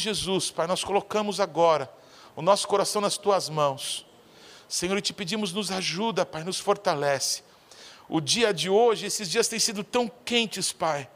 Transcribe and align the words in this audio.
Jesus, 0.00 0.50
Pai, 0.50 0.66
nós 0.66 0.82
colocamos 0.82 1.38
agora 1.38 1.90
o 2.34 2.42
nosso 2.42 2.66
coração 2.66 3.00
nas 3.00 3.16
tuas 3.16 3.48
mãos. 3.48 4.06
Senhor, 4.68 4.96
e 4.98 5.00
te 5.00 5.12
pedimos, 5.12 5.52
nos 5.52 5.70
ajuda, 5.70 6.24
Pai, 6.24 6.44
nos 6.44 6.58
fortalece. 6.58 7.42
O 8.08 8.20
dia 8.20 8.52
de 8.52 8.68
hoje, 8.68 9.06
esses 9.06 9.30
dias 9.30 9.46
têm 9.46 9.58
sido 9.58 9.84
tão 9.84 10.10
quentes, 10.24 10.72
Pai. 10.72 11.08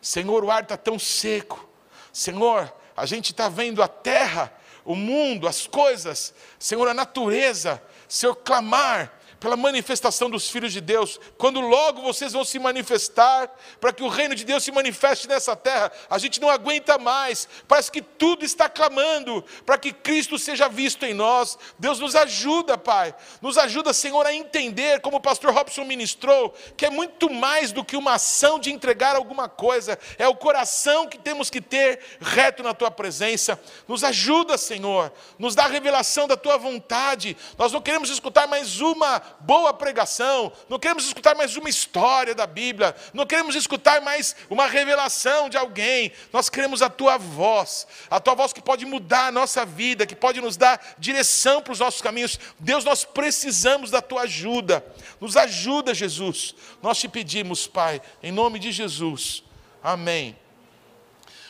Senhor, 0.00 0.44
o 0.44 0.50
ar 0.50 0.62
está 0.62 0.76
tão 0.76 0.98
seco. 0.98 1.68
Senhor, 2.12 2.72
a 2.96 3.06
gente 3.06 3.30
está 3.30 3.48
vendo 3.48 3.82
a 3.82 3.88
terra, 3.88 4.52
o 4.84 4.94
mundo, 4.94 5.46
as 5.46 5.66
coisas, 5.66 6.34
Senhor, 6.58 6.86
a 6.88 6.94
natureza, 6.94 7.82
Senhor, 8.08 8.34
clamar 8.34 9.18
pela 9.42 9.56
manifestação 9.56 10.30
dos 10.30 10.48
filhos 10.48 10.72
de 10.72 10.80
Deus, 10.80 11.18
quando 11.36 11.60
logo 11.60 12.00
vocês 12.00 12.32
vão 12.32 12.44
se 12.44 12.60
manifestar, 12.60 13.50
para 13.80 13.92
que 13.92 14.04
o 14.04 14.08
reino 14.08 14.36
de 14.36 14.44
Deus 14.44 14.62
se 14.62 14.70
manifeste 14.70 15.26
nessa 15.26 15.56
terra, 15.56 15.90
a 16.08 16.16
gente 16.16 16.40
não 16.40 16.48
aguenta 16.48 16.96
mais, 16.96 17.48
parece 17.66 17.90
que 17.90 18.00
tudo 18.00 18.44
está 18.44 18.68
clamando 18.68 19.44
para 19.66 19.76
que 19.76 19.92
Cristo 19.92 20.38
seja 20.38 20.68
visto 20.68 21.04
em 21.04 21.12
nós. 21.12 21.58
Deus 21.76 21.98
nos 21.98 22.14
ajuda, 22.14 22.78
Pai, 22.78 23.12
nos 23.40 23.58
ajuda, 23.58 23.92
Senhor, 23.92 24.24
a 24.24 24.32
entender, 24.32 25.00
como 25.00 25.16
o 25.16 25.20
pastor 25.20 25.52
Robson 25.52 25.84
ministrou, 25.84 26.54
que 26.76 26.86
é 26.86 26.90
muito 26.90 27.28
mais 27.28 27.72
do 27.72 27.84
que 27.84 27.96
uma 27.96 28.14
ação 28.14 28.60
de 28.60 28.70
entregar 28.70 29.16
alguma 29.16 29.48
coisa, 29.48 29.98
é 30.18 30.28
o 30.28 30.36
coração 30.36 31.08
que 31.08 31.18
temos 31.18 31.50
que 31.50 31.60
ter 31.60 31.98
reto 32.20 32.62
na 32.62 32.74
tua 32.74 32.92
presença. 32.92 33.60
Nos 33.88 34.04
ajuda, 34.04 34.56
Senhor, 34.56 35.12
nos 35.36 35.56
dá 35.56 35.64
a 35.64 35.68
revelação 35.68 36.28
da 36.28 36.36
tua 36.36 36.56
vontade. 36.56 37.36
Nós 37.58 37.72
não 37.72 37.80
queremos 37.80 38.08
escutar 38.08 38.46
mais 38.46 38.80
uma 38.80 39.31
boa 39.40 39.72
pregação, 39.72 40.52
não 40.68 40.78
queremos 40.78 41.04
escutar 41.04 41.34
mais 41.34 41.56
uma 41.56 41.68
história 41.68 42.34
da 42.34 42.46
Bíblia, 42.46 42.94
não 43.12 43.26
queremos 43.26 43.54
escutar 43.54 44.00
mais 44.00 44.36
uma 44.48 44.66
revelação 44.66 45.48
de 45.48 45.56
alguém, 45.56 46.12
nós 46.32 46.48
queremos 46.48 46.82
a 46.82 46.90
tua 46.90 47.18
voz, 47.18 47.86
a 48.10 48.20
tua 48.20 48.34
voz 48.34 48.52
que 48.52 48.62
pode 48.62 48.84
mudar 48.84 49.26
a 49.26 49.32
nossa 49.32 49.64
vida, 49.64 50.06
que 50.06 50.14
pode 50.14 50.40
nos 50.40 50.56
dar 50.56 50.94
direção 50.98 51.62
para 51.62 51.72
os 51.72 51.78
nossos 51.78 52.00
caminhos. 52.00 52.38
Deus, 52.58 52.84
nós 52.84 53.04
precisamos 53.04 53.90
da 53.90 54.00
tua 54.00 54.22
ajuda, 54.22 54.84
nos 55.20 55.36
ajuda, 55.36 55.94
Jesus. 55.94 56.54
Nós 56.82 56.98
te 56.98 57.08
pedimos, 57.08 57.66
Pai, 57.66 58.00
em 58.22 58.32
nome 58.32 58.58
de 58.58 58.72
Jesus. 58.72 59.42
Amém. 59.82 60.36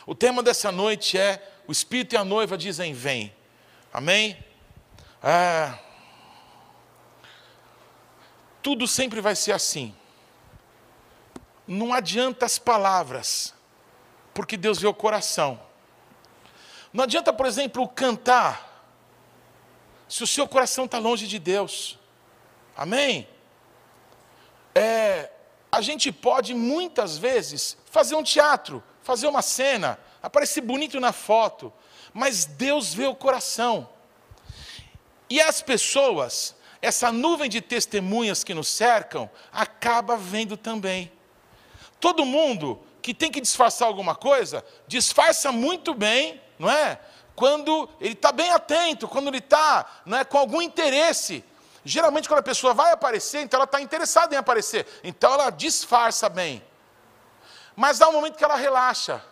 O 0.05 0.13
tema 0.15 0.43
dessa 0.43 0.71
noite 0.71 1.17
é: 1.17 1.41
o 1.67 1.71
Espírito 1.71 2.13
e 2.13 2.17
a 2.17 2.25
noiva 2.25 2.57
dizem: 2.57 2.93
Vem. 2.93 3.33
Amém? 3.93 4.37
Ah, 5.21 5.77
tudo 8.63 8.87
sempre 8.87 9.19
vai 9.19 9.35
ser 9.35 9.51
assim. 9.51 9.93
Não 11.67 11.93
adianta 11.93 12.45
as 12.45 12.57
palavras, 12.57 13.53
porque 14.33 14.57
Deus 14.57 14.79
vê 14.79 14.87
o 14.87 14.93
coração. 14.93 15.59
Não 16.91 17.03
adianta, 17.03 17.33
por 17.33 17.45
exemplo, 17.45 17.87
cantar, 17.87 18.71
se 20.07 20.23
o 20.23 20.27
seu 20.27 20.47
coração 20.47 20.85
está 20.85 20.97
longe 20.97 21.27
de 21.27 21.37
Deus. 21.37 21.99
Amém? 22.75 23.27
É, 24.73 25.29
a 25.71 25.81
gente 25.81 26.11
pode 26.11 26.53
muitas 26.53 27.17
vezes 27.17 27.77
fazer 27.85 28.15
um 28.15 28.23
teatro, 28.23 28.83
fazer 29.01 29.27
uma 29.27 29.41
cena, 29.41 29.99
aparecer 30.21 30.61
bonito 30.61 30.99
na 30.99 31.11
foto, 31.11 31.73
mas 32.13 32.45
Deus 32.45 32.93
vê 32.93 33.05
o 33.07 33.15
coração. 33.15 33.89
E 35.29 35.41
as 35.41 35.61
pessoas, 35.61 36.55
essa 36.83 37.13
nuvem 37.13 37.49
de 37.49 37.61
testemunhas 37.61 38.43
que 38.43 38.53
nos 38.53 38.67
cercam 38.67 39.29
acaba 39.53 40.17
vendo 40.17 40.57
também. 40.57 41.09
Todo 41.97 42.25
mundo 42.25 42.77
que 43.01 43.13
tem 43.13 43.31
que 43.31 43.39
disfarçar 43.39 43.87
alguma 43.87 44.15
coisa, 44.15 44.65
disfarça 44.85 45.49
muito 45.49 45.93
bem, 45.93 46.41
não 46.59 46.69
é? 46.69 46.99
Quando 47.37 47.89
ele 48.01 48.11
está 48.11 48.33
bem 48.33 48.51
atento, 48.51 49.07
quando 49.07 49.29
ele 49.29 49.37
está 49.37 50.03
é, 50.07 50.25
com 50.25 50.37
algum 50.37 50.61
interesse. 50.61 51.41
Geralmente, 51.85 52.27
quando 52.27 52.39
a 52.39 52.43
pessoa 52.43 52.73
vai 52.73 52.91
aparecer, 52.91 53.39
então 53.39 53.59
ela 53.59 53.65
está 53.65 53.79
interessada 53.79 54.35
em 54.35 54.37
aparecer, 54.37 54.85
então 55.05 55.33
ela 55.33 55.49
disfarça 55.49 56.27
bem. 56.27 56.61
Mas 57.77 58.01
há 58.01 58.09
um 58.09 58.13
momento 58.13 58.37
que 58.37 58.43
ela 58.43 58.57
relaxa, 58.57 59.23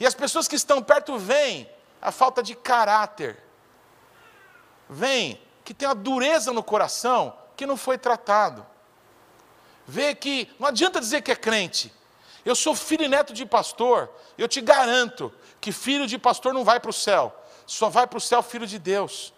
e 0.00 0.06
as 0.06 0.14
pessoas 0.14 0.48
que 0.48 0.56
estão 0.56 0.82
perto 0.82 1.16
veem 1.16 1.70
a 2.02 2.10
falta 2.10 2.42
de 2.42 2.56
caráter, 2.56 3.40
veem 4.90 5.40
que 5.68 5.74
tem 5.74 5.86
a 5.86 5.92
dureza 5.92 6.50
no 6.50 6.62
coração 6.62 7.36
que 7.54 7.66
não 7.66 7.76
foi 7.76 7.98
tratado. 7.98 8.66
Vê 9.86 10.14
que 10.14 10.50
não 10.58 10.66
adianta 10.66 10.98
dizer 10.98 11.20
que 11.20 11.30
é 11.30 11.36
crente. 11.36 11.92
Eu 12.42 12.54
sou 12.54 12.74
filho 12.74 13.04
e 13.04 13.08
neto 13.08 13.34
de 13.34 13.44
pastor. 13.44 14.10
Eu 14.38 14.48
te 14.48 14.62
garanto 14.62 15.30
que 15.60 15.70
filho 15.70 16.06
de 16.06 16.16
pastor 16.16 16.54
não 16.54 16.64
vai 16.64 16.80
para 16.80 16.88
o 16.88 16.92
céu. 16.94 17.38
Só 17.66 17.90
vai 17.90 18.06
para 18.06 18.16
o 18.16 18.20
céu 18.20 18.42
filho 18.42 18.66
de 18.66 18.78
Deus. 18.78 19.34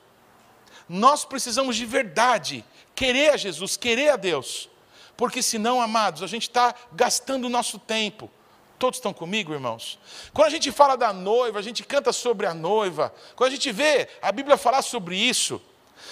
Nós 0.89 1.25
precisamos 1.25 1.75
de 1.75 1.85
verdade 1.85 2.65
querer 2.95 3.33
a 3.33 3.37
Jesus, 3.37 3.77
querer 3.77 4.11
a 4.11 4.17
Deus. 4.17 4.71
Porque 5.17 5.43
senão, 5.43 5.83
amados, 5.83 6.23
a 6.23 6.29
gente 6.29 6.43
está 6.43 6.73
gastando 6.93 7.47
o 7.47 7.51
nosso 7.51 7.77
tempo. 7.77 8.31
Todos 8.79 8.99
estão 8.99 9.13
comigo, 9.13 9.53
irmãos? 9.53 9.99
Quando 10.33 10.47
a 10.47 10.51
gente 10.51 10.71
fala 10.71 10.97
da 10.97 11.13
noiva, 11.13 11.59
a 11.59 11.63
gente 11.63 11.83
canta 11.83 12.13
sobre 12.13 12.47
a 12.47 12.55
noiva. 12.55 13.13
Quando 13.35 13.49
a 13.49 13.53
gente 13.53 13.73
vê 13.73 14.09
a 14.23 14.31
Bíblia 14.31 14.57
falar 14.57 14.83
sobre 14.83 15.17
isso, 15.17 15.61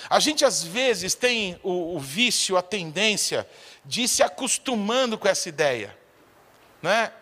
a 0.08 0.20
gente 0.20 0.44
às 0.44 0.62
vezes 0.62 1.14
tem 1.14 1.58
o, 1.62 1.96
o 1.96 1.98
vício, 1.98 2.56
a 2.56 2.62
tendência 2.62 3.48
de 3.84 4.02
ir 4.02 4.08
se 4.08 4.22
acostumando 4.22 5.16
com 5.16 5.28
essa 5.28 5.48
ideia, 5.48 5.96
né? 6.82 7.12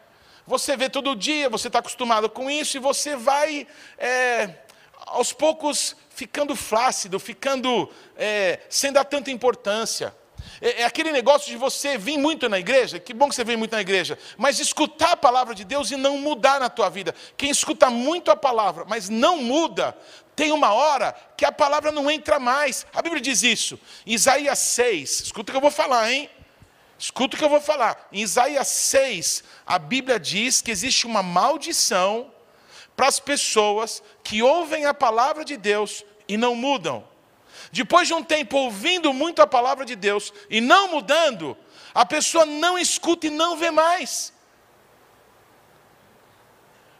Você 0.47 0.77
vê 0.77 0.89
todo 0.89 1.17
dia, 1.17 1.49
você 1.49 1.67
está 1.67 1.81
acostumado 1.81 2.31
com 2.31 2.49
isso 2.49 2.77
e 2.77 2.81
você 2.81 3.17
vai 3.17 3.67
é, 3.99 4.51
aos 5.07 5.33
poucos 5.33 5.97
ficando 6.11 6.55
flácido, 6.55 7.19
ficando 7.19 7.91
é, 8.17 8.61
sem 8.71 8.93
dar 8.93 9.05
tanta 9.05 9.31
importância. 9.31 10.15
É, 10.61 10.83
é, 10.83 10.85
aquele 10.85 11.13
negócio 11.13 11.51
de 11.51 11.57
você 11.57 11.99
vir 11.99 12.19
muito 12.19 12.49
na 12.49 12.59
igreja, 12.59 12.99
que 12.99 13.13
bom 13.13 13.29
que 13.29 13.35
você 13.35 13.45
vem 13.45 13.57
muito 13.57 13.73
na 13.73 13.81
igreja, 13.81 14.19
mas 14.37 14.59
escutar 14.59 15.13
a 15.13 15.17
palavra 15.17 15.55
de 15.55 15.65
Deus 15.65 15.91
e 15.91 15.97
não 15.97 16.19
mudar 16.19 16.61
na 16.61 16.71
tua 16.71 16.89
vida. 16.89 17.15
Quem 17.37 17.51
escuta 17.51 17.91
muito 17.91 18.31
a 18.31 18.37
palavra, 18.37 18.85
mas 18.87 19.09
não 19.09 19.43
muda, 19.43 19.97
tem 20.37 20.53
uma 20.53 20.75
hora 20.75 21.15
que 21.35 21.47
a 21.47 21.51
palavra 21.51 21.91
não 21.91 22.11
entra 22.11 22.39
mais. 22.39 22.87
A 22.95 23.01
Bíblia 23.01 23.23
diz 23.23 23.43
isso. 23.43 23.81
Isaías 24.05 24.59
6, 24.59 25.21
escuta 25.23 25.51
o 25.51 25.53
que 25.53 25.57
eu 25.57 25.63
vou 25.63 25.71
falar, 25.71 26.13
hein? 26.13 26.29
Escuta 26.99 27.35
o 27.35 27.39
que 27.39 27.45
eu 27.45 27.49
vou 27.49 27.61
falar. 27.61 28.07
Em 28.13 28.21
Isaías 28.21 28.69
6, 28.69 29.43
a 29.67 29.79
Bíblia 29.79 30.21
diz 30.21 30.61
que 30.61 30.71
existe 30.71 31.07
uma 31.07 31.23
maldição 31.23 32.31
para 32.95 33.09
as 33.09 33.19
pessoas 33.19 34.03
que 34.23 34.43
ouvem 34.43 34.85
a 34.85 34.93
palavra 34.93 35.43
de 35.43 35.57
Deus 35.57 36.05
e 36.29 36.37
não 36.37 36.55
mudam. 36.55 37.07
Depois 37.73 38.07
de 38.07 38.13
um 38.13 38.23
tempo 38.23 38.59
ouvindo 38.59 39.15
muito 39.15 39.41
a 39.41 39.47
palavra 39.47 39.87
de 39.87 39.97
Deus 39.97 40.33
e 40.51 40.61
não 40.61 40.89
mudando, 40.89 41.57
a 41.95 42.05
pessoa 42.05 42.45
não 42.45 42.79
escuta 42.79 43.27
e 43.27 43.31
não 43.31 43.57
vê 43.57 43.71
mais. 43.71 44.35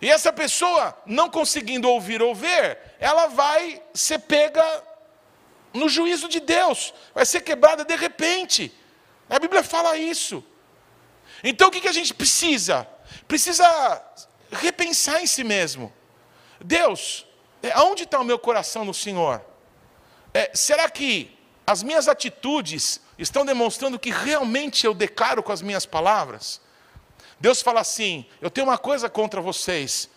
E 0.01 0.11
essa 0.11 0.33
pessoa, 0.33 0.97
não 1.07 1.31
conseguindo 1.31 1.89
ouvir 1.89 2.21
ou 2.21 2.35
ver, 2.35 2.79
ela 2.99 3.27
vai 3.27 3.83
ser 3.95 4.19
pega 4.19 4.65
no 5.73 5.89
juízo 5.89 6.29
de 6.29 6.41
Deus, 6.41 6.93
vai 7.15 7.25
ser 7.25 7.41
quebrada 7.41 7.85
de 7.85 7.97
repente. 7.97 8.73
A 9.29 9.39
Bíblia 9.39 9.63
fala 9.63 9.97
isso. 9.97 10.45
Então 11.43 11.69
o 11.69 11.71
que 11.71 11.89
a 11.89 11.93
gente 11.93 12.15
precisa? 12.15 12.87
Precisa 13.27 14.03
repensar 14.51 15.23
em 15.23 15.27
si 15.27 15.45
mesmo. 15.45 15.93
Deus, 16.61 17.27
aonde 17.75 18.05
está 18.05 18.19
o 18.19 18.25
meu 18.25 18.39
coração 18.39 18.85
no 18.85 18.95
Senhor? 18.95 19.45
É, 20.33 20.51
será 20.55 20.89
que 20.91 21.37
as 21.67 21.83
minhas 21.83 22.09
atitudes 22.09 23.01
estão 23.19 23.45
demonstrando 23.45 23.99
que 23.99 24.11
realmente 24.11 24.87
eu 24.87 24.95
declaro 24.95 25.43
com 25.43 25.53
as 25.53 25.63
minhas 25.63 25.87
palavras? 25.87 26.61
Deus 27.39 27.63
fala 27.63 27.81
assim: 27.81 28.27
Eu 28.41 28.51
tenho 28.51 28.67
uma 28.67 28.79
coisa 28.79 29.09
contra 29.09 29.41
vocês. 29.41 30.09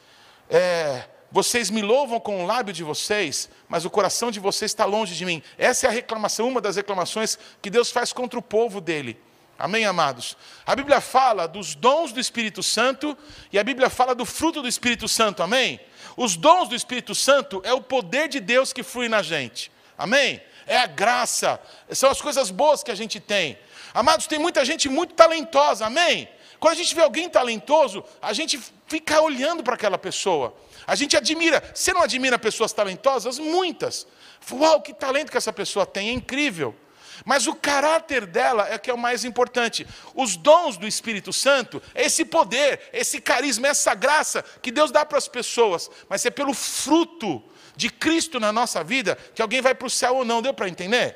É, 0.50 1.06
vocês 1.31 1.69
me 1.69 1.81
louvam 1.81 2.19
com 2.19 2.44
o 2.44 2.48
lábio 2.48 2.74
de 2.74 2.83
vocês, 2.83 3.50
mas 3.68 3.86
o 3.86 3.89
coração 3.89 4.31
de 4.31 4.39
vocês 4.39 4.71
está 4.71 4.86
longe 4.86 5.13
de 5.16 5.25
mim. 5.25 5.44
Essa 5.57 5.86
é 5.86 5.89
a 5.89 5.94
reclamação, 5.94 6.48
uma 6.48 6.60
das 6.60 6.75
reclamações 6.75 7.38
que 7.62 7.69
Deus 7.69 7.92
faz 7.92 8.12
contra 8.12 8.39
o 8.39 8.42
povo 8.42 8.81
dele. 8.81 9.19
Amém, 9.57 9.86
amados? 9.86 10.38
A 10.66 10.75
Bíblia 10.75 11.01
fala 11.01 11.45
dos 11.45 11.75
dons 11.75 12.13
do 12.13 12.19
Espírito 12.19 12.63
Santo 12.63 13.16
e 13.51 13.60
a 13.60 13.63
Bíblia 13.63 13.89
fala 13.89 14.16
do 14.16 14.25
fruto 14.25 14.62
do 14.62 14.68
Espírito 14.68 15.07
Santo, 15.07 15.44
amém? 15.44 15.80
Os 16.16 16.36
dons 16.38 16.69
do 16.69 16.75
Espírito 16.75 17.13
Santo 17.13 17.62
é 17.66 17.74
o 17.74 17.81
poder 17.81 18.30
de 18.30 18.39
Deus 18.39 18.71
que 18.71 18.81
flui 18.81 19.10
na 19.10 19.21
gente. 19.21 19.69
Amém? 19.98 20.42
É 20.66 20.77
a 20.77 20.88
graça, 20.88 21.60
são 21.92 22.10
as 22.10 22.21
coisas 22.21 22.50
boas 22.50 22.81
que 22.83 22.92
a 22.92 22.95
gente 22.95 23.19
tem. 23.19 23.60
Amados, 23.94 24.27
tem 24.27 24.39
muita 24.39 24.63
gente 24.63 24.88
muito 24.88 25.13
talentosa, 25.13 25.86
amém? 25.86 26.30
Quando 26.59 26.73
a 26.73 26.77
gente 26.77 26.94
vê 26.94 27.01
alguém 27.01 27.29
talentoso, 27.29 28.03
a 28.21 28.33
gente 28.33 28.59
fica 28.88 29.21
olhando 29.21 29.63
para 29.63 29.75
aquela 29.75 29.97
pessoa. 29.97 30.53
A 30.85 30.95
gente 30.95 31.15
admira. 31.15 31.63
Você 31.73 31.94
não 31.94 32.01
admira 32.01 32.38
pessoas 32.38 32.73
talentosas? 32.73 33.39
Muitas. 33.39 34.06
Uau, 34.51 34.81
que 34.81 34.94
talento 34.94 35.31
que 35.31 35.38
essa 35.38 35.53
pessoa 35.53 35.85
tem, 35.85 36.09
é 36.09 36.11
incrível. 36.11 36.75
Mas 37.25 37.47
o 37.47 37.56
caráter 37.56 38.25
dela 38.25 38.67
é 38.69 38.77
que 38.77 38.89
é 38.89 38.94
o 38.94 38.97
mais 38.97 39.23
importante. 39.23 39.85
Os 40.13 40.35
dons 40.35 40.77
do 40.77 40.88
Espírito 40.88 41.31
Santo 41.31 41.81
esse 41.94 42.25
poder, 42.25 42.89
esse 42.91 43.21
carisma, 43.21 43.67
essa 43.67 43.94
graça 43.94 44.44
que 44.61 44.71
Deus 44.71 44.91
dá 44.91 45.06
para 45.06 45.17
as 45.17 45.27
pessoas. 45.27 45.89
Mas 46.09 46.25
é 46.25 46.29
pelo 46.29 46.53
fruto 46.53 47.44
de 47.75 47.89
Cristo 47.89 48.39
na 48.39 48.51
nossa 48.51 48.83
vida 48.83 49.17
que 49.33 49.41
alguém 49.41 49.61
vai 49.61 49.73
para 49.73 49.88
o 49.88 49.89
céu 49.89 50.17
ou 50.17 50.25
não. 50.25 50.41
Deu 50.41 50.53
para 50.53 50.67
entender? 50.67 51.15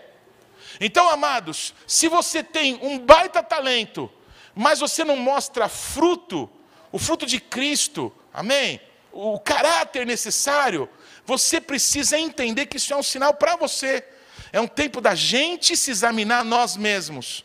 Então, 0.80 1.10
amados, 1.10 1.74
se 1.86 2.08
você 2.08 2.44
tem 2.44 2.80
um 2.82 2.98
baita 2.98 3.44
talento, 3.44 4.10
mas 4.56 4.80
você 4.80 5.04
não 5.04 5.16
mostra 5.16 5.68
fruto, 5.68 6.50
o 6.92 7.00
fruto 7.00 7.26
de 7.26 7.40
Cristo, 7.40 8.14
amém? 8.34 8.80
O 9.12 9.40
caráter 9.40 10.06
necessário, 10.06 10.90
você 11.26 11.60
precisa 11.60 12.18
entender 12.20 12.66
que 12.66 12.78
isso 12.78 12.94
é 12.94 12.98
um 12.98 13.04
sinal 13.04 13.34
para 13.34 13.56
você. 13.56 14.04
É 14.52 14.60
um 14.60 14.68
tempo 14.68 15.02
da 15.02 15.16
gente 15.16 15.76
se 15.76 15.92
examinar 15.92 16.44
nós 16.44 16.78
mesmos. 16.78 17.44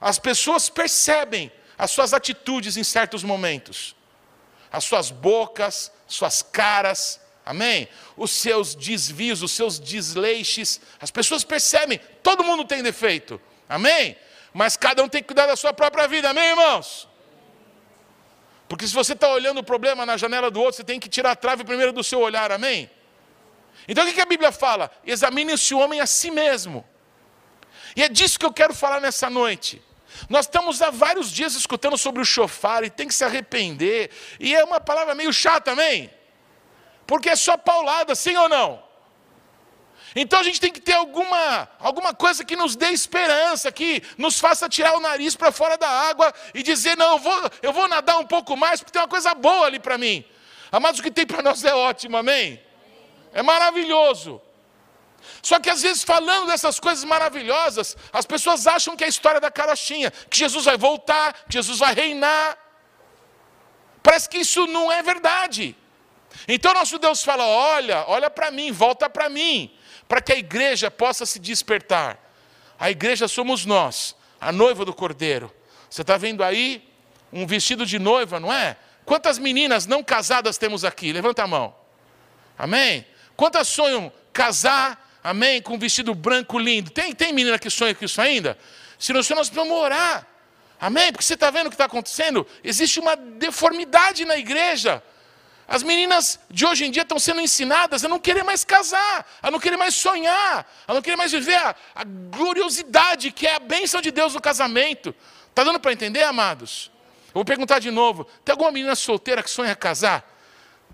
As 0.00 0.18
pessoas 0.18 0.68
percebem 0.68 1.50
as 1.78 1.90
suas 1.90 2.12
atitudes 2.12 2.76
em 2.76 2.84
certos 2.84 3.22
momentos, 3.22 3.96
as 4.70 4.84
suas 4.84 5.10
bocas, 5.10 5.90
suas 6.06 6.42
caras, 6.42 7.20
amém? 7.44 7.88
Os 8.16 8.30
seus 8.30 8.74
desvios, 8.74 9.42
os 9.42 9.52
seus 9.52 9.78
desleixes. 9.78 10.80
As 11.00 11.10
pessoas 11.10 11.44
percebem, 11.44 12.00
todo 12.22 12.44
mundo 12.44 12.64
tem 12.64 12.82
defeito, 12.82 13.40
amém? 13.68 14.16
Mas 14.52 14.76
cada 14.76 15.02
um 15.02 15.08
tem 15.08 15.22
que 15.22 15.28
cuidar 15.28 15.46
da 15.46 15.56
sua 15.56 15.72
própria 15.72 16.06
vida, 16.06 16.30
amém, 16.30 16.50
irmãos? 16.50 17.08
Porque 18.68 18.86
se 18.86 18.94
você 18.94 19.12
está 19.12 19.28
olhando 19.28 19.58
o 19.58 19.64
problema 19.64 20.04
na 20.06 20.16
janela 20.16 20.50
do 20.50 20.60
outro, 20.60 20.76
você 20.76 20.84
tem 20.84 20.98
que 20.98 21.08
tirar 21.08 21.32
a 21.32 21.36
trave 21.36 21.64
primeiro 21.64 21.92
do 21.92 22.02
seu 22.02 22.20
olhar, 22.20 22.50
amém? 22.50 22.90
Então 23.86 24.06
o 24.08 24.12
que 24.12 24.20
a 24.20 24.26
Bíblia 24.26 24.52
fala? 24.52 24.90
Examine-se 25.04 25.74
o 25.74 25.78
homem 25.78 26.00
a 26.00 26.06
si 26.06 26.30
mesmo. 26.30 26.84
E 27.96 28.02
é 28.02 28.08
disso 28.08 28.38
que 28.38 28.46
eu 28.46 28.52
quero 28.52 28.74
falar 28.74 29.00
nessa 29.00 29.28
noite. 29.28 29.82
Nós 30.28 30.46
estamos 30.46 30.80
há 30.82 30.90
vários 30.90 31.30
dias 31.30 31.54
escutando 31.54 31.96
sobre 31.96 32.22
o 32.22 32.24
chofar 32.24 32.84
e 32.84 32.90
tem 32.90 33.08
que 33.08 33.14
se 33.14 33.24
arrepender. 33.24 34.10
E 34.38 34.54
é 34.54 34.64
uma 34.64 34.80
palavra 34.80 35.14
meio 35.14 35.32
chata 35.32 35.72
também. 35.72 36.10
Porque 37.06 37.28
é 37.28 37.36
só 37.36 37.56
paulada, 37.56 38.14
sim 38.14 38.36
ou 38.36 38.48
não? 38.48 38.81
Então 40.14 40.40
a 40.40 40.42
gente 40.42 40.60
tem 40.60 40.70
que 40.70 40.80
ter 40.80 40.92
alguma, 40.92 41.68
alguma 41.78 42.12
coisa 42.12 42.44
que 42.44 42.54
nos 42.54 42.76
dê 42.76 42.88
esperança, 42.88 43.72
que 43.72 44.02
nos 44.18 44.38
faça 44.38 44.68
tirar 44.68 44.94
o 44.96 45.00
nariz 45.00 45.34
para 45.34 45.50
fora 45.50 45.78
da 45.78 45.88
água 45.88 46.32
e 46.54 46.62
dizer: 46.62 46.96
não, 46.96 47.12
eu 47.12 47.18
vou, 47.18 47.50
eu 47.62 47.72
vou 47.72 47.88
nadar 47.88 48.18
um 48.18 48.26
pouco 48.26 48.56
mais, 48.56 48.80
porque 48.80 48.92
tem 48.92 49.00
uma 49.00 49.08
coisa 49.08 49.34
boa 49.34 49.66
ali 49.66 49.78
para 49.78 49.96
mim. 49.96 50.24
Amados, 50.70 51.00
o 51.00 51.02
que 51.02 51.10
tem 51.10 51.26
para 51.26 51.42
nós 51.42 51.64
é 51.64 51.74
ótimo, 51.74 52.16
amém? 52.16 52.62
É 53.32 53.42
maravilhoso. 53.42 54.40
Só 55.40 55.58
que 55.58 55.70
às 55.70 55.82
vezes, 55.82 56.02
falando 56.02 56.48
dessas 56.48 56.78
coisas 56.78 57.04
maravilhosas, 57.04 57.96
as 58.12 58.26
pessoas 58.26 58.66
acham 58.66 58.96
que 58.96 59.04
é 59.04 59.06
a 59.06 59.10
história 59.10 59.40
da 59.40 59.50
carochinha, 59.50 60.10
que 60.10 60.38
Jesus 60.38 60.64
vai 60.64 60.76
voltar, 60.76 61.32
que 61.48 61.54
Jesus 61.54 61.78
vai 61.78 61.94
reinar. 61.94 62.58
Parece 64.02 64.28
que 64.28 64.38
isso 64.38 64.66
não 64.66 64.90
é 64.90 65.02
verdade. 65.02 65.76
Então 66.48 66.74
nosso 66.74 66.98
Deus 66.98 67.22
fala: 67.22 67.44
olha, 67.44 68.04
olha 68.08 68.30
para 68.30 68.50
mim, 68.50 68.72
volta 68.72 69.08
para 69.08 69.28
mim, 69.28 69.74
para 70.12 70.20
que 70.20 70.30
a 70.30 70.36
igreja 70.36 70.90
possa 70.90 71.24
se 71.24 71.38
despertar. 71.38 72.18
A 72.78 72.90
igreja 72.90 73.26
somos 73.26 73.64
nós, 73.64 74.14
a 74.38 74.52
noiva 74.52 74.84
do 74.84 74.92
cordeiro. 74.92 75.50
Você 75.88 76.02
está 76.02 76.18
vendo 76.18 76.44
aí 76.44 76.86
um 77.32 77.46
vestido 77.46 77.86
de 77.86 77.98
noiva, 77.98 78.38
não 78.38 78.52
é? 78.52 78.76
Quantas 79.06 79.38
meninas 79.38 79.86
não 79.86 80.04
casadas 80.04 80.58
temos 80.58 80.84
aqui? 80.84 81.14
Levanta 81.14 81.44
a 81.44 81.46
mão. 81.46 81.74
Amém? 82.58 83.06
Quantas 83.34 83.68
sonham 83.68 84.12
casar, 84.34 85.18
amém, 85.24 85.62
com 85.62 85.76
um 85.76 85.78
vestido 85.78 86.14
branco 86.14 86.58
lindo? 86.58 86.90
Tem, 86.90 87.14
tem 87.14 87.32
menina 87.32 87.58
que 87.58 87.70
sonha 87.70 87.94
com 87.94 88.04
isso 88.04 88.20
ainda? 88.20 88.58
Se 88.98 89.14
não 89.14 89.22
sonha, 89.22 89.38
nós 89.38 89.48
precisamos 89.48 89.82
orar. 89.82 90.26
Amém? 90.78 91.10
Porque 91.10 91.24
você 91.24 91.32
está 91.32 91.50
vendo 91.50 91.68
o 91.68 91.70
que 91.70 91.74
está 91.74 91.86
acontecendo? 91.86 92.46
Existe 92.62 93.00
uma 93.00 93.16
deformidade 93.16 94.26
na 94.26 94.36
igreja. 94.36 95.02
As 95.72 95.82
meninas 95.82 96.38
de 96.50 96.66
hoje 96.66 96.84
em 96.84 96.90
dia 96.90 97.00
estão 97.00 97.18
sendo 97.18 97.40
ensinadas 97.40 98.04
a 98.04 98.08
não 98.08 98.18
querer 98.18 98.42
mais 98.42 98.62
casar, 98.62 99.26
a 99.40 99.50
não 99.50 99.58
querer 99.58 99.78
mais 99.78 99.94
sonhar, 99.94 100.70
a 100.86 100.92
não 100.92 101.00
querer 101.00 101.16
mais 101.16 101.32
viver 101.32 101.56
a, 101.56 101.74
a 101.94 102.04
gloriosidade 102.04 103.32
que 103.32 103.46
é 103.46 103.54
a 103.54 103.58
bênção 103.58 104.02
de 104.02 104.10
Deus 104.10 104.34
no 104.34 104.40
casamento. 104.40 105.14
Está 105.48 105.64
dando 105.64 105.80
para 105.80 105.94
entender, 105.94 106.24
amados? 106.24 106.90
Eu 107.28 107.36
vou 107.36 107.44
perguntar 107.44 107.78
de 107.78 107.90
novo: 107.90 108.26
tem 108.44 108.52
alguma 108.52 108.70
menina 108.70 108.94
solteira 108.94 109.42
que 109.42 109.48
sonha 109.48 109.74
casar? 109.74 110.28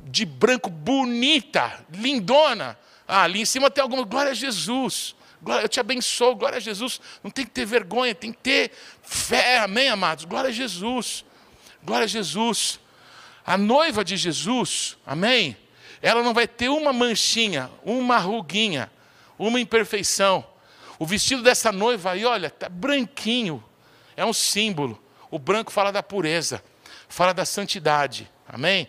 de 0.04 0.24
branco, 0.24 0.70
bonita, 0.70 1.84
lindona. 1.92 2.78
Ah, 3.06 3.22
ali 3.22 3.40
em 3.40 3.44
cima 3.44 3.70
tem 3.70 3.82
alguma. 3.82 4.04
Glória 4.04 4.32
a 4.32 4.34
Jesus. 4.34 5.14
Glória, 5.40 5.64
eu 5.64 5.68
te 5.68 5.80
abençoo, 5.80 6.34
glória 6.34 6.58
a 6.58 6.60
Jesus. 6.60 7.00
Não 7.22 7.30
tem 7.30 7.44
que 7.44 7.50
ter 7.50 7.64
vergonha, 7.64 8.14
tem 8.14 8.32
que 8.32 8.38
ter 8.38 8.72
fé, 9.02 9.58
amém, 9.58 9.88
amados? 9.88 10.24
Glória 10.24 10.50
a 10.50 10.52
Jesus. 10.52 11.24
Glória 11.82 12.04
a 12.04 12.08
Jesus. 12.08 12.80
A 13.48 13.56
noiva 13.56 14.04
de 14.04 14.14
Jesus, 14.14 14.98
amém? 15.06 15.56
Ela 16.02 16.22
não 16.22 16.34
vai 16.34 16.46
ter 16.46 16.68
uma 16.68 16.92
manchinha, 16.92 17.70
uma 17.82 18.18
ruguinha, 18.18 18.92
uma 19.38 19.58
imperfeição. 19.58 20.46
O 20.98 21.06
vestido 21.06 21.42
dessa 21.42 21.72
noiva 21.72 22.10
aí, 22.10 22.26
olha, 22.26 22.48
está 22.48 22.68
branquinho. 22.68 23.64
É 24.14 24.22
um 24.22 24.34
símbolo. 24.34 25.02
O 25.30 25.38
branco 25.38 25.72
fala 25.72 25.90
da 25.90 26.02
pureza, 26.02 26.62
fala 27.08 27.32
da 27.32 27.46
santidade. 27.46 28.30
Amém? 28.46 28.86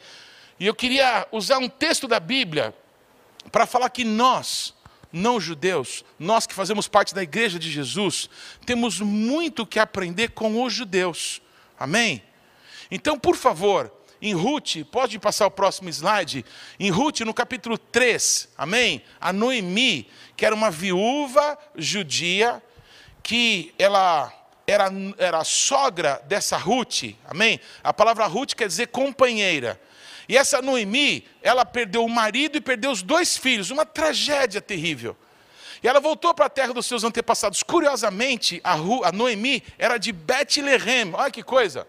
E 0.59 0.65
eu 0.65 0.75
queria 0.75 1.25
usar 1.31 1.59
um 1.59 1.69
texto 1.69 2.06
da 2.06 2.19
Bíblia 2.19 2.75
para 3.53 3.65
falar 3.65 3.89
que 3.89 4.03
nós, 4.03 4.75
não 5.09 5.39
judeus, 5.39 6.03
nós 6.19 6.45
que 6.45 6.53
fazemos 6.53 6.85
parte 6.85 7.15
da 7.15 7.23
igreja 7.23 7.57
de 7.57 7.71
Jesus, 7.71 8.29
temos 8.65 9.00
muito 9.00 9.65
que 9.65 9.79
aprender 9.79 10.31
com 10.31 10.61
os 10.61 10.73
judeus. 10.73 11.41
Amém? 11.79 12.21
Então, 12.91 13.17
por 13.17 13.38
favor, 13.38 13.89
em 14.21 14.33
Ruth, 14.33 14.83
pode 14.92 15.18
passar 15.18 15.48
o 15.48 15.51
próximo 15.51 15.89
slide? 15.89 16.45
Em 16.80 16.89
Ruth, 16.89 17.21
no 17.21 17.33
capítulo 17.33 17.77
3, 17.77 18.50
amém? 18.57 19.01
A 19.19 19.31
Noemi, 19.31 20.10
que 20.36 20.45
era 20.45 20.54
uma 20.54 20.69
viúva 20.69 21.57
judia, 21.76 22.61
que 23.23 23.73
ela 23.80 24.33
era, 24.68 24.92
era 25.18 25.44
sogra 25.44 26.21
dessa 26.26 26.57
Ruth, 26.57 27.16
amém? 27.26 27.59
A 27.83 27.94
palavra 27.94 28.26
Ruth 28.28 28.54
quer 28.54 28.68
dizer 28.68 28.88
companheira. 28.88 29.80
E 30.28 30.38
essa 30.38 30.61
Noemi, 30.61 31.26
ela 31.42 31.66
perdeu 31.66 32.06
o 32.06 32.09
marido 32.09 32.57
e 32.57 32.61
perdeu 32.61 32.92
os 32.92 33.02
dois 33.02 33.35
filhos, 33.35 33.71
uma 33.71 33.85
tragédia 33.85 34.61
terrível. 34.61 35.18
E 35.81 35.88
ela 35.88 35.99
voltou 35.99 36.33
para 36.33 36.45
a 36.45 36.49
terra 36.49 36.73
dos 36.73 36.85
seus 36.85 37.04
antepassados. 37.04 37.64
Curiosamente, 37.64 38.61
a, 38.64 38.78
Noemi 39.11 39.64
era 39.78 39.97
de 39.97 40.11
Betlehem. 40.11 41.14
Olha 41.14 41.31
que 41.31 41.42
coisa. 41.42 41.88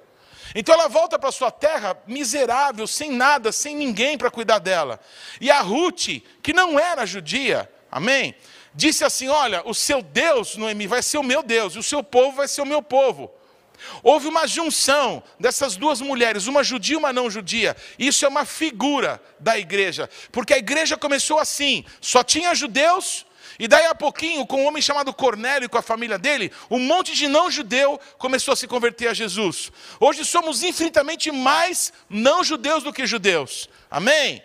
Então 0.54 0.74
ela 0.74 0.88
volta 0.88 1.18
para 1.18 1.30
sua 1.32 1.50
terra 1.50 1.96
miserável, 2.06 2.86
sem 2.86 3.10
nada, 3.10 3.52
sem 3.52 3.76
ninguém 3.76 4.18
para 4.18 4.30
cuidar 4.30 4.58
dela. 4.58 5.00
E 5.40 5.50
a 5.50 5.60
Ruth, 5.60 6.22
que 6.42 6.52
não 6.52 6.78
era 6.78 7.06
judia, 7.06 7.70
amém? 7.90 8.34
Disse 8.74 9.04
assim: 9.04 9.28
Olha, 9.28 9.62
o 9.64 9.74
seu 9.74 10.02
Deus, 10.02 10.56
Noemi, 10.56 10.86
vai 10.86 11.02
ser 11.02 11.18
o 11.18 11.22
meu 11.22 11.42
Deus, 11.42 11.74
e 11.74 11.78
o 11.78 11.82
seu 11.82 12.02
povo 12.02 12.36
vai 12.36 12.48
ser 12.48 12.62
o 12.62 12.66
meu 12.66 12.82
povo. 12.82 13.30
Houve 14.02 14.28
uma 14.28 14.46
junção 14.46 15.22
dessas 15.38 15.76
duas 15.76 16.00
mulheres, 16.00 16.46
uma 16.46 16.62
judia 16.62 16.94
e 16.94 16.98
uma 16.98 17.12
não 17.12 17.30
judia. 17.30 17.76
Isso 17.98 18.24
é 18.24 18.28
uma 18.28 18.44
figura 18.44 19.20
da 19.38 19.58
igreja, 19.58 20.08
porque 20.30 20.54
a 20.54 20.58
igreja 20.58 20.96
começou 20.96 21.38
assim: 21.38 21.84
só 22.00 22.22
tinha 22.22 22.54
judeus, 22.54 23.26
e 23.60 23.68
daí 23.68 23.84
a 23.84 23.94
pouquinho, 23.94 24.46
com 24.46 24.62
um 24.62 24.66
homem 24.66 24.80
chamado 24.80 25.12
Cornélio 25.12 25.66
e 25.66 25.68
com 25.68 25.76
a 25.76 25.82
família 25.82 26.18
dele, 26.18 26.50
um 26.70 26.78
monte 26.78 27.14
de 27.14 27.28
não 27.28 27.50
judeu 27.50 28.00
começou 28.16 28.52
a 28.52 28.56
se 28.56 28.66
converter 28.66 29.08
a 29.08 29.12
Jesus. 29.12 29.70
Hoje 30.00 30.24
somos 30.24 30.62
infinitamente 30.62 31.30
mais 31.30 31.92
não 32.08 32.42
judeus 32.42 32.82
do 32.82 32.90
que 32.90 33.06
judeus. 33.06 33.68
Amém? 33.90 34.42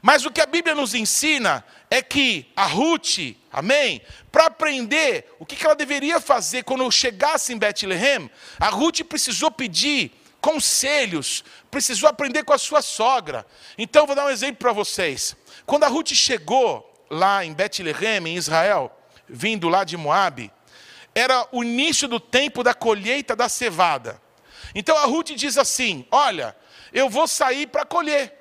Mas 0.00 0.24
o 0.24 0.30
que 0.30 0.40
a 0.40 0.46
Bíblia 0.46 0.76
nos 0.76 0.94
ensina 0.94 1.64
é 1.90 2.00
que 2.00 2.46
a 2.54 2.66
Ruth, 2.66 3.34
amém? 3.52 4.00
Para 4.30 4.46
aprender 4.46 5.34
o 5.40 5.44
que 5.44 5.64
ela 5.64 5.74
deveria 5.74 6.20
fazer 6.20 6.62
quando 6.62 6.88
chegasse 6.88 7.52
em 7.52 7.58
Betlehem, 7.58 8.30
a 8.60 8.68
Ruth 8.68 9.00
precisou 9.02 9.50
pedir 9.50 10.12
conselhos, 10.40 11.42
precisou 11.68 12.08
aprender 12.08 12.44
com 12.44 12.52
a 12.52 12.58
sua 12.58 12.80
sogra. 12.80 13.44
Então, 13.76 14.06
vou 14.06 14.14
dar 14.14 14.26
um 14.26 14.30
exemplo 14.30 14.58
para 14.58 14.72
vocês. 14.72 15.34
Quando 15.64 15.82
a 15.82 15.88
Ruth 15.88 16.12
chegou 16.12 16.95
lá 17.10 17.44
em 17.44 17.52
Betlehem, 17.52 18.26
em 18.26 18.36
Israel, 18.36 18.96
vindo 19.28 19.68
lá 19.68 19.84
de 19.84 19.96
Moabe, 19.96 20.52
era 21.14 21.46
o 21.50 21.64
início 21.64 22.06
do 22.06 22.20
tempo 22.20 22.62
da 22.62 22.74
colheita 22.74 23.34
da 23.34 23.48
cevada. 23.48 24.20
Então 24.74 24.96
a 24.96 25.06
Ruth 25.06 25.30
diz 25.30 25.56
assim: 25.56 26.06
Olha, 26.10 26.54
eu 26.92 27.08
vou 27.08 27.26
sair 27.26 27.66
para 27.66 27.84
colher. 27.84 28.34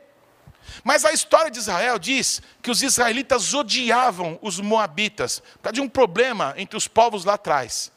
Mas 0.84 1.05
a 1.05 1.13
história 1.13 1.50
de 1.50 1.60
Israel 1.60 1.98
diz 1.98 2.41
que 2.62 2.72
os 2.72 2.81
israelitas 2.81 3.53
odiavam 3.53 4.38
os 4.41 4.60
moabitas, 4.60 5.39
por 5.39 5.60
causa 5.60 5.75
de 5.75 5.81
um 5.81 5.88
problema 5.88 6.53
entre 6.57 6.75
os 6.75 6.88
povos 6.88 7.24
lá 7.24 7.36
atrás. 7.36 7.91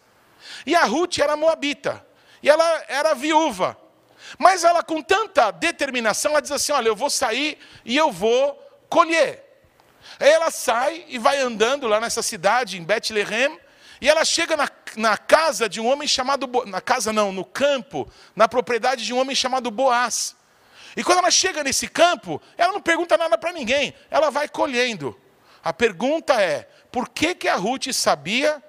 E 0.64 0.74
a 0.74 0.84
Ruth 0.84 1.18
era 1.18 1.36
moabita, 1.36 2.04
e 2.42 2.48
ela 2.48 2.84
era 2.88 3.14
viúva. 3.14 3.76
Mas 4.38 4.62
ela, 4.62 4.82
com 4.82 5.02
tanta 5.02 5.50
determinação, 5.50 6.32
ela 6.32 6.42
diz 6.42 6.52
assim: 6.52 6.72
Olha, 6.72 6.88
eu 6.88 6.96
vou 6.96 7.10
sair 7.10 7.58
e 7.84 7.96
eu 7.96 8.12
vou 8.12 8.54
colher. 8.88 9.47
Aí 10.18 10.30
ela 10.30 10.50
sai 10.50 11.04
e 11.08 11.18
vai 11.18 11.38
andando 11.38 11.86
lá 11.86 12.00
nessa 12.00 12.22
cidade, 12.22 12.78
em 12.78 12.84
Bethlehem, 12.84 13.58
E 14.00 14.08
ela 14.08 14.24
chega 14.24 14.56
na, 14.56 14.68
na 14.96 15.16
casa 15.16 15.68
de 15.68 15.80
um 15.80 15.86
homem 15.86 16.06
chamado. 16.06 16.46
Bo... 16.46 16.64
Na 16.64 16.80
casa 16.80 17.12
não, 17.12 17.32
no 17.32 17.44
campo, 17.44 18.08
na 18.34 18.46
propriedade 18.48 19.04
de 19.04 19.12
um 19.12 19.18
homem 19.18 19.34
chamado 19.34 19.70
Boaz. 19.70 20.36
E 20.96 21.04
quando 21.04 21.18
ela 21.18 21.30
chega 21.30 21.62
nesse 21.62 21.86
campo, 21.88 22.40
ela 22.56 22.72
não 22.72 22.80
pergunta 22.80 23.16
nada 23.16 23.36
para 23.36 23.52
ninguém, 23.52 23.94
ela 24.10 24.30
vai 24.30 24.48
colhendo. 24.48 25.18
A 25.62 25.72
pergunta 25.72 26.40
é: 26.40 26.68
por 26.90 27.08
que, 27.08 27.34
que 27.34 27.48
a 27.48 27.56
Ruth 27.56 27.92
sabia 27.92 28.62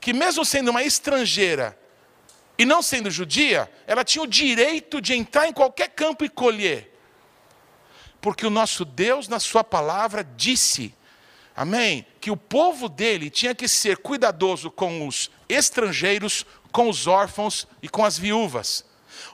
que, 0.00 0.12
mesmo 0.12 0.44
sendo 0.44 0.70
uma 0.70 0.82
estrangeira 0.82 1.78
e 2.58 2.64
não 2.64 2.82
sendo 2.82 3.10
judia, 3.10 3.70
ela 3.86 4.04
tinha 4.04 4.22
o 4.22 4.26
direito 4.26 5.00
de 5.00 5.14
entrar 5.14 5.46
em 5.46 5.52
qualquer 5.52 5.88
campo 5.88 6.24
e 6.24 6.28
colher? 6.28 6.89
Porque 8.20 8.46
o 8.46 8.50
nosso 8.50 8.84
Deus, 8.84 9.28
na 9.28 9.40
Sua 9.40 9.64
palavra, 9.64 10.22
disse, 10.36 10.94
amém, 11.56 12.06
que 12.20 12.30
o 12.30 12.36
povo 12.36 12.88
dele 12.88 13.30
tinha 13.30 13.54
que 13.54 13.66
ser 13.66 13.98
cuidadoso 13.98 14.70
com 14.70 15.06
os 15.06 15.30
estrangeiros, 15.48 16.44
com 16.70 16.88
os 16.88 17.06
órfãos 17.06 17.66
e 17.82 17.88
com 17.88 18.04
as 18.04 18.18
viúvas. 18.18 18.84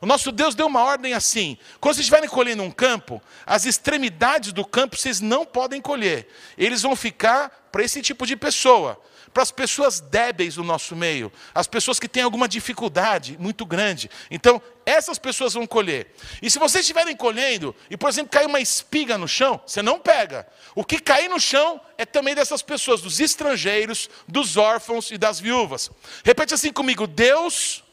O 0.00 0.06
nosso 0.06 0.32
Deus 0.32 0.54
deu 0.54 0.66
uma 0.66 0.82
ordem 0.82 1.14
assim: 1.14 1.56
quando 1.80 1.94
vocês 1.94 2.04
estiverem 2.04 2.28
colhendo 2.28 2.62
um 2.62 2.70
campo, 2.70 3.22
as 3.44 3.64
extremidades 3.64 4.52
do 4.52 4.64
campo 4.64 4.96
vocês 4.96 5.20
não 5.20 5.44
podem 5.44 5.80
colher. 5.80 6.28
Eles 6.56 6.82
vão 6.82 6.96
ficar 6.96 7.68
para 7.70 7.84
esse 7.84 8.02
tipo 8.02 8.26
de 8.26 8.36
pessoa, 8.36 9.00
para 9.36 9.42
as 9.42 9.50
pessoas 9.50 10.00
débeis 10.00 10.54
do 10.54 10.64
nosso 10.64 10.96
meio, 10.96 11.30
as 11.54 11.66
pessoas 11.66 12.00
que 12.00 12.08
têm 12.08 12.22
alguma 12.22 12.48
dificuldade 12.48 13.36
muito 13.38 13.66
grande. 13.66 14.10
Então, 14.30 14.62
essas 14.86 15.18
pessoas 15.18 15.52
vão 15.52 15.66
colher. 15.66 16.10
E 16.40 16.50
se 16.50 16.58
vocês 16.58 16.84
estiverem 16.84 17.14
colhendo, 17.14 17.76
e 17.90 17.98
por 17.98 18.08
exemplo 18.08 18.30
cair 18.30 18.46
uma 18.46 18.60
espiga 18.60 19.18
no 19.18 19.28
chão, 19.28 19.60
você 19.66 19.82
não 19.82 20.00
pega. 20.00 20.48
O 20.74 20.82
que 20.82 20.98
cair 20.98 21.28
no 21.28 21.38
chão 21.38 21.78
é 21.98 22.06
também 22.06 22.34
dessas 22.34 22.62
pessoas, 22.62 23.02
dos 23.02 23.20
estrangeiros, 23.20 24.08
dos 24.26 24.56
órfãos 24.56 25.10
e 25.10 25.18
das 25.18 25.38
viúvas. 25.38 25.90
Repete 26.24 26.54
assim 26.54 26.72
comigo: 26.72 27.06
Deus 27.06 27.84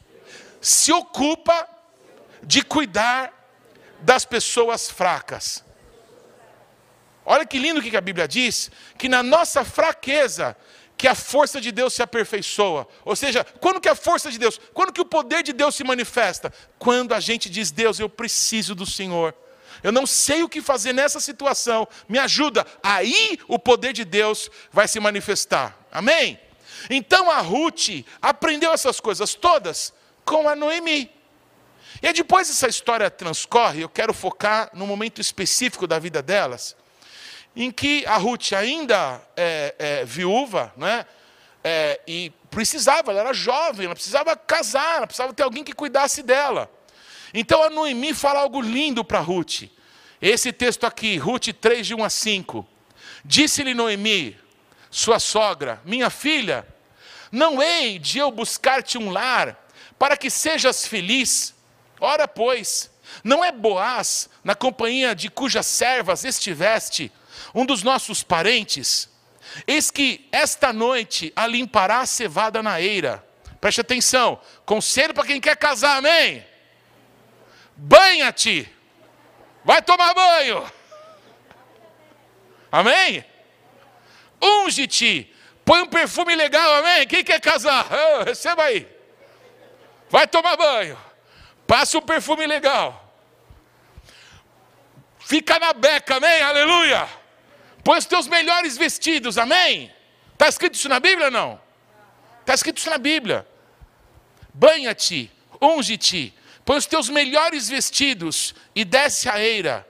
se 0.61 0.93
ocupa 0.93 1.67
de 2.41 2.63
cuidar 2.63 3.33
das 3.99 4.23
pessoas 4.23 4.89
fracas. 4.89 5.61
Olha 7.25 7.45
que 7.45 7.57
lindo 7.57 7.81
que 7.81 7.95
a 7.95 8.01
Bíblia 8.01 8.27
diz, 8.29 8.71
que 8.97 9.07
na 9.07 9.21
nossa 9.21 9.63
fraqueza 9.63 10.55
que 10.97 11.07
a 11.07 11.15
força 11.15 11.59
de 11.59 11.71
Deus 11.71 11.93
se 11.93 12.01
aperfeiçoa. 12.01 12.87
Ou 13.03 13.15
seja, 13.15 13.43
quando 13.59 13.81
que 13.81 13.89
a 13.89 13.95
força 13.95 14.31
de 14.31 14.37
Deus, 14.37 14.59
quando 14.73 14.93
que 14.93 15.01
o 15.01 15.05
poder 15.05 15.43
de 15.43 15.53
Deus 15.53 15.75
se 15.75 15.83
manifesta? 15.83 16.53
Quando 16.79 17.13
a 17.13 17.19
gente 17.19 17.49
diz: 17.49 17.71
"Deus, 17.71 17.99
eu 17.99 18.09
preciso 18.09 18.73
do 18.73 18.85
Senhor. 18.85 19.35
Eu 19.81 19.91
não 19.91 20.05
sei 20.07 20.43
o 20.43 20.49
que 20.49 20.61
fazer 20.61 20.93
nessa 20.93 21.19
situação. 21.19 21.87
Me 22.07 22.17
ajuda". 22.19 22.65
Aí 22.81 23.39
o 23.47 23.59
poder 23.59 23.93
de 23.93 24.05
Deus 24.05 24.49
vai 24.71 24.87
se 24.87 24.99
manifestar. 24.99 25.77
Amém? 25.91 26.39
Então 26.89 27.29
a 27.29 27.39
Ruth 27.39 28.05
aprendeu 28.21 28.71
essas 28.71 28.99
coisas 28.99 29.33
todas 29.33 29.93
com 30.25 30.47
a 30.47 30.55
Noemi. 30.55 31.11
E 32.01 32.11
depois 32.11 32.49
essa 32.49 32.67
história 32.67 33.09
transcorre, 33.09 33.81
eu 33.81 33.89
quero 33.89 34.13
focar 34.13 34.69
no 34.73 34.85
momento 34.85 35.21
específico 35.21 35.87
da 35.87 35.99
vida 35.99 36.21
delas, 36.21 36.75
em 37.55 37.71
que 37.71 38.05
a 38.05 38.17
Ruth 38.17 38.53
ainda 38.53 39.21
é, 39.35 39.75
é 39.77 40.05
viúva, 40.05 40.73
né? 40.75 41.05
É, 41.63 41.99
e 42.07 42.31
precisava, 42.49 43.11
ela 43.11 43.21
era 43.21 43.33
jovem, 43.33 43.85
ela 43.85 43.95
precisava 43.95 44.35
casar, 44.35 44.97
ela 44.97 45.07
precisava 45.07 45.33
ter 45.33 45.43
alguém 45.43 45.63
que 45.63 45.73
cuidasse 45.73 46.21
dela. 46.21 46.69
Então 47.33 47.63
a 47.63 47.69
Noemi 47.69 48.13
fala 48.13 48.41
algo 48.41 48.61
lindo 48.61 49.03
para 49.03 49.19
Ruth. 49.19 49.63
Esse 50.21 50.51
texto 50.51 50.85
aqui, 50.85 51.17
Ruth 51.17 51.47
3, 51.59 51.87
de 51.87 51.95
1 51.95 52.03
a 52.03 52.09
5. 52.09 52.67
Disse-lhe 53.23 53.73
Noemi, 53.73 54.37
sua 54.91 55.19
sogra, 55.19 55.81
minha 55.85 56.09
filha, 56.09 56.67
não 57.31 57.61
hei 57.61 57.97
de 57.97 58.19
eu 58.19 58.29
buscar-te 58.29 58.97
um 58.97 59.09
lar 59.09 59.57
para 59.97 60.17
que 60.17 60.29
sejas 60.29 60.85
feliz 60.85 61.53
Ora, 62.05 62.27
pois, 62.27 62.91
não 63.23 63.45
é 63.45 63.49
Boaz, 63.49 64.29
na 64.43 64.53
companhia 64.53 65.15
de 65.15 65.29
cujas 65.29 65.65
servas 65.65 66.25
estiveste, 66.25 67.09
um 67.53 67.65
dos 67.65 67.83
nossos 67.83 68.23
parentes? 68.23 69.09
Eis 69.67 69.91
que 69.91 70.27
esta 70.31 70.73
noite 70.73 71.31
a 71.35 71.45
limpará 71.45 71.99
a 71.99 72.05
cevada 72.05 72.63
na 72.63 72.81
eira. 72.81 73.23
Preste 73.61 73.81
atenção, 73.81 74.41
conselho 74.65 75.13
para 75.13 75.25
quem 75.25 75.39
quer 75.39 75.55
casar, 75.55 75.97
amém? 75.97 76.45
Banha-te, 77.75 78.69
vai 79.63 79.81
tomar 79.81 80.13
banho, 80.13 80.69
amém? 82.71 83.25
Unge-te, 84.41 85.33
põe 85.63 85.81
um 85.81 85.87
perfume 85.87 86.35
legal, 86.35 86.75
amém? 86.75 87.07
Quem 87.07 87.23
quer 87.23 87.39
casar? 87.39 87.87
Oh, 87.91 88.23
receba 88.23 88.63
aí, 88.63 88.87
vai 90.09 90.27
tomar 90.27 90.57
banho. 90.57 90.97
Passa 91.65 91.97
um 91.97 92.01
perfume 92.01 92.45
legal. 92.45 92.99
Fica 95.19 95.57
na 95.57 95.71
beca, 95.71 96.17
amém? 96.17 96.41
Aleluia. 96.41 97.22
Põe 97.83 97.97
os 97.97 98.05
teus 98.05 98.27
melhores 98.27 98.77
vestidos, 98.77 99.37
amém? 99.37 99.91
Está 100.33 100.47
escrito 100.47 100.75
isso 100.75 100.89
na 100.89 100.99
Bíblia 100.99 101.25
ou 101.25 101.31
não? 101.31 101.61
Está 102.41 102.53
escrito 102.53 102.77
isso 102.77 102.89
na 102.89 102.97
Bíblia. 102.97 103.47
Banha-te, 104.53 105.31
unge-te, 105.61 106.33
põe 106.63 106.77
os 106.77 106.85
teus 106.85 107.09
melhores 107.09 107.67
vestidos 107.67 108.55
e 108.75 108.85
desce 108.85 109.27
a 109.27 109.39
eira. 109.39 109.87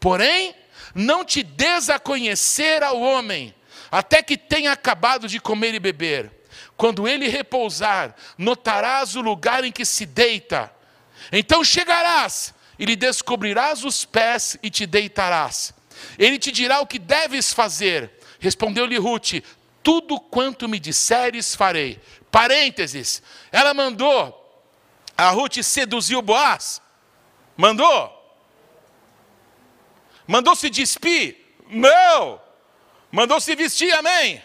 Porém, 0.00 0.54
não 0.94 1.24
te 1.24 1.42
des 1.42 1.90
a 1.90 1.98
conhecer 1.98 2.82
ao 2.82 3.00
homem, 3.00 3.54
até 3.90 4.22
que 4.22 4.36
tenha 4.36 4.72
acabado 4.72 5.28
de 5.28 5.38
comer 5.38 5.74
e 5.74 5.80
beber. 5.80 6.30
Quando 6.76 7.06
ele 7.06 7.28
repousar, 7.28 8.14
notarás 8.36 9.16
o 9.16 9.20
lugar 9.20 9.64
em 9.64 9.72
que 9.72 9.84
se 9.84 10.04
deita 10.04 10.74
então 11.32 11.64
chegarás 11.64 12.54
e 12.78 12.84
lhe 12.84 12.96
descobrirás 12.96 13.84
os 13.84 14.04
pés 14.04 14.58
e 14.62 14.70
te 14.70 14.86
deitarás. 14.86 15.74
Ele 16.18 16.38
te 16.38 16.50
dirá 16.50 16.80
o 16.80 16.86
que 16.86 16.98
deves 16.98 17.52
fazer. 17.52 18.10
Respondeu-lhe 18.38 18.96
Ruth: 18.98 19.42
Tudo 19.82 20.20
quanto 20.20 20.68
me 20.68 20.78
disseres 20.78 21.54
farei. 21.54 22.00
Parênteses. 22.30 23.22
Ela 23.50 23.72
mandou 23.72 24.64
a 25.16 25.30
Ruth 25.30 25.62
seduzir 25.62 26.16
o 26.16 26.22
Boaz? 26.22 26.82
Mandou? 27.56 28.12
Mandou 30.26 30.54
se 30.54 30.68
despir? 30.68 31.36
Não. 31.68 32.40
Mandou 33.10 33.40
se 33.40 33.54
vestir, 33.54 33.92
amém? 33.94 34.42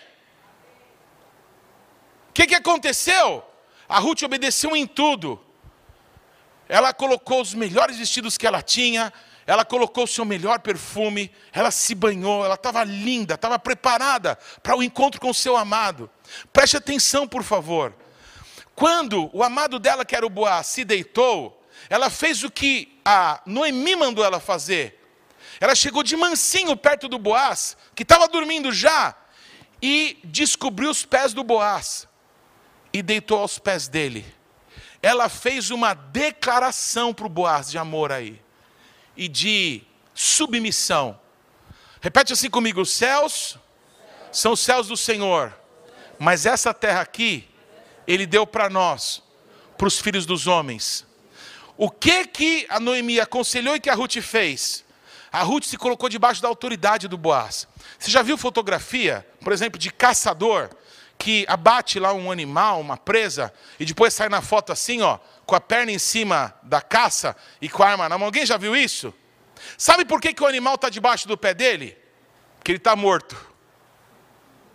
O 2.30 2.34
que, 2.34 2.48
que 2.48 2.56
aconteceu? 2.56 3.44
A 3.90 4.00
Ruth 4.00 4.24
obedeceu 4.24 4.76
em 4.76 4.88
tudo 4.88 5.44
ela 6.72 6.94
colocou 6.94 7.42
os 7.42 7.54
melhores 7.54 7.98
vestidos 7.98 8.38
que 8.38 8.48
ela 8.48 8.62
tinha, 8.62 9.12
ela 9.46 9.66
colocou 9.66 10.04
o 10.04 10.08
seu 10.08 10.24
melhor 10.24 10.60
perfume, 10.60 11.32
ela 11.52 11.72
se 11.72 11.96
banhou, 11.96 12.46
ela 12.46 12.56
estava 12.56 12.84
linda, 12.84 13.36
estava 13.36 13.58
preparada 13.58 14.38
para 14.62 14.76
o 14.76 14.84
encontro 14.84 15.20
com 15.20 15.30
o 15.30 15.34
seu 15.34 15.58
amado. 15.58 16.10
Preste 16.54 16.78
atenção, 16.78 17.28
por 17.28 17.44
favor. 17.44 17.94
Quando 18.76 19.30
o 19.34 19.44
amado 19.44 19.80
dela, 19.80 20.06
que 20.06 20.16
era 20.16 20.26
o 20.26 20.30
Boaz, 20.30 20.68
se 20.68 20.84
deitou, 20.84 21.62
ela 21.90 22.10
fez 22.10 22.44
o 22.44 22.52
que 22.52 23.00
a 23.04 23.42
Noemi 23.46 23.96
mandou 23.96 24.24
ela 24.24 24.40
fazer. 24.40 25.00
Ela 25.60 25.76
chegou 25.76 26.04
de 26.04 26.16
mansinho 26.16 26.76
perto 26.78 27.08
do 27.08 27.20
Boaz, 27.20 27.76
que 27.96 28.04
estava 28.04 28.28
dormindo 28.28 28.72
já, 28.72 29.16
e 29.82 30.20
descobriu 30.24 30.90
os 30.90 31.06
pés 31.06 31.34
do 31.34 31.44
Boaz 31.44 32.08
e 32.94 33.02
deitou 33.02 33.40
aos 33.40 33.58
pés 33.58 33.88
dele 33.88 34.26
ela 35.02 35.28
fez 35.30 35.72
uma 35.72 35.94
declaração 35.94 37.14
para 37.14 37.26
o 37.26 37.30
Boaz 37.30 37.72
de 37.72 37.78
amor 37.78 38.12
aí 38.12 38.40
e 39.16 39.28
de 39.28 39.84
submissão. 40.14 41.20
Repete 42.02 42.34
assim 42.34 42.50
comigo: 42.50 42.82
os 42.82 42.92
céus 42.92 43.58
são 44.32 44.54
os 44.54 44.60
céus 44.60 44.88
do 44.88 44.98
Senhor, 44.98 45.54
mas 46.20 46.46
essa 46.46 46.74
terra 46.74 47.02
aqui, 47.02 47.48
Ele 48.08 48.26
deu 48.26 48.46
para 48.46 48.70
nós, 48.70 49.22
para 49.78 49.88
os 49.88 50.00
filhos 50.00 50.26
dos 50.26 50.48
homens. 50.48 51.06
O 51.78 51.90
que 51.90 52.28
que 52.28 52.66
a 52.70 52.80
Noemi 52.80 53.20
aconselhou 53.20 53.76
e 53.76 53.80
que 53.80 53.90
a 53.90 53.96
Ruth 53.96 54.22
fez? 54.22 54.86
A 55.32 55.44
Ruth 55.44 55.64
se 55.64 55.78
colocou 55.78 56.10
debaixo 56.10 56.42
da 56.42 56.48
autoridade 56.48 57.08
do 57.08 57.18
Boaz. 57.18 57.68
Você 57.98 58.12
já 58.12 58.22
viu 58.22 58.38
fotografia, 58.38 59.26
por 59.42 59.54
exemplo, 59.54 59.80
de 59.80 59.92
caçador 59.92 60.70
que 61.22 61.46
abate 61.48 62.00
lá 62.00 62.14
um 62.14 62.32
animal, 62.32 62.82
uma 62.82 62.98
presa, 62.98 63.54
e 63.80 63.86
depois 63.86 64.12
sai 64.12 64.28
na 64.28 64.42
foto 64.42 64.72
assim, 64.72 65.04
ó, 65.04 65.20
com 65.46 65.54
a 65.54 65.62
perna 65.62 65.92
em 65.92 66.00
cima 66.00 66.52
da 66.64 66.82
caça 66.82 67.36
e 67.62 67.70
com 67.70 67.84
a 67.84 67.90
arma 67.90 68.10
na 68.10 68.18
mão. 68.18 68.26
Alguém 68.26 68.44
já 68.44 68.58
viu 68.58 68.76
isso? 68.76 69.14
Sabe 69.78 70.04
por 70.04 70.20
que, 70.20 70.34
que 70.34 70.44
o 70.44 70.48
animal 70.48 70.74
está 70.74 70.90
debaixo 70.90 71.28
do 71.28 71.38
pé 71.38 71.54
dele? 71.54 71.96
Que 72.64 72.72
ele 72.72 72.80
está 72.80 72.96
morto. 72.96 73.38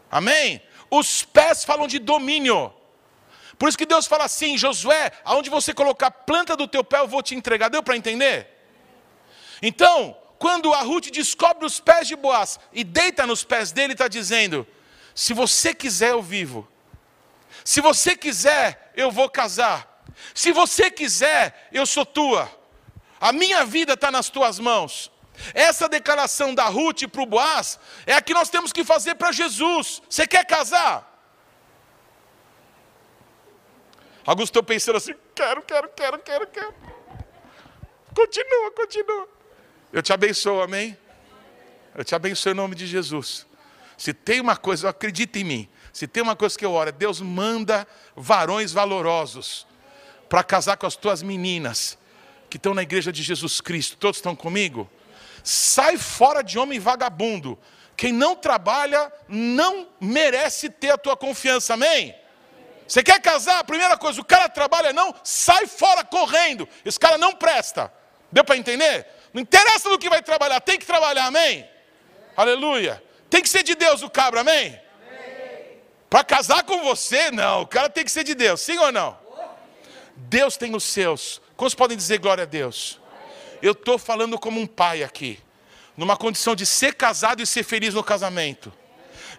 Amém? 0.08 0.62
Os 0.88 1.24
pés 1.24 1.64
falam 1.64 1.88
de 1.88 1.98
domínio. 1.98 2.72
Por 3.58 3.68
isso 3.68 3.76
que 3.76 3.84
Deus 3.84 4.06
fala 4.06 4.24
assim, 4.24 4.56
Josué, 4.56 5.10
aonde 5.24 5.50
você 5.50 5.74
colocar 5.74 6.06
a 6.06 6.10
planta 6.12 6.56
do 6.56 6.68
teu 6.68 6.84
pé, 6.84 7.00
eu 7.00 7.08
vou 7.08 7.24
te 7.24 7.34
entregar. 7.34 7.70
Deu 7.70 7.82
para 7.82 7.96
entender? 7.96 8.46
Então, 9.60 10.16
quando 10.38 10.72
a 10.72 10.82
Ruth 10.82 11.10
descobre 11.10 11.66
os 11.66 11.80
pés 11.80 12.06
de 12.06 12.14
Boaz 12.14 12.60
e 12.72 12.84
deita 12.84 13.26
nos 13.26 13.42
pés 13.42 13.72
dele, 13.72 13.94
está 13.94 14.06
dizendo: 14.06 14.64
se 15.16 15.32
você 15.32 15.74
quiser, 15.74 16.10
eu 16.10 16.22
vivo. 16.22 16.68
Se 17.64 17.80
você 17.80 18.14
quiser, 18.14 18.92
eu 18.94 19.10
vou 19.10 19.30
casar. 19.30 20.04
Se 20.34 20.52
você 20.52 20.90
quiser, 20.90 21.68
eu 21.72 21.86
sou 21.86 22.04
tua. 22.04 22.50
A 23.18 23.32
minha 23.32 23.64
vida 23.64 23.94
está 23.94 24.10
nas 24.10 24.28
tuas 24.28 24.58
mãos. 24.58 25.10
Essa 25.54 25.88
declaração 25.88 26.54
da 26.54 26.66
Ruth 26.66 27.08
para 27.10 27.22
o 27.22 27.26
Boaz 27.26 27.80
é 28.04 28.12
a 28.12 28.20
que 28.20 28.34
nós 28.34 28.50
temos 28.50 28.74
que 28.74 28.84
fazer 28.84 29.14
para 29.14 29.32
Jesus. 29.32 30.02
Você 30.06 30.26
quer 30.26 30.44
casar? 30.44 31.10
Alguns 34.26 34.48
estão 34.48 34.62
pensando 34.62 34.96
assim: 34.96 35.14
quero, 35.34 35.62
quero, 35.62 35.88
quero, 35.88 36.18
quero, 36.18 36.46
quero. 36.48 36.74
Continua, 38.14 38.70
continua. 38.72 39.28
Eu 39.90 40.02
te 40.02 40.12
abençoo, 40.12 40.60
amém? 40.60 40.96
Eu 41.94 42.04
te 42.04 42.14
abençoo 42.14 42.52
em 42.52 42.54
nome 42.54 42.74
de 42.74 42.86
Jesus. 42.86 43.45
Se 43.96 44.12
tem 44.12 44.40
uma 44.40 44.56
coisa, 44.56 44.90
acredita 44.90 45.38
em 45.38 45.44
mim. 45.44 45.68
Se 45.92 46.06
tem 46.06 46.22
uma 46.22 46.36
coisa 46.36 46.58
que 46.58 46.64
eu 46.64 46.72
oro, 46.72 46.90
é 46.90 46.92
Deus 46.92 47.20
manda 47.20 47.86
varões 48.14 48.72
valorosos 48.72 49.66
para 50.28 50.44
casar 50.44 50.76
com 50.76 50.86
as 50.86 50.96
tuas 50.96 51.22
meninas 51.22 51.96
que 52.50 52.56
estão 52.56 52.74
na 52.74 52.82
igreja 52.82 53.10
de 53.10 53.22
Jesus 53.22 53.60
Cristo. 53.60 53.96
Todos 53.96 54.18
estão 54.18 54.36
comigo? 54.36 54.90
Sai 55.42 55.96
fora 55.96 56.42
de 56.42 56.58
homem 56.58 56.78
vagabundo. 56.78 57.58
Quem 57.96 58.12
não 58.12 58.36
trabalha 58.36 59.10
não 59.26 59.88
merece 60.00 60.68
ter 60.68 60.90
a 60.90 60.98
tua 60.98 61.16
confiança, 61.16 61.74
amém? 61.74 62.14
Você 62.86 63.02
quer 63.02 63.20
casar? 63.20 63.64
Primeira 63.64 63.96
coisa, 63.96 64.20
o 64.20 64.24
cara 64.24 64.48
trabalha 64.48 64.92
não, 64.92 65.14
sai 65.24 65.66
fora 65.66 66.04
correndo. 66.04 66.68
Esse 66.84 67.00
cara 67.00 67.16
não 67.16 67.32
presta. 67.32 67.92
Deu 68.30 68.44
para 68.44 68.56
entender? 68.56 69.06
Não 69.32 69.40
interessa 69.42 69.88
no 69.88 69.98
que 69.98 70.08
vai 70.08 70.22
trabalhar, 70.22 70.60
tem 70.60 70.78
que 70.78 70.86
trabalhar, 70.86 71.26
amém? 71.26 71.68
Aleluia. 72.36 73.02
Tem 73.28 73.42
que 73.42 73.48
ser 73.48 73.62
de 73.62 73.74
Deus 73.74 74.02
o 74.02 74.10
cabra, 74.10 74.40
amém? 74.40 74.78
Para 76.08 76.22
casar 76.22 76.62
com 76.62 76.84
você, 76.84 77.30
não, 77.30 77.62
o 77.62 77.66
cara 77.66 77.88
tem 77.90 78.04
que 78.04 78.10
ser 78.10 78.24
de 78.24 78.34
Deus, 78.34 78.60
sim 78.60 78.78
ou 78.78 78.92
não? 78.92 79.18
Deus 80.16 80.56
tem 80.56 80.74
os 80.74 80.84
seus. 80.84 81.40
Quantos 81.56 81.74
podem 81.74 81.96
dizer 81.96 82.18
glória 82.18 82.42
a 82.42 82.46
Deus? 82.46 83.00
Eu 83.60 83.72
estou 83.72 83.98
falando 83.98 84.38
como 84.38 84.60
um 84.60 84.66
pai 84.66 85.02
aqui, 85.02 85.38
numa 85.96 86.16
condição 86.16 86.54
de 86.54 86.64
ser 86.64 86.94
casado 86.94 87.42
e 87.42 87.46
ser 87.46 87.64
feliz 87.64 87.94
no 87.94 88.04
casamento. 88.04 88.72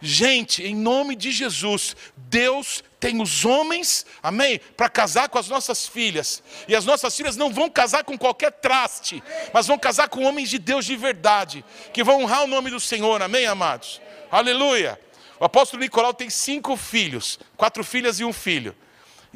Gente, 0.02 0.64
em 0.64 0.76
nome 0.76 1.16
de 1.16 1.32
Jesus, 1.32 1.96
Deus 2.16 2.84
tem 3.00 3.22
os 3.22 3.46
homens, 3.46 4.06
amém, 4.24 4.60
para 4.76 4.90
casar 4.90 5.30
com 5.30 5.38
as 5.38 5.48
nossas 5.48 5.88
filhas. 5.88 6.42
E 6.68 6.76
as 6.76 6.84
nossas 6.86 7.16
filhas 7.16 7.36
não 7.36 7.52
vão 7.54 7.70
casar 7.70 8.04
com 8.04 8.18
qualquer 8.18 8.52
traste, 8.52 9.24
mas 9.54 9.68
vão 9.68 9.78
casar 9.78 10.10
com 10.10 10.24
homens 10.24 10.50
de 10.50 10.58
Deus 10.58 10.86
de 10.86 10.96
verdade, 10.96 11.64
que 11.94 12.04
vão 12.04 12.24
honrar 12.24 12.44
o 12.44 12.48
nome 12.48 12.70
do 12.72 12.80
Senhor, 12.80 13.22
amém, 13.22 13.46
amados? 13.46 14.02
Aleluia. 14.32 15.00
O 15.40 15.46
apóstolo 15.46 15.82
Nicolau 15.82 16.14
tem 16.14 16.30
cinco 16.30 16.76
filhos, 16.76 17.40
quatro 17.56 17.84
filhas 17.84 18.20
e 18.20 18.26
um 18.26 18.34
filho. 18.34 18.76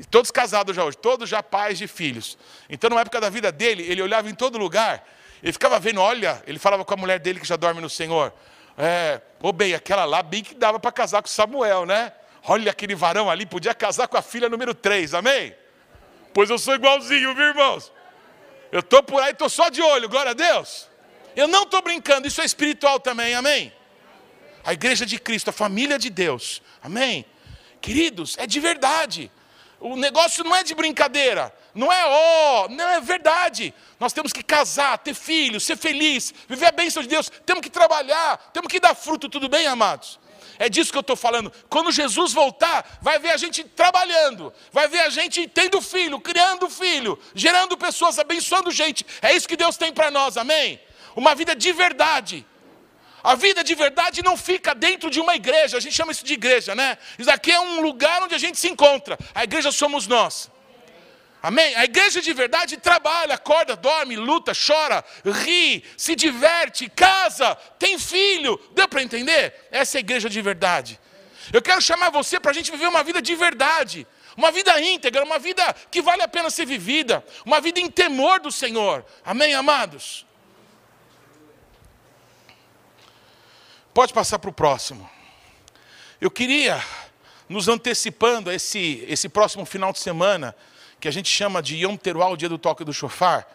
Todos 0.10 0.32
casados 0.32 0.75
já 0.75 0.84
hoje, 0.84 0.98
todos 0.98 1.30
já 1.30 1.44
pais 1.44 1.77
de 1.77 1.88
filhos. 1.88 2.38
Então, 2.68 2.89
na 2.89 3.01
época 3.01 3.22
da 3.22 3.30
vida 3.30 3.51
dele, 3.51 3.84
ele 3.84 4.01
olhava 4.01 4.27
em 4.27 4.34
todo 4.34 4.58
lugar, 4.58 5.08
ele 5.44 5.53
ficava 5.53 5.80
vendo, 5.80 6.01
olha, 6.01 6.41
ele 6.48 6.58
falava 6.58 6.84
com 6.84 6.94
a 6.94 6.98
mulher 6.98 7.20
dele 7.20 7.39
que 7.39 7.48
já 7.48 7.56
dorme 7.56 7.80
no 7.80 7.89
Senhor. 7.89 8.34
É, 8.77 9.22
ô 9.41 9.51
bem, 9.51 9.75
aquela 9.75 10.06
lá, 10.06 10.24
bem 10.24 10.44
que 10.44 10.56
dava 10.56 10.80
para 10.80 10.91
casar 10.91 11.22
com 11.22 11.27
Samuel, 11.27 11.86
né? 11.86 12.12
Olha 12.43 12.71
aquele 12.71 12.95
varão 12.95 13.29
ali, 13.29 13.45
podia 13.45 13.74
casar 13.74 14.07
com 14.07 14.17
a 14.17 14.21
filha 14.21 14.50
número 14.50 14.74
3, 14.74 15.13
amém? 15.13 15.56
Pois 16.34 16.49
eu 16.49 16.58
sou 16.58 16.73
igualzinho, 16.73 17.36
viu, 17.36 17.45
irmãos? 17.45 17.91
Eu 18.71 18.80
estou 18.80 19.04
por 19.04 19.21
aí, 19.21 19.32
estou 19.32 19.49
só 19.49 19.69
de 19.69 19.82
olho, 19.82 20.10
glória 20.10 20.32
a 20.32 20.34
Deus. 20.34 20.89
Eu 21.36 21.47
não 21.47 21.63
estou 21.63 21.82
brincando, 21.82 22.27
isso 22.27 22.41
é 22.41 22.45
espiritual 22.45 22.99
também, 22.99 23.36
amém? 23.36 23.71
A 24.63 24.73
igreja 24.73 25.06
de 25.06 25.19
Cristo, 25.19 25.49
a 25.49 25.54
família 25.54 25.99
de 25.99 26.10
Deus, 26.10 26.62
amém? 26.82 27.25
Queridos, 27.80 28.38
é 28.38 28.47
de 28.47 28.60
verdade. 28.60 29.32
O 29.80 29.95
negócio 29.95 30.43
não 30.43 30.56
é 30.56 30.63
de 30.63 30.75
brincadeira, 30.75 31.54
não 31.73 31.91
é 31.91 32.06
ó, 32.06 32.65
oh, 32.65 32.69
não 32.69 32.88
é 32.88 33.01
verdade. 33.01 33.73
Nós 33.99 34.13
temos 34.13 34.32
que 34.32 34.43
casar, 34.43 34.97
ter 34.99 35.15
filhos, 35.15 35.63
ser 35.63 35.75
feliz, 35.75 36.34
viver 36.47 36.67
a 36.67 36.71
bênção 36.71 37.01
de 37.01 37.10
Deus, 37.10 37.32
temos 37.45 37.62
que 37.62 37.69
trabalhar, 37.69 38.38
temos 38.54 38.71
que 38.71 38.80
dar 38.80 38.93
fruto, 38.93 39.27
tudo 39.27 39.49
bem, 39.49 39.65
amados? 39.65 40.19
É 40.62 40.69
disso 40.69 40.91
que 40.91 40.97
eu 40.97 41.02
estou 41.02 41.15
falando. 41.15 41.52
Quando 41.67 41.91
Jesus 41.91 42.34
voltar, 42.34 43.00
vai 43.02 43.17
ver 43.17 43.32
a 43.32 43.38
gente 43.38 43.63
trabalhando, 43.63 44.54
vai 44.71 44.88
ver 44.88 45.00
a 45.00 45.10
gente 45.10 45.47
tendo 45.47 45.82
filho, 45.82 46.19
criando 46.19 46.69
filho, 46.69 47.17
gerando 47.34 47.76
pessoas, 47.76 48.19
abençoando 48.19 48.69
gente. 48.69 49.04
É 49.24 49.36
isso 49.36 49.47
que 49.47 49.58
Deus 49.58 49.76
tem 49.76 49.91
para 49.91 50.12
nós, 50.12 50.38
amém? 50.38 50.80
Uma 51.15 51.34
vida 51.34 51.56
de 51.56 51.71
verdade. 51.74 52.45
A 53.24 53.34
vida 53.34 53.63
de 53.63 53.74
verdade 53.74 54.21
não 54.21 54.38
fica 54.38 54.76
dentro 54.76 55.10
de 55.10 55.19
uma 55.19 55.36
igreja, 55.36 55.78
a 55.78 55.80
gente 55.80 55.95
chama 55.95 56.12
isso 56.12 56.24
de 56.24 56.34
igreja, 56.34 56.76
né? 56.76 56.95
Isso 57.17 57.32
aqui 57.32 57.52
é 57.52 57.60
um 57.60 57.82
lugar 57.82 58.21
onde 58.21 58.36
a 58.36 58.38
gente 58.38 58.60
se 58.60 58.69
encontra. 58.69 59.17
A 59.34 59.43
igreja 59.43 59.71
somos 59.71 60.06
nós. 60.06 60.47
Amém? 61.41 61.75
A 61.75 61.86
igreja 61.86 62.21
de 62.21 62.32
verdade 62.34 62.77
trabalha, 62.77 63.34
acorda, 63.34 63.75
dorme, 63.75 64.15
luta, 64.15 64.54
chora, 64.54 65.04
ri, 65.25 65.84
se 65.97 66.15
diverte, 66.15 66.88
casa, 66.88 67.56
tem 67.80 67.97
filho. 67.97 68.60
Deu 68.73 68.88
para 68.88 69.01
entender? 69.01 69.67
Essa 69.71 69.97
é 69.97 69.99
a 69.99 70.01
igreja 70.01 70.30
de 70.30 70.39
verdade. 70.39 70.99
Eu 71.51 71.62
quero 71.62 71.82
chamar 71.82 72.12
você 72.12 72.39
para 72.39 72.51
a 72.51 72.54
gente 72.54 72.69
viver 72.69 72.88
uma 72.88 73.04
vida 73.04 73.21
de 73.21 73.34
verdade. 73.34 74.06
Uma 74.38 74.51
vida 74.51 74.80
íntegra, 74.80 75.23
uma 75.23 75.39
vida 75.39 75.73
que 75.89 76.01
vale 76.01 76.21
a 76.21 76.27
pena 76.27 76.49
ser 76.51 76.65
vivida. 76.65 77.25
Uma 77.43 77.60
vida 77.60 77.80
em 77.80 77.89
temor 77.89 78.39
do 78.39 78.51
Senhor. 78.51 79.04
Amém, 79.25 79.56
amados? 79.56 80.25
Pode 83.93 84.13
passar 84.13 84.38
para 84.38 84.49
o 84.49 84.54
próximo. 84.54 85.10
Eu 86.21 86.30
queria, 86.30 86.82
nos 87.49 87.67
antecipando 87.67 88.51
a 88.51 88.54
esse, 88.54 89.04
esse 89.08 89.27
próximo 89.27 89.65
final 89.65 89.91
de 89.91 89.99
semana, 89.99 90.56
que 91.01 91.07
a 91.07 91.11
gente 91.11 91.27
chama 91.27 91.61
de 91.61 91.75
Yom 91.77 91.97
Teruah, 91.97 92.29
o 92.29 92.37
dia 92.37 92.47
do 92.47 92.57
toque 92.57 92.85
do 92.85 92.93
chofar, 92.93 93.45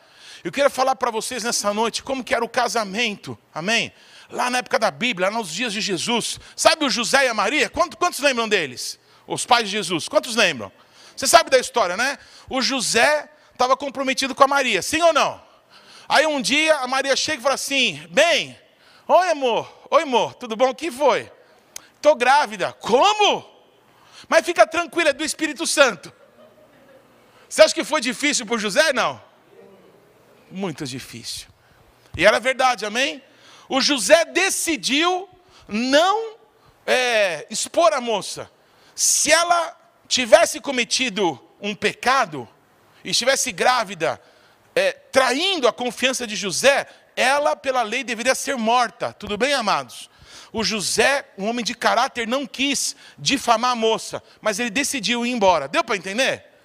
eu 0.45 0.53
queria 0.53 0.69
falar 0.69 0.97
para 0.97 1.11
vocês 1.11 1.43
nessa 1.43 1.73
noite 1.73 2.03
como 2.03 2.23
que 2.23 2.35
era 2.35 2.45
o 2.45 2.49
casamento, 2.49 3.39
amém? 3.55 3.93
Lá 4.31 4.51
na 4.51 4.59
época 4.59 4.79
da 4.79 4.91
Bíblia, 4.91 5.31
lá 5.31 5.39
nos 5.39 5.51
dias 5.51 5.73
de 5.73 5.81
Jesus. 5.81 6.39
Sabe 6.55 6.85
o 6.85 6.91
José 6.91 7.25
e 7.25 7.29
a 7.29 7.35
Maria? 7.35 7.71
Quantos, 7.71 7.97
quantos 7.97 8.19
lembram 8.19 8.49
deles? 8.49 8.99
Os 9.27 9.47
pais 9.47 9.65
de 9.65 9.71
Jesus, 9.71 10.09
quantos 10.09 10.37
lembram? 10.37 10.71
Você 11.17 11.27
sabe 11.27 11.49
da 11.49 11.59
história, 11.59 11.97
né? 11.97 12.19
O 12.51 12.61
José 12.61 13.31
estava 13.53 13.77
comprometido 13.77 14.35
com 14.35 14.45
a 14.45 14.49
Maria, 14.49 14.83
sim 14.83 15.01
ou 15.01 15.13
não? 15.13 15.41
Aí 16.09 16.27
um 16.27 16.43
dia 16.43 16.77
a 16.77 16.87
Maria 16.87 17.17
chega 17.17 17.39
e 17.39 17.43
fala 17.43 17.55
assim: 17.55 18.07
Bem, 18.11 18.59
oi 19.09 19.31
amor, 19.31 19.77
Oi, 19.89 20.03
amor, 20.03 20.35
tudo 20.35 20.57
bom? 20.57 20.71
O 20.71 20.75
que 20.75 20.91
foi? 20.91 21.31
Estou 21.95 22.17
grávida. 22.17 22.73
Como? 22.73 23.49
Mas 24.29 24.45
fica 24.45 24.67
tranquila, 24.67 25.11
é 25.11 25.13
do 25.13 25.25
Espírito 25.25 25.67
Santo. 25.67 26.13
Você 27.49 27.63
acha 27.63 27.75
que 27.75 27.85
foi 27.85 28.01
difícil 28.01 28.45
para 28.47 28.59
José? 28.59 28.93
Não. 28.93 29.21
Muito 30.51 30.85
difícil. 30.85 31.49
E 32.17 32.25
era 32.25 32.41
verdade, 32.41 32.85
amém? 32.85 33.23
O 33.69 33.81
José 33.81 34.25
decidiu 34.25 35.29
não 35.69 36.37
é, 36.87 37.47
expor 37.51 37.93
a 37.93 38.01
moça. 38.01 38.51
Se 38.95 39.33
ela 39.33 39.77
tivesse 40.09 40.61
cometido 40.61 41.41
um 41.61 41.75
pecado 41.75 42.49
e 43.05 43.11
estivesse 43.11 43.53
grávida, 43.53 44.21
é, 44.75 44.93
traindo 44.93 45.67
a 45.67 45.73
confiança 45.73 46.27
de 46.27 46.37
José, 46.37 46.87
ela, 47.15 47.57
pela 47.57 47.83
lei, 47.83 48.05
deveria 48.05 48.35
ser 48.35 48.57
morta. 48.57 49.13
Tudo 49.13 49.37
bem, 49.37 49.55
amados? 49.55 50.11
O 50.53 50.63
José, 50.63 51.27
um 51.37 51.49
homem 51.49 51.65
de 51.65 51.75
caráter, 51.75 52.27
não 52.27 52.47
quis 52.47 52.95
difamar 53.19 53.73
a 53.73 53.77
moça, 53.77 54.23
mas 54.41 54.59
ele 54.59 54.71
decidiu 54.71 55.27
ir 55.27 55.31
embora. 55.31 55.67
Deu 55.69 55.83
para 55.83 55.97
entender? 55.97 56.56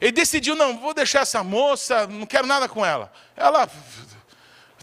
Ele 0.00 0.12
decidiu, 0.12 0.54
não, 0.54 0.78
vou 0.78 0.94
deixar 0.94 1.20
essa 1.20 1.44
moça, 1.44 2.06
não 2.06 2.24
quero 2.24 2.46
nada 2.46 2.68
com 2.68 2.84
ela. 2.84 3.12
Ela 3.36 3.68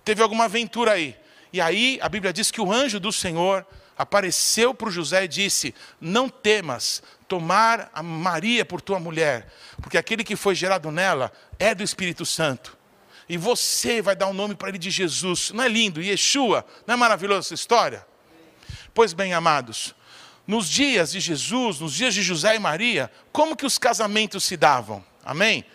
teve 0.04 0.22
alguma 0.22 0.46
aventura 0.46 0.94
aí. 0.94 1.18
E 1.52 1.60
aí 1.60 1.98
a 2.02 2.10
Bíblia 2.10 2.32
diz 2.32 2.52
que 2.52 2.62
o 2.62 2.72
anjo 2.72 3.00
do 3.00 3.12
Senhor 3.12 3.66
apareceu 3.98 4.74
para 4.74 4.90
o 4.90 4.92
José 4.92 5.24
e 5.24 5.28
disse: 5.28 5.74
Não 6.00 6.30
temas 6.30 7.02
tomar 7.28 7.90
a 7.94 8.04
Maria 8.04 8.64
por 8.64 8.80
tua 8.80 9.00
mulher, 9.00 9.52
porque 9.82 9.98
aquele 9.98 10.24
que 10.24 10.36
foi 10.36 10.54
gerado 10.54 10.92
nela 10.92 11.32
é 11.58 11.74
do 11.74 11.84
Espírito 11.84 12.26
Santo. 12.26 12.78
E 13.28 13.38
você 13.38 14.02
vai 14.02 14.16
dar 14.16 14.28
o 14.28 14.30
um 14.30 14.34
nome 14.34 14.56
para 14.56 14.70
ele 14.70 14.78
de 14.78 14.90
Jesus. 14.90 15.52
Não 15.52 15.64
é 15.64 15.68
lindo? 15.68 16.02
Yeshua. 16.02 16.66
Não 16.86 16.94
é 16.94 16.98
maravilhosa 16.98 17.48
essa 17.48 17.54
história? 17.56 18.06
Pois 18.94 19.12
bem, 19.12 19.34
amados, 19.34 19.94
nos 20.46 20.70
dias 20.70 21.12
de 21.12 21.20
Jesus, 21.20 21.80
nos 21.80 21.94
dias 21.94 22.14
de 22.14 22.22
José 22.22 22.56
e 22.56 22.60
Maria, 22.60 23.12
como 23.34 23.56
que 23.56 23.66
os 23.66 23.78
casamentos 23.78 24.46
se 24.46 24.56
davam? 24.56 25.04
Amém? 25.28 25.66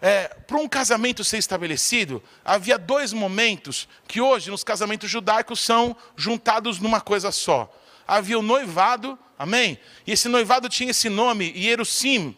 É, 0.00 0.28
para 0.28 0.56
um 0.56 0.66
casamento 0.66 1.22
ser 1.22 1.36
estabelecido, 1.36 2.22
havia 2.42 2.78
dois 2.78 3.12
momentos 3.12 3.86
que 4.08 4.22
hoje 4.22 4.50
nos 4.50 4.64
casamentos 4.64 5.10
judaicos 5.10 5.60
são 5.60 5.94
juntados 6.16 6.80
numa 6.80 6.98
coisa 6.98 7.30
só. 7.30 7.70
Havia 8.08 8.38
o 8.38 8.42
noivado, 8.42 9.18
amém? 9.38 9.78
E 10.06 10.12
esse 10.12 10.30
noivado 10.30 10.66
tinha 10.70 10.92
esse 10.92 11.10
nome, 11.10 11.52
Hierosim, 11.54 12.34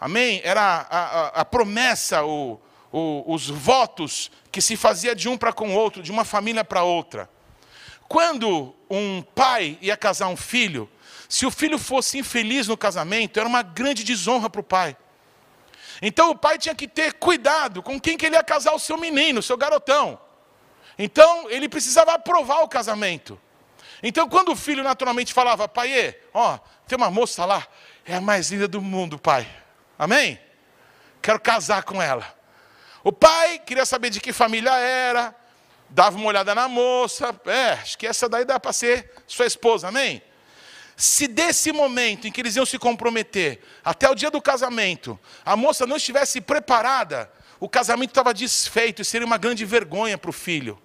amém? 0.00 0.40
Era 0.44 0.86
a, 0.88 0.98
a, 0.98 1.26
a 1.40 1.44
promessa, 1.44 2.22
o, 2.22 2.60
o, 2.92 3.24
os 3.26 3.48
votos 3.48 4.30
que 4.52 4.60
se 4.60 4.76
fazia 4.76 5.16
de 5.16 5.28
um 5.28 5.36
para 5.36 5.52
com 5.52 5.70
o 5.70 5.74
outro, 5.74 6.00
de 6.00 6.12
uma 6.12 6.24
família 6.24 6.64
para 6.64 6.84
outra. 6.84 7.28
Quando 8.06 8.72
um 8.88 9.20
pai 9.20 9.76
ia 9.82 9.96
casar 9.96 10.28
um 10.28 10.36
filho, 10.36 10.88
se 11.28 11.44
o 11.44 11.50
filho 11.50 11.76
fosse 11.76 12.18
infeliz 12.18 12.68
no 12.68 12.76
casamento, 12.76 13.40
era 13.40 13.48
uma 13.48 13.62
grande 13.62 14.04
desonra 14.04 14.48
para 14.48 14.60
o 14.60 14.64
pai. 14.64 14.96
Então 16.02 16.30
o 16.30 16.36
pai 16.36 16.58
tinha 16.58 16.74
que 16.74 16.88
ter 16.88 17.12
cuidado 17.12 17.80
com 17.80 17.98
quem 18.00 18.18
que 18.18 18.26
ele 18.26 18.34
ia 18.34 18.42
casar 18.42 18.74
o 18.74 18.78
seu 18.78 18.98
menino, 18.98 19.38
o 19.38 19.42
seu 19.42 19.56
garotão. 19.56 20.20
Então 20.98 21.48
ele 21.48 21.68
precisava 21.68 22.12
aprovar 22.14 22.62
o 22.62 22.68
casamento. 22.68 23.40
Então 24.02 24.28
quando 24.28 24.50
o 24.50 24.56
filho 24.56 24.82
naturalmente 24.82 25.32
falava, 25.32 25.68
pai, 25.68 26.18
ó, 26.34 26.58
tem 26.88 26.96
uma 26.96 27.08
moça 27.08 27.44
lá, 27.44 27.64
é 28.04 28.16
a 28.16 28.20
mais 28.20 28.50
linda 28.50 28.66
do 28.66 28.82
mundo, 28.82 29.16
pai. 29.16 29.48
Amém? 29.96 30.40
Quero 31.22 31.38
casar 31.38 31.84
com 31.84 32.02
ela. 32.02 32.26
O 33.04 33.12
pai 33.12 33.60
queria 33.60 33.86
saber 33.86 34.10
de 34.10 34.20
que 34.20 34.32
família 34.32 34.76
era, 34.76 35.32
dava 35.88 36.16
uma 36.16 36.26
olhada 36.26 36.52
na 36.52 36.66
moça, 36.66 37.32
é, 37.46 37.74
acho 37.74 37.96
que 37.96 38.08
essa 38.08 38.28
daí 38.28 38.44
dá 38.44 38.58
para 38.58 38.72
ser 38.72 39.12
sua 39.26 39.46
esposa, 39.46 39.86
amém? 39.86 40.20
Se 40.96 41.26
desse 41.26 41.72
momento 41.72 42.26
em 42.26 42.32
que 42.32 42.40
eles 42.40 42.56
iam 42.56 42.66
se 42.66 42.78
comprometer, 42.78 43.60
até 43.84 44.08
o 44.08 44.14
dia 44.14 44.30
do 44.30 44.40
casamento, 44.40 45.18
a 45.44 45.56
moça 45.56 45.86
não 45.86 45.96
estivesse 45.96 46.40
preparada, 46.40 47.30
o 47.58 47.68
casamento 47.68 48.10
estava 48.10 48.34
desfeito 48.34 49.02
e 49.02 49.04
seria 49.04 49.26
uma 49.26 49.38
grande 49.38 49.64
vergonha 49.64 50.18
para 50.18 50.30
o 50.30 50.32
filho. 50.32 50.80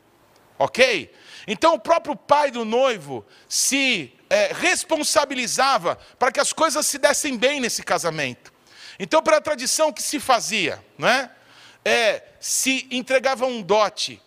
Ok? 0.60 1.14
Então 1.48 1.76
o 1.76 1.80
próprio 1.80 2.16
pai 2.16 2.50
do 2.50 2.66
noivo 2.66 3.26
se 3.48 4.14
é, 4.30 4.52
responsabilizava 4.54 5.98
para 6.18 6.32
que 6.32 6.40
as 6.40 6.52
coisas 6.52 6.86
se 6.86 6.98
dessem 6.98 7.38
bem 7.38 7.60
nesse 7.60 7.84
casamento. 7.84 8.52
Então, 9.00 9.22
pela 9.22 9.40
tradição 9.40 9.94
que 9.94 10.02
se 10.02 10.20
fazia, 10.20 10.84
né, 10.98 11.30
é, 11.86 12.24
se 12.40 12.88
entregava 12.90 13.46
um 13.46 13.62
dote 13.62 14.22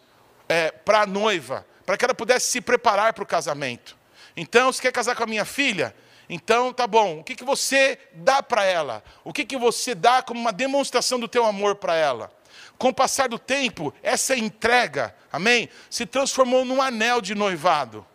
é, 0.48 0.70
para 0.70 1.02
a 1.02 1.06
noiva, 1.06 1.66
para 1.84 1.96
que 1.96 2.04
ela 2.04 2.14
pudesse 2.14 2.50
se 2.50 2.60
preparar 2.60 3.12
para 3.12 3.24
o 3.24 3.26
casamento. 3.26 3.98
Então, 4.40 4.72
você 4.72 4.80
quer 4.80 4.90
casar 4.90 5.14
com 5.14 5.22
a 5.22 5.26
minha 5.26 5.44
filha? 5.44 5.94
Então, 6.26 6.72
tá 6.72 6.86
bom. 6.86 7.18
O 7.18 7.22
que, 7.22 7.36
que 7.36 7.44
você 7.44 7.98
dá 8.14 8.42
para 8.42 8.64
ela? 8.64 9.04
O 9.22 9.34
que, 9.34 9.44
que 9.44 9.58
você 9.58 9.94
dá 9.94 10.22
como 10.22 10.40
uma 10.40 10.50
demonstração 10.50 11.20
do 11.20 11.28
teu 11.28 11.44
amor 11.44 11.74
para 11.74 11.94
ela? 11.94 12.32
Com 12.78 12.88
o 12.88 12.94
passar 12.94 13.28
do 13.28 13.38
tempo, 13.38 13.92
essa 14.02 14.34
entrega, 14.34 15.14
amém, 15.30 15.68
se 15.90 16.06
transformou 16.06 16.64
num 16.64 16.80
anel 16.80 17.20
de 17.20 17.34
noivado. 17.34 18.06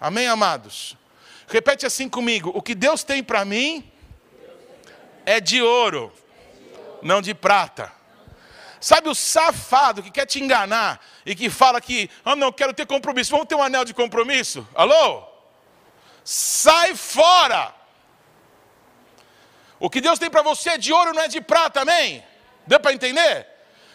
Amém, 0.00 0.26
amados? 0.26 0.96
Repete 1.46 1.84
assim 1.84 2.08
comigo: 2.08 2.50
o 2.54 2.62
que 2.62 2.74
Deus 2.74 3.04
tem 3.04 3.22
para 3.22 3.44
mim 3.44 3.86
é 5.26 5.38
de 5.38 5.60
ouro, 5.60 6.10
não 7.02 7.20
de 7.20 7.34
prata. 7.34 7.92
Sabe 8.80 9.10
o 9.10 9.14
safado 9.14 10.02
que 10.02 10.10
quer 10.10 10.24
te 10.24 10.42
enganar 10.42 10.98
e 11.26 11.34
que 11.34 11.50
fala 11.50 11.78
que, 11.78 12.08
ah, 12.24 12.34
não, 12.34 12.50
quero 12.50 12.72
ter 12.72 12.86
compromisso, 12.86 13.32
vamos 13.32 13.48
ter 13.48 13.54
um 13.54 13.62
anel 13.62 13.84
de 13.84 13.92
compromisso? 13.92 14.66
Alô? 14.74 15.33
Sai 16.24 16.96
fora! 16.96 17.74
O 19.78 19.90
que 19.90 20.00
Deus 20.00 20.18
tem 20.18 20.30
para 20.30 20.40
você 20.40 20.70
é 20.70 20.78
de 20.78 20.92
ouro, 20.92 21.12
não 21.12 21.22
é 21.22 21.28
de 21.28 21.40
prata, 21.40 21.82
amém? 21.82 22.24
Deu 22.66 22.80
para 22.80 22.94
entender? 22.94 23.46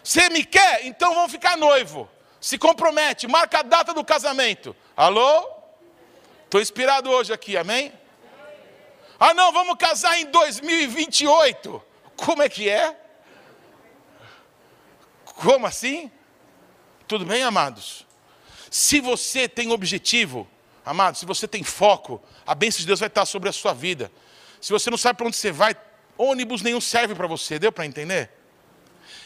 Você 0.04 0.30
me 0.30 0.46
quer? 0.46 0.86
Então 0.86 1.16
vamos 1.16 1.32
ficar 1.32 1.58
noivo. 1.58 2.08
Se 2.40 2.58
compromete, 2.58 3.28
marca 3.28 3.60
a 3.60 3.64
data 3.64 3.94
do 3.94 4.06
casamento. 4.06 4.76
Alô? 4.96 5.50
Estou 6.46 6.62
inspirado 6.62 7.10
hoje 7.10 7.34
aqui, 7.34 7.58
amém? 7.58 7.92
Ah, 9.20 9.34
não, 9.34 9.52
vamos 9.52 9.76
casar 9.76 10.18
em 10.20 10.26
2028. 10.26 11.84
Como 12.16 12.42
é 12.42 12.48
que 12.48 12.70
é? 12.70 12.96
Como 15.26 15.66
assim? 15.66 16.12
Tudo 17.08 17.26
bem, 17.26 17.44
amados? 17.44 18.06
Se 18.70 19.00
você 19.00 19.50
tem 19.50 19.72
objetivo, 19.72 20.48
Amado, 20.90 21.20
se 21.20 21.24
você 21.24 21.48
tem 21.48 21.64
foco, 21.64 22.20
a 22.48 22.56
bênção 22.56 22.80
de 22.80 22.88
Deus 22.88 23.00
vai 23.00 23.06
estar 23.06 23.24
sobre 23.24 23.48
a 23.48 23.52
sua 23.52 23.74
vida. 23.74 24.12
Se 24.60 24.72
você 24.72 24.90
não 24.90 24.98
sabe 24.98 25.18
para 25.18 25.28
onde 25.28 25.38
você 25.38 25.52
vai, 25.52 25.76
ônibus 26.18 26.64
nenhum 26.64 26.82
serve 26.82 27.14
para 27.14 27.28
você, 27.28 27.60
deu 27.60 27.72
para 27.72 27.86
entender? 27.86 28.32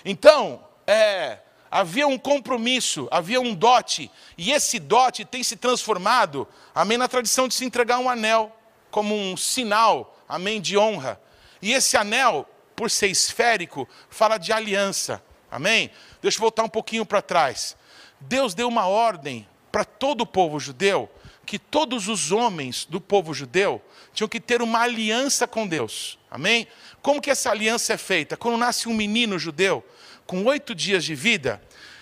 Então, 0.03 0.61
é, 0.85 1.37
havia 1.71 2.05
um 2.05 2.17
compromisso, 2.17 3.07
havia 3.09 3.39
um 3.39 3.55
dote, 3.55 4.11
e 4.37 4.51
esse 4.51 4.77
dote 4.77 5.23
tem 5.23 5.41
se 5.41 5.55
transformado, 5.55 6.45
amém, 6.75 6.97
na 6.97 7.07
tradição 7.07 7.47
de 7.47 7.53
se 7.53 7.63
entregar 7.63 7.97
um 7.97 8.09
anel, 8.09 8.53
como 8.91 9.15
um 9.15 9.37
sinal, 9.37 10.17
amém, 10.27 10.59
de 10.59 10.77
honra. 10.77 11.17
E 11.61 11.71
esse 11.71 11.95
anel, 11.95 12.45
por 12.75 12.91
ser 12.91 13.07
esférico, 13.07 13.87
fala 14.09 14.37
de 14.37 14.51
aliança, 14.51 15.23
amém? 15.49 15.89
Deixa 16.21 16.35
eu 16.35 16.41
voltar 16.41 16.63
um 16.63 16.69
pouquinho 16.69 17.05
para 17.05 17.21
trás. 17.21 17.77
Deus 18.19 18.53
deu 18.53 18.67
uma 18.67 18.85
ordem 18.85 19.47
para 19.71 19.85
todo 19.85 20.21
o 20.21 20.27
povo 20.27 20.59
judeu, 20.59 21.09
que 21.45 21.59
todos 21.59 22.07
os 22.07 22.31
homens 22.31 22.85
do 22.85 23.01
povo 23.01 23.33
judeu 23.33 23.81
tinham 24.13 24.27
que 24.27 24.39
ter 24.39 24.61
uma 24.61 24.79
aliança 24.79 25.47
com 25.47 25.67
Deus. 25.67 26.17
Amém? 26.29 26.67
Como 27.01 27.21
que 27.21 27.29
essa 27.29 27.51
aliança 27.51 27.93
é 27.93 27.97
feita? 27.97 28.37
Quando 28.37 28.57
nasce 28.57 28.87
um 28.87 28.93
menino 28.93 29.37
judeu, 29.37 29.85
com 30.25 30.45
oito 30.45 30.73
dias 30.73 31.03
de 31.03 31.15
vida, 31.15 31.61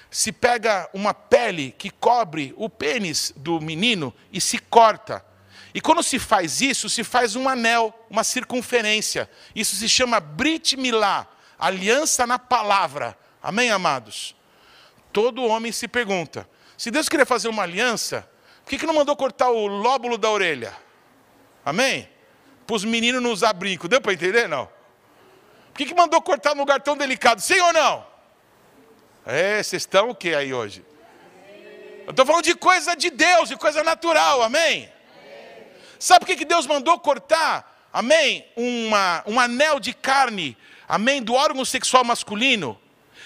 se 0.10 0.32
pega 0.32 0.89
uma 0.93 1.13
pele 1.13 1.73
que 1.77 1.89
cobre 1.89 2.54
o 2.58 2.69
pênis 2.69 3.34
do 3.36 3.60
menino 3.60 4.13
e 4.32 4.39
se 4.39 4.58
corta. 4.58 5.25
E 5.73 5.80
quando 5.80 6.04
se 6.04 6.19
faz 6.19 6.62
isso, 6.62 6.89
se 6.89 7.04
faz 7.04 7.36
um 7.36 7.47
anel, 7.47 7.97
uma 8.10 8.23
circunferência. 8.23 9.30
Isso 9.56 9.75
se 9.75 9.88
chama 9.88 10.19
Brit 10.19 10.75
Milá, 10.75 11.27
aliança 11.58 12.27
na 12.27 12.38
palavra. 12.38 13.17
Amém, 13.41 13.71
amados? 13.71 14.36
Todo 15.13 15.45
homem 15.45 15.71
se 15.71 15.88
pergunta: 15.88 16.47
se 16.77 16.91
Deus 16.91 17.08
queria 17.08 17.25
fazer 17.25 17.47
uma 17.47 17.63
aliança, 17.63 18.30
que, 18.65 18.78
que 18.78 18.86
não 18.86 18.93
mandou 18.93 19.15
cortar 19.15 19.50
o 19.50 19.67
lóbulo 19.67 20.17
da 20.17 20.30
orelha? 20.30 20.74
Amém? 21.65 22.10
Para 22.65 22.76
os 22.76 22.84
meninos 22.84 23.21
não 23.21 23.32
usar 23.32 23.54
brinco. 23.54 23.88
Deu 23.88 24.00
para 24.00 24.13
entender? 24.13 24.47
Não. 24.47 24.65
Por 24.65 25.78
que, 25.78 25.86
que 25.86 25.93
mandou 25.93 26.21
cortar 26.21 26.54
num 26.54 26.62
lugar 26.62 26.82
tão 26.82 26.95
delicado? 26.95 27.41
Sim 27.41 27.60
ou 27.60 27.74
não? 27.74 28.06
É, 29.26 29.62
vocês 29.62 29.84
estão 29.84 30.10
o 30.10 30.15
que 30.15 30.34
aí 30.34 30.54
hoje? 30.54 30.86
Eu 32.06 32.12
estou 32.12 32.26
falando 32.26 32.43
de 32.43 32.56
coisa 32.56 32.95
de 32.95 33.10
Deus, 33.10 33.50
de 33.50 33.56
coisa 33.56 33.84
natural, 33.84 34.41
amém? 34.41 34.91
Sabe 36.00 36.21
por 36.21 36.26
que, 36.28 36.36
que 36.36 36.45
Deus 36.45 36.65
mandou 36.65 37.00
cortar, 37.00 37.88
amém? 37.93 38.45
Uma, 38.56 39.24
um 39.28 39.39
anel 39.39 39.80
de 39.80 39.93
carne, 39.93 40.58
amém? 40.88 41.21
Do 41.21 41.34
órgão 41.34 41.63
sexual 41.63 42.04
masculino 42.04 42.80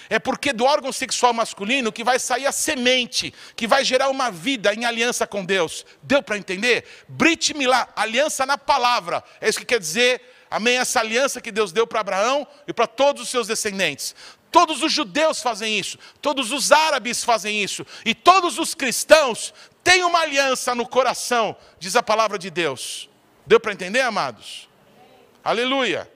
é 0.08 0.18
porque 0.18 0.52
do 0.52 0.64
órgão 0.64 0.92
sexual 0.92 1.32
masculino 1.32 1.92
que 1.92 2.04
vai 2.04 2.18
sair 2.18 2.46
a 2.46 2.52
semente, 2.52 3.32
que 3.54 3.66
vai 3.66 3.84
gerar 3.84 4.08
uma 4.08 4.30
vida 4.30 4.72
em 4.74 4.84
aliança 4.84 5.26
com 5.26 5.44
Deus. 5.44 5.84
Deu 6.02 6.22
para 6.22 6.38
entender? 6.38 6.84
Brit 7.08 7.54
Milá, 7.54 7.88
aliança 7.96 8.46
na 8.46 8.56
palavra. 8.56 9.22
É 9.40 9.48
isso 9.48 9.58
que 9.58 9.64
quer 9.64 9.80
dizer, 9.80 10.20
amém? 10.50 10.78
Essa 10.78 11.00
aliança 11.00 11.40
que 11.40 11.52
Deus 11.52 11.72
deu 11.72 11.86
para 11.86 12.00
Abraão 12.00 12.46
e 12.66 12.72
para 12.72 12.86
todos 12.86 13.22
os 13.22 13.28
seus 13.28 13.46
descendentes. 13.46 14.14
Todos 14.50 14.82
os 14.82 14.92
judeus 14.92 15.42
fazem 15.42 15.78
isso, 15.78 15.98
todos 16.22 16.50
os 16.52 16.72
árabes 16.72 17.22
fazem 17.22 17.62
isso, 17.62 17.84
e 18.04 18.14
todos 18.14 18.58
os 18.58 18.74
cristãos 18.74 19.52
têm 19.84 20.02
uma 20.02 20.20
aliança 20.20 20.74
no 20.74 20.88
coração, 20.88 21.54
diz 21.78 21.94
a 21.94 22.02
palavra 22.02 22.38
de 22.38 22.48
Deus. 22.48 23.10
Deu 23.44 23.60
para 23.60 23.72
entender, 23.72 24.00
amados? 24.00 24.68
Aleluia. 25.44 26.10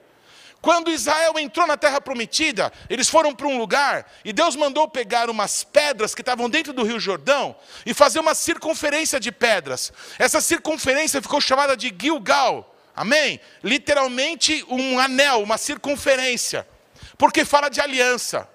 Quando 0.61 0.91
Israel 0.91 1.39
entrou 1.39 1.65
na 1.65 1.75
terra 1.75 1.99
prometida, 1.99 2.71
eles 2.87 3.09
foram 3.09 3.33
para 3.33 3.47
um 3.47 3.57
lugar 3.57 4.05
e 4.23 4.31
Deus 4.31 4.55
mandou 4.55 4.87
pegar 4.87 5.27
umas 5.27 5.63
pedras 5.63 6.13
que 6.13 6.21
estavam 6.21 6.47
dentro 6.47 6.71
do 6.71 6.83
Rio 6.83 6.99
Jordão 6.99 7.55
e 7.83 7.95
fazer 7.95 8.19
uma 8.19 8.35
circunferência 8.35 9.19
de 9.19 9.31
pedras. 9.31 9.91
Essa 10.19 10.39
circunferência 10.39 11.19
ficou 11.19 11.41
chamada 11.41 11.75
de 11.75 11.93
Gilgal. 11.99 12.75
Amém? 12.95 13.39
Literalmente 13.63 14.63
um 14.69 14.99
anel, 14.99 15.41
uma 15.41 15.57
circunferência. 15.57 16.67
Porque 17.17 17.43
fala 17.43 17.67
de 17.67 17.81
aliança. 17.81 18.47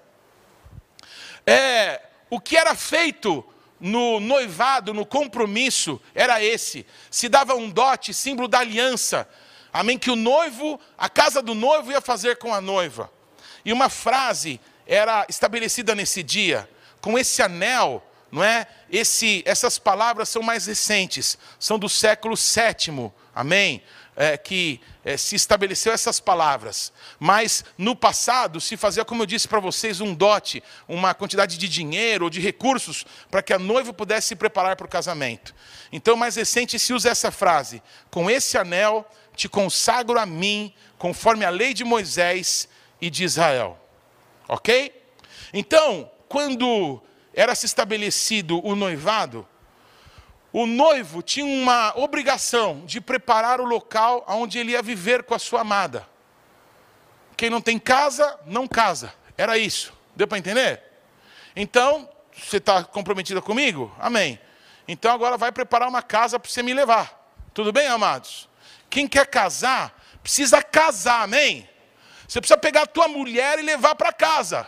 É, 1.45 2.01
o 2.29 2.39
que 2.39 2.55
era 2.55 2.73
feito 2.73 3.43
no 3.81 4.21
noivado, 4.21 4.93
no 4.93 5.05
compromisso, 5.05 6.01
era 6.15 6.41
esse: 6.41 6.85
se 7.11 7.27
dava 7.27 7.53
um 7.53 7.69
dote, 7.69 8.13
símbolo 8.13 8.47
da 8.47 8.59
aliança 8.59 9.27
Amém? 9.71 9.97
Que 9.97 10.11
o 10.11 10.15
noivo, 10.15 10.79
a 10.97 11.09
casa 11.09 11.41
do 11.41 11.53
noivo 11.53 11.91
ia 11.91 12.01
fazer 12.01 12.37
com 12.37 12.53
a 12.53 12.61
noiva. 12.61 13.11
E 13.63 13.73
uma 13.73 13.89
frase 13.89 14.59
era 14.85 15.25
estabelecida 15.27 15.93
nesse 15.93 16.23
dia, 16.23 16.67
com 17.01 17.19
esse 17.19 17.41
anel, 17.41 18.03
não 18.31 18.43
é? 18.43 18.67
Esse, 18.89 19.43
essas 19.45 19.77
palavras 19.77 20.29
são 20.29 20.41
mais 20.41 20.65
recentes, 20.65 21.37
são 21.59 21.77
do 21.77 21.89
século 21.89 22.35
VII, 22.35 23.11
amém? 23.35 23.83
É, 24.15 24.35
que 24.35 24.81
é, 25.05 25.15
se 25.15 25.35
estabeleceu 25.35 25.93
essas 25.93 26.19
palavras. 26.19 26.91
Mas 27.19 27.63
no 27.77 27.95
passado 27.95 28.59
se 28.59 28.75
fazia, 28.75 29.05
como 29.05 29.21
eu 29.21 29.27
disse 29.27 29.47
para 29.47 29.59
vocês, 29.59 30.01
um 30.01 30.15
dote, 30.15 30.63
uma 30.87 31.13
quantidade 31.13 31.55
de 31.55 31.67
dinheiro 31.69 32.23
ou 32.23 32.29
de 32.29 32.41
recursos 32.41 33.05
para 33.29 33.43
que 33.43 33.53
a 33.53 33.59
noiva 33.59 33.93
pudesse 33.93 34.29
se 34.29 34.35
preparar 34.35 34.75
para 34.75 34.87
o 34.87 34.89
casamento. 34.89 35.53
Então, 35.91 36.15
mais 36.15 36.35
recente 36.35 36.79
se 36.79 36.93
usa 36.93 37.09
essa 37.09 37.29
frase: 37.29 37.83
com 38.09 38.27
esse 38.27 38.57
anel 38.57 39.05
te 39.37 39.47
consagro 39.47 40.19
a 40.19 40.25
mim, 40.25 40.73
conforme 40.97 41.45
a 41.45 41.49
lei 41.49 41.73
de 41.73 41.85
Moisés 41.85 42.67
e 42.99 43.09
de 43.09 43.23
Israel. 43.23 43.79
Ok? 44.49 44.91
Então, 45.53 46.11
quando 46.27 47.01
era 47.33 47.53
se 47.53 47.67
estabelecido 47.67 48.59
o 48.65 48.75
noivado, 48.75 49.47
o 50.51 50.65
noivo 50.65 51.21
tinha 51.21 51.45
uma 51.45 51.93
obrigação 51.95 52.83
de 52.85 52.99
preparar 52.99 53.61
o 53.61 53.65
local 53.65 54.25
onde 54.27 54.57
ele 54.57 54.71
ia 54.71 54.81
viver 54.81 55.21
com 55.21 55.35
a 55.35 55.39
sua 55.39 55.61
amada. 55.61 56.07
Quem 57.37 57.49
não 57.51 57.61
tem 57.61 57.77
casa, 57.77 58.39
não 58.47 58.67
casa. 58.67 59.13
Era 59.37 59.55
isso. 59.55 59.93
Deu 60.15 60.27
para 60.27 60.39
entender? 60.39 60.81
Então, 61.55 62.09
você 62.35 62.57
está 62.57 62.83
comprometida 62.83 63.39
comigo? 63.39 63.95
Amém. 63.99 64.39
Então 64.87 65.13
agora 65.13 65.37
vai 65.37 65.51
preparar 65.51 65.87
uma 65.87 66.01
casa 66.01 66.39
para 66.39 66.49
você 66.49 66.63
me 66.63 66.73
levar. 66.73 67.31
Tudo 67.53 67.71
bem, 67.71 67.87
amados? 67.87 68.49
Quem 68.89 69.07
quer 69.07 69.27
casar, 69.27 69.93
precisa 70.21 70.61
casar, 70.61 71.23
amém? 71.23 71.67
Você 72.27 72.41
precisa 72.41 72.57
pegar 72.57 72.83
a 72.83 72.87
tua 72.87 73.07
mulher 73.07 73.59
e 73.59 73.61
levar 73.61 73.95
para 73.95 74.11
casa. 74.11 74.67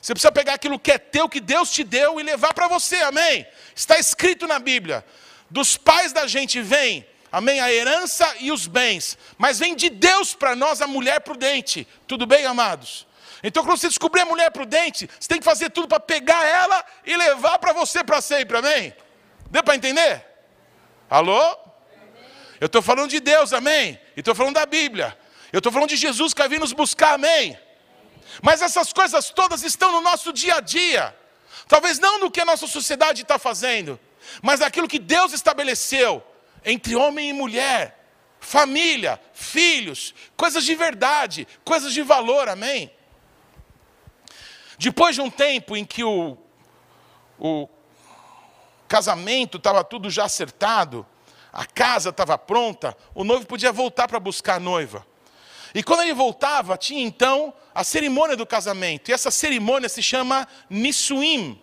Você 0.00 0.14
precisa 0.14 0.32
pegar 0.32 0.54
aquilo 0.54 0.78
que 0.78 0.92
é 0.92 0.98
teu, 0.98 1.28
que 1.28 1.40
Deus 1.40 1.70
te 1.70 1.84
deu, 1.84 2.18
e 2.18 2.22
levar 2.22 2.54
para 2.54 2.68
você, 2.68 2.96
amém? 2.96 3.46
Está 3.74 3.98
escrito 3.98 4.46
na 4.46 4.58
Bíblia. 4.58 5.04
Dos 5.50 5.76
pais 5.76 6.12
da 6.12 6.26
gente 6.26 6.62
vem, 6.62 7.06
amém, 7.30 7.60
a 7.60 7.72
herança 7.72 8.34
e 8.38 8.50
os 8.50 8.66
bens. 8.66 9.18
Mas 9.36 9.58
vem 9.58 9.74
de 9.74 9.90
Deus 9.90 10.34
para 10.34 10.56
nós 10.56 10.80
a 10.80 10.86
mulher 10.86 11.20
prudente. 11.20 11.86
Tudo 12.06 12.26
bem, 12.26 12.46
amados? 12.46 13.06
Então, 13.42 13.64
quando 13.64 13.78
você 13.78 13.88
descobrir 13.88 14.22
a 14.22 14.26
mulher 14.26 14.50
prudente, 14.50 15.08
você 15.18 15.28
tem 15.28 15.38
que 15.38 15.44
fazer 15.44 15.70
tudo 15.70 15.88
para 15.88 16.00
pegar 16.00 16.44
ela 16.46 16.84
e 17.04 17.16
levar 17.16 17.58
para 17.58 17.72
você 17.72 18.04
para 18.04 18.20
sempre, 18.20 18.58
amém? 18.58 18.94
Deu 19.50 19.62
para 19.62 19.76
entender? 19.76 20.24
Alô? 21.08 21.69
Eu 22.60 22.66
estou 22.66 22.82
falando 22.82 23.08
de 23.08 23.20
Deus, 23.20 23.54
amém? 23.54 23.98
E 24.14 24.20
estou 24.20 24.34
falando 24.34 24.54
da 24.54 24.66
Bíblia. 24.66 25.18
Eu 25.50 25.58
estou 25.58 25.72
falando 25.72 25.88
de 25.88 25.96
Jesus 25.96 26.34
que 26.34 26.40
vai 26.40 26.48
vir 26.48 26.60
nos 26.60 26.74
buscar, 26.74 27.14
amém? 27.14 27.58
Mas 28.42 28.60
essas 28.60 28.92
coisas 28.92 29.30
todas 29.30 29.62
estão 29.62 29.90
no 29.92 30.02
nosso 30.02 30.32
dia 30.32 30.56
a 30.56 30.60
dia. 30.60 31.16
Talvez 31.66 31.98
não 31.98 32.20
no 32.20 32.30
que 32.30 32.40
a 32.40 32.44
nossa 32.44 32.66
sociedade 32.66 33.22
está 33.22 33.38
fazendo, 33.38 33.98
mas 34.42 34.60
naquilo 34.60 34.86
que 34.86 34.98
Deus 34.98 35.32
estabeleceu 35.32 36.22
entre 36.64 36.94
homem 36.94 37.30
e 37.30 37.32
mulher, 37.32 37.98
família, 38.38 39.20
filhos, 39.32 40.14
coisas 40.36 40.64
de 40.64 40.74
verdade, 40.74 41.48
coisas 41.64 41.92
de 41.92 42.02
valor, 42.02 42.48
amém? 42.48 42.92
Depois 44.78 45.14
de 45.14 45.20
um 45.20 45.30
tempo 45.30 45.76
em 45.76 45.84
que 45.84 46.04
o, 46.04 46.36
o 47.38 47.68
casamento 48.88 49.56
estava 49.56 49.82
tudo 49.82 50.10
já 50.10 50.24
acertado, 50.24 51.06
a 51.52 51.64
casa 51.64 52.10
estava 52.10 52.38
pronta, 52.38 52.96
o 53.14 53.24
noivo 53.24 53.46
podia 53.46 53.72
voltar 53.72 54.06
para 54.06 54.20
buscar 54.20 54.56
a 54.56 54.60
noiva. 54.60 55.06
E 55.74 55.82
quando 55.82 56.02
ele 56.02 56.14
voltava, 56.14 56.76
tinha 56.76 57.02
então 57.02 57.54
a 57.74 57.84
cerimônia 57.84 58.36
do 58.36 58.46
casamento. 58.46 59.08
E 59.10 59.12
essa 59.12 59.30
cerimônia 59.30 59.88
se 59.88 60.02
chama 60.02 60.46
Nissuim. 60.68 61.60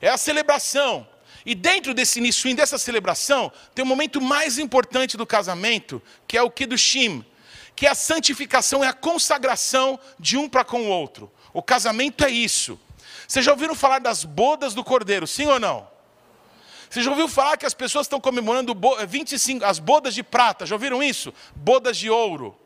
É 0.00 0.08
a 0.08 0.16
celebração. 0.16 1.06
E 1.44 1.54
dentro 1.54 1.94
desse 1.94 2.20
Nissuim, 2.20 2.54
dessa 2.54 2.78
celebração, 2.78 3.50
tem 3.74 3.82
o 3.82 3.86
um 3.86 3.88
momento 3.88 4.20
mais 4.20 4.58
importante 4.58 5.16
do 5.16 5.26
casamento, 5.26 6.02
que 6.28 6.36
é 6.36 6.42
o 6.42 6.50
Kiddushim, 6.50 7.24
que 7.74 7.86
é 7.86 7.90
a 7.90 7.94
santificação, 7.94 8.84
é 8.84 8.88
a 8.88 8.92
consagração 8.92 9.98
de 10.18 10.36
um 10.36 10.48
para 10.48 10.64
com 10.64 10.82
o 10.82 10.88
outro. 10.88 11.30
O 11.52 11.62
casamento 11.62 12.24
é 12.24 12.30
isso. 12.30 12.78
Vocês 13.26 13.44
já 13.44 13.52
ouviram 13.52 13.74
falar 13.74 14.00
das 14.00 14.24
bodas 14.24 14.74
do 14.74 14.84
cordeiro, 14.84 15.26
sim 15.26 15.46
ou 15.46 15.58
não? 15.58 15.88
Você 16.90 17.02
já 17.02 17.10
ouviu 17.10 17.28
falar 17.28 17.56
que 17.56 17.64
as 17.64 17.72
pessoas 17.72 18.06
estão 18.06 18.20
comemorando 18.20 18.76
25, 19.06 19.64
as 19.64 19.78
bodas 19.78 20.12
de 20.12 20.24
prata? 20.24 20.66
Já 20.66 20.74
ouviram 20.74 21.00
isso? 21.00 21.32
Bodas 21.54 21.96
de 21.96 22.10
ouro. 22.10 22.58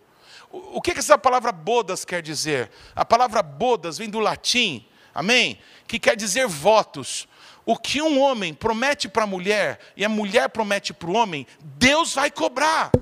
O 0.51 0.81
que 0.81 0.93
essa 0.93 1.19
palavra 1.19 1.53
bodas 1.53 2.07
quer 2.07 2.23
dizer? 2.23 2.71
A 2.97 3.05
palavra 3.05 3.43
bodas 3.43 3.99
vem 3.99 4.09
do 4.09 4.19
latim, 4.19 4.87
amém? 5.15 5.59
Que 5.87 5.99
quer 5.99 6.17
dizer 6.17 6.47
votos. 6.47 7.29
O 7.67 7.77
que 7.77 8.01
um 8.01 8.19
homem 8.19 8.55
promete 8.55 9.11
para 9.11 9.25
a 9.25 9.27
mulher 9.27 9.79
e 9.95 10.03
a 10.07 10.09
mulher 10.09 10.49
promete 10.49 10.95
para 10.95 11.11
o 11.11 11.15
homem, 11.15 11.47
Deus 11.61 12.15
vai 12.15 12.31
cobrar. 12.31 12.93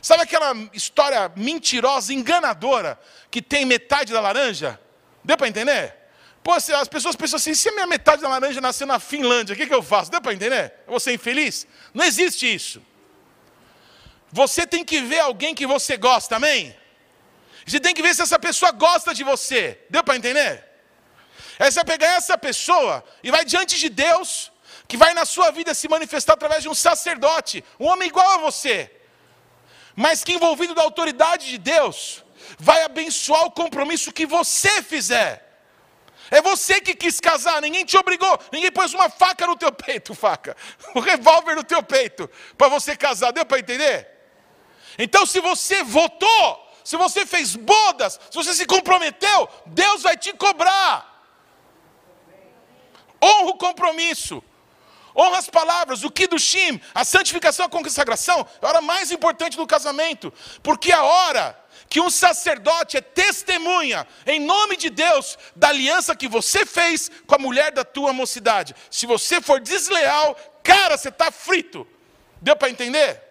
Sabe 0.00 0.22
aquela 0.22 0.54
história 0.72 1.30
mentirosa, 1.36 2.14
enganadora, 2.14 2.98
que 3.30 3.42
tem 3.42 3.66
metade 3.66 4.10
da 4.10 4.22
laranja? 4.22 4.80
Deu 5.22 5.36
para 5.36 5.48
entender? 5.48 6.03
Pô, 6.44 6.52
as 6.52 6.88
pessoas 6.88 7.16
pensam 7.16 7.38
assim: 7.38 7.54
se 7.54 7.68
a 7.70 7.72
minha 7.72 7.86
metade 7.86 8.22
da 8.22 8.28
laranja 8.28 8.60
nasceu 8.60 8.86
na 8.86 9.00
Finlândia, 9.00 9.54
o 9.54 9.56
que, 9.56 9.66
que 9.66 9.74
eu 9.74 9.82
faço? 9.82 10.10
Deu 10.10 10.20
para 10.20 10.32
entender? 10.32 10.72
Eu 10.86 10.90
vou 10.90 11.00
ser 11.00 11.12
infeliz? 11.12 11.66
Não 11.92 12.04
existe 12.04 12.54
isso. 12.54 12.80
Você 14.30 14.66
tem 14.66 14.84
que 14.84 15.00
ver 15.00 15.20
alguém 15.20 15.54
que 15.54 15.66
você 15.66 15.96
gosta, 15.96 16.36
amém? 16.36 16.76
Você 17.66 17.80
tem 17.80 17.94
que 17.94 18.02
ver 18.02 18.14
se 18.14 18.22
essa 18.22 18.38
pessoa 18.38 18.70
gosta 18.72 19.14
de 19.14 19.24
você. 19.24 19.80
Deu 19.88 20.04
para 20.04 20.16
entender? 20.16 20.62
É 21.58 21.70
você 21.70 21.82
pegar 21.84 22.08
essa 22.20 22.36
pessoa 22.36 23.02
e 23.22 23.30
vai 23.30 23.44
diante 23.44 23.78
de 23.78 23.88
Deus, 23.88 24.52
que 24.86 24.96
vai 24.96 25.14
na 25.14 25.24
sua 25.24 25.50
vida 25.50 25.72
se 25.72 25.88
manifestar 25.88 26.34
através 26.34 26.62
de 26.62 26.68
um 26.68 26.74
sacerdote, 26.74 27.64
um 27.80 27.86
homem 27.86 28.08
igual 28.08 28.28
a 28.32 28.38
você 28.38 28.90
mas 29.96 30.24
que 30.24 30.32
envolvido 30.32 30.74
da 30.74 30.82
autoridade 30.82 31.48
de 31.48 31.58
Deus, 31.58 32.24
vai 32.58 32.82
abençoar 32.82 33.44
o 33.44 33.50
compromisso 33.50 34.12
que 34.12 34.26
você 34.26 34.82
fizer. 34.82 35.43
É 36.34 36.42
você 36.42 36.80
que 36.80 36.96
quis 36.96 37.20
casar, 37.20 37.62
ninguém 37.62 37.84
te 37.84 37.96
obrigou, 37.96 38.36
ninguém 38.50 38.72
pôs 38.72 38.92
uma 38.92 39.08
faca 39.08 39.46
no 39.46 39.56
teu 39.56 39.70
peito, 39.70 40.12
faca, 40.16 40.56
um 40.92 40.98
revólver 40.98 41.54
no 41.54 41.62
teu 41.62 41.80
peito, 41.80 42.28
para 42.58 42.66
você 42.66 42.96
casar, 42.96 43.30
deu 43.30 43.46
para 43.46 43.60
entender? 43.60 44.10
Então, 44.98 45.24
se 45.26 45.38
você 45.38 45.84
votou, 45.84 46.72
se 46.82 46.96
você 46.96 47.24
fez 47.24 47.54
bodas, 47.54 48.18
se 48.28 48.36
você 48.36 48.52
se 48.52 48.66
comprometeu, 48.66 49.48
Deus 49.66 50.02
vai 50.02 50.16
te 50.16 50.32
cobrar. 50.32 51.24
Honra 53.22 53.50
o 53.50 53.54
compromisso. 53.54 54.42
Honra 55.16 55.38
as 55.38 55.48
palavras, 55.48 56.02
o 56.02 56.10
Kiddushim, 56.10 56.80
a 56.92 57.04
santificação, 57.04 57.66
a 57.66 57.68
consagração, 57.68 58.44
é 58.60 58.66
a 58.66 58.68
hora 58.70 58.80
mais 58.80 59.12
importante 59.12 59.56
do 59.56 59.68
casamento, 59.68 60.34
porque 60.64 60.90
é 60.90 60.96
a 60.96 61.04
hora 61.04 61.63
que 61.88 62.00
um 62.00 62.10
sacerdote 62.10 62.96
é 62.96 63.00
testemunha, 63.00 64.06
em 64.26 64.40
nome 64.40 64.76
de 64.76 64.90
Deus, 64.90 65.38
da 65.54 65.68
aliança 65.68 66.16
que 66.16 66.26
você 66.26 66.66
fez 66.66 67.10
com 67.26 67.34
a 67.34 67.38
mulher 67.38 67.72
da 67.72 67.84
tua 67.84 68.12
mocidade. 68.12 68.74
Se 68.90 69.06
você 69.06 69.40
for 69.40 69.60
desleal, 69.60 70.34
cara, 70.62 70.96
você 70.96 71.08
está 71.08 71.30
frito. 71.30 71.86
Deu 72.40 72.56
para 72.56 72.70
entender? 72.70 73.22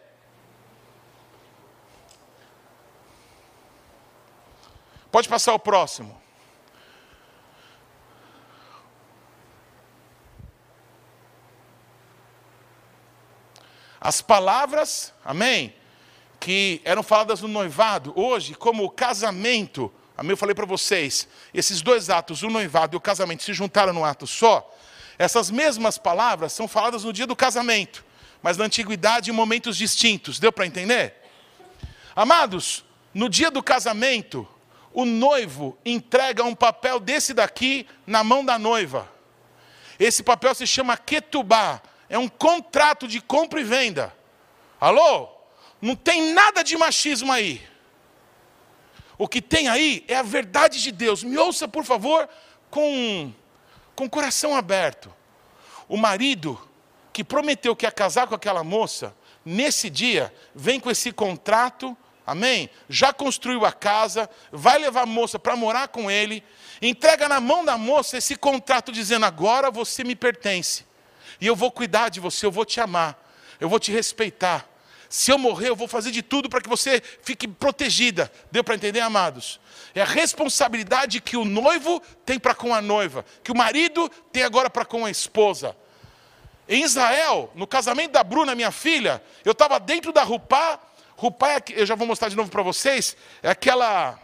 Pode 5.12 5.30
passar 5.30 5.54
o 5.54 5.60
próximo. 5.60 6.20
As 14.02 14.22
palavras, 14.22 15.14
amém, 15.24 15.74
que 16.44 16.82
eram 16.84 17.02
faladas 17.02 17.40
no 17.40 17.48
noivado, 17.48 18.12
hoje, 18.18 18.54
como 18.54 18.84
o 18.84 18.90
casamento, 18.90 19.90
eu 20.22 20.36
falei 20.36 20.54
para 20.54 20.66
vocês, 20.66 21.26
esses 21.54 21.82
dois 21.82 22.10
atos, 22.10 22.44
o 22.44 22.50
noivado 22.50 22.98
e 22.98 22.98
o 22.98 23.00
casamento, 23.00 23.44
se 23.44 23.54
juntaram 23.54 23.94
num 23.94 24.04
ato 24.04 24.28
só, 24.28 24.70
essas 25.18 25.50
mesmas 25.50 25.98
palavras 25.98 26.52
são 26.52 26.68
faladas 26.68 27.06
no 27.06 27.14
dia 27.14 27.26
do 27.26 27.34
casamento, 27.34 28.04
mas 28.42 28.58
na 28.58 28.66
antiguidade 28.66 29.30
em 29.30 29.34
momentos 29.34 29.78
distintos, 29.78 30.38
deu 30.38 30.52
para 30.52 30.66
entender? 30.66 31.16
Amados, 32.14 32.84
no 33.14 33.30
dia 33.30 33.50
do 33.50 33.64
casamento, 33.64 34.46
o 34.92 35.06
noivo 35.06 35.78
entrega 35.86 36.44
um 36.44 36.54
papel 36.54 37.00
desse 37.00 37.34
daqui 37.34 37.88
na 38.06 38.22
mão 38.22 38.44
da 38.44 38.60
noiva. 38.60 39.10
Esse 39.98 40.22
papel 40.22 40.54
se 40.54 40.68
chama 40.68 40.98
ketubá, 40.98 41.82
é 42.10 42.18
um 42.18 42.28
contrato 42.28 43.08
de 43.08 43.22
compra 43.22 43.62
e 43.62 43.64
venda. 43.64 44.14
Alô? 44.78 45.33
Não 45.84 45.98
tem 45.98 46.32
nada 46.32 46.64
de 46.64 46.78
machismo 46.78 47.30
aí. 47.30 47.62
O 49.18 49.28
que 49.28 49.42
tem 49.42 49.68
aí 49.68 50.06
é 50.08 50.16
a 50.16 50.22
verdade 50.22 50.82
de 50.82 50.94
Deus. 50.94 51.26
Me 51.26 51.38
ouça, 51.38 51.68
por 51.68 51.84
favor, 51.84 52.30
com, 52.70 53.34
com 53.94 54.06
o 54.06 54.10
coração 54.10 54.56
aberto. 54.56 55.14
O 55.90 55.98
marido 55.98 56.58
que 57.12 57.22
prometeu 57.22 57.76
que 57.76 57.86
ia 57.86 57.92
casar 57.92 58.28
com 58.28 58.34
aquela 58.34 58.64
moça, 58.64 59.14
nesse 59.44 59.90
dia, 59.90 60.34
vem 60.56 60.80
com 60.80 60.90
esse 60.90 61.12
contrato, 61.12 61.98
amém? 62.26 62.70
Já 62.88 63.12
construiu 63.12 63.66
a 63.66 63.74
casa, 63.74 64.30
vai 64.54 64.80
levar 64.80 65.02
a 65.02 65.06
moça 65.06 65.38
para 65.38 65.58
morar 65.58 65.90
com 65.90 66.10
ele, 66.10 66.42
entrega 66.82 67.28
na 67.28 67.42
mão 67.42 67.66
da 67.66 67.78
moça 67.78 68.18
esse 68.18 68.38
contrato 68.38 68.90
dizendo: 68.90 69.26
agora 69.26 69.70
você 69.70 70.02
me 70.06 70.16
pertence. 70.16 70.86
E 71.42 71.46
eu 71.46 71.58
vou 71.58 71.70
cuidar 71.70 72.08
de 72.08 72.22
você, 72.22 72.46
eu 72.46 72.52
vou 72.52 72.64
te 72.64 72.80
amar, 72.80 73.22
eu 73.60 73.68
vou 73.68 73.82
te 73.82 73.92
respeitar. 73.92 74.73
Se 75.14 75.32
eu 75.32 75.38
morrer, 75.38 75.70
eu 75.70 75.76
vou 75.76 75.88
fazer 75.88 76.10
de 76.10 76.24
tudo 76.24 76.50
para 76.50 76.60
que 76.60 76.68
você 76.68 77.00
fique 77.22 77.48
protegida. 77.48 78.32
Deu 78.52 78.64
para 78.64 78.74
entender, 78.74 79.00
amados? 79.00 79.60
É 79.94 80.02
a 80.02 80.06
responsabilidade 80.06 81.22
que 81.22 81.38
o 81.38 81.46
noivo 81.46 82.02
tem 82.26 82.40
para 82.40 82.56
com 82.56 82.74
a 82.74 82.82
noiva, 82.82 83.24
que 83.44 83.52
o 83.52 83.56
marido 83.56 84.10
tem 84.32 84.42
agora 84.42 84.72
para 84.72 84.84
com 84.84 85.06
a 85.06 85.12
esposa. 85.12 85.78
Em 86.68 86.84
Israel, 86.84 87.52
no 87.54 87.68
casamento 87.68 88.14
da 88.14 88.24
Bruna, 88.24 88.56
minha 88.56 88.72
filha, 88.72 89.22
eu 89.46 89.52
estava 89.52 89.80
dentro 89.80 90.12
da 90.12 90.24
Rupá. 90.24 90.80
Rupá, 91.16 91.58
é, 91.58 91.64
eu 91.76 91.86
já 91.86 91.94
vou 91.94 92.08
mostrar 92.08 92.30
de 92.30 92.36
novo 92.36 92.50
para 92.50 92.64
vocês, 92.64 93.16
é 93.44 93.52
aquela, 93.52 94.20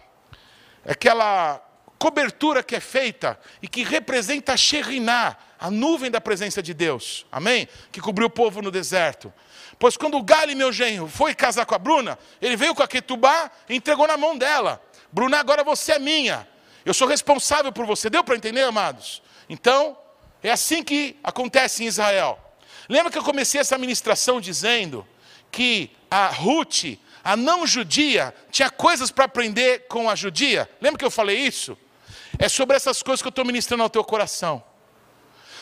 é 0.84 0.93
aquela 0.93 1.63
cobertura 1.99 2.63
que 2.63 2.75
é 2.75 2.80
feita 2.80 3.39
e 3.62 3.67
que 3.67 3.84
representa 3.84 4.54
a 4.54 4.58
Sheriná, 4.58 5.38
a 5.60 5.69
nuvem 5.69 6.10
da 6.10 6.19
presença 6.19 6.63
de 6.63 6.73
Deus, 6.73 7.28
amém? 7.32 7.67
Que 7.91 8.02
cobriu 8.02 8.25
o 8.25 8.32
povo 8.32 8.60
no 8.60 8.71
deserto. 8.71 9.32
Pois 9.80 9.96
quando 9.96 10.18
o 10.18 10.24
Gali, 10.24 10.54
meu 10.56 10.74
genro, 10.74 11.08
foi 11.08 11.34
casar 11.34 11.65
com 11.65 11.74
a 11.74 11.78
Bruna, 11.78 12.20
ele 12.42 12.58
veio 12.58 12.76
com 12.76 12.84
a 12.84 12.88
Ketubá 12.88 13.50
e 13.70 13.76
entregou 13.78 14.06
na 14.06 14.18
mão 14.18 14.38
dela. 14.38 14.84
Bruna, 15.10 15.39
agora 15.39 15.63
você 15.63 15.94
é 15.94 16.00
minha. 16.00 16.46
Eu 16.86 16.94
sou 16.94 17.08
responsável 17.08 17.72
por 17.72 17.86
você. 17.86 18.10
Deu 18.10 18.22
para 18.22 18.36
entender, 18.36 18.63
amados? 18.63 19.24
Então, 19.48 19.98
é 20.44 20.52
assim 20.52 20.84
que 20.84 21.18
acontece 21.24 21.84
em 21.84 21.88
Israel. 21.88 22.38
Lembra 22.89 23.10
que 23.10 23.18
eu 23.18 23.24
comecei 23.24 23.62
essa 23.62 23.78
ministração 23.78 24.42
dizendo 24.42 25.08
que 25.50 25.92
a 26.12 26.28
Ruth, 26.28 26.98
a 27.24 27.38
não 27.38 27.65
judia, 27.65 28.36
tinha 28.52 28.70
coisas 28.70 29.10
para 29.10 29.26
aprender 29.26 29.88
com 29.88 30.10
a 30.10 30.15
judia? 30.15 30.70
Lembra 30.82 31.00
que 31.00 31.06
eu 31.06 31.12
falei 31.12 31.38
isso? 31.38 31.78
É 32.38 32.50
sobre 32.50 32.76
essas 32.76 33.02
coisas 33.02 33.22
que 33.22 33.28
eu 33.28 33.32
estou 33.32 33.46
ministrando 33.46 33.84
ao 33.84 33.89
teu 33.89 34.04
coração. 34.04 34.62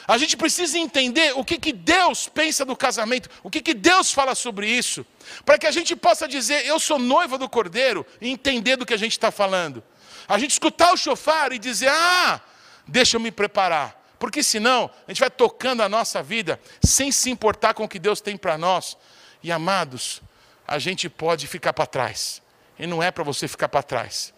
A 0.08 0.18
gente 0.18 0.38
precisa 0.38 0.80
entender 0.80 1.34
o 1.36 1.44
que, 1.44 1.58
que 1.58 1.74
Deus 1.74 2.30
pensa 2.30 2.64
do 2.64 2.78
casamento, 2.78 3.30
o 3.44 3.50
que, 3.50 3.62
que 3.62 3.74
Deus 3.74 4.14
fala 4.14 4.34
sobre 4.36 4.70
isso, 4.70 5.06
para 5.44 5.58
que 5.58 5.68
a 5.68 5.72
gente 5.72 5.98
possa 5.98 6.26
dizer, 6.30 6.66
eu 6.66 6.80
sou 6.80 6.98
noiva 6.98 7.38
do 7.38 7.50
cordeiro, 7.50 8.06
e 8.22 8.30
entender 8.30 8.78
do 8.78 8.86
que 8.86 8.94
a 8.94 8.98
gente 8.98 9.12
está 9.12 9.32
falando. 9.32 9.84
A 10.26 10.40
gente 10.40 10.52
escutar 10.52 10.94
o 10.94 10.98
chofar 10.98 11.52
e 11.52 11.60
dizer, 11.60 11.90
ah, 11.90 12.40
deixa 12.88 13.18
eu 13.18 13.22
me 13.22 13.32
preparar. 13.32 14.02
Porque 14.18 14.42
senão, 14.42 14.90
a 15.06 15.12
gente 15.12 15.20
vai 15.20 15.30
tocando 15.30 15.84
a 15.84 15.90
nossa 15.90 16.24
vida 16.24 16.60
sem 16.82 17.12
se 17.12 17.30
importar 17.30 17.74
com 17.74 17.84
o 17.84 17.90
que 17.90 18.00
Deus 18.00 18.22
tem 18.22 18.38
para 18.38 18.58
nós. 18.58 18.98
E 19.44 19.52
amados, 19.52 20.22
a 20.66 20.80
gente 20.80 21.10
pode 21.10 21.48
ficar 21.48 21.74
para 21.74 21.86
trás. 21.86 22.42
E 22.80 22.88
não 22.88 23.04
é 23.04 23.12
para 23.12 23.26
você 23.26 23.46
ficar 23.46 23.68
para 23.68 23.84
trás. 23.84 24.34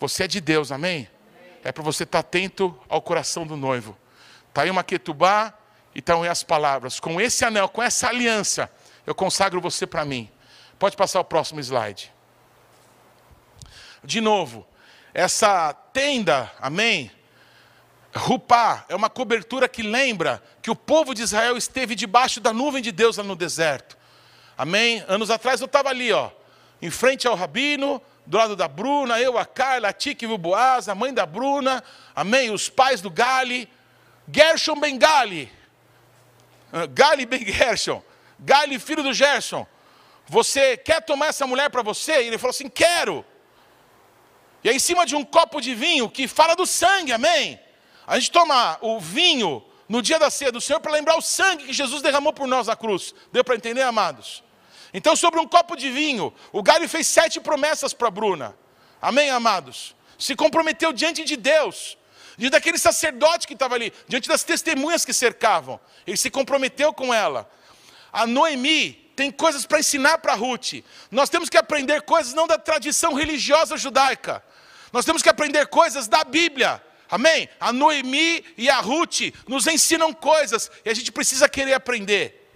Você 0.00 0.24
é 0.24 0.26
de 0.26 0.40
Deus, 0.40 0.72
amém? 0.72 1.06
É 1.62 1.70
para 1.70 1.82
você 1.82 2.04
estar 2.04 2.20
atento 2.20 2.76
ao 2.88 3.02
coração 3.02 3.46
do 3.46 3.56
noivo. 3.56 3.96
Está 4.50 4.62
aí 4.62 4.70
uma 4.70 4.84
ketubá 4.84 5.54
e 5.94 6.00
estão 6.00 6.22
aí 6.22 6.28
as 6.28 6.42
palavras. 6.42 7.00
Com 7.00 7.20
esse 7.20 7.44
anel, 7.44 7.68
com 7.68 7.82
essa 7.82 8.08
aliança, 8.08 8.70
eu 9.06 9.14
consagro 9.14 9.60
você 9.60 9.86
para 9.86 10.04
mim. 10.04 10.28
Pode 10.78 10.96
passar 10.96 11.20
o 11.20 11.24
próximo 11.24 11.60
slide. 11.60 12.12
De 14.02 14.20
novo, 14.20 14.66
essa 15.14 15.72
tenda, 15.92 16.50
amém? 16.60 17.10
Rupá 18.14 18.84
é 18.88 18.94
uma 18.96 19.08
cobertura 19.08 19.68
que 19.68 19.82
lembra 19.82 20.42
que 20.60 20.70
o 20.70 20.76
povo 20.76 21.14
de 21.14 21.22
Israel 21.22 21.56
esteve 21.56 21.94
debaixo 21.94 22.40
da 22.40 22.52
nuvem 22.52 22.82
de 22.82 22.90
Deus 22.90 23.18
lá 23.18 23.22
no 23.22 23.36
deserto. 23.36 23.96
Amém? 24.58 25.04
Anos 25.06 25.30
atrás 25.30 25.60
eu 25.60 25.66
estava 25.66 25.90
ali, 25.90 26.12
ó, 26.12 26.30
em 26.82 26.90
frente 26.90 27.28
ao 27.28 27.36
rabino, 27.36 28.02
do 28.26 28.36
lado 28.36 28.56
da 28.56 28.66
Bruna, 28.66 29.20
eu, 29.20 29.38
a 29.38 29.44
Carla, 29.44 29.88
a 29.88 29.92
Tique 29.92 30.24
e 30.24 30.28
o 30.28 30.36
Boaz, 30.36 30.88
a 30.88 30.94
mãe 30.94 31.14
da 31.14 31.24
Bruna, 31.24 31.82
amém? 32.14 32.50
Os 32.50 32.68
pais 32.68 33.00
do 33.00 33.10
Gali. 33.10 33.68
Gershon 34.28 34.78
ben 34.78 34.98
Gali. 34.98 35.50
Ah, 36.72 36.86
Gali 36.86 37.26
ben 37.26 37.44
Gershon. 37.44 38.02
Gali, 38.38 38.78
filho 38.78 39.02
do 39.02 39.12
Gershon. 39.12 39.66
Você 40.26 40.76
quer 40.76 41.02
tomar 41.02 41.26
essa 41.26 41.46
mulher 41.46 41.70
para 41.70 41.82
você? 41.82 42.22
E 42.22 42.26
ele 42.28 42.38
falou 42.38 42.50
assim: 42.50 42.68
quero. 42.68 43.24
E 44.62 44.68
é 44.68 44.72
em 44.72 44.78
cima 44.78 45.06
de 45.06 45.16
um 45.16 45.24
copo 45.24 45.60
de 45.60 45.74
vinho 45.74 46.08
que 46.08 46.28
fala 46.28 46.54
do 46.54 46.66
sangue, 46.66 47.12
amém? 47.12 47.58
A 48.06 48.18
gente 48.18 48.30
toma 48.30 48.78
o 48.80 49.00
vinho 49.00 49.64
no 49.88 50.00
dia 50.02 50.18
da 50.18 50.30
ceia 50.30 50.52
do 50.52 50.60
Senhor 50.60 50.80
para 50.80 50.92
lembrar 50.92 51.16
o 51.16 51.22
sangue 51.22 51.66
que 51.66 51.72
Jesus 51.72 52.02
derramou 52.02 52.32
por 52.32 52.46
nós 52.46 52.66
na 52.66 52.76
cruz. 52.76 53.14
Deu 53.32 53.42
para 53.42 53.56
entender, 53.56 53.82
amados? 53.82 54.44
Então, 54.92 55.16
sobre 55.16 55.40
um 55.40 55.46
copo 55.46 55.76
de 55.76 55.90
vinho, 55.90 56.32
o 56.52 56.62
Gali 56.62 56.88
fez 56.88 57.06
sete 57.06 57.40
promessas 57.40 57.92
para 57.92 58.10
Bruna. 58.10 58.56
Amém, 59.00 59.30
amados? 59.30 59.94
Se 60.18 60.36
comprometeu 60.36 60.92
diante 60.92 61.24
de 61.24 61.36
Deus 61.36 61.96
diante 62.40 62.52
daquele 62.52 62.78
sacerdote 62.78 63.46
que 63.46 63.52
estava 63.52 63.74
ali, 63.74 63.92
diante 64.08 64.26
das 64.26 64.42
testemunhas 64.42 65.04
que 65.04 65.12
cercavam. 65.12 65.78
Ele 66.06 66.16
se 66.16 66.30
comprometeu 66.30 66.90
com 66.90 67.12
ela. 67.12 67.48
A 68.10 68.26
Noemi 68.26 68.94
tem 69.14 69.30
coisas 69.30 69.66
para 69.66 69.78
ensinar 69.78 70.16
para 70.18 70.34
Ruth. 70.34 70.82
Nós 71.10 71.28
temos 71.28 71.50
que 71.50 71.58
aprender 71.58 72.00
coisas 72.00 72.32
não 72.32 72.46
da 72.46 72.56
tradição 72.56 73.12
religiosa 73.12 73.76
judaica. 73.76 74.42
Nós 74.90 75.04
temos 75.04 75.20
que 75.20 75.28
aprender 75.28 75.66
coisas 75.66 76.08
da 76.08 76.24
Bíblia. 76.24 76.82
Amém? 77.10 77.46
A 77.60 77.74
Noemi 77.74 78.42
e 78.56 78.70
a 78.70 78.80
Ruth 78.80 79.34
nos 79.46 79.66
ensinam 79.66 80.10
coisas 80.14 80.70
e 80.82 80.88
a 80.88 80.94
gente 80.94 81.12
precisa 81.12 81.46
querer 81.46 81.74
aprender. 81.74 82.50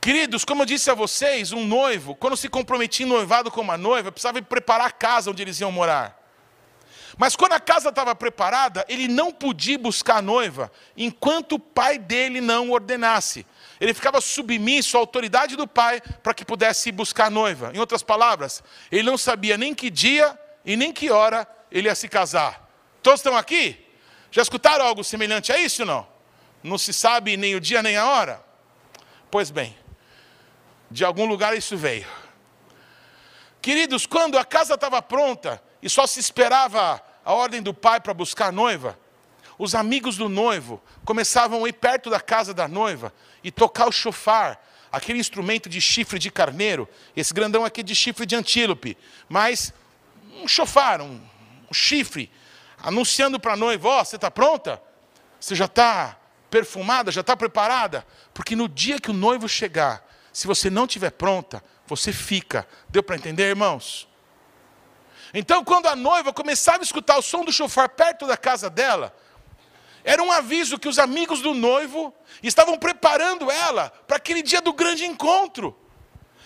Queridos, 0.00 0.44
como 0.44 0.62
eu 0.62 0.66
disse 0.66 0.90
a 0.90 0.94
vocês, 0.94 1.52
um 1.52 1.64
noivo, 1.64 2.16
quando 2.16 2.36
se 2.36 2.48
comprometia 2.48 3.06
em 3.06 3.08
noivado 3.08 3.48
com 3.48 3.60
uma 3.60 3.78
noiva, 3.78 4.10
precisava 4.10 4.42
preparar 4.42 4.88
a 4.88 4.90
casa 4.90 5.30
onde 5.30 5.40
eles 5.40 5.60
iam 5.60 5.70
morar. 5.70 6.17
Mas 7.18 7.34
quando 7.34 7.52
a 7.54 7.60
casa 7.60 7.88
estava 7.88 8.14
preparada, 8.14 8.86
ele 8.88 9.08
não 9.08 9.32
podia 9.32 9.76
buscar 9.76 10.18
a 10.18 10.22
noiva 10.22 10.70
enquanto 10.96 11.56
o 11.56 11.58
pai 11.58 11.98
dele 11.98 12.40
não 12.40 12.70
ordenasse. 12.70 13.44
Ele 13.80 13.92
ficava 13.92 14.20
submisso 14.20 14.96
à 14.96 15.00
autoridade 15.00 15.56
do 15.56 15.66
pai 15.66 16.00
para 16.22 16.32
que 16.32 16.44
pudesse 16.44 16.92
buscar 16.92 17.26
a 17.26 17.30
noiva. 17.30 17.72
Em 17.74 17.80
outras 17.80 18.04
palavras, 18.04 18.62
ele 18.90 19.02
não 19.02 19.18
sabia 19.18 19.58
nem 19.58 19.74
que 19.74 19.90
dia 19.90 20.38
e 20.64 20.76
nem 20.76 20.92
que 20.92 21.10
hora 21.10 21.44
ele 21.72 21.88
ia 21.88 21.94
se 21.96 22.08
casar. 22.08 22.70
Todos 23.02 23.18
estão 23.18 23.36
aqui? 23.36 23.84
Já 24.30 24.42
escutaram 24.42 24.84
algo 24.84 25.02
semelhante 25.02 25.52
a 25.52 25.58
isso 25.58 25.84
não? 25.84 26.06
Não 26.62 26.78
se 26.78 26.92
sabe 26.92 27.36
nem 27.36 27.56
o 27.56 27.60
dia 27.60 27.82
nem 27.82 27.96
a 27.96 28.06
hora? 28.06 28.44
Pois 29.28 29.50
bem, 29.50 29.76
de 30.88 31.04
algum 31.04 31.24
lugar 31.26 31.56
isso 31.56 31.76
veio. 31.76 32.06
Queridos, 33.60 34.06
quando 34.06 34.38
a 34.38 34.44
casa 34.44 34.74
estava 34.74 35.02
pronta 35.02 35.60
e 35.82 35.90
só 35.90 36.06
se 36.06 36.20
esperava 36.20 37.02
a 37.28 37.34
ordem 37.34 37.60
do 37.60 37.74
pai 37.74 38.00
para 38.00 38.14
buscar 38.14 38.46
a 38.46 38.52
noiva, 38.52 38.98
os 39.58 39.74
amigos 39.74 40.16
do 40.16 40.30
noivo 40.30 40.82
começavam 41.04 41.62
a 41.62 41.68
ir 41.68 41.74
perto 41.74 42.08
da 42.08 42.18
casa 42.18 42.54
da 42.54 42.66
noiva 42.66 43.12
e 43.44 43.50
tocar 43.50 43.86
o 43.86 43.92
chofar, 43.92 44.58
aquele 44.90 45.18
instrumento 45.18 45.68
de 45.68 45.78
chifre 45.78 46.18
de 46.18 46.30
carneiro, 46.30 46.88
esse 47.14 47.34
grandão 47.34 47.66
aqui 47.66 47.82
de 47.82 47.94
chifre 47.94 48.24
de 48.24 48.34
antílope, 48.34 48.96
mas 49.28 49.74
um 50.42 50.48
chofar, 50.48 51.02
um, 51.02 51.20
um 51.70 51.74
chifre, 51.74 52.32
anunciando 52.78 53.38
para 53.38 53.52
a 53.52 53.56
noiva: 53.56 53.88
Ó, 53.90 54.00
oh, 54.00 54.04
você 54.06 54.16
está 54.16 54.30
pronta? 54.30 54.80
Você 55.38 55.54
já 55.54 55.66
está 55.66 56.16
perfumada? 56.48 57.12
Já 57.12 57.20
está 57.20 57.36
preparada? 57.36 58.06
Porque 58.32 58.56
no 58.56 58.66
dia 58.66 58.98
que 58.98 59.10
o 59.10 59.14
noivo 59.14 59.46
chegar, 59.46 60.02
se 60.32 60.46
você 60.46 60.70
não 60.70 60.86
estiver 60.86 61.10
pronta, 61.10 61.62
você 61.86 62.10
fica. 62.10 62.66
Deu 62.88 63.02
para 63.02 63.16
entender, 63.16 63.50
irmãos? 63.50 64.08
Então, 65.34 65.64
quando 65.64 65.86
a 65.86 65.96
noiva 65.96 66.32
começava 66.32 66.78
a 66.78 66.82
escutar 66.82 67.18
o 67.18 67.22
som 67.22 67.44
do 67.44 67.52
chofar 67.52 67.88
perto 67.88 68.26
da 68.26 68.36
casa 68.36 68.70
dela, 68.70 69.14
era 70.04 70.22
um 70.22 70.32
aviso 70.32 70.78
que 70.78 70.88
os 70.88 70.98
amigos 70.98 71.40
do 71.40 71.52
noivo 71.52 72.14
estavam 72.42 72.78
preparando 72.78 73.50
ela 73.50 73.90
para 74.06 74.16
aquele 74.16 74.42
dia 74.42 74.60
do 74.60 74.72
grande 74.72 75.04
encontro. 75.04 75.76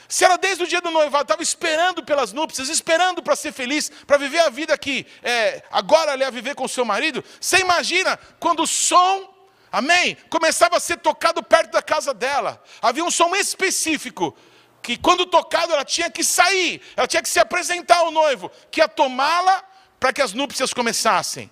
Se 0.09 0.25
ela 0.25 0.37
desde 0.37 0.65
o 0.65 0.67
dia 0.67 0.81
do 0.81 0.91
noivado 0.91 1.23
estava 1.23 1.43
esperando 1.43 2.05
pelas 2.05 2.33
núpcias, 2.33 2.69
esperando 2.69 3.23
para 3.23 3.37
ser 3.37 3.53
feliz, 3.53 3.91
para 4.07 4.19
viver 4.19 4.41
a 4.41 4.51
vida 4.51 4.77
que 4.77 5.07
é, 5.23 5.63
agora 5.71 6.13
ela 6.13 6.23
ia 6.23 6.31
viver 6.31 6.55
com 6.55 6.69
seu 6.69 6.85
marido, 6.85 7.25
você 7.41 7.59
imagina 7.59 8.19
quando 8.39 8.65
o 8.65 8.67
som, 8.67 9.33
amém, 9.71 10.17
começava 10.29 10.77
a 10.77 10.81
ser 10.81 10.99
tocado 10.99 11.43
perto 11.43 11.71
da 11.71 11.81
casa 11.81 12.13
dela. 12.13 12.63
Havia 12.83 13.05
um 13.05 13.11
som 13.11 13.35
específico 13.35 14.37
que 14.83 14.97
quando 14.97 15.25
tocado 15.25 15.73
ela 15.73 15.85
tinha 15.85 16.11
que 16.11 16.25
sair, 16.25 16.83
ela 16.97 17.07
tinha 17.07 17.23
que 17.23 17.29
se 17.29 17.39
apresentar 17.39 17.99
ao 17.99 18.11
noivo, 18.11 18.51
que 18.71 18.81
ia 18.81 18.89
tomá-la 18.89 19.63
para 20.01 20.13
que 20.13 20.21
as 20.21 20.33
núpcias 20.33 20.75
começassem. 20.75 21.51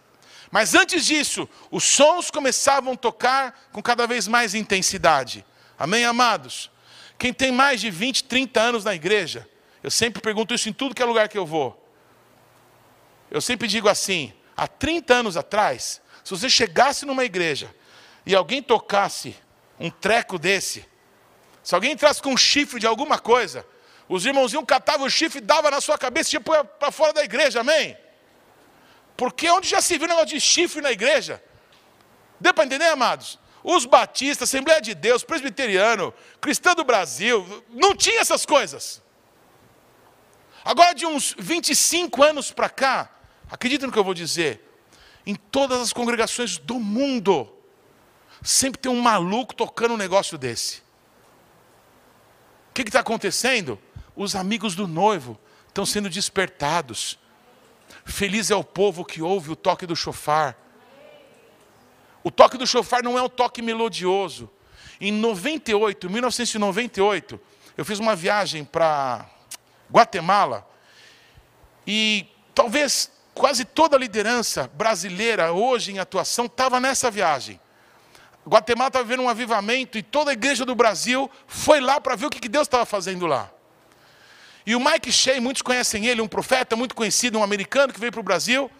Mas 0.51 0.75
antes 0.75 1.07
disso, 1.07 1.49
os 1.71 1.85
sons 1.85 2.31
começavam 2.31 2.95
a 2.95 2.97
tocar 2.97 3.69
com 3.71 3.81
cada 3.81 4.07
vez 4.07 4.27
mais 4.27 4.53
intensidade. 4.55 5.47
Amém, 5.79 6.05
amados? 6.05 6.71
Quem 7.17 7.33
tem 7.33 7.53
mais 7.53 7.81
de 7.81 7.89
20, 7.89 8.25
30 8.25 8.61
anos 8.61 8.85
na 8.85 8.95
igreja, 8.95 9.49
eu 9.83 9.91
sempre 9.91 10.21
pergunto 10.21 10.53
isso 10.53 10.69
em 10.69 10.73
tudo 10.73 10.95
que 10.95 11.03
é 11.03 11.05
lugar 11.05 11.29
que 11.29 11.39
eu 11.39 11.47
vou. 11.47 11.89
Eu 13.31 13.41
sempre 13.41 13.69
digo 13.69 13.89
assim: 13.89 14.33
há 14.57 14.67
30 14.67 15.15
anos 15.15 15.37
atrás, 15.37 16.01
se 16.25 16.31
você 16.33 16.51
chegasse 16.51 17.07
numa 17.07 17.25
igreja 17.25 17.73
e 18.27 18.35
alguém 18.35 18.61
tocasse 18.61 19.37
um 19.79 19.89
treco 19.89 20.37
desse, 20.37 20.85
se 21.71 21.75
alguém 21.77 21.93
entrasse 21.93 22.21
com 22.21 22.33
um 22.33 22.37
chifre 22.37 22.81
de 22.81 22.87
alguma 22.89 23.17
coisa, 23.17 23.65
os 24.09 24.27
irmãozinhos 24.27 24.65
catavam 24.67 25.07
o 25.07 25.09
chifre, 25.09 25.41
dava 25.41 25.71
na 25.71 25.81
sua 25.81 25.97
cabeça 25.97 26.31
e 26.31 26.35
ia 26.35 26.65
para 26.65 26.91
fora 26.91 27.13
da 27.13 27.23
igreja, 27.23 27.61
amém? 27.61 27.97
Porque 29.17 29.49
onde 29.49 29.69
já 29.69 29.81
se 29.81 29.97
viu 29.97 30.09
negócio 30.09 30.31
de 30.31 30.41
chifre 30.41 30.81
na 30.81 30.91
igreja? 30.91 31.41
Deu 32.41 32.53
para 32.53 32.65
entender, 32.65 32.87
amados? 32.87 33.39
Os 33.63 33.87
batistas, 33.87 34.49
Assembleia 34.49 34.81
de 34.81 34.97
Deus, 34.97 35.23
Presbiteriano, 35.23 36.13
Cristão 36.41 36.75
do 36.75 36.83
Brasil, 36.83 37.63
não 37.69 37.95
tinha 37.95 38.19
essas 38.19 38.45
coisas. 38.45 39.01
Agora, 40.65 40.93
de 40.93 41.07
uns 41.07 41.37
25 41.39 42.21
anos 42.21 42.51
para 42.51 42.69
cá, 42.69 43.09
acredita 43.49 43.87
no 43.87 43.93
que 43.93 43.99
eu 44.01 44.03
vou 44.03 44.13
dizer, 44.13 44.61
em 45.25 45.37
todas 45.37 45.81
as 45.81 45.93
congregações 45.93 46.59
do 46.59 46.81
mundo, 46.81 47.49
sempre 48.43 48.81
tem 48.81 48.91
um 48.91 49.01
maluco 49.01 49.55
tocando 49.55 49.95
um 49.95 49.97
negócio 49.97 50.37
desse. 50.37 50.90
Que 52.85 52.89
está 52.89 53.01
acontecendo? 53.01 53.79
Os 54.17 54.35
amigos 54.35 54.75
do 54.75 54.89
noivo 54.89 55.39
estão 55.69 55.85
sendo 55.85 56.09
despertados. 56.09 57.19
Feliz 58.05 58.51
é 58.51 58.57
o 58.57 58.65
povo 58.65 59.05
que 59.05 59.21
ouve 59.21 59.51
o 59.51 59.57
toque 59.57 59.87
do 59.87 59.95
chofar. 59.95 60.57
O 62.25 62.31
toque 62.31 62.57
do 62.57 62.67
chofar 62.67 63.03
não 63.03 63.19
é 63.19 63.23
um 63.23 63.29
toque 63.29 63.63
melodioso. 63.63 64.51
Em 65.01 65.13
98, 65.13 66.11
1998, 66.11 67.41
eu 67.77 67.85
fiz 67.85 67.99
uma 67.99 68.17
viagem 68.17 68.65
para 68.65 69.29
Guatemala 69.91 70.69
e 71.87 72.27
talvez 72.55 73.11
quase 73.35 73.65
toda 73.65 73.97
a 73.97 73.99
liderança 73.99 74.71
brasileira 74.75 75.53
hoje 75.53 75.93
em 75.93 75.99
atuação 75.99 76.47
estava 76.47 76.81
nessa 76.81 77.11
viagem. 77.11 77.61
Guatemala 78.47 78.89
estava 78.89 79.05
vivendo 79.05 79.23
um 79.23 79.29
avivamento 79.29 79.99
e 79.99 80.03
toda 80.03 80.31
a 80.31 80.33
igreja 80.33 80.65
do 80.65 80.75
Brasil 80.75 81.31
foi 81.47 81.81
lá 81.81 82.01
para 82.01 82.17
ver 82.17 82.27
o 82.27 82.31
que 82.31 82.49
Deus 82.49 82.67
estava 82.67 82.87
fazendo 82.87 83.27
lá. 83.27 83.51
E 84.67 84.75
o 84.75 84.81
Mike 84.81 85.11
Shea, 85.13 85.41
muitos 85.41 85.63
conhecem 85.63 86.07
ele, 86.07 86.21
um 86.21 86.29
profeta 86.29 86.77
muito 86.77 86.95
conhecido, 86.95 87.39
um 87.39 87.43
americano 87.43 87.93
que 87.93 88.01
veio 88.01 88.13
para 88.13 88.21
o 88.21 88.25
Brasil. 88.25 88.71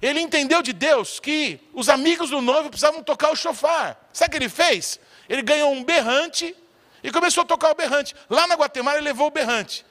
Ele 0.00 0.20
entendeu 0.20 0.62
de 0.62 0.72
Deus 0.72 1.18
que 1.20 1.60
os 1.72 1.88
amigos 1.88 2.30
do 2.30 2.40
noivo 2.40 2.68
precisavam 2.68 3.02
tocar 3.02 3.30
o 3.30 3.36
chofar. 3.36 4.08
Sabe 4.12 4.28
o 4.28 4.30
que 4.32 4.36
ele 4.38 4.48
fez? 4.48 5.00
Ele 5.28 5.42
ganhou 5.42 5.72
um 5.72 5.82
berrante 5.82 6.54
e 7.02 7.10
começou 7.10 7.42
a 7.42 7.46
tocar 7.46 7.70
o 7.70 7.74
berrante. 7.74 8.14
Lá 8.28 8.46
na 8.46 8.54
Guatemala 8.54 8.98
ele 8.98 9.06
levou 9.06 9.28
o 9.28 9.30
berrante. 9.30 9.84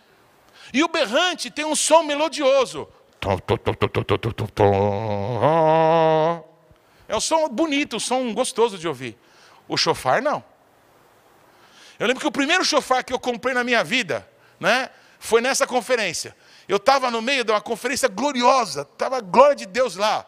E 0.73 0.83
o 0.83 0.87
berrante 0.87 1.49
tem 1.49 1.65
um 1.65 1.75
som 1.75 2.03
melodioso. 2.03 2.87
É 7.13 7.15
um 7.15 7.21
som 7.21 7.47
bonito, 7.47 7.97
um 7.97 7.99
som 7.99 8.33
gostoso 8.33 8.75
de 8.75 8.87
ouvir. 8.87 9.15
O 9.67 9.77
chofar 9.77 10.19
não. 10.19 10.43
Eu 11.99 12.07
lembro 12.07 12.19
que 12.19 12.27
o 12.27 12.31
primeiro 12.31 12.65
chofar 12.65 13.03
que 13.03 13.13
eu 13.13 13.19
comprei 13.19 13.53
na 13.53 13.63
minha 13.63 13.83
vida, 13.83 14.27
né, 14.59 14.89
foi 15.19 15.39
nessa 15.39 15.67
conferência. 15.67 16.35
Eu 16.67 16.77
estava 16.77 17.11
no 17.11 17.21
meio 17.21 17.43
de 17.43 17.51
uma 17.51 17.61
conferência 17.61 18.09
gloriosa, 18.09 18.81
estava 18.81 19.17
a 19.17 19.21
glória 19.21 19.55
de 19.55 19.67
Deus 19.67 19.95
lá. 19.95 20.25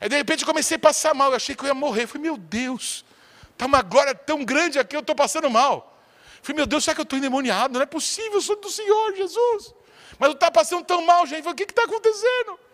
Aí 0.00 0.08
de 0.08 0.14
repente 0.14 0.42
eu 0.42 0.46
comecei 0.46 0.76
a 0.76 0.78
passar 0.78 1.14
mal, 1.14 1.30
eu 1.30 1.34
achei 1.36 1.56
que 1.56 1.64
eu 1.64 1.66
ia 1.66 1.74
morrer. 1.74 2.04
Eu 2.04 2.08
falei, 2.08 2.22
meu 2.22 2.36
Deus, 2.36 3.04
está 3.50 3.66
uma 3.66 3.82
glória 3.82 4.14
tão 4.14 4.44
grande 4.44 4.78
aqui, 4.78 4.94
eu 4.94 5.00
estou 5.00 5.16
passando 5.16 5.50
mal. 5.50 5.98
Eu 6.36 6.44
falei, 6.44 6.58
meu 6.58 6.66
Deus, 6.66 6.84
será 6.84 6.94
que 6.94 7.00
eu 7.00 7.02
estou 7.02 7.18
endemoniado? 7.18 7.74
Não 7.74 7.82
é 7.82 7.86
possível, 7.86 8.34
eu 8.34 8.40
sou 8.40 8.54
do 8.54 8.70
Senhor, 8.70 9.16
Jesus. 9.16 9.74
Mas 10.16 10.28
eu 10.28 10.34
estava 10.34 10.52
passando 10.52 10.84
tão 10.84 11.04
mal, 11.04 11.26
gente. 11.26 11.38
Eu 11.38 11.42
falei, 11.42 11.54
o 11.54 11.56
que 11.56 11.64
está 11.64 11.82
acontecendo? 11.82 12.67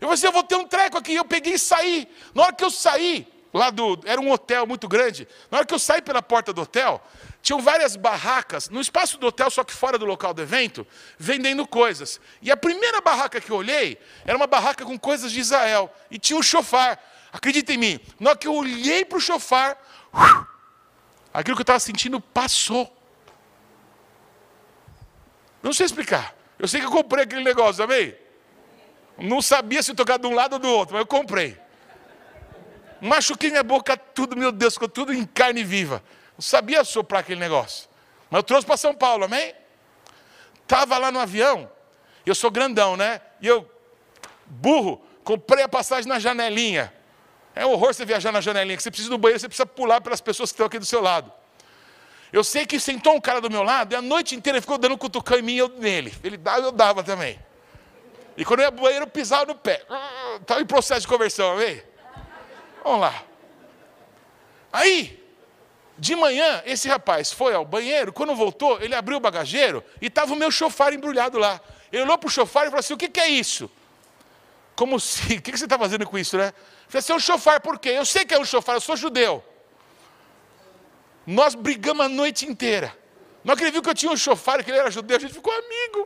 Eu 0.00 0.08
falei 0.08 0.14
assim, 0.14 0.26
eu 0.26 0.32
vou 0.32 0.42
ter 0.42 0.56
um 0.56 0.66
treco 0.66 0.96
aqui. 0.96 1.14
Eu 1.14 1.24
peguei 1.24 1.54
e 1.54 1.58
saí. 1.58 2.08
Na 2.34 2.44
hora 2.44 2.52
que 2.52 2.64
eu 2.64 2.70
saí, 2.70 3.26
lá 3.52 3.70
do. 3.70 4.00
Era 4.04 4.20
um 4.20 4.30
hotel 4.30 4.66
muito 4.66 4.86
grande. 4.86 5.26
Na 5.50 5.58
hora 5.58 5.66
que 5.66 5.74
eu 5.74 5.78
saí 5.78 6.00
pela 6.00 6.22
porta 6.22 6.52
do 6.52 6.62
hotel, 6.62 7.02
tinham 7.42 7.60
várias 7.60 7.96
barracas 7.96 8.68
no 8.68 8.80
espaço 8.80 9.18
do 9.18 9.26
hotel, 9.26 9.50
só 9.50 9.64
que 9.64 9.72
fora 9.72 9.98
do 9.98 10.04
local 10.04 10.32
do 10.34 10.42
evento, 10.42 10.86
vendendo 11.18 11.66
coisas. 11.66 12.20
E 12.42 12.50
a 12.50 12.56
primeira 12.56 13.00
barraca 13.00 13.40
que 13.40 13.50
eu 13.50 13.56
olhei 13.56 13.98
era 14.24 14.36
uma 14.36 14.46
barraca 14.46 14.84
com 14.84 14.98
coisas 14.98 15.32
de 15.32 15.40
Israel. 15.40 15.92
E 16.10 16.18
tinha 16.18 16.38
um 16.38 16.42
chofar. 16.42 17.02
Acredita 17.32 17.72
em 17.72 17.76
mim, 17.76 18.00
na 18.18 18.30
hora 18.30 18.38
que 18.38 18.48
eu 18.48 18.54
olhei 18.54 19.04
para 19.04 19.18
o 19.18 19.20
chofar, 19.20 19.76
aquilo 21.32 21.54
que 21.56 21.60
eu 21.60 21.62
estava 21.62 21.78
sentindo 21.78 22.20
passou. 22.20 22.90
Não 25.62 25.72
sei 25.72 25.86
explicar. 25.86 26.34
Eu 26.58 26.66
sei 26.66 26.80
que 26.80 26.86
eu 26.86 26.90
comprei 26.90 27.24
aquele 27.24 27.44
negócio, 27.44 27.84
amém? 27.84 28.14
Não 29.18 29.42
sabia 29.42 29.82
se 29.82 29.94
tocar 29.94 30.18
de 30.18 30.26
um 30.26 30.34
lado 30.34 30.54
ou 30.54 30.58
do 30.58 30.68
outro, 30.68 30.94
mas 30.94 31.00
eu 31.00 31.06
comprei. 31.06 31.58
Machuquei 33.00 33.50
minha 33.50 33.62
boca 33.62 33.96
tudo, 33.96 34.36
meu 34.36 34.52
Deus, 34.52 34.74
ficou 34.74 34.88
tudo 34.88 35.12
em 35.12 35.24
carne 35.24 35.64
viva. 35.64 36.02
Não 36.36 36.42
sabia 36.42 36.84
soprar 36.84 37.20
aquele 37.20 37.40
negócio. 37.40 37.88
Mas 38.30 38.38
eu 38.38 38.42
trouxe 38.42 38.66
para 38.66 38.76
São 38.76 38.94
Paulo, 38.94 39.24
amém? 39.24 39.54
Estava 40.62 40.98
lá 40.98 41.10
no 41.10 41.18
avião, 41.18 41.70
eu 42.26 42.34
sou 42.34 42.50
grandão, 42.50 42.96
né? 42.96 43.20
E 43.40 43.46
eu, 43.46 43.68
burro, 44.46 45.02
comprei 45.24 45.64
a 45.64 45.68
passagem 45.68 46.08
na 46.08 46.18
janelinha. 46.18 46.92
É 47.54 47.66
um 47.66 47.72
horror 47.72 47.94
você 47.94 48.04
viajar 48.04 48.30
na 48.30 48.40
janelinha, 48.40 48.76
que 48.76 48.82
você 48.82 48.90
precisa 48.90 49.10
do 49.10 49.18
banheiro, 49.18 49.40
você 49.40 49.48
precisa 49.48 49.66
pular 49.66 50.00
pelas 50.00 50.20
pessoas 50.20 50.50
que 50.50 50.54
estão 50.54 50.66
aqui 50.66 50.78
do 50.78 50.84
seu 50.84 51.00
lado. 51.00 51.32
Eu 52.32 52.44
sei 52.44 52.66
que 52.66 52.78
sentou 52.78 53.14
um 53.14 53.20
cara 53.20 53.40
do 53.40 53.50
meu 53.50 53.62
lado 53.62 53.94
e 53.94 53.96
a 53.96 54.02
noite 54.02 54.36
inteira 54.36 54.58
ele 54.58 54.60
ficou 54.60 54.76
dando 54.76 54.96
cutucão 54.98 55.38
em 55.38 55.42
mim 55.42 55.54
e 55.54 55.58
eu 55.58 55.68
nele. 55.68 56.14
Ele 56.22 56.36
dava, 56.36 56.60
eu 56.60 56.72
dava 56.72 57.02
também. 57.02 57.38
E 58.38 58.44
quando 58.44 58.60
eu 58.60 58.66
ia 58.66 58.72
pro 58.72 58.82
banheiro, 58.82 59.04
eu 59.04 59.10
pisava 59.10 59.46
no 59.46 59.56
pé. 59.56 59.84
Estava 60.40 60.60
em 60.60 60.64
processo 60.64 61.00
de 61.00 61.08
conversão, 61.08 61.50
amém? 61.54 61.82
Vamos 62.84 63.00
lá. 63.00 63.24
Aí, 64.72 65.20
de 65.98 66.14
manhã, 66.14 66.62
esse 66.64 66.88
rapaz 66.88 67.32
foi 67.32 67.52
ao 67.52 67.64
banheiro, 67.64 68.12
quando 68.12 68.32
voltou, 68.36 68.80
ele 68.80 68.94
abriu 68.94 69.16
o 69.16 69.20
bagageiro 69.20 69.82
e 70.00 70.06
estava 70.06 70.32
o 70.32 70.36
meu 70.36 70.52
chofar 70.52 70.92
embrulhado 70.92 71.36
lá. 71.36 71.60
Ele 71.90 72.02
olhou 72.02 72.16
para 72.16 72.28
o 72.28 72.30
chofar 72.30 72.62
e 72.62 72.66
falou 72.66 72.78
assim: 72.78 72.94
O 72.94 72.96
que, 72.96 73.08
que 73.08 73.18
é 73.18 73.28
isso? 73.28 73.68
Como 74.76 75.00
se, 75.00 75.34
o 75.34 75.42
que, 75.42 75.50
que 75.50 75.58
você 75.58 75.64
está 75.64 75.76
fazendo 75.76 76.06
com 76.06 76.16
isso, 76.16 76.36
né? 76.36 76.46
Eu 76.46 76.52
falei 76.86 76.98
assim: 77.00 77.12
É 77.12 77.16
um 77.16 77.18
chofar, 77.18 77.60
por 77.60 77.76
quê? 77.76 77.88
Eu 77.88 78.04
sei 78.04 78.24
que 78.24 78.32
é 78.32 78.38
um 78.38 78.44
chofar, 78.44 78.76
eu 78.76 78.80
sou 78.80 78.96
judeu. 78.96 79.44
Nós 81.26 81.56
brigamos 81.56 82.06
a 82.06 82.08
noite 82.08 82.46
inteira. 82.46 82.96
Não 83.42 83.54
acredito 83.54 83.82
que 83.82 83.90
eu 83.90 83.94
tinha 83.94 84.12
um 84.12 84.16
chofar, 84.16 84.62
que 84.62 84.70
ele 84.70 84.78
era 84.78 84.92
judeu, 84.92 85.16
a 85.16 85.20
gente 85.20 85.34
ficou 85.34 85.52
amigo. 85.52 86.04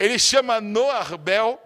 Ele 0.00 0.18
chama 0.18 0.62
Noah 0.62 1.18
Bell. 1.18 1.60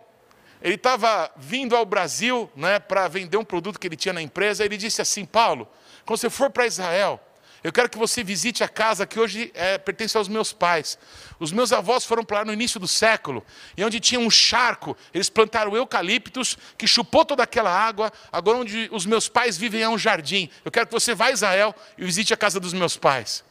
Ele 0.61 0.75
estava 0.75 1.31
vindo 1.37 1.77
ao 1.77 1.87
Brasil 1.87 2.51
né, 2.57 2.81
para 2.81 3.07
vender 3.07 3.37
um 3.37 3.45
produto 3.45 3.79
que 3.79 3.87
ele 3.87 3.97
tinha 3.97 4.13
na 4.13 4.21
empresa. 4.21 4.65
Ele 4.65 4.77
disse 4.77 5.01
assim: 5.01 5.25
Paulo, 5.25 5.69
quando 6.05 6.19
você 6.19 6.29
for 6.29 6.51
para 6.51 6.67
Israel, 6.67 7.21
eu 7.63 7.73
quero 7.73 7.89
que 7.89 7.97
você 7.97 8.25
visite 8.25 8.65
a 8.65 8.69
casa 8.69 9.07
que 9.07 9.21
hoje 9.21 9.53
é, 9.55 9.79
pertence 9.79 10.17
aos 10.17 10.27
meus 10.27 10.53
pais. 10.53 10.99
Os 11.39 11.53
meus 11.53 11.73
avós 11.73 12.05
foram 12.05 12.25
para 12.25 12.39
lá 12.39 12.45
no 12.45 12.53
início 12.53 12.81
do 12.81 12.89
século, 12.89 13.45
e 13.77 13.85
onde 13.85 14.01
tinha 14.01 14.19
um 14.21 14.31
charco, 14.31 14.97
eles 15.15 15.31
plantaram 15.31 15.77
eucaliptos, 15.77 16.59
que 16.77 16.87
chupou 16.87 17.25
toda 17.25 17.43
aquela 17.43 17.71
água. 17.71 18.13
Agora, 18.33 18.59
onde 18.59 18.89
os 18.91 19.07
meus 19.07 19.29
pais 19.29 19.57
vivem 19.57 19.81
é 19.81 19.89
um 19.89 19.97
jardim. 19.97 20.51
Eu 20.65 20.73
quero 20.73 20.87
que 20.87 20.93
você 20.93 21.15
vá 21.15 21.27
a 21.27 21.31
Israel 21.31 21.75
e 21.97 22.05
visite 22.05 22.35
a 22.35 22.37
casa 22.37 22.59
dos 22.59 22.73
meus 22.73 22.97
pais. 22.97 23.45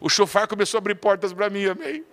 O 0.00 0.08
chofar 0.08 0.46
começou 0.46 0.78
a 0.78 0.80
abrir 0.80 0.94
portas 0.94 1.32
para 1.32 1.50
mim, 1.50 1.66
amém? 1.66 2.04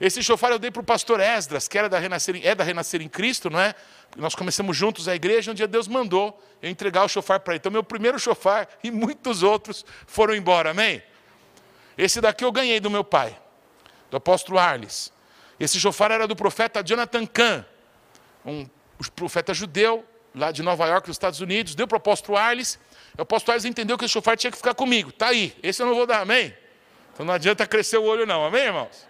Esse 0.00 0.22
chofar 0.22 0.52
eu 0.52 0.58
dei 0.58 0.70
para 0.70 0.80
o 0.80 0.84
pastor 0.84 1.20
Esdras, 1.20 1.66
que 1.66 1.78
era 1.78 1.88
da 1.88 1.98
Renascer, 1.98 2.40
é 2.44 2.54
da 2.54 2.62
Renascer 2.62 3.00
em 3.00 3.08
Cristo, 3.08 3.48
não 3.48 3.58
é? 3.58 3.74
Nós 4.16 4.34
começamos 4.34 4.76
juntos 4.76 5.08
a 5.08 5.14
igreja, 5.14 5.50
um 5.50 5.54
dia 5.54 5.66
Deus 5.66 5.88
mandou 5.88 6.42
eu 6.60 6.68
entregar 6.68 7.04
o 7.04 7.08
chofar 7.08 7.40
para 7.40 7.54
ele. 7.54 7.58
Então, 7.58 7.72
meu 7.72 7.82
primeiro 7.82 8.18
chofar 8.18 8.68
e 8.84 8.90
muitos 8.90 9.42
outros 9.42 9.84
foram 10.06 10.34
embora, 10.34 10.70
amém? 10.70 11.02
Esse 11.96 12.20
daqui 12.20 12.44
eu 12.44 12.52
ganhei 12.52 12.78
do 12.78 12.90
meu 12.90 13.02
pai, 13.02 13.38
do 14.10 14.18
apóstolo 14.18 14.58
Arles. 14.58 15.12
Esse 15.58 15.80
chofar 15.80 16.10
era 16.10 16.26
do 16.26 16.36
profeta 16.36 16.82
Jonathan 16.84 17.24
Kahn, 17.24 17.64
um 18.44 18.68
profeta 19.14 19.54
judeu, 19.54 20.04
lá 20.34 20.52
de 20.52 20.62
Nova 20.62 20.86
York, 20.86 21.08
nos 21.08 21.14
Estados 21.14 21.40
Unidos. 21.40 21.74
Deu 21.74 21.88
para 21.88 21.96
o 21.96 21.98
apóstolo 21.98 22.36
Arles. 22.36 22.78
O 23.16 23.22
apóstolo 23.22 23.52
Arles 23.52 23.64
entendeu 23.64 23.96
que 23.96 24.04
esse 24.04 24.12
chofar 24.12 24.36
tinha 24.36 24.50
que 24.50 24.58
ficar 24.58 24.74
comigo. 24.74 25.08
Está 25.08 25.28
aí, 25.28 25.56
esse 25.62 25.80
eu 25.80 25.86
não 25.86 25.94
vou 25.94 26.06
dar, 26.06 26.20
amém? 26.20 26.54
Então 27.14 27.24
não 27.24 27.32
adianta 27.32 27.66
crescer 27.66 27.96
o 27.96 28.04
olho, 28.04 28.26
não, 28.26 28.44
amém, 28.44 28.64
irmãos? 28.64 29.06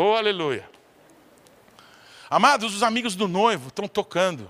Oh, 0.00 0.14
aleluia. 0.14 0.70
Amados, 2.30 2.72
os 2.72 2.84
amigos 2.84 3.16
do 3.16 3.26
noivo 3.26 3.66
estão 3.66 3.88
tocando. 3.88 4.48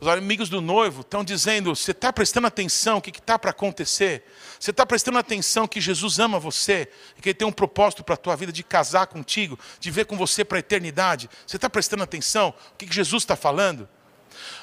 Os 0.00 0.06
amigos 0.06 0.48
do 0.48 0.60
noivo 0.60 1.00
estão 1.00 1.24
dizendo: 1.24 1.74
você 1.74 1.90
está 1.90 2.12
prestando 2.12 2.46
atenção 2.46 2.98
o 2.98 3.02
que 3.02 3.10
está 3.10 3.36
para 3.36 3.50
acontecer? 3.50 4.24
Você 4.60 4.70
está 4.70 4.86
prestando 4.86 5.18
atenção 5.18 5.66
que 5.66 5.80
Jesus 5.80 6.20
ama 6.20 6.38
você 6.38 6.88
e 7.18 7.20
que 7.20 7.30
Ele 7.30 7.34
tem 7.34 7.48
um 7.48 7.50
propósito 7.50 8.04
para 8.04 8.14
a 8.14 8.16
tua 8.16 8.36
vida 8.36 8.52
de 8.52 8.62
casar 8.62 9.08
contigo, 9.08 9.58
de 9.80 9.90
ver 9.90 10.04
com 10.04 10.16
você 10.16 10.44
para 10.44 10.58
a 10.58 10.60
eternidade? 10.60 11.28
Você 11.44 11.56
está 11.56 11.68
prestando 11.68 12.04
atenção 12.04 12.54
o 12.72 12.76
que, 12.78 12.86
que 12.86 12.94
Jesus 12.94 13.24
está 13.24 13.34
falando? 13.34 13.88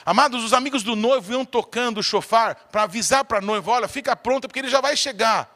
Amados, 0.05 0.45
os 0.45 0.53
amigos 0.53 0.81
do 0.81 0.95
noivo 0.95 1.33
iam 1.33 1.43
tocando 1.43 1.97
o 1.97 2.03
chofar 2.03 2.55
para 2.71 2.83
avisar 2.83 3.25
para 3.25 3.39
a 3.39 3.41
noiva: 3.41 3.69
olha, 3.69 3.87
fica 3.89 4.15
pronta 4.15 4.47
porque 4.47 4.59
ele 4.59 4.69
já 4.69 4.79
vai 4.79 4.95
chegar. 4.95 5.53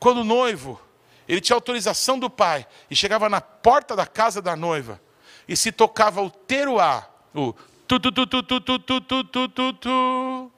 Quando 0.00 0.22
o 0.22 0.24
noivo 0.24 0.87
ele 1.28 1.40
tinha 1.40 1.54
autorização 1.54 2.18
do 2.18 2.30
pai 2.30 2.66
e 2.90 2.96
chegava 2.96 3.28
na 3.28 3.40
porta 3.40 3.94
da 3.94 4.06
casa 4.06 4.40
da 4.40 4.56
noiva 4.56 5.00
e 5.46 5.56
se 5.56 5.70
tocava 5.70 6.22
o 6.22 6.30
teruá, 6.30 7.08
o 7.34 7.52
tu 7.86 8.00
tu 8.00 8.10
tu 8.10 8.26
tu 8.26 8.42
tu 8.42 8.60
tu 8.60 8.78
tu 8.78 9.00
tu 9.00 9.24
tu 9.24 9.48
tu 9.48 9.72
tu. 9.74 10.52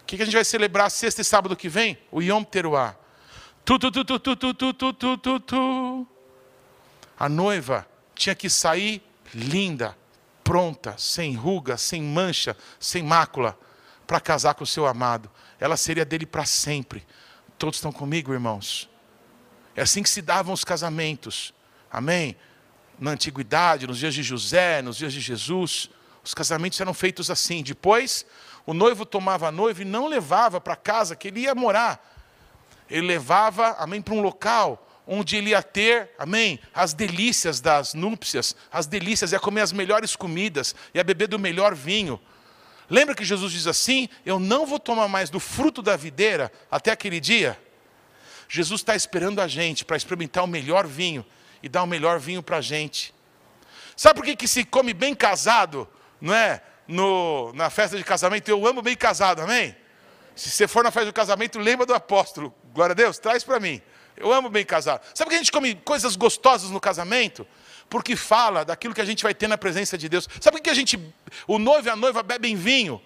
O 0.00 0.04
que, 0.04 0.20
a 0.20 0.24
gente 0.26 0.34
vai 0.34 0.44
celebrar 0.44 0.90
sexta 0.90 1.22
e 1.22 1.24
sábado 1.24 1.56
que 1.56 1.68
vem? 1.68 1.96
O 2.10 2.20
Yom 2.20 2.42
Teruá. 2.44 2.94
Tu 3.64 3.78
tu 3.78 3.90
tu 3.90 4.04
tu 4.04 4.18
tu 4.18 4.36
tu 4.36 4.54
tu 4.54 4.74
tu 4.74 4.92
tu 4.92 5.18
tu 5.18 5.40
tu. 5.40 6.06
A 7.18 7.28
noiva 7.28 7.86
tinha 8.14 8.34
que 8.34 8.50
sair 8.50 9.02
linda, 9.34 9.96
pronta, 10.44 10.94
sem 10.98 11.34
ruga, 11.34 11.78
sem 11.78 12.02
mancha, 12.02 12.56
sem 12.78 13.02
mácula, 13.02 13.58
para 14.06 14.20
casar 14.20 14.54
com 14.54 14.64
o 14.64 14.66
seu 14.66 14.86
amado. 14.86 15.30
Ela 15.58 15.76
seria 15.76 16.04
dele 16.04 16.26
para 16.26 16.44
sempre. 16.44 17.06
Todos 17.56 17.76
estão 17.76 17.92
comigo, 17.92 18.32
irmãos? 18.32 18.91
É 19.74 19.82
assim 19.82 20.02
que 20.02 20.10
se 20.10 20.22
davam 20.22 20.52
os 20.52 20.64
casamentos. 20.64 21.54
Amém? 21.90 22.36
Na 22.98 23.12
antiguidade, 23.12 23.86
nos 23.86 23.98
dias 23.98 24.14
de 24.14 24.22
José, 24.22 24.82
nos 24.82 24.96
dias 24.96 25.12
de 25.12 25.20
Jesus, 25.20 25.90
os 26.22 26.34
casamentos 26.34 26.80
eram 26.80 26.94
feitos 26.94 27.30
assim. 27.30 27.62
Depois, 27.62 28.26
o 28.66 28.74
noivo 28.74 29.04
tomava 29.04 29.48
a 29.48 29.52
noiva 29.52 29.82
e 29.82 29.84
não 29.84 30.06
levava 30.06 30.60
para 30.60 30.76
casa 30.76 31.16
que 31.16 31.28
ele 31.28 31.40
ia 31.40 31.54
morar. 31.54 32.00
Ele 32.88 33.06
levava, 33.06 33.76
amém, 33.78 34.02
para 34.02 34.14
um 34.14 34.20
local 34.20 34.88
onde 35.06 35.36
ele 35.36 35.50
ia 35.50 35.62
ter, 35.62 36.10
amém, 36.16 36.60
as 36.72 36.94
delícias 36.94 37.60
das 37.60 37.92
núpcias, 37.92 38.54
as 38.70 38.86
delícias, 38.86 39.32
ia 39.32 39.40
comer 39.40 39.62
as 39.62 39.72
melhores 39.72 40.14
comidas, 40.14 40.74
ia 40.94 41.02
beber 41.02 41.26
do 41.26 41.38
melhor 41.38 41.74
vinho. 41.74 42.20
Lembra 42.88 43.14
que 43.14 43.24
Jesus 43.24 43.52
diz 43.52 43.66
assim: 43.66 44.08
Eu 44.24 44.38
não 44.38 44.66
vou 44.66 44.78
tomar 44.78 45.08
mais 45.08 45.30
do 45.30 45.40
fruto 45.40 45.82
da 45.82 45.96
videira 45.96 46.52
até 46.70 46.92
aquele 46.92 47.18
dia? 47.18 47.58
Jesus 48.54 48.82
está 48.82 48.94
esperando 48.94 49.40
a 49.40 49.48
gente 49.48 49.82
para 49.82 49.96
experimentar 49.96 50.44
o 50.44 50.46
melhor 50.46 50.86
vinho 50.86 51.24
e 51.62 51.70
dar 51.70 51.82
o 51.84 51.86
melhor 51.86 52.20
vinho 52.20 52.42
para 52.42 52.58
a 52.58 52.60
gente. 52.60 53.14
Sabe 53.96 54.16
por 54.16 54.26
que, 54.26 54.36
que 54.36 54.46
se 54.46 54.62
come 54.62 54.92
bem 54.92 55.14
casado, 55.14 55.88
não 56.20 56.34
é? 56.34 56.62
No, 56.86 57.50
na 57.54 57.70
festa 57.70 57.96
de 57.96 58.04
casamento, 58.04 58.50
eu 58.50 58.66
amo 58.66 58.82
bem 58.82 58.94
casado, 58.94 59.40
amém? 59.40 59.74
Se 60.36 60.50
você 60.50 60.68
for 60.68 60.84
na 60.84 60.90
festa 60.90 61.06
do 61.06 61.14
casamento, 61.14 61.58
lembra 61.58 61.86
do 61.86 61.94
apóstolo. 61.94 62.54
Glória 62.74 62.92
a 62.92 62.94
Deus, 62.94 63.16
traz 63.16 63.42
para 63.42 63.58
mim. 63.58 63.80
Eu 64.18 64.30
amo 64.30 64.50
bem 64.50 64.66
casado. 64.66 65.00
Sabe 65.14 65.28
por 65.28 65.30
que 65.30 65.36
a 65.36 65.38
gente 65.38 65.52
come 65.52 65.74
coisas 65.76 66.14
gostosas 66.14 66.68
no 66.68 66.78
casamento? 66.78 67.48
Porque 67.88 68.14
fala 68.16 68.66
daquilo 68.66 68.92
que 68.92 69.00
a 69.00 69.06
gente 69.06 69.22
vai 69.22 69.32
ter 69.32 69.48
na 69.48 69.56
presença 69.56 69.96
de 69.96 70.10
Deus. 70.10 70.28
Sabe 70.42 70.58
por 70.58 70.62
que 70.62 70.68
a 70.68 70.74
gente, 70.74 71.00
o 71.46 71.58
noivo 71.58 71.88
e 71.88 71.90
a 71.90 71.96
noiva 71.96 72.22
bebem 72.22 72.54
vinho? 72.54 73.00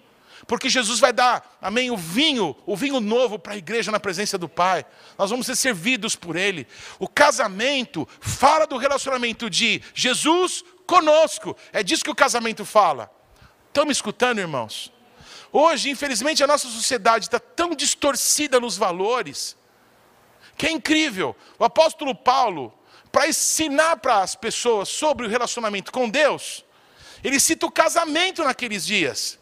Porque 0.45 0.69
Jesus 0.69 0.99
vai 0.99 1.11
dar, 1.11 1.57
amém, 1.61 1.89
o 1.89 1.97
vinho, 1.97 2.55
o 2.65 2.75
vinho 2.75 2.99
novo 2.99 3.39
para 3.39 3.53
a 3.53 3.57
igreja 3.57 3.91
na 3.91 3.99
presença 3.99 4.37
do 4.37 4.47
Pai. 4.47 4.85
Nós 5.17 5.29
vamos 5.29 5.45
ser 5.45 5.55
servidos 5.55 6.15
por 6.15 6.35
Ele. 6.35 6.67
O 6.99 7.07
casamento 7.07 8.07
fala 8.19 8.67
do 8.67 8.77
relacionamento 8.77 9.49
de 9.49 9.81
Jesus 9.93 10.63
conosco. 10.85 11.55
É 11.73 11.81
disso 11.81 12.03
que 12.03 12.11
o 12.11 12.15
casamento 12.15 12.63
fala. 12.63 13.11
Estão 13.67 13.85
me 13.85 13.91
escutando, 13.91 14.39
irmãos? 14.39 14.91
Hoje, 15.51 15.89
infelizmente, 15.89 16.43
a 16.43 16.47
nossa 16.47 16.67
sociedade 16.67 17.25
está 17.25 17.39
tão 17.39 17.73
distorcida 17.73 18.59
nos 18.59 18.77
valores, 18.77 19.57
que 20.57 20.67
é 20.67 20.71
incrível. 20.71 21.35
O 21.57 21.63
apóstolo 21.63 22.13
Paulo, 22.13 22.73
para 23.11 23.27
ensinar 23.27 23.97
para 23.97 24.21
as 24.21 24.35
pessoas 24.35 24.89
sobre 24.89 25.25
o 25.25 25.29
relacionamento 25.29 25.91
com 25.91 26.09
Deus, 26.09 26.65
ele 27.23 27.39
cita 27.39 27.65
o 27.65 27.71
casamento 27.71 28.43
naqueles 28.43 28.85
dias. 28.85 29.39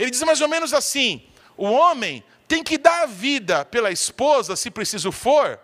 Ele 0.00 0.10
diz 0.10 0.22
mais 0.22 0.40
ou 0.40 0.48
menos 0.48 0.72
assim: 0.72 1.22
o 1.58 1.66
homem 1.66 2.24
tem 2.48 2.64
que 2.64 2.78
dar 2.78 3.02
a 3.02 3.06
vida 3.06 3.66
pela 3.66 3.90
esposa, 3.90 4.56
se 4.56 4.70
preciso 4.70 5.12
for, 5.12 5.60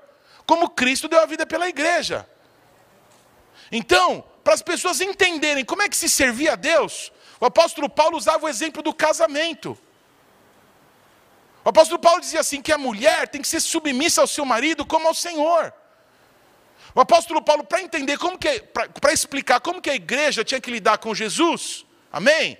como 0.46 0.68
Cristo 0.68 1.08
deu 1.08 1.20
a 1.20 1.26
vida 1.26 1.46
pela 1.46 1.66
igreja. 1.66 2.28
Então, 3.72 4.22
para 4.44 4.52
as 4.52 4.60
pessoas 4.60 5.00
entenderem 5.00 5.64
como 5.64 5.80
é 5.80 5.88
que 5.88 5.96
se 5.96 6.08
servia 6.08 6.52
a 6.52 6.54
Deus, 6.54 7.10
o 7.40 7.46
apóstolo 7.46 7.88
Paulo 7.88 8.18
usava 8.18 8.44
o 8.44 8.48
exemplo 8.48 8.82
do 8.82 8.92
casamento. 8.92 9.76
O 11.64 11.70
apóstolo 11.70 11.98
Paulo 11.98 12.20
dizia 12.20 12.40
assim: 12.40 12.60
que 12.60 12.72
a 12.72 12.78
mulher 12.78 13.28
tem 13.28 13.40
que 13.40 13.48
ser 13.48 13.60
submissa 13.60 14.20
ao 14.20 14.26
seu 14.26 14.44
marido 14.44 14.84
como 14.84 15.08
ao 15.08 15.14
Senhor. 15.14 15.72
O 16.94 17.00
apóstolo 17.00 17.40
Paulo, 17.40 17.64
para 17.64 17.80
entender 17.80 18.18
como 18.18 18.38
que, 18.38 18.60
para 19.00 19.14
explicar 19.14 19.60
como 19.60 19.80
que 19.80 19.88
a 19.88 19.94
igreja 19.94 20.44
tinha 20.44 20.60
que 20.60 20.70
lidar 20.70 20.98
com 20.98 21.14
Jesus, 21.14 21.86
amém? 22.12 22.58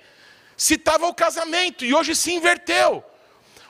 Citava 0.57 1.05
o 1.07 1.13
casamento 1.13 1.85
e 1.85 1.93
hoje 1.93 2.15
se 2.15 2.33
inverteu. 2.33 3.03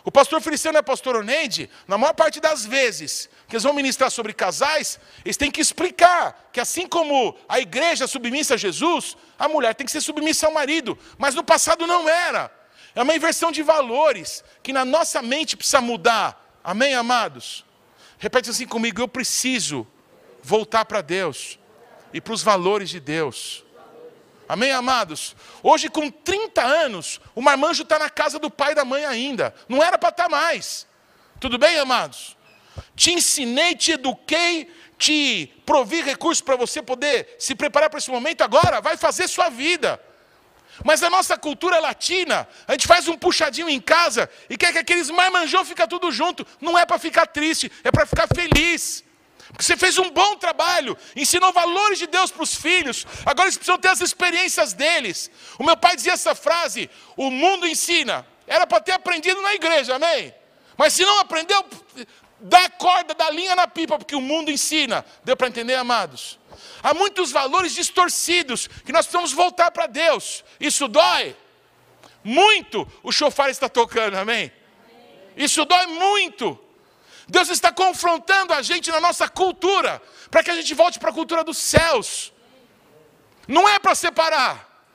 O 0.06 0.12
pastor 0.12 0.40
Feliciano 0.40 0.78
e 0.78 0.80
a 0.80 0.84
pastora 0.84 1.20
Oneide, 1.20 1.70
na 1.86 1.98
maior 1.98 2.14
parte 2.14 2.40
das 2.40 2.66
vezes 2.66 3.30
que 3.46 3.56
eles 3.56 3.64
vão 3.64 3.74
ministrar 3.74 4.10
sobre 4.10 4.34
casais, 4.34 4.98
eles 5.26 5.36
têm 5.36 5.52
que 5.52 5.60
explicar 5.60 6.50
que 6.54 6.62
assim 6.62 6.88
como 6.88 7.38
a 7.48 7.60
igreja 7.60 8.06
é 8.06 8.08
submissa 8.08 8.54
a 8.54 8.58
Jesus, 8.58 9.18
a 9.38 9.50
mulher 9.50 9.76
tem 9.76 9.86
que 9.86 9.92
ser 9.92 10.00
submissa 10.00 10.48
ao 10.48 10.54
marido. 10.54 10.98
Mas 11.18 11.36
no 11.36 11.44
passado 11.44 11.86
não 11.86 12.08
era. 12.08 12.50
É 12.96 13.02
uma 13.02 13.16
inversão 13.16 13.52
de 13.52 13.62
valores 13.62 14.46
que 14.64 14.72
na 14.72 14.86
nossa 14.86 15.22
mente 15.22 15.58
precisa 15.58 15.82
mudar. 15.82 16.58
Amém, 16.64 16.94
amados? 16.94 17.66
Repete 18.18 18.50
assim 18.50 18.66
comigo: 18.66 19.02
eu 19.02 19.10
preciso 19.10 19.86
voltar 20.42 20.86
para 20.86 21.02
Deus 21.02 21.60
e 22.14 22.22
para 22.22 22.34
os 22.34 22.42
valores 22.42 22.90
de 22.90 23.02
Deus. 23.02 23.67
Amém, 24.48 24.72
amados? 24.72 25.36
Hoje, 25.62 25.90
com 25.90 26.10
30 26.10 26.64
anos, 26.64 27.20
o 27.36 27.42
marmanjo 27.42 27.84
está 27.84 28.00
na 28.00 28.10
casa 28.10 28.40
do 28.40 28.50
pai 28.50 28.72
e 28.72 28.76
da 28.76 28.86
mãe 28.86 29.06
ainda. 29.06 29.54
Não 29.68 29.84
era 29.84 29.98
para 29.98 30.10
estar 30.10 30.24
tá 30.24 30.30
mais. 30.30 30.88
Tudo 31.40 31.58
bem, 31.58 31.78
amados? 31.78 32.38
Te 32.96 33.12
ensinei, 33.12 33.76
te 33.76 33.92
eduquei, 33.92 34.72
te 34.98 35.54
provi 35.66 36.02
recursos 36.02 36.42
para 36.42 36.56
você 36.56 36.82
poder 36.82 37.36
se 37.38 37.56
preparar 37.56 37.90
para 37.90 38.00
esse 38.00 38.10
momento. 38.10 38.42
Agora, 38.42 38.80
vai 38.80 38.96
fazer 38.96 39.28
sua 39.28 39.50
vida. 39.50 40.02
Mas 40.84 41.04
a 41.04 41.10
nossa 41.10 41.38
cultura 41.38 41.80
latina, 41.80 42.48
a 42.68 42.72
gente 42.72 42.88
faz 42.88 43.08
um 43.08 43.18
puxadinho 43.18 43.70
em 43.70 43.82
casa 43.82 44.30
e 44.50 44.56
quer 44.56 44.72
que 44.72 44.78
aqueles 44.78 45.10
marmanjão 45.10 45.66
fica 45.66 45.88
tudo 45.88 46.12
junto. 46.12 46.46
Não 46.62 46.78
é 46.78 46.86
para 46.86 47.00
ficar 47.00 47.26
triste, 47.26 47.72
é 47.84 47.92
para 47.92 48.06
ficar 48.06 48.28
feliz. 48.28 49.04
Porque 49.50 49.64
você 49.64 49.78
fez 49.78 49.98
um 49.98 50.10
bom 50.10 50.36
trabalho, 50.36 50.98
ensinou 51.16 51.52
valores 51.54 52.00
de 52.00 52.08
Deus 52.08 52.32
para 52.32 52.44
os 52.44 52.54
filhos, 52.54 53.06
agora 53.26 53.48
eles 53.48 53.58
precisam 53.58 53.78
ter 53.78 53.90
as 53.90 54.02
experiências 54.02 54.74
deles. 54.74 55.32
O 55.58 55.64
meu 55.64 55.78
pai 55.78 55.96
dizia 55.96 56.14
essa 56.14 56.36
frase: 56.36 56.90
o 57.16 57.30
mundo 57.30 57.68
ensina. 57.68 58.26
Era 58.46 58.66
para 58.66 58.80
ter 58.80 58.94
aprendido 58.94 59.42
na 59.42 59.54
igreja, 59.56 59.96
amém? 59.96 60.34
Mas 60.78 60.94
se 60.94 61.04
não 61.04 61.20
aprendeu, 61.20 61.66
dá 62.40 62.70
corda, 62.70 63.14
dá 63.14 63.30
linha 63.30 63.56
na 63.56 63.68
pipa, 63.68 63.98
porque 63.98 64.16
o 64.16 64.22
mundo 64.22 64.50
ensina. 64.50 65.06
Deu 65.24 65.36
para 65.36 65.48
entender, 65.48 65.76
amados? 65.76 66.40
Há 66.82 66.94
muitos 66.94 67.32
valores 67.32 67.74
distorcidos 67.74 68.68
que 68.86 68.94
nós 68.94 69.06
precisamos 69.06 69.34
voltar 69.34 69.72
para 69.72 69.88
Deus. 69.88 70.46
Isso 70.60 70.88
dói. 70.88 71.36
Muito 72.24 72.88
o 73.04 73.12
chofar 73.12 73.50
está 73.50 73.68
tocando, 73.68 74.16
amém? 74.16 74.52
Isso 75.36 75.66
dói 75.66 75.86
muito. 75.88 76.60
Deus 77.28 77.50
está 77.50 77.72
confrontando 77.72 78.54
a 78.54 78.62
gente 78.62 78.90
na 78.90 79.02
nossa 79.02 79.28
cultura, 79.28 80.02
para 80.32 80.44
que 80.44 80.52
a 80.52 80.56
gente 80.56 80.74
volte 80.74 80.98
para 80.98 81.10
a 81.10 81.14
cultura 81.14 81.44
dos 81.44 81.58
céus. 81.58 82.32
Não 83.48 83.68
é 83.68 83.80
para 83.80 83.96
separar, 83.96 84.86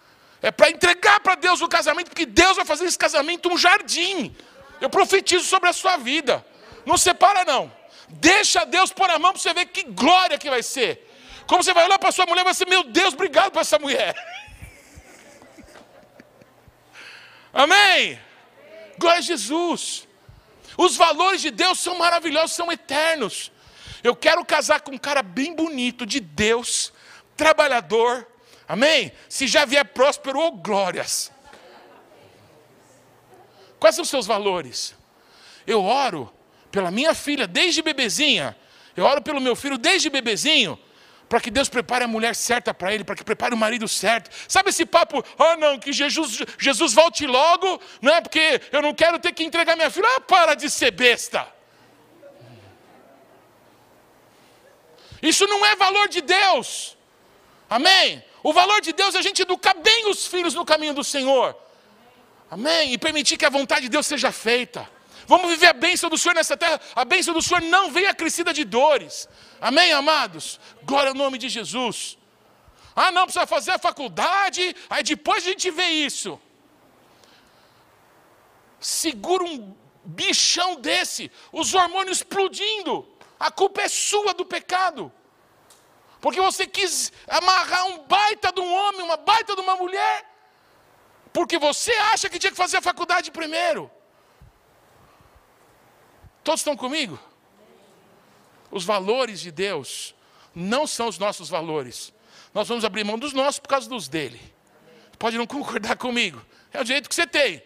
é 0.41 0.51
para 0.51 0.71
entregar 0.71 1.21
para 1.21 1.35
Deus 1.35 1.61
o 1.61 1.69
casamento, 1.69 2.09
porque 2.09 2.27
Deus 2.27 2.57
vai 2.57 2.65
fazer 2.65 2.87
esse 2.87 2.99
casamento 2.99 3.51
um 3.51 3.57
jardim. 3.57 4.35
Eu 4.81 4.91
profetizo 4.91 5.45
sobre 5.45 5.69
a 5.69 5.73
sua 5.73 5.97
vida. 5.97 6.45
Não 6.85 6.97
separa, 6.97 7.45
não. 7.45 7.73
Deixa 8.09 8.65
Deus 8.65 8.93
pôr 8.93 9.09
a 9.11 9.19
mão 9.19 9.33
para 9.33 9.41
você 9.41 9.55
ver 9.55 9.67
que 9.67 9.85
glória 9.85 10.39
que 10.39 10.51
vai 10.51 10.63
ser. 10.63 11.09
Como 11.47 11.63
você 11.63 11.73
vai 11.73 11.85
olhar 11.85 11.99
para 11.99 12.13
sua 12.13 12.27
mulher, 12.27 12.45
vai 12.45 12.55
ser, 12.55 12.67
meu 12.67 12.83
Deus, 12.83 13.15
obrigado 13.15 13.53
por 13.53 13.61
essa 13.61 13.79
mulher. 13.79 14.15
Amém? 17.53 18.19
Glória 18.99 19.19
a 19.19 19.23
Jesus. 19.23 20.09
Os 20.77 20.97
valores 20.97 21.41
de 21.41 21.51
Deus 21.51 21.79
são 21.79 21.99
maravilhosos, 21.99 22.57
são 22.57 22.71
eternos. 22.71 23.53
Eu 24.03 24.17
quero 24.17 24.45
casar 24.45 24.81
com 24.81 24.93
um 24.93 24.99
cara 24.99 25.23
bem 25.23 25.55
bonito, 25.55 26.05
de 26.05 26.21
Deus, 26.21 26.93
trabalhador. 27.37 28.27
Amém? 28.67 29.13
Se 29.29 29.47
já 29.47 29.65
vier 29.65 29.85
próspero, 29.85 30.39
ou 30.39 30.49
oh, 30.49 30.53
glórias. 30.53 31.31
Quais 33.79 33.95
são 33.95 34.03
os 34.03 34.09
seus 34.09 34.27
valores? 34.27 34.95
Eu 35.67 35.85
oro 35.85 36.33
pela 36.71 36.91
minha 36.91 37.15
filha 37.15 37.47
desde 37.47 37.83
bebezinha. 37.83 38.57
Eu 38.97 39.05
oro 39.05 39.23
pelo 39.23 39.41
meu 39.41 39.55
filho 39.57 39.79
desde 39.79 40.09
bebezinho 40.09 40.79
para 41.33 41.41
que 41.41 41.51
Deus 41.51 41.67
prepare 41.67 42.05
a 42.05 42.07
mulher 42.07 42.37
certa 42.37 42.75
para 42.75 42.93
ele, 42.93 43.05
para 43.05 43.17
que 43.17 43.25
prepare 43.25 43.55
o 43.55 43.57
marido 43.57 43.89
certo. 43.89 44.31
Sabe 44.47 44.69
esse 44.69 44.85
papo, 44.85 45.25
ah 45.39 45.57
não, 45.57 45.79
que 45.79 45.91
Jesus, 45.91 46.43
Jesus 46.59 46.93
volte 46.93 47.27
logo, 47.27 47.81
não 48.03 48.15
é 48.15 48.21
porque 48.21 48.61
eu 48.71 48.83
não 48.83 48.93
quero 48.93 49.19
ter 49.19 49.33
que 49.33 49.43
entregar 49.43 49.75
minha 49.75 49.91
filha. 49.91 50.07
Ah, 50.15 50.21
para 50.21 50.55
de 50.55 50.69
ser 50.69 50.91
besta. 50.91 51.51
Isso 55.23 55.47
não 55.47 55.65
é 55.65 55.75
valor 55.75 56.07
de 56.07 56.21
Deus. 56.21 56.99
Amém? 57.71 58.23
O 58.43 58.53
valor 58.53 58.83
de 58.83 58.93
Deus 58.93 59.15
é 59.15 59.19
a 59.19 59.23
gente 59.23 59.41
educar 59.41 59.73
bem 59.73 60.11
os 60.11 60.27
filhos 60.27 60.53
no 60.53 60.67
caminho 60.67 60.93
do 60.93 61.03
Senhor. 61.03 61.57
Amém? 62.51 62.93
E 62.93 62.99
permitir 62.99 63.39
que 63.39 63.47
a 63.47 63.49
vontade 63.49 63.85
de 63.85 63.89
Deus 63.89 64.07
seja 64.07 64.31
feita. 64.31 64.87
Vamos 65.27 65.51
viver 65.51 65.69
a 65.69 65.73
bênção 65.73 66.11
do 66.11 66.19
Senhor 66.19 66.35
nessa 66.35 66.57
terra. 66.57 66.81
A 66.95 67.05
bênção 67.05 67.33
do 67.35 67.43
Senhor 67.43 67.63
não 67.63 67.91
vem 67.91 68.07
acrescida 68.07 68.53
de 68.53 68.65
dores. 68.65 69.29
Amém, 69.61 69.93
amados? 69.93 70.59
Glória 70.83 71.11
ao 71.11 71.15
nome 71.15 71.39
de 71.39 71.49
Jesus. 71.49 72.19
Ah, 72.95 73.11
não, 73.11 73.25
precisa 73.25 73.47
fazer 73.47 73.73
a 73.73 73.79
faculdade, 73.79 74.77
aí 74.91 75.03
depois 75.03 75.45
a 75.45 75.49
gente 75.49 75.71
vê 75.71 75.87
isso. 75.87 76.41
Segura 78.79 79.45
um 79.45 79.75
bichão 80.05 80.75
desse, 80.77 81.31
os 81.53 81.73
hormônios 81.75 82.19
explodindo. 82.19 83.09
A 83.39 83.51
culpa 83.51 83.83
é 83.83 83.89
sua 83.89 84.35
do 84.35 84.45
pecado. 84.45 85.13
Porque 86.21 86.41
você 86.41 86.67
quis 86.67 87.13
amarrar 87.27 87.87
um 87.87 87.99
baita 88.05 88.53
de 88.53 88.61
um 88.61 88.73
homem, 88.73 89.03
uma 89.03 89.17
baita 89.17 89.57
de 89.57 89.61
uma 89.61 89.75
mulher, 89.75 90.25
porque 91.33 91.59
você 91.59 91.93
acha 92.13 92.29
que 92.29 92.39
tinha 92.39 92.51
que 92.51 92.57
fazer 92.57 92.77
a 92.77 92.83
faculdade 92.83 93.31
primeiro. 93.31 93.91
Todos 96.43 96.61
estão 96.61 96.77
comigo? 96.77 97.19
Os 98.71 98.85
valores 98.85 99.41
de 99.41 99.51
Deus 99.51 100.15
não 100.55 100.87
são 100.87 101.09
os 101.09 101.19
nossos 101.19 101.49
valores. 101.49 102.13
Nós 102.53 102.69
vamos 102.69 102.85
abrir 102.85 103.05
mão 103.05 103.19
dos 103.19 103.33
nossos 103.33 103.59
por 103.59 103.69
causa 103.69 103.89
dos 103.89 104.09
dele. 104.09 104.41
Pode 105.19 105.39
não 105.39 105.47
concordar 105.47 105.97
comigo, 105.97 106.45
é 106.73 106.81
o 106.81 106.85
direito 106.85 107.09
que 107.09 107.15
você 107.15 107.27
tem. 107.27 107.63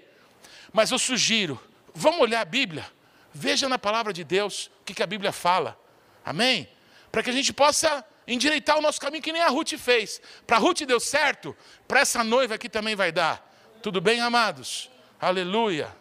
Mas 0.72 0.90
eu 0.90 0.98
sugiro, 0.98 1.60
vamos 1.94 2.20
olhar 2.20 2.40
a 2.40 2.44
Bíblia, 2.44 2.84
veja 3.32 3.68
na 3.68 3.78
palavra 3.78 4.12
de 4.12 4.24
Deus 4.24 4.70
o 4.80 4.84
que, 4.84 5.02
a 5.02 5.06
Bíblia 5.06 5.32
fala. 5.32 5.78
Amém? 6.24 6.68
Para 7.10 7.22
que 7.22 7.30
a 7.30 7.32
gente 7.32 7.52
possa 7.52 8.04
endireitar 8.26 8.76
o 8.76 8.82
nosso 8.82 9.00
caminho 9.00 9.22
que 9.22 9.32
nem 9.32 9.42
a 9.42 9.48
Ruth 9.48 9.74
fez. 9.78 10.20
Para 10.46 10.56
a 10.56 10.60
Ruth 10.60 10.82
deu 10.82 11.00
certo, 11.00 11.56
para 11.86 12.00
essa 12.00 12.22
noiva 12.24 12.56
aqui 12.56 12.68
também 12.68 12.94
vai 12.94 13.12
dar. 13.12 13.42
Tudo 13.82 14.00
bem, 14.00 14.20
amados? 14.20 14.90
Aleluia. 15.20 15.94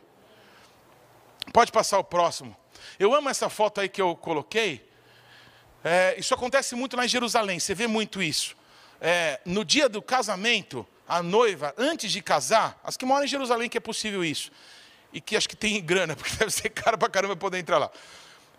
Pode 1.53 1.71
passar 1.71 1.99
o 1.99 2.03
próximo. 2.03 2.57
Eu 3.00 3.14
amo 3.14 3.30
essa 3.30 3.50
foto 3.50 3.82
aí 3.82 3.89
que 3.89 4.02
eu 4.02 4.16
coloquei. 4.16 4.88
É, 5.84 6.16
isso 6.18 6.34
acontece 6.34 6.76
muito 6.76 6.96
lá 6.98 7.06
em 7.06 7.08
Jerusalém, 7.08 7.60
você 7.60 7.76
vê 7.76 7.88
muito 7.88 8.22
isso. 8.22 8.56
É, 9.00 9.39
no 9.46 9.64
dia 9.64 9.88
do 9.88 10.02
casamento, 10.02 10.88
a 11.08 11.22
noiva, 11.22 11.74
antes 11.78 12.12
de 12.12 12.22
casar, 12.22 12.80
as 12.84 12.98
que 12.98 13.06
moram 13.06 13.26
em 13.26 13.28
Jerusalém 13.28 13.70
que 13.70 13.78
é 13.78 13.82
possível 13.82 14.24
isso, 14.24 14.52
e 15.14 15.22
que 15.22 15.38
acho 15.38 15.48
que 15.48 15.56
tem 15.56 15.80
grana, 15.84 16.16
porque 16.18 16.36
deve 16.36 16.52
ser 16.52 16.70
caro 16.70 16.98
pra 16.98 17.10
caramba 17.10 17.36
poder 17.36 17.60
entrar 17.60 17.78
lá. 17.78 17.91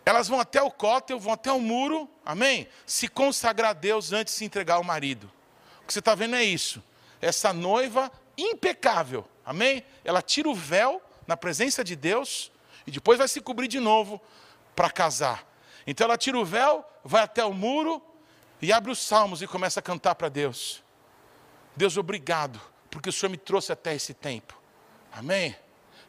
Elas 0.05 0.29
vão 0.29 0.39
até 0.39 0.63
o 0.63 0.71
cótel, 0.71 1.19
vão 1.19 1.33
até 1.33 1.51
o 1.51 1.61
muro, 1.61 2.09
amém? 2.25 2.69
Se 2.87 3.09
consagrar 3.09 3.71
a 3.71 3.75
Deus 3.75 4.13
antes 4.13 4.35
de 4.35 4.39
se 4.39 4.45
entregar 4.45 4.75
ao 4.77 4.85
marido. 4.85 5.29
O 5.83 5.87
que 5.87 5.93
você 5.93 5.99
está 5.99 6.15
vendo 6.15 6.37
é 6.37 6.45
isso. 6.45 6.81
Essa 7.21 7.53
noiva 7.53 8.13
impecável, 8.39 9.27
amém? 9.45 9.85
Ela 10.05 10.23
tira 10.23 10.49
o 10.49 10.55
véu 10.55 11.03
na 11.27 11.37
presença 11.37 11.83
de 11.83 11.97
Deus 11.97 12.53
e 12.87 12.91
depois 12.91 13.19
vai 13.19 13.29
se 13.29 13.41
cobrir 13.41 13.69
de 13.69 13.81
novo 13.81 14.21
para 14.75 14.91
casar. 14.91 15.47
Então 15.87 16.05
ela 16.05 16.19
tira 16.19 16.39
o 16.39 16.45
véu, 16.45 16.85
vai 17.05 17.23
até 17.23 17.45
o 17.45 17.53
muro 17.53 18.03
e 18.61 18.73
abre 18.73 18.91
os 18.91 18.99
salmos 18.99 19.43
e 19.43 19.47
começa 19.47 19.81
a 19.81 19.83
cantar 19.83 20.15
para 20.15 20.29
Deus. 20.29 20.83
Deus, 21.77 21.97
obrigado, 21.97 22.61
porque 22.91 23.09
o 23.09 23.13
Senhor 23.13 23.31
me 23.31 23.37
trouxe 23.37 23.73
até 23.73 23.95
esse 23.95 24.15
tempo. 24.15 24.59
Amém? 25.13 25.57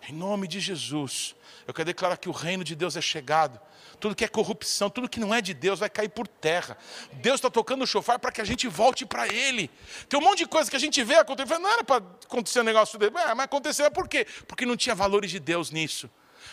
Em 0.08 0.14
nome 0.14 0.48
de 0.48 0.60
Jesus, 0.60 1.36
eu 1.68 1.74
quero 1.74 1.86
declarar 1.86 2.18
que 2.18 2.30
o 2.30 2.32
reino 2.32 2.64
de 2.64 2.76
Deus 2.76 2.96
é 2.96 3.02
chegado. 3.02 3.60
Tudo 4.00 4.16
que 4.16 4.24
é 4.24 4.28
corrupção, 4.28 4.90
tudo 4.90 5.10
que 5.10 5.20
não 5.20 5.34
é 5.34 5.42
de 5.42 5.54
Deus 5.54 5.80
vai 5.80 5.90
cair 5.90 6.10
por 6.10 6.28
terra. 6.28 6.78
Deus 7.14 7.36
está 7.36 7.50
tocando 7.50 7.84
o 7.84 7.88
chofar 7.88 8.20
para 8.20 8.32
que 8.32 8.40
a 8.40 8.46
gente 8.46 8.68
volte 8.68 9.06
para 9.06 9.28
Ele. 9.28 9.70
Tem 10.08 10.20
um 10.20 10.24
monte 10.24 10.40
de 10.40 10.46
coisa 10.46 10.70
que 10.70 10.76
a 10.76 10.80
gente 10.80 11.04
vê 11.04 11.16
acontecer. 11.16 11.58
Não 11.58 11.70
era 11.70 11.84
para 11.84 11.98
acontecer 11.98 12.62
um 12.62 12.64
negócio 12.64 12.98
dele, 12.98 13.12
mas 13.12 13.40
aconteceu 13.40 13.90
por 13.92 14.08
quê? 14.08 14.26
Porque 14.48 14.66
não 14.66 14.78
tinha 14.78 14.96
valores 14.96 15.32
de 15.32 15.40
Deus 15.40 15.72
nisso. 15.72 16.10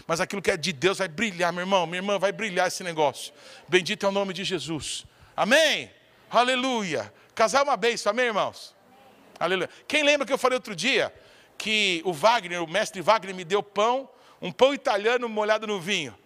Mas 0.07 0.20
aquilo 0.20 0.42
que 0.42 0.51
é 0.51 0.57
de 0.57 0.72
Deus 0.72 0.99
vai 0.99 1.09
brilhar, 1.09 1.53
meu 1.53 1.62
irmão, 1.62 1.86
minha 1.86 1.99
irmã, 1.99 2.18
vai 2.18 2.32
brilhar 2.32 2.68
esse 2.68 2.82
negócio. 2.82 3.32
Bendito 3.68 4.07
é 4.07 4.09
o 4.09 4.12
nome 4.12 4.32
de 4.32 4.45
Jesus. 4.45 5.05
Amém? 5.36 5.90
Aleluia. 6.30 7.12
Casar 7.34 7.61
é 7.61 7.62
uma 7.62 7.76
bênção, 7.76 8.11
amém, 8.11 8.26
irmãos? 8.26 8.74
Aleluia. 9.38 9.68
Quem 9.86 10.03
lembra 10.03 10.26
que 10.26 10.32
eu 10.32 10.38
falei 10.38 10.57
outro 10.57 10.74
dia 10.74 11.12
que 11.57 12.03
o 12.05 12.12
Wagner, 12.12 12.62
o 12.62 12.66
mestre 12.66 13.01
Wagner, 13.01 13.34
me 13.34 13.45
deu 13.45 13.62
pão, 13.62 14.09
um 14.40 14.53
pão 14.53 14.74
italiano 14.74 15.28
molhado 15.28 15.66
no 15.66 15.80
vinho? 15.80 16.16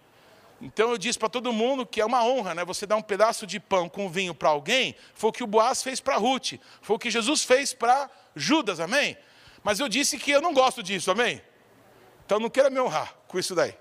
Então 0.60 0.90
eu 0.90 0.98
disse 0.98 1.18
para 1.18 1.28
todo 1.28 1.52
mundo 1.52 1.86
que 1.86 2.00
é 2.00 2.04
uma 2.04 2.24
honra, 2.24 2.54
né? 2.54 2.64
Você 2.64 2.86
dar 2.86 2.96
um 2.96 3.02
pedaço 3.02 3.46
de 3.46 3.60
pão 3.60 3.88
com 3.88 4.08
vinho 4.10 4.34
para 4.34 4.48
alguém, 4.48 4.94
foi 5.14 5.30
o 5.30 5.32
que 5.32 5.44
o 5.44 5.46
Boaz 5.46 5.82
fez 5.82 6.00
para 6.00 6.16
Ruth, 6.16 6.54
foi 6.82 6.96
o 6.96 6.98
que 6.98 7.10
Jesus 7.10 7.44
fez 7.44 7.72
para 7.72 8.10
Judas, 8.34 8.80
amém? 8.80 9.16
Mas 9.62 9.78
eu 9.78 9.88
disse 9.88 10.18
que 10.18 10.30
eu 10.30 10.40
não 10.40 10.52
gosto 10.52 10.82
disso, 10.82 11.10
amém? 11.10 11.40
Então 12.28 12.38
não 12.38 12.50
queira 12.50 12.68
me 12.68 12.78
honrar 12.78 13.14
com 13.26 13.38
isso 13.38 13.54
daí. 13.54 13.74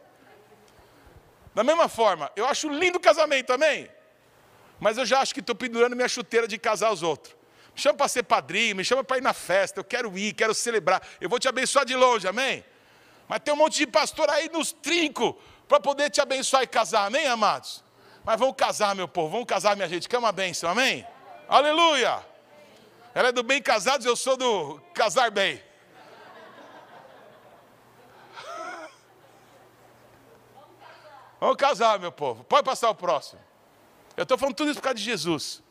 Da 1.54 1.66
mesma 1.66 1.90
forma, 1.90 2.32
eu 2.34 2.46
acho 2.46 2.70
lindo 2.70 2.98
o 2.98 3.02
casamento, 3.02 3.52
amém? 3.52 3.90
Mas 4.80 4.98
eu 4.98 5.06
já 5.06 5.20
acho 5.20 5.34
que 5.34 5.42
estou 5.42 5.54
pendurando 5.54 5.98
minha 5.98 6.08
chuteira 6.08 6.48
de 6.48 6.58
casar 6.58 6.94
os 6.94 7.04
outros. 7.04 7.36
Me 7.76 7.82
chama 7.82 7.98
para 7.98 8.08
ser 8.08 8.24
padrinho, 8.24 8.74
me 8.78 8.86
chama 8.86 9.04
para 9.04 9.18
ir 9.18 9.22
na 9.22 9.34
festa, 9.34 9.82
eu 9.82 9.84
quero 9.84 10.18
ir, 10.18 10.32
quero 10.32 10.54
celebrar. 10.54 11.06
Eu 11.20 11.28
vou 11.28 11.40
te 11.40 11.50
abençoar 11.50 11.84
de 11.84 11.94
longe, 11.94 12.26
amém? 12.26 12.64
Mas 13.28 13.42
tem 13.42 13.54
um 13.54 13.58
monte 13.58 13.80
de 13.80 13.88
pastor 13.88 14.30
aí 14.30 14.48
nos 14.48 14.72
trincos 14.72 15.36
para 15.68 15.82
poder 15.82 16.10
te 16.10 16.22
abençoar 16.22 16.64
e 16.64 16.68
casar, 16.68 17.06
amém, 17.06 17.28
amados? 17.28 17.84
Mas 18.24 18.40
vamos 18.40 18.56
casar, 18.56 18.96
meu 18.96 19.10
povo, 19.10 19.30
vamos 19.30 19.46
casar, 19.46 19.76
minha 19.76 19.90
gente, 19.90 20.08
que 20.08 20.16
é 20.16 20.20
uma 20.20 20.32
bênção, 20.32 20.70
amém? 20.70 21.06
Aleluia! 21.50 22.26
Ela 23.14 23.28
é 23.28 23.32
do 23.34 23.44
bem 23.44 23.62
casados, 23.62 24.06
eu 24.06 24.16
sou 24.16 24.38
do 24.38 24.80
casar 24.94 25.32
bem. 25.32 25.67
Vamos 31.40 31.56
casar, 31.58 32.00
meu 32.00 32.12
povo. 32.12 32.44
Pode 32.44 32.66
passar 32.66 32.90
o 32.90 32.96
próximo. 32.96 33.40
Eu 34.16 34.24
estou 34.24 34.38
falando 34.38 34.56
tudo 34.56 34.72
isso 34.72 34.80
por 34.80 34.86
causa 34.86 34.98
de 34.98 35.04
Jesus. 35.04 35.62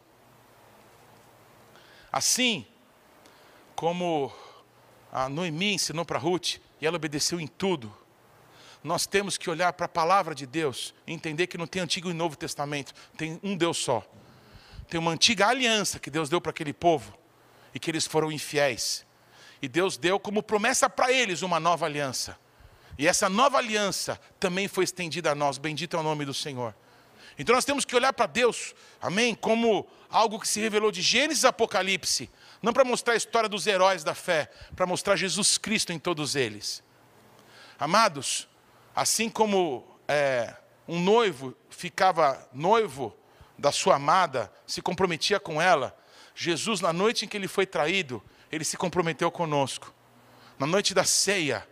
Assim 2.12 2.66
como 3.74 4.32
a 5.12 5.28
Noemi 5.28 5.74
ensinou 5.74 6.04
para 6.04 6.18
Ruth, 6.18 6.56
e 6.80 6.86
ela 6.86 6.96
obedeceu 6.96 7.40
em 7.40 7.46
tudo, 7.46 7.94
nós 8.82 9.06
temos 9.06 9.36
que 9.36 9.50
olhar 9.50 9.72
para 9.72 9.86
a 9.86 9.88
palavra 9.88 10.34
de 10.34 10.46
Deus 10.46 10.94
e 11.06 11.12
entender 11.12 11.48
que 11.48 11.58
não 11.58 11.66
tem 11.66 11.82
Antigo 11.82 12.08
e 12.08 12.14
Novo 12.14 12.36
Testamento, 12.36 12.94
tem 13.16 13.40
um 13.42 13.56
Deus 13.56 13.78
só. 13.78 14.04
Tem 14.88 15.00
uma 15.00 15.10
antiga 15.10 15.48
aliança 15.48 15.98
que 15.98 16.08
Deus 16.08 16.28
deu 16.28 16.40
para 16.40 16.50
aquele 16.50 16.72
povo 16.72 17.12
e 17.74 17.80
que 17.80 17.90
eles 17.90 18.06
foram 18.06 18.30
infiéis. 18.30 19.04
E 19.60 19.66
Deus 19.66 19.96
deu 19.96 20.20
como 20.20 20.42
promessa 20.42 20.88
para 20.88 21.10
eles 21.10 21.42
uma 21.42 21.58
nova 21.58 21.86
aliança. 21.86 22.38
E 22.98 23.06
essa 23.06 23.28
nova 23.28 23.58
aliança 23.58 24.20
também 24.40 24.68
foi 24.68 24.84
estendida 24.84 25.32
a 25.32 25.34
nós. 25.34 25.58
Bendito 25.58 25.96
é 25.96 26.00
o 26.00 26.02
nome 26.02 26.24
do 26.24 26.34
Senhor. 26.34 26.74
Então 27.38 27.54
nós 27.54 27.64
temos 27.64 27.84
que 27.84 27.94
olhar 27.94 28.12
para 28.12 28.26
Deus, 28.26 28.74
amém, 29.00 29.34
como 29.34 29.86
algo 30.08 30.40
que 30.40 30.48
se 30.48 30.60
revelou 30.60 30.90
de 30.90 31.02
Gênesis 31.02 31.44
a 31.44 31.50
Apocalipse, 31.50 32.30
não 32.62 32.72
para 32.72 32.84
mostrar 32.84 33.12
a 33.12 33.16
história 33.16 33.48
dos 33.48 33.66
heróis 33.66 34.02
da 34.02 34.14
fé, 34.14 34.50
para 34.74 34.86
mostrar 34.86 35.16
Jesus 35.16 35.58
Cristo 35.58 35.92
em 35.92 35.98
todos 35.98 36.34
eles. 36.34 36.82
Amados, 37.78 38.48
assim 38.94 39.28
como 39.28 39.86
é, 40.08 40.54
um 40.88 40.98
noivo 40.98 41.54
ficava 41.68 42.48
noivo 42.54 43.14
da 43.58 43.70
sua 43.70 43.96
amada, 43.96 44.50
se 44.66 44.80
comprometia 44.80 45.38
com 45.38 45.60
ela, 45.60 45.94
Jesus, 46.34 46.80
na 46.80 46.92
noite 46.92 47.24
em 47.24 47.28
que 47.28 47.36
ele 47.36 47.48
foi 47.48 47.66
traído, 47.66 48.22
ele 48.50 48.64
se 48.64 48.76
comprometeu 48.76 49.30
conosco. 49.30 49.92
Na 50.58 50.66
noite 50.66 50.94
da 50.94 51.04
ceia, 51.04 51.66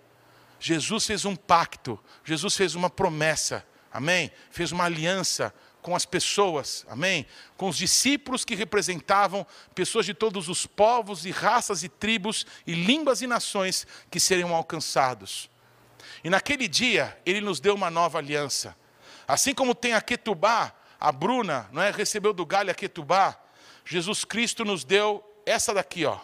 Jesus 0.66 1.04
fez 1.04 1.26
um 1.26 1.36
pacto, 1.36 2.02
Jesus 2.24 2.56
fez 2.56 2.74
uma 2.74 2.88
promessa, 2.88 3.62
amém? 3.92 4.32
Fez 4.50 4.72
uma 4.72 4.84
aliança 4.84 5.52
com 5.82 5.94
as 5.94 6.06
pessoas, 6.06 6.86
amém? 6.88 7.26
Com 7.54 7.68
os 7.68 7.76
discípulos 7.76 8.46
que 8.46 8.54
representavam 8.54 9.46
pessoas 9.74 10.06
de 10.06 10.14
todos 10.14 10.48
os 10.48 10.64
povos 10.64 11.26
e 11.26 11.30
raças 11.30 11.82
e 11.82 11.88
tribos 11.90 12.46
e 12.66 12.72
línguas 12.72 13.20
e 13.20 13.26
nações 13.26 13.86
que 14.10 14.18
seriam 14.18 14.54
alcançados. 14.54 15.50
E 16.24 16.30
naquele 16.30 16.66
dia, 16.66 17.14
ele 17.26 17.42
nos 17.42 17.60
deu 17.60 17.74
uma 17.74 17.90
nova 17.90 18.16
aliança. 18.16 18.74
Assim 19.28 19.52
como 19.52 19.74
tem 19.74 19.92
a 19.92 20.00
Ketubá, 20.00 20.72
a 20.98 21.12
Bruna, 21.12 21.68
não 21.72 21.82
é? 21.82 21.90
recebeu 21.90 22.32
do 22.32 22.46
galho 22.46 22.70
a 22.70 22.74
Ketubá, 22.74 23.38
Jesus 23.84 24.24
Cristo 24.24 24.64
nos 24.64 24.82
deu 24.82 25.22
essa 25.44 25.74
daqui, 25.74 26.06
ó. 26.06 26.18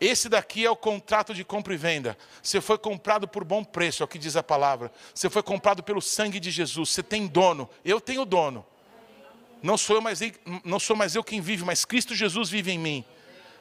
Esse 0.00 0.28
daqui 0.28 0.64
é 0.66 0.70
o 0.70 0.76
contrato 0.76 1.32
de 1.32 1.44
compra 1.44 1.72
e 1.72 1.76
venda. 1.76 2.18
Você 2.42 2.60
foi 2.60 2.76
comprado 2.76 3.28
por 3.28 3.44
bom 3.44 3.62
preço, 3.62 4.02
é 4.02 4.04
o 4.04 4.08
que 4.08 4.18
diz 4.18 4.36
a 4.36 4.42
palavra. 4.42 4.92
Você 5.14 5.30
foi 5.30 5.42
comprado 5.42 5.82
pelo 5.82 6.02
sangue 6.02 6.40
de 6.40 6.50
Jesus. 6.50 6.90
Você 6.90 7.02
tem 7.02 7.26
dono. 7.26 7.68
Eu 7.84 8.00
tenho 8.00 8.24
dono. 8.24 8.66
Não 9.62 9.78
sou 9.78 9.96
eu 9.96 10.02
mais, 10.02 10.20
não 10.64 10.78
sou 10.78 10.94
mais 10.94 11.14
eu 11.14 11.24
quem 11.24 11.40
vive, 11.40 11.64
mas 11.64 11.84
Cristo 11.84 12.14
Jesus 12.14 12.50
vive 12.50 12.72
em 12.72 12.78
mim. 12.78 13.04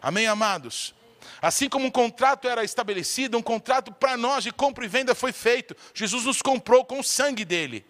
Amém, 0.02 0.28
amados? 0.28 0.94
Assim 1.42 1.70
como 1.70 1.86
um 1.86 1.92
contrato 1.92 2.48
era 2.48 2.64
estabelecido, 2.64 3.38
um 3.38 3.42
contrato 3.42 3.92
para 3.94 4.18
nós 4.18 4.44
de 4.44 4.52
compra 4.52 4.84
e 4.84 4.88
venda 4.90 5.16
foi 5.16 5.32
feito. 5.32 5.76
Jesus 5.94 6.26
nos 6.26 6.42
comprou 6.42 6.84
com 6.84 7.00
o 7.00 7.04
sangue 7.04 7.46
dele. 7.46 7.86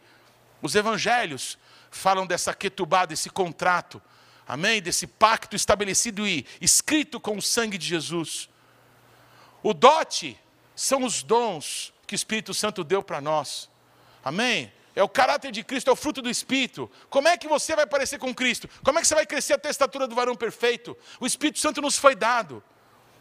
Os 0.62 0.76
evangelhos 0.76 1.58
falam 1.90 2.28
dessa 2.28 2.54
ketubá, 2.54 3.06
desse 3.06 3.30
contrato 3.30 4.02
amém? 4.48 4.82
Desse 4.82 5.08
pacto 5.08 5.56
estabelecido 5.56 6.28
e 6.28 6.46
escrito 6.60 7.20
com 7.20 7.38
o 7.38 7.42
sangue 7.42 7.78
de 7.78 7.86
Jesus. 7.86 8.50
O 9.62 9.74
dote 9.74 10.40
são 10.76 11.04
os 11.04 11.24
dons 11.24 11.94
que 12.06 12.14
o 12.14 12.18
Espírito 12.18 12.54
Santo 12.54 12.84
deu 12.84 13.02
para 13.02 13.22
nós, 13.22 13.70
amém? 14.24 14.72
É 14.96 15.02
o 15.02 15.10
caráter 15.10 15.52
de 15.52 15.64
Cristo, 15.64 15.90
é 15.90 15.94
o 15.94 15.96
fruto 15.96 16.22
do 16.22 16.30
Espírito. 16.30 16.90
Como 17.10 17.28
é 17.28 17.36
que 17.38 17.48
você 17.48 17.76
vai 17.76 17.88
parecer 17.88 18.20
com 18.20 18.34
Cristo? 18.34 18.70
Como 18.84 19.00
é 19.00 19.02
que 19.02 19.08
você 19.08 19.16
vai 19.16 19.26
crescer 19.26 19.54
até 19.54 19.68
a 19.68 19.72
estatura 19.72 20.08
do 20.08 20.14
varão 20.14 20.36
perfeito? 20.36 20.96
O 21.20 21.26
Espírito 21.26 21.60
Santo 21.60 21.82
nos 21.82 21.98
foi 21.98 22.16
dado, 22.16 22.64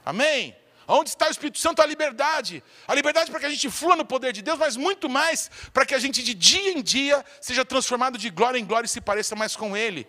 amém? 0.04 0.54
Onde 0.86 1.10
está 1.10 1.28
o 1.28 1.30
Espírito 1.30 1.58
Santo? 1.58 1.80
A 1.80 1.86
liberdade. 1.86 2.62
A 2.86 2.94
liberdade 2.94 3.30
para 3.30 3.40
que 3.40 3.46
a 3.46 3.50
gente 3.50 3.70
flua 3.70 3.96
no 3.96 4.04
poder 4.04 4.32
de 4.32 4.42
Deus, 4.42 4.58
mas 4.58 4.76
muito 4.76 5.08
mais 5.08 5.50
para 5.72 5.86
que 5.86 5.94
a 5.94 5.98
gente 5.98 6.22
de 6.22 6.34
dia 6.34 6.72
em 6.72 6.82
dia 6.82 7.24
seja 7.40 7.64
transformado 7.64 8.18
de 8.18 8.28
glória 8.28 8.58
em 8.58 8.64
glória 8.64 8.86
e 8.86 8.90
se 8.90 9.00
pareça 9.00 9.34
mais 9.34 9.56
com 9.56 9.76
Ele. 9.76 10.06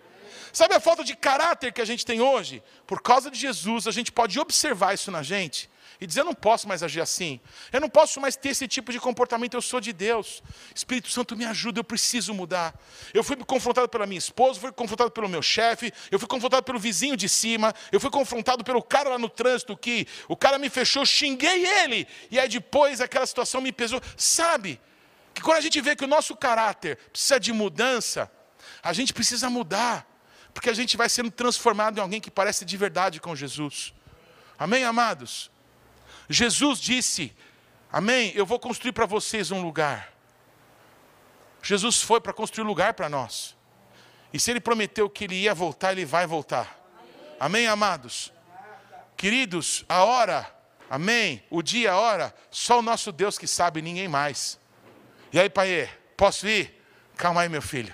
Sabe 0.54 0.76
a 0.76 0.80
falta 0.80 1.04
de 1.04 1.16
caráter 1.16 1.74
que 1.74 1.82
a 1.82 1.86
gente 1.86 2.06
tem 2.06 2.22
hoje? 2.22 2.62
Por 2.86 3.01
causa 3.01 3.32
de 3.32 3.39
Jesus, 3.39 3.88
a 3.88 3.91
gente 3.91 4.12
pode 4.12 4.39
observar 4.39 4.93
isso 4.93 5.10
na 5.10 5.24
gente 5.24 5.68
e 5.99 6.06
dizer: 6.06 6.22
eu 6.22 6.26
não 6.26 6.36
posso 6.36 6.68
mais 6.68 6.84
agir 6.84 7.01
assim, 7.01 7.41
eu 7.72 7.82
não 7.82 7.89
posso 7.89 8.22
mais 8.22 8.36
ter 8.36 8.49
esse 8.49 8.68
tipo 8.68 8.91
de 8.91 8.99
comportamento, 8.99 9.56
eu 9.56 9.62
sou 9.64 9.82
de 9.82 9.91
Deus. 9.91 10.43
Espírito 10.76 11.10
Santo, 11.10 11.36
me 11.36 11.43
ajuda, 11.43 11.80
eu 11.80 11.84
preciso 11.84 12.36
mudar. 12.36 12.80
Eu 13.16 13.24
fui 13.24 13.36
confrontado 13.38 13.89
pela 13.89 14.06
minha 14.06 14.20
esposa, 14.20 14.60
fui 14.60 14.72
confrontado 14.72 15.10
pelo 15.10 15.28
meu 15.28 15.41
chefe, 15.41 15.91
eu 16.12 16.20
fui 16.20 16.28
confrontado 16.28 16.62
pelo 16.62 16.78
vizinho 16.78 17.18
de 17.18 17.28
cima, 17.28 17.74
eu 17.91 17.99
fui 17.99 18.12
confrontado 18.12 18.64
pelo 18.64 18.84
cara 18.84 19.10
lá 19.10 19.18
no 19.18 19.30
trânsito 19.30 19.76
que 19.76 20.08
o 20.28 20.38
cara 20.38 20.60
me 20.60 20.70
fechou, 20.70 21.04
xinguei 21.04 21.66
ele, 21.66 22.08
e 22.30 22.39
aí 22.39 22.47
depois 22.47 23.01
aquela 23.01 23.26
situação 23.26 23.60
me 23.60 23.72
pesou. 23.72 23.99
Sabe? 24.16 24.80
Que 25.34 25.41
quando 25.41 25.58
a 25.58 25.62
gente 25.62 25.82
vê 25.82 25.95
que 25.95 26.06
o 26.06 26.08
nosso 26.08 26.36
caráter 26.38 26.99
precisa 27.12 27.39
de 27.39 27.51
mudança, 27.51 28.32
a 28.84 28.93
gente 28.93 29.12
precisa 29.12 29.49
mudar 29.49 30.12
porque 30.54 30.70
a 30.70 30.74
gente 30.74 30.95
vai 30.95 31.10
sendo 31.10 31.32
transformado 31.32 31.97
em 31.97 32.01
alguém 32.01 32.22
que 32.22 32.32
parece 32.32 32.64
de 32.64 32.78
verdade 32.78 33.20
com 33.20 33.36
Jesus. 33.36 33.93
Amém, 34.58 34.84
amados? 34.84 35.51
Jesus 36.30 36.80
disse, 36.80 37.36
Amém? 37.93 38.32
Eu 38.34 38.43
vou 38.43 38.60
construir 38.60 38.91
para 38.91 39.06
vocês 39.06 39.51
um 39.51 39.62
lugar. 39.62 40.12
Jesus 41.62 42.01
foi 42.01 42.20
para 42.20 42.34
construir 42.34 42.66
lugar 42.66 42.95
para 42.95 43.08
nós. 43.08 43.56
E 44.34 44.39
se 44.39 44.49
ele 44.49 44.60
prometeu 44.60 45.08
que 45.08 45.26
ele 45.26 45.36
ia 45.36 45.54
voltar, 45.54 45.91
ele 45.91 46.04
vai 46.04 46.26
voltar. 46.26 46.76
Amém, 47.39 47.68
amados? 47.68 48.34
Queridos, 49.16 49.86
a 49.88 50.04
hora, 50.04 50.51
amém? 50.89 51.43
O 51.51 51.62
dia, 51.62 51.91
a 51.91 51.99
hora, 51.99 52.34
só 52.49 52.80
o 52.80 52.82
nosso 52.82 53.12
Deus 53.12 53.38
que 53.38 53.45
sabe, 53.45 53.80
ninguém 53.80 54.08
mais. 54.08 54.60
E 55.32 55.39
aí, 55.39 55.47
pai, 55.47 55.88
posso 56.18 56.47
ir? 56.47 56.84
Calma 57.16 57.41
aí, 57.41 57.49
meu 57.49 57.62
filho. 57.62 57.93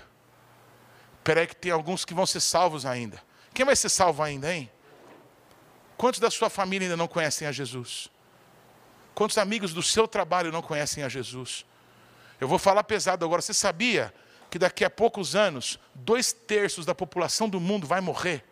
Espera 1.30 1.41
aí 1.41 1.47
que 1.47 1.55
tem 1.55 1.71
alguns 1.71 2.03
que 2.03 2.11
vão 2.15 2.25
ser 2.25 2.39
salvos 2.39 2.88
ainda. 2.88 3.21
Quem 3.53 3.63
vai 3.63 3.75
ser 3.75 3.89
salvo 3.89 4.23
ainda, 4.23 4.51
hein? 4.51 4.67
Quantos 5.95 6.19
da 6.19 6.32
sua 6.32 6.49
família 6.49 6.88
ainda 6.88 6.97
não 6.97 7.07
conhecem 7.07 7.47
a 7.47 7.51
Jesus? 7.51 8.09
Quantos 9.13 9.38
amigos 9.38 9.71
do 9.71 9.84
seu 9.84 10.07
trabalho 10.07 10.51
não 10.51 10.63
conhecem 10.63 11.03
a 11.03 11.07
Jesus? 11.07 11.67
Eu 12.41 12.47
vou 12.47 12.57
falar 12.57 12.84
pesado 12.84 13.23
agora. 13.23 13.43
Você 13.43 13.53
sabia 13.53 14.11
que 14.49 14.57
daqui 14.57 14.84
a 14.84 14.89
poucos 14.89 15.36
anos, 15.36 15.80
dois 15.93 16.34
terços 16.34 16.84
da 16.84 16.95
população 16.95 17.47
do 17.47 17.59
mundo 17.59 17.86
vai 17.86 18.01
morrer? 18.01 18.43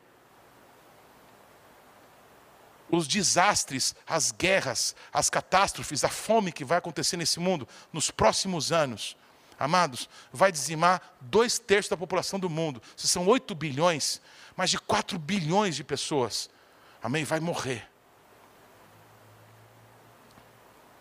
Os 2.91 3.07
desastres, 3.07 3.95
as 4.05 4.31
guerras, 4.31 4.95
as 5.11 5.31
catástrofes, 5.31 6.03
a 6.03 6.09
fome 6.09 6.51
que 6.51 6.63
vai 6.63 6.77
acontecer 6.77 7.17
nesse 7.17 7.39
mundo 7.39 7.67
nos 7.91 8.11
próximos 8.11 8.71
anos, 8.71 9.17
amados, 9.59 10.09
vai 10.31 10.51
dizimar 10.51 11.01
dois 11.21 11.57
terços 11.59 11.89
da 11.89 11.97
população 11.97 12.39
do 12.39 12.49
mundo. 12.49 12.81
Se 12.95 13.07
são 13.07 13.27
8 13.27 13.53
bilhões, 13.55 14.21
mais 14.55 14.69
de 14.69 14.79
4 14.79 15.17
bilhões 15.17 15.75
de 15.75 15.83
pessoas, 15.83 16.49
amém? 17.01 17.23
Vai 17.23 17.39
morrer. 17.39 17.87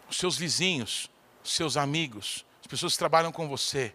os 0.09 0.16
seus 0.16 0.36
vizinhos, 0.36 1.11
os 1.44 1.52
seus 1.52 1.76
amigos, 1.76 2.44
as 2.61 2.66
pessoas 2.66 2.92
que 2.92 2.98
trabalham 2.98 3.32
com 3.32 3.48
você. 3.48 3.94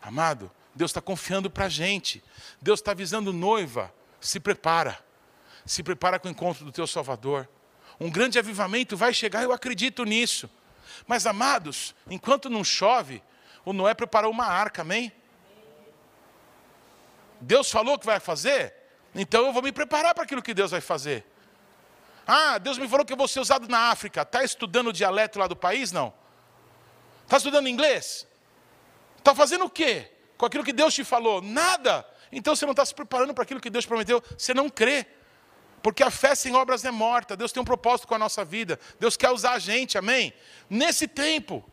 Amado, 0.00 0.50
Deus 0.74 0.90
está 0.90 1.00
confiando 1.00 1.50
para 1.50 1.66
a 1.66 1.68
gente. 1.68 2.22
Deus 2.60 2.80
está 2.80 2.92
avisando 2.92 3.32
noiva, 3.32 3.92
se 4.20 4.40
prepara. 4.40 5.02
Se 5.64 5.82
prepara 5.82 6.18
com 6.18 6.28
o 6.28 6.30
encontro 6.30 6.64
do 6.64 6.72
teu 6.72 6.86
Salvador. 6.86 7.48
Um 8.00 8.10
grande 8.10 8.38
avivamento 8.38 8.96
vai 8.96 9.14
chegar, 9.14 9.42
eu 9.42 9.52
acredito 9.52 10.04
nisso. 10.04 10.50
Mas, 11.06 11.26
amados, 11.26 11.94
enquanto 12.08 12.50
não 12.50 12.64
chove, 12.64 13.22
o 13.64 13.72
Noé 13.72 13.94
preparou 13.94 14.30
uma 14.30 14.46
arca, 14.46 14.82
amém? 14.82 15.12
Deus 17.40 17.70
falou 17.70 17.98
que 17.98 18.06
vai 18.06 18.20
fazer, 18.20 18.74
então 19.14 19.46
eu 19.46 19.52
vou 19.52 19.62
me 19.62 19.72
preparar 19.72 20.14
para 20.14 20.24
aquilo 20.24 20.42
que 20.42 20.54
Deus 20.54 20.70
vai 20.70 20.80
fazer. 20.80 21.26
Ah, 22.26 22.58
Deus 22.58 22.78
me 22.78 22.88
falou 22.88 23.04
que 23.04 23.12
eu 23.12 23.16
vou 23.16 23.26
ser 23.26 23.40
usado 23.40 23.68
na 23.68 23.90
África. 23.90 24.22
Está 24.22 24.44
estudando 24.44 24.88
o 24.88 24.92
dialeto 24.92 25.38
lá 25.38 25.46
do 25.46 25.56
país? 25.56 25.90
Não. 25.90 26.14
Está 27.24 27.36
estudando 27.36 27.68
inglês? 27.68 28.26
Está 29.18 29.34
fazendo 29.34 29.64
o 29.64 29.70
quê? 29.70 30.10
Com 30.38 30.46
aquilo 30.46 30.64
que 30.64 30.72
Deus 30.72 30.94
te 30.94 31.04
falou? 31.04 31.42
Nada. 31.42 32.06
Então 32.30 32.54
você 32.54 32.64
não 32.64 32.72
está 32.72 32.84
se 32.84 32.94
preparando 32.94 33.34
para 33.34 33.42
aquilo 33.42 33.60
que 33.60 33.70
Deus 33.70 33.84
prometeu. 33.84 34.22
Você 34.36 34.54
não 34.54 34.70
crê. 34.70 35.06
Porque 35.82 36.02
a 36.02 36.10
fé 36.10 36.34
sem 36.34 36.54
obras 36.54 36.84
é 36.84 36.90
morta. 36.90 37.36
Deus 37.36 37.50
tem 37.50 37.60
um 37.60 37.64
propósito 37.64 38.06
com 38.06 38.14
a 38.14 38.18
nossa 38.18 38.44
vida. 38.44 38.78
Deus 39.00 39.16
quer 39.16 39.30
usar 39.30 39.52
a 39.52 39.58
gente, 39.58 39.98
amém? 39.98 40.32
Nesse 40.70 41.08
tempo, 41.08 41.64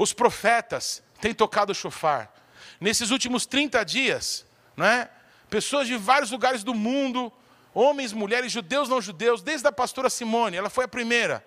os 0.00 0.12
profetas 0.12 1.02
têm 1.20 1.34
tocado 1.34 1.72
o 1.72 1.74
chofar. 1.74 2.32
Nesses 2.80 3.10
últimos 3.10 3.44
30 3.44 3.84
dias, 3.84 4.46
não 4.76 4.86
é? 4.86 5.10
pessoas 5.48 5.86
de 5.86 5.96
vários 5.96 6.30
lugares 6.30 6.64
do 6.64 6.74
mundo 6.74 7.32
Homens, 7.72 8.12
mulheres, 8.12 8.50
judeus, 8.50 8.88
não 8.88 9.00
judeus, 9.00 9.42
desde 9.42 9.66
a 9.68 9.72
pastora 9.72 10.10
Simone, 10.10 10.56
ela 10.56 10.68
foi 10.68 10.84
a 10.84 10.88
primeira. 10.88 11.44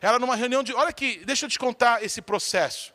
Ela 0.00 0.18
numa 0.18 0.34
reunião 0.34 0.62
de. 0.62 0.72
Olha 0.72 0.88
aqui, 0.88 1.22
deixa 1.26 1.44
eu 1.44 1.50
te 1.50 1.58
contar 1.58 2.02
esse 2.02 2.22
processo. 2.22 2.92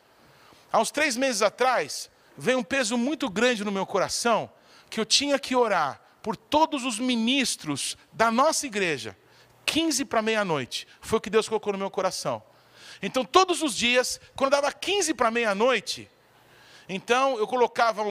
Há 0.71 0.79
uns 0.79 0.89
três 0.89 1.15
meses 1.15 1.41
atrás, 1.43 2.09
veio 2.35 2.57
um 2.57 2.63
peso 2.63 2.97
muito 2.97 3.29
grande 3.29 3.63
no 3.63 3.71
meu 3.71 3.85
coração, 3.85 4.51
que 4.89 4.99
eu 4.99 5.05
tinha 5.05 5.37
que 5.37 5.55
orar 5.55 6.01
por 6.23 6.35
todos 6.35 6.83
os 6.83 6.97
ministros 6.97 7.95
da 8.11 8.31
nossa 8.31 8.65
igreja. 8.65 9.15
15 9.65 10.05
para 10.05 10.21
meia-noite. 10.21 10.87
Foi 10.99 11.19
o 11.19 11.21
que 11.21 11.29
Deus 11.29 11.47
colocou 11.47 11.73
no 11.73 11.79
meu 11.79 11.91
coração. 11.91 12.41
Então, 13.03 13.25
todos 13.25 13.61
os 13.61 13.75
dias, 13.75 14.19
quando 14.33 14.51
dava 14.51 14.71
15 14.71 15.13
para 15.13 15.29
meia-noite, 15.29 16.09
então 16.87 17.37
eu 17.37 17.45
colocava 17.45 18.01
um, 18.01 18.07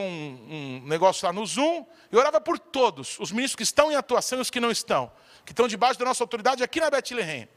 um, 0.83 0.87
negócio 0.87 1.25
lá 1.25 1.33
no 1.33 1.43
Zoom 1.45 1.83
e 2.11 2.15
orava 2.15 2.39
por 2.39 2.59
todos, 2.59 3.17
os 3.19 3.31
ministros 3.31 3.55
que 3.55 3.63
estão 3.63 3.91
em 3.91 3.95
atuação 3.95 4.37
e 4.37 4.41
os 4.41 4.51
que 4.51 4.59
não 4.59 4.69
estão, 4.69 5.11
que 5.43 5.51
estão 5.51 5.67
debaixo 5.67 5.99
da 5.99 6.05
nossa 6.05 6.23
autoridade 6.23 6.63
aqui 6.63 6.79
na 6.79 6.91
Bethlehem. 6.91 7.49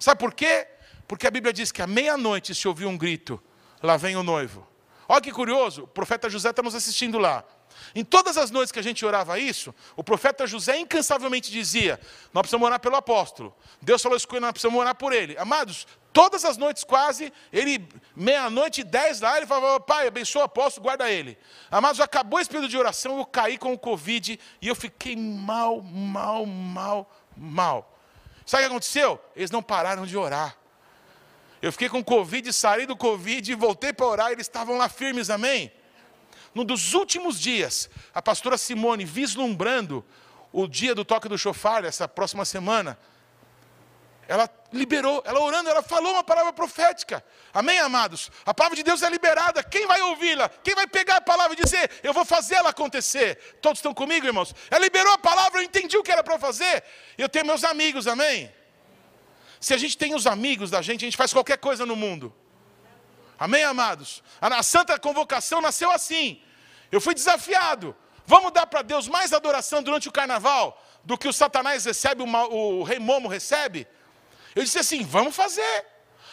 Sabe 0.00 0.18
por 0.18 0.34
quê? 0.34 0.66
Porque 1.06 1.28
a 1.28 1.30
Bíblia 1.30 1.52
diz 1.52 1.70
que 1.70 1.80
à 1.80 1.86
meia-noite 1.86 2.54
se 2.56 2.66
ouviu 2.66 2.88
um 2.88 2.98
grito, 2.98 3.40
lá 3.80 3.96
vem 3.96 4.16
o 4.16 4.24
noivo. 4.24 4.66
Olha 5.08 5.20
que 5.20 5.30
curioso, 5.30 5.84
o 5.84 5.86
profeta 5.86 6.28
José 6.28 6.50
está 6.50 6.62
nos 6.62 6.74
assistindo 6.74 7.18
lá. 7.18 7.44
Em 7.94 8.04
todas 8.04 8.36
as 8.36 8.50
noites 8.50 8.70
que 8.72 8.78
a 8.78 8.82
gente 8.82 9.04
orava 9.04 9.38
isso, 9.38 9.74
o 9.96 10.04
profeta 10.04 10.46
José 10.46 10.78
incansavelmente 10.78 11.50
dizia: 11.50 12.00
Nós 12.32 12.42
precisamos 12.42 12.66
orar 12.66 12.80
pelo 12.80 12.96
apóstolo. 12.96 13.54
Deus 13.80 14.02
falou 14.02 14.16
isso 14.16 14.28
com 14.28 14.36
ele, 14.36 14.44
nós 14.44 14.52
precisamos 14.52 14.78
orar 14.78 14.94
por 14.94 15.12
ele. 15.12 15.36
Amados, 15.38 15.86
todas 16.12 16.44
as 16.44 16.56
noites 16.56 16.84
quase, 16.84 17.32
ele, 17.52 17.88
meia-noite, 18.14 18.82
dez 18.82 19.20
lá, 19.20 19.36
ele 19.36 19.46
falava: 19.46 19.80
Pai, 19.80 20.06
abençoa 20.06 20.42
o 20.42 20.44
apóstolo, 20.44 20.84
guarda 20.84 21.10
ele. 21.10 21.36
Amados, 21.70 22.00
acabou 22.00 22.40
esse 22.40 22.50
período 22.50 22.68
de 22.68 22.76
oração, 22.76 23.18
eu 23.18 23.26
caí 23.26 23.58
com 23.58 23.72
o 23.72 23.78
Covid 23.78 24.38
e 24.60 24.68
eu 24.68 24.74
fiquei 24.74 25.16
mal, 25.16 25.80
mal, 25.80 26.46
mal, 26.46 27.10
mal. 27.36 27.98
Sabe 28.44 28.64
o 28.64 28.66
que 28.66 28.72
aconteceu? 28.72 29.20
Eles 29.36 29.50
não 29.50 29.62
pararam 29.62 30.06
de 30.06 30.16
orar. 30.16 30.56
Eu 31.62 31.70
fiquei 31.72 31.88
com 31.88 32.02
Covid, 32.02 32.52
saí 32.52 32.86
do 32.86 32.96
Covid 32.96 33.52
e 33.52 33.54
voltei 33.54 33.92
para 33.92 34.06
orar, 34.06 34.32
eles 34.32 34.46
estavam 34.46 34.76
lá 34.76 34.88
firmes, 34.88 35.28
amém? 35.28 35.70
Num 36.54 36.64
dos 36.64 36.94
últimos 36.94 37.38
dias, 37.38 37.88
a 38.14 38.20
pastora 38.20 38.56
Simone, 38.56 39.04
vislumbrando 39.04 40.04
o 40.52 40.66
dia 40.66 40.94
do 40.94 41.04
toque 41.04 41.28
do 41.28 41.38
chofar, 41.38 41.84
essa 41.84 42.08
próxima 42.08 42.44
semana, 42.44 42.98
ela 44.30 44.48
liberou, 44.72 45.20
ela 45.26 45.40
orando, 45.40 45.68
ela 45.68 45.82
falou 45.82 46.12
uma 46.12 46.22
palavra 46.22 46.52
profética. 46.52 47.24
Amém, 47.52 47.80
amados? 47.80 48.30
A 48.46 48.54
palavra 48.54 48.76
de 48.76 48.84
Deus 48.84 49.02
é 49.02 49.10
liberada. 49.10 49.60
Quem 49.60 49.88
vai 49.88 50.00
ouvi-la? 50.02 50.48
Quem 50.48 50.72
vai 50.72 50.86
pegar 50.86 51.16
a 51.16 51.20
palavra 51.20 51.54
e 51.58 51.60
dizer, 51.60 51.90
eu 52.00 52.12
vou 52.12 52.24
fazer 52.24 52.54
ela 52.54 52.70
acontecer? 52.70 53.58
Todos 53.60 53.80
estão 53.80 53.92
comigo, 53.92 54.24
irmãos? 54.24 54.54
Ela 54.70 54.84
liberou 54.84 55.12
a 55.14 55.18
palavra, 55.18 55.58
eu 55.58 55.64
entendi 55.64 55.98
o 55.98 56.02
que 56.04 56.12
era 56.12 56.22
para 56.22 56.38
fazer. 56.38 56.84
Eu 57.18 57.28
tenho 57.28 57.44
meus 57.44 57.64
amigos, 57.64 58.06
amém? 58.06 58.48
Se 59.60 59.74
a 59.74 59.76
gente 59.76 59.98
tem 59.98 60.14
os 60.14 60.28
amigos 60.28 60.70
da 60.70 60.80
gente, 60.80 61.04
a 61.04 61.06
gente 61.08 61.16
faz 61.16 61.32
qualquer 61.32 61.58
coisa 61.58 61.84
no 61.84 61.96
mundo. 61.96 62.32
Amém, 63.36 63.64
amados? 63.64 64.22
A 64.40 64.62
santa 64.62 64.96
convocação 64.96 65.60
nasceu 65.60 65.90
assim. 65.90 66.40
Eu 66.92 67.00
fui 67.00 67.14
desafiado. 67.14 67.96
Vamos 68.24 68.52
dar 68.52 68.68
para 68.68 68.82
Deus 68.82 69.08
mais 69.08 69.32
adoração 69.32 69.82
durante 69.82 70.08
o 70.08 70.12
carnaval 70.12 70.80
do 71.02 71.18
que 71.18 71.26
o 71.26 71.32
Satanás 71.32 71.84
recebe, 71.84 72.22
o, 72.22 72.84
rei 72.84 73.00
Momo 73.00 73.26
recebe? 73.26 73.88
Eu 74.54 74.62
disse 74.62 74.78
assim: 74.78 75.04
vamos 75.04 75.34
fazer. 75.34 75.84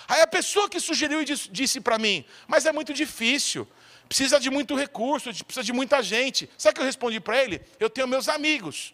Aí 0.08 0.22
a 0.22 0.28
pessoa 0.28 0.70
que 0.70 0.80
sugeriu 0.80 1.24
disse, 1.24 1.50
disse 1.50 1.82
para 1.82 1.98
mim: 1.98 2.26
mas 2.48 2.66
é 2.66 2.72
muito 2.72 2.94
difícil, 2.94 3.68
precisa 4.08 4.40
de 4.40 4.50
muito 4.50 4.76
recurso, 4.76 5.30
precisa 5.46 5.64
de 5.64 5.74
muita 5.74 6.02
gente. 6.02 6.50
Sabe 6.58 6.74
o 6.74 6.76
que 6.76 6.82
eu 6.82 6.86
respondi 6.86 7.20
para 7.20 7.42
ele? 7.44 7.62
Eu 7.80 7.90
tenho 7.90 8.08
meus 8.08 8.30
amigos. 8.30 8.94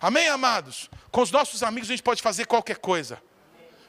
Amém, 0.00 0.28
amados? 0.28 0.90
Com 1.10 1.20
os 1.20 1.30
nossos 1.30 1.62
amigos 1.62 1.88
a 1.90 1.92
gente 1.92 2.02
pode 2.02 2.22
fazer 2.22 2.46
qualquer 2.46 2.78
coisa. 2.78 3.22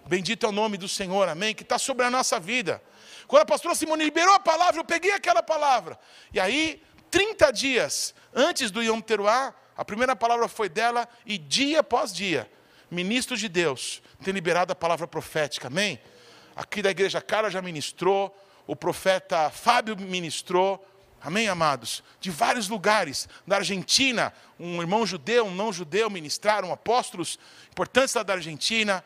Bendito 0.05 0.45
é 0.45 0.49
o 0.49 0.51
nome 0.51 0.77
do 0.77 0.87
Senhor, 0.87 1.29
amém? 1.29 1.53
Que 1.53 1.63
está 1.63 1.77
sobre 1.77 2.05
a 2.05 2.11
nossa 2.11 2.39
vida. 2.39 2.81
Quando 3.27 3.43
a 3.43 3.45
pastora 3.45 3.75
Simone 3.75 4.03
liberou 4.03 4.33
a 4.33 4.39
palavra, 4.39 4.79
eu 4.79 4.83
peguei 4.83 5.11
aquela 5.11 5.41
palavra. 5.41 5.97
E 6.33 6.39
aí, 6.39 6.81
30 7.09 7.51
dias 7.51 8.13
antes 8.33 8.71
do 8.71 8.81
Yom 8.81 8.99
Teruah, 8.99 9.53
a 9.77 9.85
primeira 9.85 10.15
palavra 10.15 10.47
foi 10.47 10.67
dela, 10.67 11.07
e 11.25 11.37
dia 11.37 11.79
após 11.79 12.11
dia, 12.13 12.51
ministros 12.91 13.39
de 13.39 13.47
Deus 13.47 14.01
têm 14.21 14.33
liberado 14.33 14.73
a 14.73 14.75
palavra 14.75 15.07
profética, 15.07 15.67
amém? 15.67 15.99
Aqui 16.55 16.81
da 16.81 16.91
igreja 16.91 17.21
Cara 17.21 17.49
já 17.49 17.61
ministrou, 17.61 18.37
o 18.67 18.75
profeta 18.75 19.49
Fábio 19.49 19.97
ministrou, 19.97 20.85
amém, 21.21 21.47
amados? 21.47 22.03
De 22.19 22.29
vários 22.29 22.67
lugares, 22.67 23.29
da 23.47 23.55
Argentina, 23.55 24.33
um 24.59 24.81
irmão 24.81 25.05
judeu, 25.05 25.45
um 25.45 25.55
não 25.55 25.71
judeu 25.71 26.09
ministraram, 26.09 26.71
apóstolos 26.73 27.39
importantes 27.71 28.13
da 28.13 28.33
Argentina, 28.33 29.03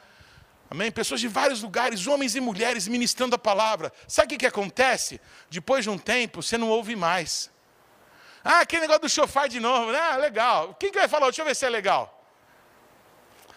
Amém? 0.67 0.91
Pessoas 0.91 1.21
de 1.21 1.27
vários 1.27 1.61
lugares, 1.61 2.07
homens 2.07 2.35
e 2.35 2.41
mulheres 2.41 2.87
ministrando 2.87 3.35
a 3.35 3.37
palavra. 3.37 3.93
Sabe 4.07 4.25
o 4.25 4.29
que, 4.29 4.37
que 4.37 4.47
acontece? 4.47 5.21
Depois 5.47 5.83
de 5.83 5.91
um 5.91 5.97
tempo, 5.97 6.41
você 6.41 6.57
não 6.57 6.69
ouve 6.69 6.95
mais. 6.95 7.51
Ah, 8.43 8.61
aquele 8.61 8.81
negócio 8.81 9.03
do 9.03 9.09
chofar 9.09 9.47
de 9.47 9.59
novo, 9.59 9.91
né? 9.91 9.99
Ah, 9.99 10.17
legal. 10.17 10.75
Quem 10.79 10.91
que 10.91 10.97
vai 10.97 11.07
falar? 11.07 11.27
Deixa 11.27 11.41
eu 11.41 11.45
ver 11.45 11.55
se 11.55 11.65
é 11.65 11.69
legal. 11.69 12.14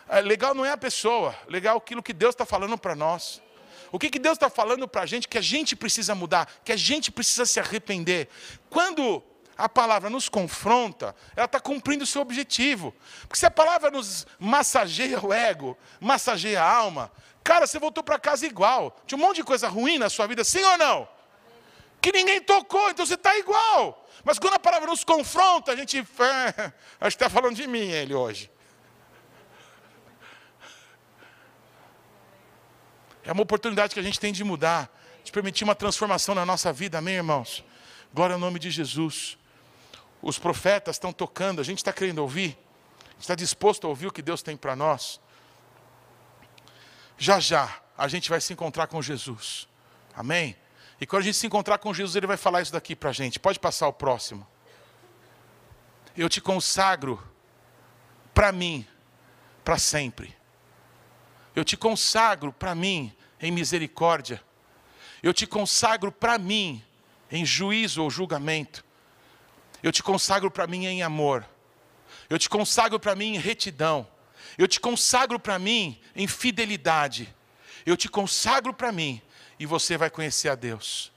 É, 0.08 0.20
legal 0.20 0.54
não 0.54 0.64
é 0.64 0.70
a 0.70 0.76
pessoa, 0.76 1.36
legal 1.48 1.76
é 1.76 1.78
aquilo 1.78 2.02
que 2.02 2.12
Deus 2.12 2.34
está 2.34 2.46
falando 2.46 2.78
para 2.78 2.94
nós. 2.94 3.42
O 3.90 3.98
que, 3.98 4.10
que 4.10 4.18
Deus 4.18 4.34
está 4.34 4.50
falando 4.50 4.86
para 4.86 5.02
a 5.02 5.06
gente 5.06 5.28
que 5.28 5.38
a 5.38 5.42
gente 5.42 5.74
precisa 5.74 6.14
mudar, 6.14 6.48
que 6.64 6.72
a 6.72 6.76
gente 6.76 7.10
precisa 7.10 7.46
se 7.46 7.58
arrepender. 7.58 8.28
Quando 8.68 9.22
a 9.56 9.68
palavra 9.68 10.08
nos 10.08 10.28
confronta, 10.28 11.14
ela 11.34 11.46
está 11.46 11.58
cumprindo 11.58 12.04
o 12.04 12.06
seu 12.06 12.22
objetivo. 12.22 12.94
Porque 13.22 13.38
se 13.38 13.46
a 13.46 13.50
palavra 13.50 13.90
nos 13.90 14.26
massageia 14.38 15.24
o 15.24 15.32
ego, 15.32 15.76
massageia 16.00 16.62
a 16.62 16.70
alma, 16.70 17.10
cara, 17.42 17.66
você 17.66 17.78
voltou 17.78 18.04
para 18.04 18.18
casa 18.18 18.46
igual. 18.46 18.96
Tinha 19.06 19.18
um 19.18 19.20
monte 19.20 19.36
de 19.36 19.44
coisa 19.44 19.68
ruim 19.68 19.98
na 19.98 20.10
sua 20.10 20.26
vida, 20.26 20.44
sim 20.44 20.62
ou 20.62 20.78
não? 20.78 21.08
Que 22.00 22.12
ninguém 22.12 22.40
tocou, 22.40 22.90
então 22.90 23.04
você 23.04 23.14
está 23.14 23.36
igual. 23.38 24.06
Mas 24.22 24.38
quando 24.38 24.54
a 24.54 24.58
palavra 24.58 24.88
nos 24.88 25.02
confronta, 25.02 25.72
a 25.72 25.76
gente. 25.76 25.98
Acho 25.98 27.16
que 27.16 27.24
está 27.24 27.30
falando 27.30 27.56
de 27.56 27.66
mim 27.66 27.90
ele 27.90 28.14
hoje. 28.14 28.50
É 33.28 33.32
uma 33.32 33.42
oportunidade 33.42 33.92
que 33.92 34.00
a 34.00 34.02
gente 34.02 34.18
tem 34.18 34.32
de 34.32 34.42
mudar, 34.42 34.90
de 35.22 35.30
permitir 35.30 35.62
uma 35.62 35.74
transformação 35.74 36.34
na 36.34 36.46
nossa 36.46 36.72
vida, 36.72 36.96
amém, 36.96 37.16
irmãos? 37.16 37.62
Glória 38.10 38.32
ao 38.32 38.40
nome 38.40 38.58
de 38.58 38.70
Jesus. 38.70 39.36
Os 40.22 40.38
profetas 40.38 40.96
estão 40.96 41.12
tocando, 41.12 41.60
a 41.60 41.62
gente 41.62 41.76
está 41.76 41.92
querendo 41.92 42.20
ouvir, 42.20 42.56
está 43.20 43.34
disposto 43.34 43.86
a 43.86 43.90
ouvir 43.90 44.06
o 44.06 44.10
que 44.10 44.22
Deus 44.22 44.40
tem 44.40 44.56
para 44.56 44.74
nós. 44.74 45.20
Já 47.18 47.38
já 47.38 47.82
a 47.98 48.08
gente 48.08 48.30
vai 48.30 48.40
se 48.40 48.54
encontrar 48.54 48.86
com 48.86 49.02
Jesus, 49.02 49.68
amém? 50.16 50.56
E 50.98 51.06
quando 51.06 51.20
a 51.20 51.24
gente 51.26 51.36
se 51.36 51.46
encontrar 51.46 51.76
com 51.76 51.92
Jesus, 51.92 52.16
Ele 52.16 52.26
vai 52.26 52.38
falar 52.38 52.62
isso 52.62 52.72
daqui 52.72 52.96
para 52.96 53.10
a 53.10 53.12
gente. 53.12 53.38
Pode 53.38 53.60
passar 53.60 53.88
o 53.88 53.92
próximo. 53.92 54.46
Eu 56.16 56.30
te 56.30 56.40
consagro 56.40 57.22
para 58.32 58.52
mim, 58.52 58.86
para 59.62 59.76
sempre. 59.76 60.37
Eu 61.58 61.64
te 61.64 61.76
consagro 61.76 62.52
para 62.52 62.72
mim 62.72 63.12
em 63.40 63.50
misericórdia. 63.50 64.40
Eu 65.20 65.34
te 65.34 65.44
consagro 65.44 66.12
para 66.12 66.38
mim 66.38 66.80
em 67.32 67.44
juízo 67.44 68.00
ou 68.00 68.08
julgamento. 68.08 68.84
Eu 69.82 69.90
te 69.90 70.00
consagro 70.00 70.52
para 70.52 70.68
mim 70.68 70.86
em 70.86 71.02
amor. 71.02 71.44
Eu 72.30 72.38
te 72.38 72.48
consagro 72.48 73.00
para 73.00 73.16
mim 73.16 73.34
em 73.34 73.38
retidão. 73.38 74.06
Eu 74.56 74.68
te 74.68 74.78
consagro 74.78 75.36
para 75.40 75.58
mim 75.58 76.00
em 76.14 76.28
fidelidade. 76.28 77.34
Eu 77.84 77.96
te 77.96 78.08
consagro 78.08 78.72
para 78.72 78.92
mim 78.92 79.20
e 79.58 79.66
você 79.66 79.96
vai 79.96 80.10
conhecer 80.10 80.50
a 80.50 80.54
Deus. 80.54 81.10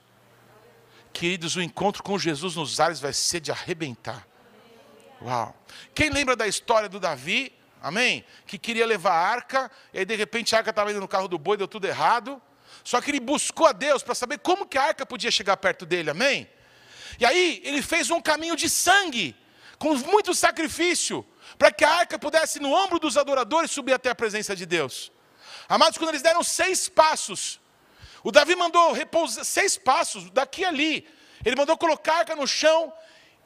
Queridos, 1.12 1.54
o 1.54 1.62
encontro 1.62 2.02
com 2.02 2.18
Jesus 2.18 2.56
nos 2.56 2.80
ares 2.80 2.98
vai 2.98 3.12
ser 3.12 3.38
de 3.38 3.52
arrebentar. 3.52 4.26
Uau! 5.20 5.56
Quem 5.94 6.10
lembra 6.10 6.34
da 6.34 6.48
história 6.48 6.88
do 6.88 6.98
Davi? 6.98 7.61
Amém? 7.82 8.24
Que 8.46 8.56
queria 8.56 8.86
levar 8.86 9.12
a 9.12 9.28
arca, 9.28 9.70
e 9.92 9.98
aí 9.98 10.04
de 10.04 10.14
repente 10.14 10.54
a 10.54 10.58
arca 10.58 10.70
estava 10.70 10.92
indo 10.92 11.00
no 11.00 11.08
carro 11.08 11.26
do 11.26 11.36
boi, 11.36 11.56
deu 11.56 11.66
tudo 11.66 11.86
errado. 11.86 12.40
Só 12.84 13.00
que 13.00 13.10
ele 13.10 13.18
buscou 13.18 13.66
a 13.66 13.72
Deus 13.72 14.04
para 14.04 14.14
saber 14.14 14.38
como 14.38 14.66
que 14.66 14.78
a 14.78 14.84
arca 14.84 15.04
podia 15.04 15.30
chegar 15.32 15.56
perto 15.56 15.84
dele, 15.84 16.08
amém? 16.08 16.48
E 17.18 17.26
aí 17.26 17.60
ele 17.64 17.82
fez 17.82 18.08
um 18.08 18.20
caminho 18.20 18.54
de 18.54 18.70
sangue, 18.70 19.36
com 19.78 19.94
muito 19.96 20.32
sacrifício, 20.32 21.26
para 21.58 21.72
que 21.72 21.84
a 21.84 21.90
arca 21.90 22.18
pudesse 22.18 22.60
no 22.60 22.72
ombro 22.72 23.00
dos 23.00 23.16
adoradores 23.16 23.72
subir 23.72 23.92
até 23.92 24.10
a 24.10 24.14
presença 24.14 24.54
de 24.54 24.64
Deus. 24.64 25.10
Amados, 25.68 25.98
quando 25.98 26.10
eles 26.10 26.22
deram 26.22 26.44
seis 26.44 26.88
passos, 26.88 27.60
o 28.22 28.30
Davi 28.30 28.54
mandou 28.54 28.92
repousar 28.92 29.44
seis 29.44 29.76
passos 29.76 30.30
daqui 30.30 30.64
ali. 30.64 31.06
Ele 31.44 31.56
mandou 31.56 31.76
colocar 31.76 32.14
a 32.14 32.18
arca 32.18 32.36
no 32.36 32.46
chão 32.46 32.92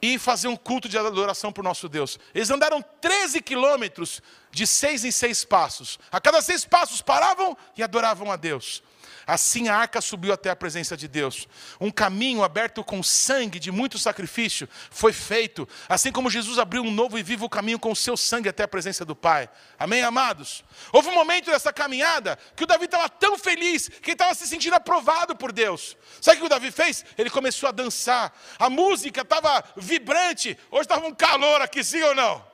e 0.01 0.19
fazer 0.19 0.49
um 0.49 0.57
culto 0.57 0.89
de 0.89 0.99
adoração 0.99 1.53
para 1.53 1.61
o 1.61 1.65
nosso 1.65 1.89
Deus. 1.89 2.19
Eles 2.35 2.51
andaram 2.51 2.85
13 3.01 3.41
quilômetros 3.41 4.21
de 4.51 4.67
seis 4.67 5.05
em 5.05 5.11
seis 5.11 5.45
passos. 5.45 5.99
A 6.11 6.21
cada 6.21 6.41
seis 6.43 6.65
passos 6.65 7.01
paravam 7.01 7.57
e 7.77 7.83
adoravam 7.83 8.31
a 8.31 8.37
Deus. 8.37 8.83
Assim 9.27 9.69
a 9.69 9.77
arca 9.77 10.01
subiu 10.01 10.33
até 10.33 10.51
a 10.51 10.55
presença 10.55 10.97
de 10.97 11.09
Deus. 11.09 11.49
Um 11.81 11.91
caminho 11.91 12.45
aberto 12.45 12.85
com 12.85 13.03
sangue 13.03 13.59
de 13.59 13.73
muito 13.73 13.99
sacrifício 13.99 14.69
foi 14.89 15.13
feito, 15.13 15.69
assim 15.89 16.13
como 16.13 16.31
Jesus 16.31 16.61
abriu 16.61 16.85
um 16.85 16.93
novo 16.93 17.19
e 17.19 17.25
vivo 17.25 17.49
caminho 17.49 17.77
com 17.77 17.91
o 17.91 17.97
seu 17.97 18.17
sangue 18.17 18.49
até 18.49 18.63
a 18.63 18.69
presença 18.69 19.05
do 19.05 19.17
Pai. 19.17 19.49
Amém, 19.77 20.05
amados? 20.05 20.65
Houve 20.93 21.09
um 21.09 21.15
momento 21.15 21.51
dessa 21.51 21.73
caminhada 21.73 22.39
que 22.55 22.63
o 22.63 22.67
Davi 22.69 22.85
estava 22.85 23.09
tão 23.09 23.37
feliz 23.37 23.89
que 23.89 24.11
ele 24.11 24.13
estava 24.13 24.33
se 24.33 24.47
sentindo 24.47 24.75
aprovado 24.75 25.35
por 25.35 25.51
Deus. 25.51 25.97
Sabe 26.21 26.37
o 26.37 26.41
que 26.43 26.47
o 26.47 26.49
Davi 26.51 26.71
fez? 26.71 27.05
Ele 27.19 27.29
começou 27.29 27.69
a 27.69 27.73
dançar. 27.73 28.33
A 28.61 28.71
música 28.71 29.23
estava 29.23 29.65
vibrante. 29.77 30.57
Hoje 30.71 30.83
estava 30.83 31.05
um 31.05 31.15
calor 31.15 31.61
aqui, 31.61 31.83
sim 31.83 32.01
ou 32.01 32.15
não? 32.15 32.47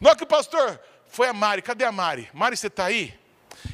Não 0.00 0.10
é 0.10 0.16
que 0.16 0.24
o 0.24 0.26
pastor 0.26 0.80
foi 1.08 1.28
a 1.28 1.34
Mari. 1.34 1.60
Cadê 1.60 1.84
a 1.84 1.92
Mari? 1.92 2.30
Mari, 2.32 2.56
você 2.56 2.68
está 2.68 2.86
aí? 2.86 3.12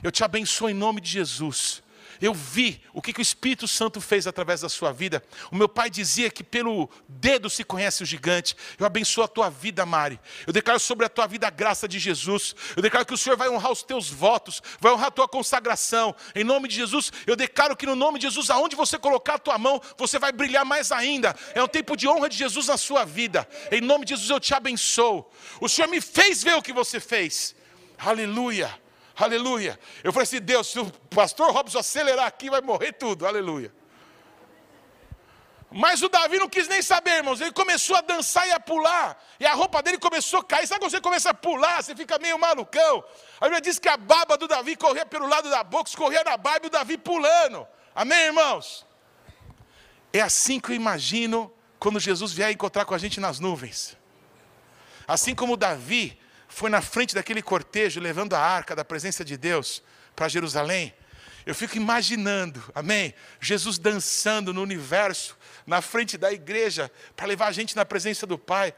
Eu 0.03 0.11
te 0.11 0.25
abençoo 0.25 0.69
em 0.69 0.75
nome 0.75 1.01
de 1.01 1.09
Jesus. 1.09 1.86
Eu 2.21 2.33
vi 2.33 2.83
o 2.93 3.03
que, 3.03 3.13
que 3.13 3.21
o 3.21 3.23
Espírito 3.23 3.69
Santo 3.69 4.01
fez 4.01 4.27
através 4.27 4.61
da 4.61 4.69
sua 4.69 4.93
vida. 4.93 5.23
O 5.51 5.57
meu 5.57 5.69
pai 5.69 5.91
dizia 5.91 6.31
que 6.31 6.43
pelo 6.43 6.89
dedo 7.09 7.51
se 7.51 7.65
conhece 7.65 8.03
o 8.03 8.07
gigante. 8.07 8.57
Eu 8.79 8.87
abençoo 8.87 9.25
a 9.25 9.29
tua 9.29 9.51
vida, 9.51 9.85
Mari. 9.85 10.19
Eu 10.47 10.53
declaro 10.53 10.81
sobre 10.81 11.07
a 11.07 11.09
tua 11.09 11.27
vida 11.27 11.47
a 11.47 11.51
graça 11.51 11.87
de 11.87 11.99
Jesus. 11.99 12.55
Eu 12.77 12.83
declaro 12.83 13.07
que 13.07 13.15
o 13.15 13.19
Senhor 13.19 13.37
vai 13.37 13.49
honrar 13.49 13.73
os 13.73 13.83
teus 13.83 14.09
votos, 14.09 14.63
vai 14.81 14.93
honrar 14.93 15.09
a 15.09 15.11
tua 15.11 15.29
consagração. 15.29 16.15
Em 16.35 16.45
nome 16.45 16.69
de 16.69 16.77
Jesus, 16.77 17.13
eu 17.27 17.37
declaro 17.37 17.77
que 17.77 17.87
no 17.87 17.97
nome 17.97 18.19
de 18.19 18.27
Jesus, 18.27 18.51
aonde 18.51 18.77
você 18.77 18.99
colocar 18.99 19.35
a 19.35 19.39
tua 19.39 19.59
mão, 19.59 19.81
você 19.97 20.19
vai 20.19 20.33
brilhar 20.33 20.65
mais 20.65 20.93
ainda. 20.93 21.35
É 21.55 21.63
um 21.63 21.69
tempo 21.69 21.97
de 21.97 22.09
honra 22.09 22.29
de 22.29 22.37
Jesus 22.37 22.69
na 22.69 22.77
sua 22.77 23.05
vida. 23.05 23.49
Em 23.71 23.81
nome 23.81 24.05
de 24.05 24.15
Jesus, 24.15 24.31
eu 24.31 24.41
te 24.41 24.55
abençoo. 24.55 25.31
O 25.61 25.69
Senhor 25.69 25.89
me 25.89 26.01
fez 26.01 26.43
ver 26.43 26.55
o 26.55 26.63
que 26.63 26.73
você 26.73 27.01
fez. 27.01 27.55
Aleluia. 27.99 28.86
Aleluia. 29.17 29.79
Eu 30.05 30.13
falei 30.13 30.25
assim: 30.25 30.41
Deus, 30.41 30.67
se 30.67 30.79
o 30.79 30.91
pastor 31.11 31.51
Robson 31.51 31.79
acelerar 31.79 32.27
aqui, 32.27 32.51
vai 32.51 32.61
morrer 32.61 32.93
tudo. 32.93 33.27
Aleluia. 33.27 33.73
Mas 35.71 36.03
o 36.03 36.09
Davi 36.09 36.39
não 36.39 36.49
quis 36.49 36.69
nem 36.69 36.81
saber, 36.81 37.17
irmãos. 37.17 37.41
Ele 37.41 37.53
começou 37.53 37.97
a 37.97 38.01
dançar 38.01 38.47
e 38.47 38.53
a 38.53 38.61
pular. 38.61 39.21
E 39.41 39.47
a 39.47 39.53
roupa 39.53 39.83
dele 39.83 39.99
começou 39.99 40.41
a 40.41 40.45
cair. 40.45 40.67
Sabe 40.67 40.81
quando 40.81 40.91
você 40.91 41.01
começa 41.01 41.31
a 41.31 41.35
pular? 41.35 41.83
Você 41.83 41.95
fica 41.95 42.19
meio 42.19 42.39
malucão. 42.39 43.05
A 43.41 43.47
Bíblia 43.47 43.61
diz 43.61 43.79
que 43.79 43.89
a 43.89 43.97
baba 43.97 44.37
do 44.37 44.47
Davi 44.47 44.77
corria 44.77 45.05
pelo 45.05 45.27
lado 45.27 45.51
da 45.51 45.65
boca, 45.65 45.89
escorria 45.89 46.23
na 46.23 46.37
barba 46.37 46.67
e 46.67 46.69
o 46.69 46.71
Davi 46.71 46.97
pulando. 46.97 47.67
Amém, 47.95 48.27
irmãos? 48.27 48.87
É 50.13 50.21
assim 50.21 50.61
que 50.61 50.71
eu 50.71 50.77
imagino 50.77 51.53
quando 51.79 51.99
Jesus 51.99 52.33
vier 52.33 52.51
encontrar 52.51 52.85
com 52.85 52.95
a 52.95 52.99
gente 52.99 53.19
nas 53.21 53.41
nuvens. 53.41 53.97
Assim 55.07 55.35
como 55.35 55.57
Davi 55.57 56.19
foi 56.57 56.71
na 56.71 56.81
frente 56.81 57.15
daquele 57.15 57.43
cortejo 57.43 58.01
levando 58.01 58.33
a 58.33 58.41
arca 58.41 58.75
da 58.75 58.83
presença 58.83 59.23
de 59.23 59.37
Deus 59.37 59.83
para 60.15 60.27
Jerusalém. 60.27 60.95
Eu 61.45 61.55
fico 61.55 61.77
imaginando, 61.77 62.65
amém? 62.75 63.13
Jesus 63.39 63.77
dançando 63.77 64.55
no 64.55 64.63
universo, 64.63 65.37
na 65.67 65.83
frente 65.83 66.17
da 66.17 66.33
igreja, 66.33 66.91
para 67.15 67.27
levar 67.27 67.49
a 67.49 67.53
gente 67.53 67.77
na 67.77 67.85
presença 67.85 68.27
do 68.27 68.39
Pai. 68.39 68.73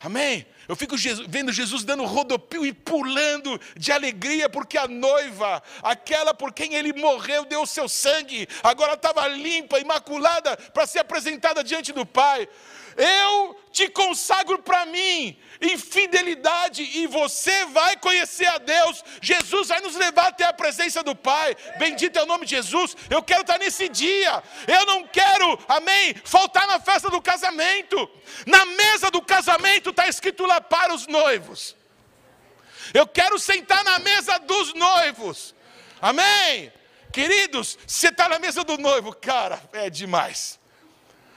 Amém? 0.00 0.46
Eu 0.68 0.76
fico 0.76 0.94
vendo 1.26 1.50
Jesus 1.50 1.82
dando 1.82 2.04
rodopio 2.04 2.64
e 2.64 2.72
pulando 2.72 3.60
de 3.76 3.90
alegria, 3.90 4.48
porque 4.48 4.78
a 4.78 4.86
noiva, 4.86 5.60
aquela 5.82 6.32
por 6.32 6.52
quem 6.52 6.74
ele 6.74 6.92
morreu, 6.92 7.44
deu 7.46 7.62
o 7.62 7.66
seu 7.66 7.88
sangue, 7.88 8.46
agora 8.62 8.92
estava 8.94 9.26
limpa, 9.26 9.80
imaculada, 9.80 10.56
para 10.56 10.86
ser 10.86 11.00
apresentada 11.00 11.64
diante 11.64 11.92
do 11.92 12.06
Pai. 12.06 12.48
Eu 12.96 13.56
te 13.72 13.88
consagro 13.88 14.62
para 14.62 14.86
mim 14.86 15.38
em 15.60 15.76
fidelidade 15.76 16.82
e 16.82 17.06
você 17.06 17.64
vai 17.66 17.96
conhecer 17.96 18.46
a 18.46 18.58
Deus. 18.58 19.02
Jesus 19.20 19.68
vai 19.68 19.80
nos 19.80 19.96
levar 19.96 20.28
até 20.28 20.44
a 20.44 20.52
presença 20.52 21.02
do 21.02 21.14
Pai. 21.14 21.56
Bendito 21.78 22.18
é 22.18 22.22
o 22.22 22.26
nome 22.26 22.46
de 22.46 22.54
Jesus. 22.54 22.96
Eu 23.10 23.22
quero 23.22 23.40
estar 23.40 23.58
nesse 23.58 23.88
dia. 23.88 24.42
Eu 24.66 24.86
não 24.86 25.06
quero, 25.06 25.58
amém, 25.68 26.14
faltar 26.24 26.66
na 26.66 26.78
festa 26.78 27.10
do 27.10 27.20
casamento. 27.20 28.08
Na 28.46 28.64
mesa 28.64 29.10
do 29.10 29.20
casamento 29.20 29.90
está 29.90 30.08
escrito 30.08 30.46
lá 30.46 30.60
para 30.60 30.94
os 30.94 31.06
noivos. 31.06 31.76
Eu 32.92 33.06
quero 33.06 33.38
sentar 33.38 33.82
na 33.82 33.98
mesa 33.98 34.38
dos 34.38 34.74
noivos. 34.74 35.54
Amém. 36.00 36.72
Queridos, 37.12 37.78
você 37.86 38.08
está 38.08 38.28
na 38.28 38.38
mesa 38.38 38.62
do 38.64 38.76
noivo, 38.76 39.14
cara, 39.14 39.62
é 39.72 39.88
demais. 39.88 40.60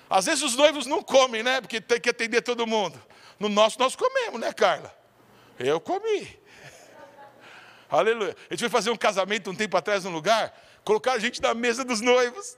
Às 0.10 0.26
vezes 0.26 0.44
os 0.44 0.56
noivos 0.56 0.86
não 0.86 1.04
comem, 1.04 1.44
né? 1.44 1.60
Porque 1.60 1.82
tem 1.82 2.00
que 2.00 2.10
atender 2.10 2.42
todo 2.42 2.66
mundo. 2.66 3.02
No 3.40 3.50
nosso, 3.50 3.78
nós 3.78 3.96
comemos, 3.96 4.40
né, 4.40 4.54
Carla? 4.54 4.96
Eu 5.60 5.80
comi. 5.80 6.40
Aleluia. 7.90 8.36
A 8.50 8.54
gente 8.54 8.62
foi 8.62 8.70
fazer 8.70 8.90
um 8.90 8.98
casamento 8.98 9.50
um 9.50 9.56
tempo 9.56 9.76
atrás 9.76 10.04
num 10.04 10.12
lugar, 10.12 10.54
colocar 10.84 11.14
a 11.14 11.20
gente 11.20 11.42
na 11.42 11.54
mesa 11.54 11.84
dos 11.84 12.02
noivos. 12.02 12.58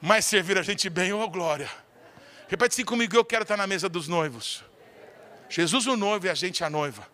Mas 0.00 0.24
servir 0.24 0.56
a 0.56 0.62
gente 0.62 0.88
bem, 0.88 1.12
oh 1.12 1.28
glória. 1.28 1.70
Repete 2.48 2.74
assim 2.74 2.84
comigo, 2.84 3.16
eu 3.16 3.24
quero 3.24 3.42
estar 3.42 3.56
na 3.56 3.66
mesa 3.66 3.88
dos 3.88 4.08
noivos. 4.08 4.64
Jesus 5.48 5.86
o 5.86 5.96
noivo 5.96 6.26
e 6.26 6.30
a 6.30 6.34
gente 6.34 6.64
a 6.64 6.70
noiva. 6.70 7.06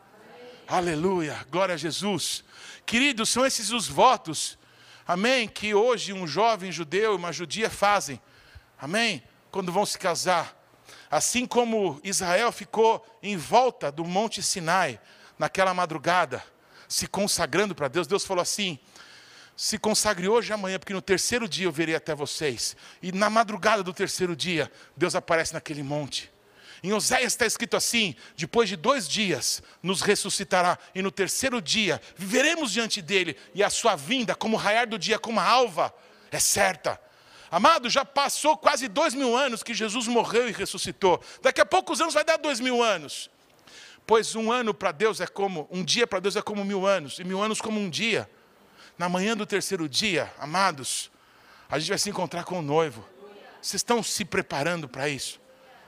Aleluia, 0.68 1.46
glória 1.50 1.74
a 1.74 1.78
Jesus. 1.78 2.44
Queridos, 2.84 3.30
são 3.30 3.46
esses 3.46 3.70
os 3.70 3.88
votos, 3.88 4.58
amém, 5.06 5.48
que 5.48 5.74
hoje 5.74 6.12
um 6.12 6.26
jovem 6.26 6.70
judeu 6.70 7.14
e 7.14 7.16
uma 7.16 7.32
judia 7.32 7.70
fazem 7.70 8.20
Amém? 8.78 9.22
Quando 9.50 9.72
vão 9.72 9.86
se 9.86 9.98
casar. 9.98 10.54
Assim 11.10 11.46
como 11.46 12.00
Israel 12.02 12.52
ficou 12.52 13.04
em 13.22 13.36
volta 13.36 13.90
do 13.90 14.04
Monte 14.04 14.42
Sinai, 14.42 15.00
naquela 15.38 15.72
madrugada, 15.72 16.42
se 16.88 17.06
consagrando 17.06 17.74
para 17.74 17.88
Deus, 17.88 18.06
Deus 18.06 18.24
falou 18.24 18.42
assim: 18.42 18.78
se 19.56 19.78
consagre 19.78 20.28
hoje 20.28 20.50
e 20.50 20.52
amanhã, 20.52 20.78
porque 20.78 20.92
no 20.92 21.02
terceiro 21.02 21.48
dia 21.48 21.66
eu 21.66 21.72
verei 21.72 21.94
até 21.94 22.14
vocês. 22.14 22.76
E 23.02 23.10
na 23.12 23.30
madrugada 23.30 23.82
do 23.82 23.92
terceiro 23.92 24.36
dia, 24.36 24.70
Deus 24.96 25.14
aparece 25.14 25.54
naquele 25.54 25.82
monte. 25.82 26.30
Em 26.82 26.92
Oséias 26.92 27.32
está 27.32 27.46
escrito 27.46 27.76
assim: 27.76 28.14
depois 28.36 28.68
de 28.68 28.76
dois 28.76 29.08
dias 29.08 29.62
nos 29.82 30.02
ressuscitará, 30.02 30.78
e 30.94 31.00
no 31.02 31.10
terceiro 31.10 31.60
dia 31.62 32.00
viveremos 32.16 32.72
diante 32.72 33.00
dele, 33.00 33.36
e 33.54 33.64
a 33.64 33.70
sua 33.70 33.96
vinda, 33.96 34.34
como 34.34 34.56
raiar 34.56 34.86
do 34.86 34.98
dia, 34.98 35.18
como 35.18 35.40
a 35.40 35.44
alva, 35.44 35.94
é 36.30 36.38
certa. 36.38 37.00
Amado, 37.51 37.88
já 37.88 38.05
passou 38.05 38.57
quase 38.57 38.88
dois 38.88 39.14
mil 39.14 39.36
anos 39.36 39.62
que 39.62 39.72
Jesus 39.72 40.09
morreu 40.09 40.49
e 40.49 40.53
ressuscitou. 40.53 41.20
Daqui 41.40 41.61
a 41.61 41.66
poucos 41.66 42.01
anos 42.01 42.14
vai 42.14 42.24
dar 42.24 42.36
dois 42.36 42.61
mil 42.61 42.82
anos. 42.82 43.30
Pois 44.07 44.34
um 44.36 44.53
ano 44.53 44.72
para 44.72 44.92
Deus 44.92 45.20
é 45.20 45.26
como, 45.26 45.68
um 45.70 45.84
dia 45.84 46.07
para 46.07 46.20
Deus 46.20 46.36
é 46.36 46.42
como 46.42 46.64
mil 46.64 46.86
anos, 46.86 47.18
e 47.18 47.24
mil 47.24 47.42
anos 47.42 47.61
como 47.61 47.80
um 47.80 47.90
dia. 47.90 48.28
Na 48.97 49.09
manhã 49.09 49.36
do 49.36 49.44
terceiro 49.44 49.88
dia, 49.88 50.32
amados, 50.38 51.11
a 51.68 51.78
gente 51.78 51.88
vai 51.88 51.99
se 51.99 52.09
encontrar 52.09 52.44
com 52.44 52.61
o 52.61 52.62
noivo. 52.62 53.05
Vocês 53.61 53.80
estão 53.80 54.03
se 54.03 54.24
preparando 54.24 54.88
para 54.88 55.09
isso? 55.09 55.40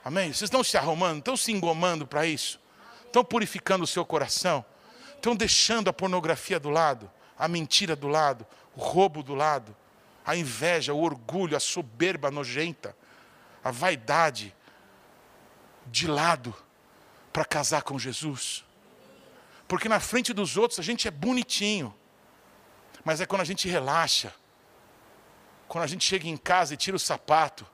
Amém? 0.03 0.33
Vocês 0.33 0.43
estão 0.43 0.63
se 0.63 0.77
arrumando, 0.77 1.19
estão 1.19 1.37
se 1.37 1.51
engomando 1.51 2.05
para 2.05 2.25
isso? 2.25 2.59
Estão 3.05 3.23
purificando 3.23 3.83
o 3.83 3.87
seu 3.87 4.05
coração? 4.05 4.63
Estão 5.15 5.35
deixando 5.35 5.89
a 5.89 5.93
pornografia 5.93 6.59
do 6.59 6.69
lado, 6.69 7.09
a 7.37 7.47
mentira 7.47 7.95
do 7.95 8.07
lado, 8.07 8.45
o 8.75 8.81
roubo 8.81 9.23
do 9.23 9.33
lado, 9.33 9.75
a 10.29 10.35
inveja, 10.35 10.93
o 10.93 11.01
orgulho, 11.01 11.57
a 11.57 11.59
soberba 11.59 12.29
nojenta, 12.29 12.95
a 13.63 13.71
vaidade 13.71 14.55
de 15.87 16.05
lado 16.05 16.53
para 17.33 17.43
casar 17.43 17.81
com 17.81 17.97
Jesus? 17.97 18.63
Porque 19.67 19.89
na 19.89 19.99
frente 19.99 20.31
dos 20.31 20.55
outros 20.55 20.79
a 20.79 20.83
gente 20.83 21.07
é 21.07 21.11
bonitinho, 21.11 21.95
mas 23.03 23.19
é 23.19 23.25
quando 23.25 23.41
a 23.41 23.45
gente 23.45 23.67
relaxa, 23.67 24.31
quando 25.67 25.83
a 25.83 25.87
gente 25.87 26.05
chega 26.05 26.27
em 26.27 26.37
casa 26.37 26.75
e 26.75 26.77
tira 26.77 26.95
o 26.95 26.99
sapato, 26.99 27.65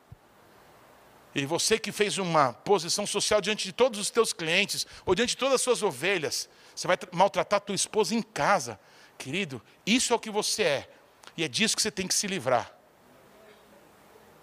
e 1.33 1.45
você 1.45 1.77
que 1.77 1.91
fez 1.91 2.17
uma 2.17 2.53
posição 2.53 3.05
social 3.05 3.41
diante 3.41 3.65
de 3.65 3.73
todos 3.73 3.99
os 3.99 4.09
teus 4.09 4.31
clientes, 4.31 4.87
ou 5.05 5.13
diante 5.13 5.31
de 5.31 5.37
todas 5.37 5.55
as 5.55 5.61
suas 5.61 5.83
ovelhas, 5.83 6.47
você 6.73 6.87
vai 6.87 6.97
maltratar 7.11 7.57
a 7.57 7.59
tua 7.59 7.75
esposa 7.75 8.15
em 8.15 8.21
casa. 8.21 8.79
Querido, 9.17 9.61
isso 9.85 10.13
é 10.13 10.15
o 10.15 10.19
que 10.19 10.29
você 10.29 10.63
é. 10.63 10.94
E 11.37 11.43
é 11.43 11.47
disso 11.47 11.75
que 11.75 11.81
você 11.81 11.91
tem 11.91 12.07
que 12.07 12.13
se 12.13 12.27
livrar. 12.27 12.71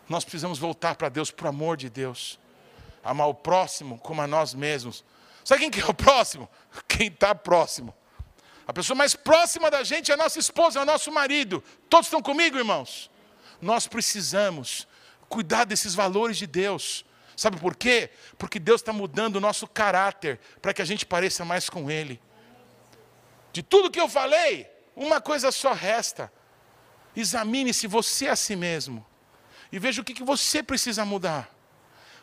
Nós 0.09 0.25
precisamos 0.25 0.59
voltar 0.59 0.95
para 0.97 1.09
Deus, 1.09 1.31
por 1.31 1.47
amor 1.47 1.77
de 1.77 1.89
Deus. 1.89 2.39
Amar 3.03 3.29
o 3.29 3.35
próximo 3.35 3.99
como 3.99 4.21
a 4.21 4.27
nós 4.27 4.55
mesmos. 4.55 5.05
Sabe 5.45 5.61
quem 5.61 5.71
que 5.71 5.81
é 5.81 5.87
o 5.87 5.95
próximo? 5.95 6.49
Quem 6.87 7.09
está 7.09 7.35
próximo. 7.35 7.95
A 8.67 8.73
pessoa 8.73 8.97
mais 8.97 9.15
próxima 9.15 9.71
da 9.71 9.83
gente 9.83 10.11
é 10.11 10.15
a 10.15 10.17
nossa 10.17 10.39
esposa, 10.39 10.79
é 10.79 10.83
o 10.83 10.87
nosso 10.87 11.11
marido. 11.11 11.63
Todos 11.89 12.07
estão 12.07 12.23
comigo, 12.23 12.57
irmãos? 12.57 13.11
Nós 13.61 13.87
precisamos 13.89 14.87
cuidar 15.29 15.65
desses 15.65 15.95
valores 15.95 16.37
de 16.37 16.47
Deus. 16.47 17.05
Sabe 17.37 17.59
por 17.59 17.75
quê? 17.75 18.11
Porque 18.39 18.59
Deus 18.59 18.81
está 18.81 18.93
mudando 18.93 19.37
o 19.37 19.41
nosso 19.41 19.67
caráter 19.67 20.39
para 20.61 20.73
que 20.73 20.83
a 20.83 20.85
gente 20.85 21.05
pareça 21.05 21.45
mais 21.45 21.69
com 21.69 21.91
Ele. 21.91 22.21
De 23.53 23.63
tudo 23.63 23.91
que 23.91 24.01
eu 24.01 24.09
falei, 24.09 24.71
uma 24.95 25.21
coisa 25.21 25.51
só 25.51 25.73
resta: 25.73 26.33
examine-se 27.15 27.87
você 27.87 28.29
a 28.29 28.37
si 28.37 28.57
mesmo 28.57 29.05
e 29.71 29.79
veja 29.79 30.03
o 30.03 30.05
que, 30.05 30.23
você 30.23 30.63
precisa 30.63 31.05
mudar. 31.05 31.49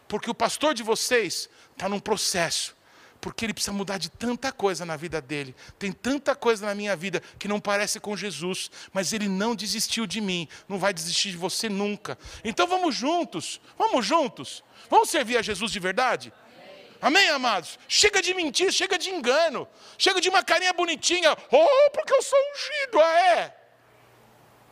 Porque 0.08 0.30
o 0.30 0.36
pastor 0.36 0.74
de 0.74 0.84
vocês 0.84 1.50
está 1.74 1.90
num 1.90 2.00
processo 2.00 2.78
porque 3.22 3.46
ele 3.46 3.54
precisa 3.54 3.74
mudar 3.74 3.98
de 3.98 4.10
tanta 4.10 4.52
coisa 4.52 4.86
na 4.86 4.96
vida 4.96 5.20
dele. 5.22 5.56
Tem 5.78 5.92
tanta 5.92 6.36
coisa 6.36 6.66
na 6.66 6.74
minha 6.74 6.96
vida 6.96 7.22
que 7.38 7.48
não 7.48 7.60
parece 7.60 8.00
com 8.00 8.16
Jesus, 8.16 8.72
mas 8.94 9.12
ele 9.12 9.28
não 9.28 9.56
desistiu 9.56 10.08
de 10.08 10.22
mim, 10.22 10.48
não 10.68 10.80
vai 10.80 10.94
desistir 10.94 11.32
de 11.32 11.38
você 11.38 11.68
nunca. 11.68 12.18
Então 12.44 12.66
vamos 12.66 12.96
juntos, 12.96 13.60
vamos 13.78 14.06
juntos. 14.06 14.64
Vamos 14.90 15.10
servir 15.10 15.38
a 15.38 15.42
Jesus 15.42 15.72
de 15.72 15.80
verdade? 15.80 16.32
Amém 17.02 17.30
amados? 17.30 17.78
Chega 17.88 18.22
de 18.22 18.34
mentir, 18.34 18.72
chega 18.72 18.98
de 18.98 19.10
engano, 19.10 19.68
chega 19.98 20.20
de 20.20 20.30
uma 20.30 20.44
carinha 20.44 20.74
bonitinha. 20.74 21.36
Oh, 21.52 21.92
porque 21.92 22.14
eu 22.14 22.22
sou 22.22 22.40
ungido, 22.40 23.00
ah 23.02 23.20
é? 23.38 23.59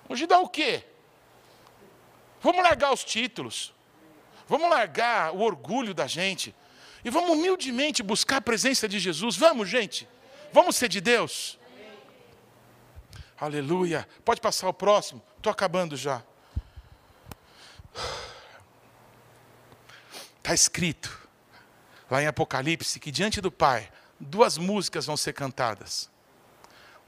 Ungido 0.09 0.33
é 0.33 0.37
o 0.37 0.47
quê? 0.47 0.83
Vamos 2.41 2.63
largar 2.63 2.93
os 2.93 3.03
títulos. 3.03 3.73
Vamos 4.47 4.69
largar 4.69 5.33
o 5.33 5.41
orgulho 5.41 5.93
da 5.93 6.07
gente. 6.07 6.55
E 7.03 7.09
vamos 7.09 7.31
humildemente 7.31 8.01
buscar 8.01 8.37
a 8.37 8.41
presença 8.41 8.87
de 8.87 8.99
Jesus. 8.99 9.35
Vamos, 9.35 9.69
gente. 9.69 10.07
Vamos 10.53 10.75
ser 10.75 10.87
de 10.87 11.01
Deus. 11.01 11.59
Aleluia. 13.39 14.07
Pode 14.23 14.41
passar 14.41 14.69
o 14.69 14.73
próximo. 14.73 15.21
Estou 15.37 15.51
acabando 15.51 15.95
já. 15.95 16.23
Está 20.37 20.53
escrito 20.53 21.27
lá 22.09 22.21
em 22.23 22.27
Apocalipse 22.27 22.99
que 22.99 23.11
diante 23.11 23.41
do 23.41 23.51
Pai 23.51 23.91
duas 24.19 24.57
músicas 24.57 25.05
vão 25.05 25.17
ser 25.17 25.33
cantadas: 25.33 26.09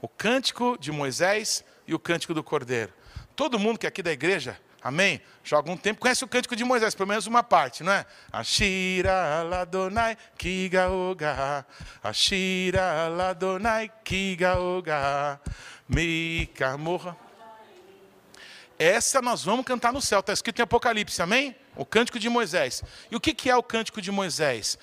o 0.00 0.08
cântico 0.08 0.76
de 0.78 0.92
Moisés 0.92 1.64
e 1.86 1.94
o 1.94 1.98
cântico 1.98 2.34
do 2.34 2.42
Cordeiro. 2.42 2.92
Todo 3.36 3.58
mundo 3.58 3.78
que 3.78 3.86
é 3.86 3.88
aqui 3.88 4.02
da 4.02 4.12
igreja 4.12 4.58
Amém? 4.82 5.20
Já 5.44 5.56
há 5.56 5.58
algum 5.58 5.76
tempo 5.76 6.00
conhece 6.00 6.24
o 6.24 6.28
cântico 6.28 6.56
de 6.56 6.64
Moisés, 6.64 6.94
pelo 6.94 7.08
menos 7.08 7.26
uma 7.26 7.42
parte, 7.42 7.82
não 7.82 7.92
é? 7.92 8.06
Ashira 8.32 9.42
ladonai 9.42 10.16
kigaoga. 10.38 11.66
Ashira 12.02 13.08
ladonai 13.08 13.92
kigaoga. 14.02 15.38
Mika 15.86 16.78
morra. 16.78 17.14
Essa 18.78 19.20
nós 19.20 19.44
vamos 19.44 19.66
cantar 19.66 19.92
no 19.92 20.00
céu, 20.00 20.20
está 20.20 20.32
escrito 20.32 20.60
em 20.60 20.62
Apocalipse, 20.62 21.20
amém? 21.20 21.54
O 21.76 21.84
cântico 21.84 22.18
de 22.18 22.30
Moisés. 22.30 22.82
E 23.10 23.16
o 23.16 23.20
que 23.20 23.50
é 23.50 23.54
o 23.54 23.62
cântico 23.62 24.00
de 24.00 24.10
Moisés? 24.10 24.78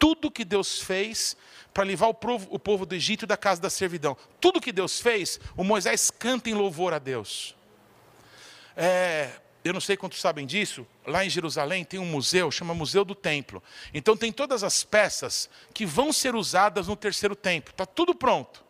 Tudo 0.00 0.32
que 0.32 0.44
Deus 0.44 0.80
fez 0.80 1.36
para 1.72 1.84
livrar 1.84 2.10
o 2.10 2.14
povo, 2.14 2.48
o 2.50 2.58
povo 2.58 2.84
do 2.84 2.96
Egito 2.96 3.24
da 3.24 3.36
casa 3.36 3.60
da 3.60 3.70
servidão. 3.70 4.16
Tudo 4.40 4.60
que 4.60 4.72
Deus 4.72 5.00
fez, 5.00 5.38
o 5.56 5.62
Moisés 5.62 6.10
canta 6.10 6.50
em 6.50 6.54
louvor 6.54 6.92
a 6.92 6.98
Deus. 6.98 7.54
É, 8.76 9.30
eu 9.62 9.72
não 9.72 9.80
sei 9.80 9.96
quantos 9.96 10.20
sabem 10.20 10.46
disso, 10.46 10.86
lá 11.06 11.24
em 11.24 11.30
Jerusalém 11.30 11.84
tem 11.84 12.00
um 12.00 12.06
museu, 12.06 12.50
chama 12.50 12.74
Museu 12.74 13.04
do 13.04 13.14
Templo. 13.14 13.62
Então 13.92 14.16
tem 14.16 14.32
todas 14.32 14.64
as 14.64 14.82
peças 14.82 15.48
que 15.72 15.84
vão 15.86 16.12
ser 16.12 16.34
usadas 16.34 16.88
no 16.88 16.96
terceiro 16.96 17.36
templo, 17.36 17.70
está 17.70 17.84
tudo 17.84 18.14
pronto. 18.14 18.64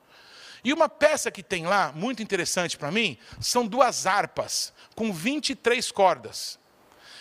E 0.63 0.73
uma 0.73 0.89
peça 0.89 1.31
que 1.31 1.43
tem 1.43 1.65
lá, 1.65 1.93
muito 1.93 2.23
interessante 2.23 2.77
para 2.77 2.91
mim, 2.91 3.17
são 3.41 3.67
duas 3.67 4.07
harpas 4.07 4.73
com 4.95 5.13
23 5.13 5.91
cordas. 5.91 6.60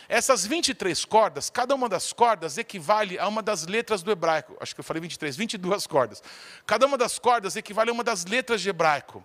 Essas 0.09 0.43
23 0.43 1.05
cordas, 1.05 1.51
cada 1.51 1.75
uma 1.75 1.87
das 1.87 2.11
cordas 2.11 2.57
equivale 2.57 3.19
a 3.19 3.27
uma 3.27 3.43
das 3.43 3.67
letras 3.67 4.01
do 4.01 4.11
hebraico. 4.11 4.57
Acho 4.59 4.73
que 4.73 4.79
eu 4.79 4.83
falei 4.83 4.99
23, 5.01 5.37
22 5.37 5.85
cordas. 5.85 6.23
Cada 6.65 6.87
uma 6.87 6.97
das 6.97 7.19
cordas 7.19 7.55
equivale 7.55 7.91
a 7.91 7.93
uma 7.93 8.03
das 8.03 8.25
letras 8.25 8.59
de 8.59 8.69
hebraico. 8.69 9.23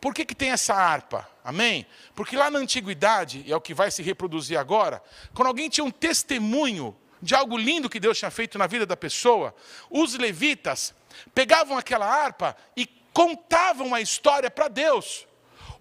Por 0.00 0.14
que, 0.14 0.24
que 0.24 0.34
tem 0.34 0.52
essa 0.52 0.72
harpa? 0.72 1.28
Amém? 1.42 1.84
Porque 2.14 2.36
lá 2.36 2.48
na 2.48 2.60
antiguidade, 2.60 3.42
e 3.44 3.52
é 3.52 3.56
o 3.56 3.60
que 3.60 3.74
vai 3.74 3.90
se 3.90 4.02
reproduzir 4.02 4.56
agora, 4.56 5.02
quando 5.34 5.48
alguém 5.48 5.68
tinha 5.68 5.84
um 5.84 5.90
testemunho 5.90 6.96
de 7.20 7.34
algo 7.34 7.58
lindo 7.58 7.90
que 7.90 7.98
Deus 7.98 8.16
tinha 8.16 8.30
feito 8.30 8.56
na 8.56 8.68
vida 8.68 8.86
da 8.86 8.96
pessoa, 8.96 9.52
os 9.90 10.14
levitas 10.14 10.94
pegavam 11.34 11.76
aquela 11.76 12.06
harpa 12.06 12.56
e 12.76 12.86
contavam 13.12 13.92
a 13.92 14.00
história 14.00 14.48
para 14.48 14.68
Deus. 14.68 15.26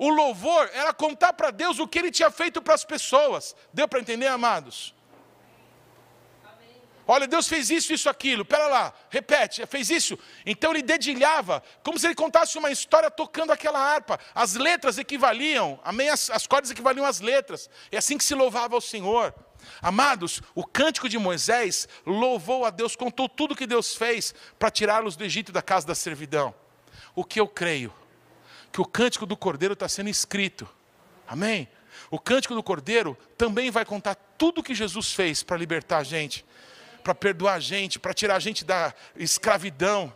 O 0.04 0.10
louvor 0.10 0.70
era 0.74 0.94
contar 0.94 1.32
para 1.32 1.50
Deus 1.50 1.80
o 1.80 1.88
que 1.88 1.98
ele 1.98 2.12
tinha 2.12 2.30
feito 2.30 2.62
para 2.62 2.74
as 2.74 2.84
pessoas. 2.84 3.56
Deu 3.72 3.88
para 3.88 4.02
entender, 4.02 4.28
amados? 4.28 4.94
Olha, 7.08 7.26
Deus 7.26 7.48
fez 7.48 7.70
isso, 7.70 7.94
isso, 7.94 8.10
aquilo. 8.10 8.44
Pera 8.44 8.68
lá, 8.68 8.94
repete, 9.10 9.66
fez 9.66 9.90
isso. 9.90 10.20
Então 10.46 10.72
ele 10.72 10.82
dedilhava, 10.82 11.64
como 11.86 11.98
se 11.98 12.06
ele 12.06 12.16
contasse 12.16 12.58
uma 12.58 12.70
história 12.70 13.10
tocando 13.10 13.54
aquela 13.54 13.80
harpa. 13.80 14.20
As 14.36 14.56
letras 14.56 14.98
equivaliam? 14.98 15.80
As, 16.12 16.30
as 16.30 16.46
cordas 16.46 16.70
equivaliam 16.70 17.06
às 17.06 17.22
letras. 17.22 17.70
É 17.90 17.96
assim 17.96 18.18
que 18.18 18.26
se 18.26 18.36
louvava 18.36 18.76
ao 18.76 18.82
Senhor. 18.82 19.34
Amados, 19.82 20.42
o 20.54 20.66
cântico 20.66 21.08
de 21.08 21.18
Moisés 21.18 21.88
louvou 22.06 22.66
a 22.66 22.70
Deus, 22.70 22.94
contou 22.94 23.30
tudo 23.30 23.56
que 23.56 23.66
Deus 23.66 23.96
fez 23.96 24.36
para 24.60 24.70
tirá-los 24.70 25.16
do 25.16 25.24
Egito 25.24 25.54
da 25.54 25.62
casa 25.62 25.88
da 25.88 25.96
servidão. 25.96 26.54
O 27.16 27.24
que 27.24 27.40
eu 27.40 27.48
creio? 27.48 28.03
Que 28.74 28.82
o 28.82 28.86
cântico 28.86 29.26
do 29.26 29.38
Cordeiro 29.38 29.74
está 29.74 29.88
sendo 29.88 30.10
escrito. 30.10 30.68
Amém? 31.26 31.70
O 32.12 32.20
cântico 32.20 32.54
do 32.54 32.62
Cordeiro 32.62 33.18
também 33.38 33.72
vai 33.72 33.86
contar 33.86 34.16
tudo 34.38 34.62
que 34.62 34.76
Jesus 34.76 35.14
fez 35.14 35.42
para 35.44 35.56
libertar 35.56 36.00
a 36.00 36.04
gente 36.04 36.44
para 37.04 37.14
perdoar 37.14 37.56
a 37.56 37.60
gente, 37.60 38.00
para 38.00 38.14
tirar 38.14 38.38
a 38.38 38.40
gente 38.40 38.64
da 38.64 38.94
escravidão. 39.16 40.12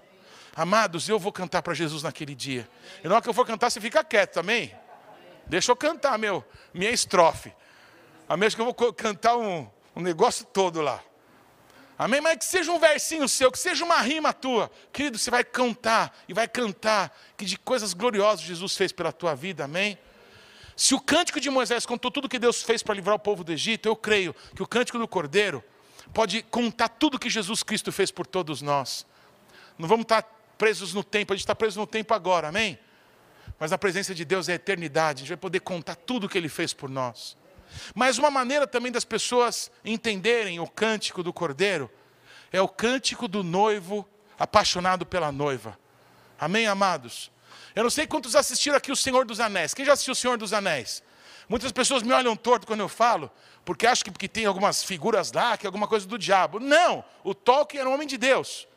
Amados, 0.55 1.07
eu 1.07 1.19
vou 1.19 1.31
cantar 1.31 1.61
para 1.61 1.73
Jesus 1.73 2.01
naquele 2.01 2.33
dia. 2.33 2.67
E 3.03 3.07
na 3.07 3.15
hora 3.15 3.21
que 3.21 3.29
eu 3.29 3.33
for 3.33 3.45
cantar, 3.45 3.69
você 3.69 3.81
fica 3.81 4.03
quieto 4.03 4.33
também. 4.33 4.73
Deixa 5.45 5.71
eu 5.71 5.75
cantar, 5.75 6.17
meu, 6.17 6.43
minha 6.73 6.89
estrofe. 6.89 7.53
Amém? 8.27 8.47
Acho 8.47 8.55
que 8.55 8.61
eu 8.61 8.65
vou 8.65 8.93
cantar 8.93 9.37
um, 9.37 9.69
um 9.95 10.01
negócio 10.01 10.45
todo 10.45 10.81
lá. 10.81 11.03
Amém? 11.97 12.21
Mas 12.21 12.37
que 12.37 12.45
seja 12.45 12.71
um 12.71 12.79
versinho 12.79 13.27
seu, 13.27 13.51
que 13.51 13.57
seja 13.57 13.83
uma 13.83 13.99
rima 14.01 14.31
tua. 14.31 14.69
Querido, 14.93 15.17
você 15.17 15.31
vai 15.31 15.43
cantar 15.43 16.15
e 16.27 16.33
vai 16.33 16.47
cantar 16.47 17.17
que 17.35 17.43
de 17.43 17.57
coisas 17.57 17.93
gloriosas 17.93 18.45
Jesus 18.45 18.77
fez 18.77 18.91
pela 18.91 19.11
tua 19.11 19.33
vida. 19.33 19.63
Amém? 19.63 19.97
Se 20.75 20.93
o 20.93 21.01
cântico 21.01 21.39
de 21.39 21.49
Moisés 21.49 21.87
contou 21.87 22.11
tudo 22.11 22.29
que 22.29 22.37
Deus 22.37 22.61
fez 22.61 22.83
para 22.83 22.93
livrar 22.93 23.15
o 23.15 23.19
povo 23.19 23.43
do 23.43 23.51
Egito, 23.51 23.89
eu 23.89 23.95
creio 23.95 24.35
que 24.55 24.61
o 24.61 24.67
cântico 24.67 24.99
do 24.99 25.07
Cordeiro 25.07 25.63
pode 26.13 26.43
contar 26.43 26.87
tudo 26.87 27.17
que 27.17 27.31
Jesus 27.31 27.63
Cristo 27.63 27.91
fez 27.91 28.11
por 28.11 28.27
todos 28.27 28.61
nós. 28.61 29.03
Não 29.75 29.87
vamos 29.87 30.03
estar 30.03 30.21
presos 30.55 30.93
no 30.93 31.03
tempo, 31.03 31.33
a 31.33 31.35
gente 31.35 31.43
está 31.43 31.55
preso 31.55 31.79
no 31.79 31.87
tempo 31.87 32.13
agora, 32.13 32.49
amém? 32.49 32.77
Mas 33.59 33.73
a 33.73 33.77
presença 33.77 34.13
de 34.13 34.23
Deus 34.23 34.47
é 34.49 34.53
a 34.53 34.55
eternidade, 34.55 35.17
a 35.17 35.21
gente 35.21 35.29
vai 35.29 35.37
poder 35.37 35.61
contar 35.61 35.95
tudo 35.95 36.29
que 36.29 36.37
Ele 36.37 36.49
fez 36.49 36.73
por 36.73 36.89
nós. 36.89 37.35
Mas 37.93 38.17
uma 38.17 38.29
maneira 38.29 38.67
também 38.67 38.91
das 38.91 39.05
pessoas 39.05 39.71
entenderem 39.83 40.59
o 40.59 40.67
cântico 40.67 41.23
do 41.23 41.33
Cordeiro 41.33 41.89
é 42.51 42.61
o 42.61 42.67
cântico 42.67 43.27
do 43.27 43.43
noivo 43.43 44.07
apaixonado 44.39 45.05
pela 45.05 45.31
noiva. 45.31 45.77
Amém, 46.39 46.67
amados? 46.67 47.31
Eu 47.75 47.83
não 47.83 47.89
sei 47.89 48.07
quantos 48.07 48.35
assistiram 48.35 48.77
aqui 48.77 48.91
o 48.91 48.95
Senhor 48.95 49.25
dos 49.25 49.39
Anéis. 49.39 49.73
Quem 49.73 49.85
já 49.85 49.93
assistiu 49.93 50.13
o 50.13 50.15
Senhor 50.15 50.37
dos 50.37 50.53
Anéis? 50.53 51.03
Muitas 51.49 51.71
pessoas 51.71 52.03
me 52.03 52.11
olham 52.11 52.35
torto 52.35 52.67
quando 52.67 52.81
eu 52.81 52.89
falo, 52.89 53.31
porque 53.63 53.87
acham 53.87 54.03
que 54.03 54.11
porque 54.11 54.27
tem 54.27 54.45
algumas 54.45 54.83
figuras 54.83 55.31
lá, 55.31 55.57
que 55.57 55.65
é 55.65 55.67
alguma 55.67 55.87
coisa 55.87 56.05
do 56.05 56.17
diabo. 56.17 56.59
Não, 56.59 57.03
o 57.23 57.33
Tolkien 57.33 57.81
era 57.81 57.89
um 57.89 57.93
homem 57.93 58.07
de 58.07 58.17
Deus. 58.17 58.67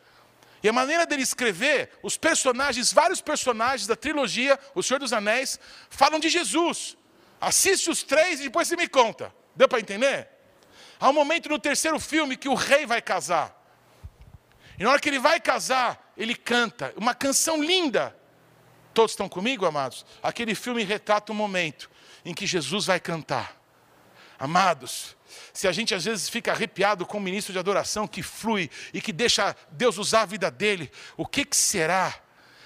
E 0.62 0.68
a 0.68 0.72
maneira 0.72 1.07
dele 1.07 1.22
escrever, 1.22 1.91
os 2.03 2.16
personagens, 2.16 2.93
vários 2.93 3.20
personagens 3.20 3.86
da 3.86 3.97
trilogia 3.97 4.59
O 4.74 4.82
Senhor 4.82 5.01
dos 5.01 5.12
Anéis, 5.12 5.59
falam 5.88 6.20
de 6.20 6.28
Jesus. 6.28 6.97
Assiste 7.41 7.88
os 7.88 8.03
três 8.03 8.41
e 8.41 8.45
depois 8.45 8.68
você 8.68 8.76
me 8.76 8.86
conta. 8.86 9.34
Deu 9.57 9.68
para 9.68 9.80
entender? 9.80 10.28
Há 10.99 11.09
um 11.09 11.12
momento 11.14 11.49
no 11.49 11.59
terceiro 11.59 11.99
filme 11.99 12.36
que 12.36 12.49
o 12.49 12.55
rei 12.55 12.84
vai 12.84 13.01
casar. 13.01 13.57
E 14.78 14.84
na 14.84 14.91
hora 14.91 15.01
que 15.01 15.09
ele 15.09 15.18
vai 15.18 15.41
casar, 15.41 16.12
ele 16.16 16.34
canta 16.34 16.93
uma 16.97 17.14
canção 17.14 17.62
linda. 17.62 18.14
Todos 18.93 19.12
estão 19.12 19.28
comigo, 19.28 19.64
amados? 19.64 20.05
Aquele 20.22 20.55
filme 20.55 20.82
retrata 20.84 21.32
um 21.32 21.34
momento 21.34 21.91
em 22.24 22.34
que 22.34 22.47
Jesus 22.47 22.86
vai 22.86 23.01
cantar. 23.01 23.57
Amados, 24.38 25.16
se 25.53 25.68
a 25.68 25.72
gente 25.72 25.95
às 25.95 26.05
vezes 26.05 26.28
fica 26.28 26.53
arrepiado 26.53 27.07
com 27.07 27.18
o 27.18 27.20
ministro 27.20 27.53
de 27.53 27.59
adoração 27.59 28.07
que 28.07 28.22
flui 28.22 28.70
e 28.93 29.01
que 29.01 29.12
deixa 29.12 29.55
Deus 29.70 29.99
usar 29.99 30.22
a 30.22 30.26
vida 30.26 30.51
dele, 30.51 30.91
o 31.16 31.26
que, 31.26 31.45
que 31.45 31.57
será 31.57 32.14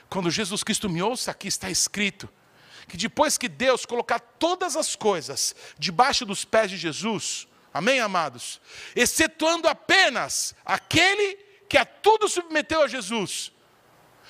quando 0.08 0.30
Jesus 0.30 0.62
Cristo 0.62 0.88
me 0.88 1.02
ouça 1.02 1.30
aqui 1.30 1.48
está 1.48 1.68
escrito 1.68 2.28
que 2.88 2.96
depois 2.96 3.38
que 3.38 3.48
Deus 3.48 3.86
colocar 3.86 4.18
todas 4.18 4.76
as 4.76 4.94
coisas 4.94 5.54
debaixo 5.78 6.24
dos 6.24 6.44
pés 6.44 6.70
de 6.70 6.76
Jesus, 6.76 7.48
amém, 7.72 8.00
amados? 8.00 8.60
Excetuando 8.94 9.68
apenas 9.68 10.54
aquele 10.64 11.36
que 11.68 11.78
a 11.78 11.84
tudo 11.84 12.28
submeteu 12.28 12.82
a 12.82 12.88
Jesus, 12.88 13.52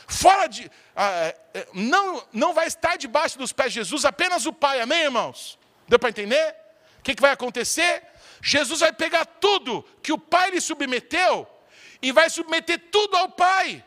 fora 0.07 0.47
de. 0.47 0.71
Ah, 0.95 1.35
é, 1.53 1.69
não, 1.73 2.27
não 2.33 2.55
vai 2.55 2.67
estar 2.67 2.97
debaixo 2.97 3.39
dos 3.39 3.53
pés 3.53 3.73
de 3.73 3.81
Jesus 3.81 4.05
apenas 4.05 4.47
o 4.47 4.53
Pai, 4.53 4.81
amém, 4.81 5.03
irmãos? 5.03 5.59
Deu 5.89 5.99
para 5.99 6.09
entender? 6.09 6.55
O 6.99 7.03
que, 7.03 7.15
que 7.15 7.23
vai 7.23 7.33
acontecer? 7.33 8.03
Jesus 8.41 8.81
vai 8.81 8.93
pegar 8.93 9.25
tudo 9.25 9.85
que 10.03 10.13
o 10.13 10.19
Pai 10.19 10.51
lhe 10.51 10.61
submeteu 10.61 11.49
e 12.01 12.13
vai 12.13 12.29
submeter 12.31 12.79
tudo 12.91 13.17
ao 13.17 13.31
Pai. 13.31 13.85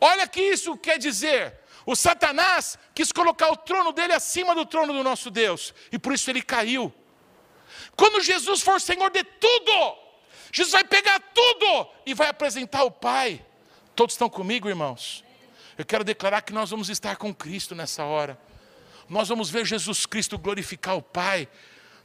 Olha 0.00 0.26
que 0.28 0.40
isso 0.40 0.76
quer 0.76 0.98
dizer. 0.98 1.58
O 1.88 1.96
Satanás 1.96 2.78
quis 2.94 3.10
colocar 3.10 3.50
o 3.50 3.56
trono 3.56 3.92
dele 3.92 4.12
acima 4.12 4.54
do 4.54 4.66
trono 4.66 4.92
do 4.92 5.02
nosso 5.02 5.30
Deus, 5.30 5.72
e 5.90 5.98
por 5.98 6.12
isso 6.12 6.28
ele 6.28 6.42
caiu. 6.42 6.92
Quando 7.96 8.20
Jesus 8.20 8.60
for 8.60 8.78
Senhor 8.78 9.08
de 9.10 9.24
tudo, 9.24 9.96
Jesus 10.52 10.72
vai 10.72 10.84
pegar 10.84 11.18
tudo 11.32 11.88
e 12.04 12.12
vai 12.12 12.28
apresentar 12.28 12.80
ao 12.80 12.90
Pai. 12.90 13.42
Todos 13.96 14.12
estão 14.12 14.28
comigo, 14.28 14.68
irmãos? 14.68 15.24
Eu 15.78 15.86
quero 15.86 16.04
declarar 16.04 16.42
que 16.42 16.52
nós 16.52 16.68
vamos 16.68 16.90
estar 16.90 17.16
com 17.16 17.34
Cristo 17.34 17.74
nessa 17.74 18.04
hora. 18.04 18.38
Nós 19.08 19.30
vamos 19.30 19.48
ver 19.48 19.64
Jesus 19.64 20.04
Cristo 20.04 20.36
glorificar 20.36 20.94
o 20.94 21.00
Pai. 21.00 21.48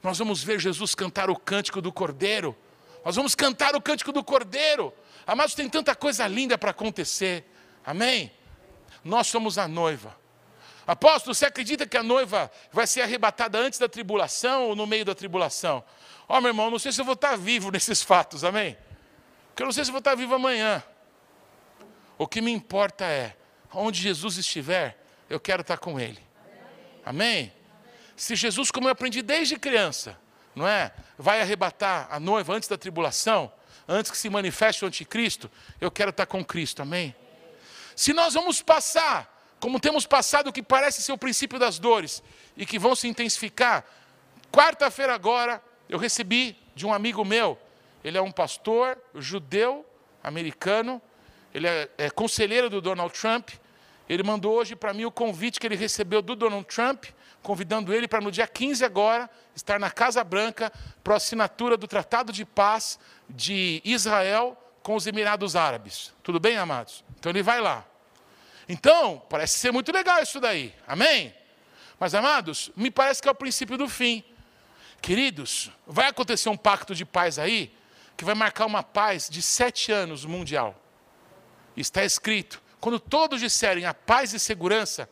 Nós 0.02 0.18
vamos 0.18 0.42
ver 0.42 0.62
Jesus 0.62 0.96
cantar 0.96 1.30
o 1.30 1.36
cântico 1.36 1.82
do 1.82 1.92
Cordeiro. 1.92 2.56
Nós 3.04 3.18
vamos 3.18 3.36
cantar 3.36 3.76
o 3.76 3.82
cântico 3.82 4.14
do 4.14 4.24
Cordeiro. 4.24 4.94
Amados, 5.28 5.54
tem 5.54 5.68
tanta 5.68 5.94
coisa 5.94 6.26
linda 6.26 6.58
para 6.58 6.72
acontecer. 6.72 7.44
Amém? 7.86 8.32
Nós 9.04 9.28
somos 9.28 9.58
a 9.58 9.68
noiva. 9.68 10.16
Apóstolo, 10.86 11.34
você 11.34 11.46
acredita 11.46 11.86
que 11.86 11.96
a 11.96 12.04
noiva 12.04 12.52
vai 12.72 12.86
ser 12.86 13.02
arrebatada 13.02 13.58
antes 13.58 13.80
da 13.80 13.88
tribulação 13.88 14.70
ou 14.70 14.76
no 14.76 14.86
meio 14.86 15.06
da 15.06 15.16
tribulação? 15.16 15.84
Ó, 16.28 16.38
oh, 16.38 16.42
meu 16.42 16.50
irmão, 16.50 16.70
não 16.70 16.80
sei 16.80 16.92
se 16.92 17.00
eu 17.00 17.06
vou 17.06 17.14
estar 17.14 17.38
vivo 17.38 17.72
nesses 17.72 18.02
fatos, 18.02 18.44
amém? 18.44 18.78
Porque 19.48 19.64
eu 19.64 19.66
não 19.66 19.74
sei 19.74 19.84
se 19.84 19.90
eu 19.90 19.94
vou 19.94 20.00
estar 20.00 20.16
vivo 20.16 20.36
amanhã. 20.36 20.84
O 22.18 22.28
que 22.28 22.42
me 22.42 22.52
importa 22.52 23.06
é, 23.06 23.36
onde 23.74 24.02
Jesus 24.02 24.38
estiver, 24.38 24.98
eu 25.30 25.40
quero 25.40 25.62
estar 25.62 25.78
com 25.78 26.00
Ele. 26.00 26.22
Amém? 27.06 27.52
Se 28.16 28.36
Jesus, 28.36 28.70
como 28.70 28.88
eu 28.88 28.92
aprendi 28.92 29.22
desde 29.22 29.58
criança, 29.58 30.18
não 30.56 30.68
é? 30.68 30.94
Vai 31.18 31.42
arrebatar 31.42 32.08
a 32.10 32.20
noiva 32.20 32.54
antes 32.54 32.70
da 32.70 32.78
tribulação, 32.78 33.52
antes 33.88 34.12
que 34.12 34.18
se 34.18 34.30
manifeste 34.30 34.84
o 34.84 34.88
anticristo, 34.88 35.50
eu 35.82 35.90
quero 35.90 36.12
estar 36.12 36.26
com 36.26 36.44
Cristo, 36.44 36.82
amém? 36.82 37.16
Se 37.96 38.14
nós 38.14 38.34
vamos 38.34 38.62
passar, 38.62 39.30
como 39.60 39.80
temos 39.80 40.06
passado 40.06 40.48
o 40.48 40.54
que 40.54 40.62
parece 40.62 41.02
ser 41.02 41.12
o 41.12 41.18
princípio 41.18 41.58
das 41.58 41.80
dores, 41.80 42.22
e 42.56 42.66
que 42.66 42.78
vão 42.78 42.96
se 42.96 43.08
intensificar, 43.08 43.86
quarta-feira 44.52 45.14
agora, 45.14 45.62
eu 45.88 45.98
recebi 45.98 46.58
de 46.76 46.86
um 46.86 46.94
amigo 46.94 47.24
meu, 47.24 47.58
ele 48.04 48.18
é 48.18 48.22
um 48.22 48.32
pastor 48.32 48.98
judeu, 49.16 49.86
americano, 50.24 51.02
ele 51.54 51.68
é, 51.68 51.90
é 51.98 52.10
conselheiro 52.10 52.70
do 52.70 52.82
Donald 52.82 53.14
Trump, 53.14 53.50
ele 54.10 54.24
mandou 54.24 54.54
hoje 54.54 54.76
para 54.76 54.94
mim 54.94 55.06
o 55.06 55.12
convite 55.12 55.60
que 55.60 55.68
ele 55.68 55.76
recebeu 55.76 56.22
do 56.22 56.36
Donald 56.36 56.66
Trump, 56.66 57.06
convidando 57.42 57.94
ele 57.94 58.08
para 58.08 58.22
no 58.22 58.32
dia 58.32 58.48
15 58.48 58.84
agora 58.84 59.30
estar 59.56 59.80
na 59.80 59.90
Casa 59.90 60.24
Branca 60.24 60.72
para 61.04 61.14
a 61.14 61.18
assinatura 61.18 61.78
do 61.78 61.88
Tratado 61.88 62.32
de 62.32 62.46
Paz 62.46 63.00
de 63.30 63.82
Israel 63.84 64.58
com 64.84 64.96
os 64.96 65.08
Emirados 65.08 65.56
Árabes. 65.56 66.14
Tudo 66.22 66.40
bem, 66.40 66.58
amados? 66.58 67.04
Então 67.18 67.32
ele 67.32 67.42
vai 67.42 67.62
lá. 67.62 67.86
Então, 68.68 69.22
parece 69.30 69.58
ser 69.58 69.72
muito 69.72 69.92
legal 69.92 70.22
isso 70.22 70.40
daí. 70.40 70.76
Amém? 70.86 71.34
Mas, 72.00 72.14
amados, 72.14 72.70
me 72.76 72.92
parece 72.92 73.22
que 73.22 73.28
é 73.28 73.32
o 73.32 73.36
princípio 73.36 73.78
do 73.78 73.88
fim. 73.88 74.24
Queridos, 75.02 75.72
vai 75.88 76.08
acontecer 76.08 76.50
um 76.50 76.58
pacto 76.58 76.94
de 76.94 77.06
paz 77.06 77.40
aí, 77.40 77.76
que 78.16 78.26
vai 78.26 78.36
marcar 78.36 78.66
uma 78.66 78.84
paz 78.84 79.30
de 79.30 79.42
sete 79.42 79.92
anos 79.92 80.26
mundial. 80.26 80.80
Está 81.76 82.04
escrito: 82.04 82.62
quando 82.80 83.00
todos 83.00 83.40
disserem 83.40 83.86
a 83.86 83.94
paz 83.94 84.34
e 84.34 84.40
segurança, 84.40 85.10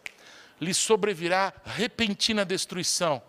lhe 0.59 0.73
sobrevirá 0.73 1.53
repentina 1.65 2.45
destruição. 2.45 3.21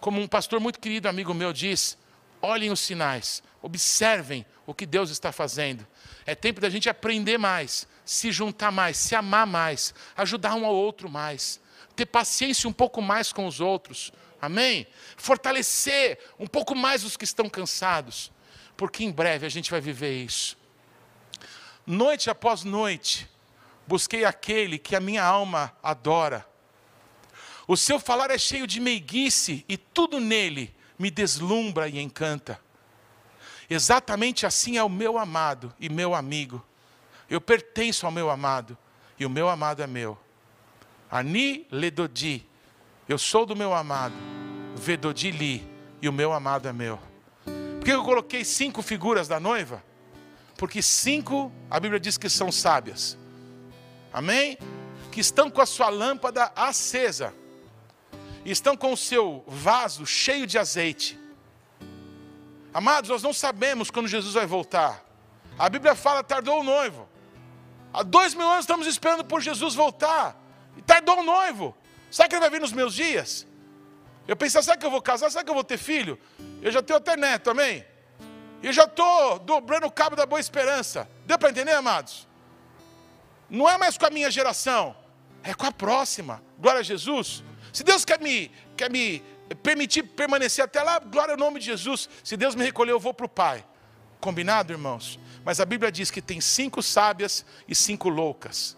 Como 0.00 0.20
um 0.20 0.28
pastor 0.28 0.60
muito 0.60 0.78
querido, 0.78 1.08
amigo 1.08 1.34
meu, 1.34 1.52
diz: 1.52 1.98
olhem 2.44 2.70
os 2.70 2.80
sinais, 2.80 3.42
observem 3.62 4.44
o 4.66 4.74
que 4.74 4.86
Deus 4.86 5.10
está 5.10 5.32
fazendo. 5.32 5.86
É 6.26 6.34
tempo 6.34 6.60
da 6.60 6.68
gente 6.68 6.88
aprender 6.88 7.38
mais, 7.38 7.88
se 8.04 8.30
juntar 8.30 8.70
mais, 8.70 8.96
se 8.96 9.14
amar 9.14 9.46
mais, 9.46 9.94
ajudar 10.16 10.54
um 10.54 10.66
ao 10.66 10.74
outro 10.74 11.08
mais, 11.08 11.60
ter 11.96 12.06
paciência 12.06 12.68
um 12.68 12.72
pouco 12.72 13.00
mais 13.00 13.32
com 13.32 13.46
os 13.46 13.60
outros. 13.60 14.12
Amém? 14.40 14.86
Fortalecer 15.16 16.18
um 16.38 16.46
pouco 16.46 16.74
mais 16.74 17.02
os 17.02 17.16
que 17.16 17.24
estão 17.24 17.48
cansados, 17.48 18.30
porque 18.76 19.02
em 19.02 19.10
breve 19.10 19.46
a 19.46 19.50
gente 19.50 19.70
vai 19.70 19.80
viver 19.80 20.22
isso. 20.22 20.56
Noite 21.86 22.28
após 22.28 22.62
noite, 22.62 23.28
busquei 23.86 24.24
aquele 24.24 24.78
que 24.78 24.94
a 24.94 25.00
minha 25.00 25.24
alma 25.24 25.74
adora. 25.82 26.46
O 27.66 27.76
seu 27.76 27.98
falar 27.98 28.30
é 28.30 28.36
cheio 28.36 28.66
de 28.66 28.80
meiguice 28.80 29.64
e 29.66 29.78
tudo 29.78 30.20
nele 30.20 30.73
me 30.98 31.10
deslumbra 31.10 31.88
e 31.88 31.98
encanta. 31.98 32.60
Exatamente 33.68 34.46
assim 34.46 34.76
é 34.76 34.82
o 34.82 34.88
meu 34.88 35.18
amado 35.18 35.72
e 35.80 35.88
meu 35.88 36.14
amigo. 36.14 36.64
Eu 37.28 37.40
pertenço 37.40 38.06
ao 38.06 38.12
meu 38.12 38.30
amado 38.30 38.76
e 39.18 39.24
o 39.24 39.30
meu 39.30 39.48
amado 39.48 39.82
é 39.82 39.86
meu. 39.86 40.18
Ani 41.10 41.66
ledodi. 41.70 42.46
Eu 43.08 43.18
sou 43.18 43.46
do 43.46 43.56
meu 43.56 43.74
amado. 43.74 44.14
Vedodi 44.76 45.30
li. 45.30 45.66
E 46.02 46.08
o 46.08 46.12
meu 46.12 46.32
amado 46.32 46.68
é 46.68 46.72
meu. 46.72 46.98
Por 47.44 47.84
que 47.84 47.92
eu 47.92 48.04
coloquei 48.04 48.44
cinco 48.44 48.82
figuras 48.82 49.26
da 49.28 49.40
noiva? 49.40 49.82
Porque 50.56 50.82
cinco, 50.82 51.52
a 51.70 51.80
Bíblia 51.80 51.98
diz 51.98 52.16
que 52.16 52.28
são 52.28 52.52
sábias. 52.52 53.18
Amém? 54.12 54.58
Que 55.10 55.20
estão 55.20 55.50
com 55.50 55.60
a 55.60 55.66
sua 55.66 55.88
lâmpada 55.88 56.52
acesa. 56.54 57.34
Estão 58.44 58.76
com 58.76 58.92
o 58.92 58.96
seu 58.96 59.44
vaso 59.46 60.06
cheio 60.06 60.46
de 60.46 60.58
azeite 60.58 61.18
Amados, 62.74 63.08
nós 63.08 63.22
não 63.22 63.32
sabemos 63.32 63.88
quando 63.88 64.08
Jesus 64.08 64.34
vai 64.34 64.46
voltar. 64.46 65.04
A 65.56 65.68
Bíblia 65.68 65.94
fala, 65.94 66.24
tardou 66.24 66.58
o 66.58 66.64
noivo. 66.64 67.08
Há 67.92 68.02
dois 68.02 68.34
mil 68.34 68.50
anos 68.50 68.64
estamos 68.64 68.88
esperando 68.88 69.24
por 69.24 69.40
Jesus 69.40 69.76
voltar. 69.76 70.36
E 70.76 70.82
tardou 70.82 71.20
o 71.20 71.22
noivo. 71.22 71.72
Será 72.10 72.28
que 72.28 72.34
ele 72.34 72.40
vai 72.40 72.50
vir 72.50 72.60
nos 72.60 72.72
meus 72.72 72.92
dias? 72.92 73.46
Eu 74.26 74.34
pensei, 74.34 74.60
será 74.60 74.76
que 74.76 74.84
eu 74.84 74.90
vou 74.90 75.00
casar? 75.00 75.30
Será 75.30 75.44
que 75.44 75.50
eu 75.50 75.54
vou 75.54 75.62
ter 75.62 75.78
filho? 75.78 76.18
Eu 76.60 76.72
já 76.72 76.82
tenho 76.82 76.96
até 76.96 77.16
neto, 77.16 77.48
amém? 77.48 77.86
E 78.60 78.66
eu 78.66 78.72
já 78.72 78.84
estou 78.84 79.38
dobrando 79.38 79.86
o 79.86 79.90
cabo 79.90 80.16
da 80.16 80.26
boa 80.26 80.40
esperança. 80.40 81.08
Deu 81.26 81.38
para 81.38 81.50
entender, 81.50 81.74
amados? 81.74 82.26
Não 83.48 83.68
é 83.68 83.78
mais 83.78 83.96
com 83.96 84.06
a 84.06 84.10
minha 84.10 84.32
geração, 84.32 84.96
é 85.44 85.54
com 85.54 85.66
a 85.66 85.70
próxima. 85.70 86.42
Glória 86.58 86.80
a 86.80 86.84
Jesus. 86.84 87.44
Se 87.74 87.82
Deus 87.82 88.04
quer 88.04 88.20
me, 88.20 88.52
quer 88.76 88.88
me 88.88 89.20
permitir 89.64 90.04
permanecer 90.04 90.64
até 90.64 90.80
lá, 90.80 91.00
glória 91.00 91.32
ao 91.34 91.38
nome 91.38 91.58
de 91.58 91.66
Jesus. 91.66 92.08
Se 92.22 92.36
Deus 92.36 92.54
me 92.54 92.64
recolher, 92.64 92.92
eu 92.92 93.00
vou 93.00 93.12
para 93.12 93.26
o 93.26 93.28
Pai. 93.28 93.66
Combinado, 94.20 94.72
irmãos? 94.72 95.18
Mas 95.44 95.58
a 95.58 95.66
Bíblia 95.66 95.90
diz 95.90 96.08
que 96.08 96.22
tem 96.22 96.40
cinco 96.40 96.80
sábias 96.80 97.44
e 97.66 97.74
cinco 97.74 98.08
loucas. 98.08 98.76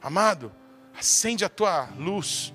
Amado, 0.00 0.52
acende 0.96 1.44
a 1.44 1.48
tua 1.48 1.90
luz. 1.98 2.54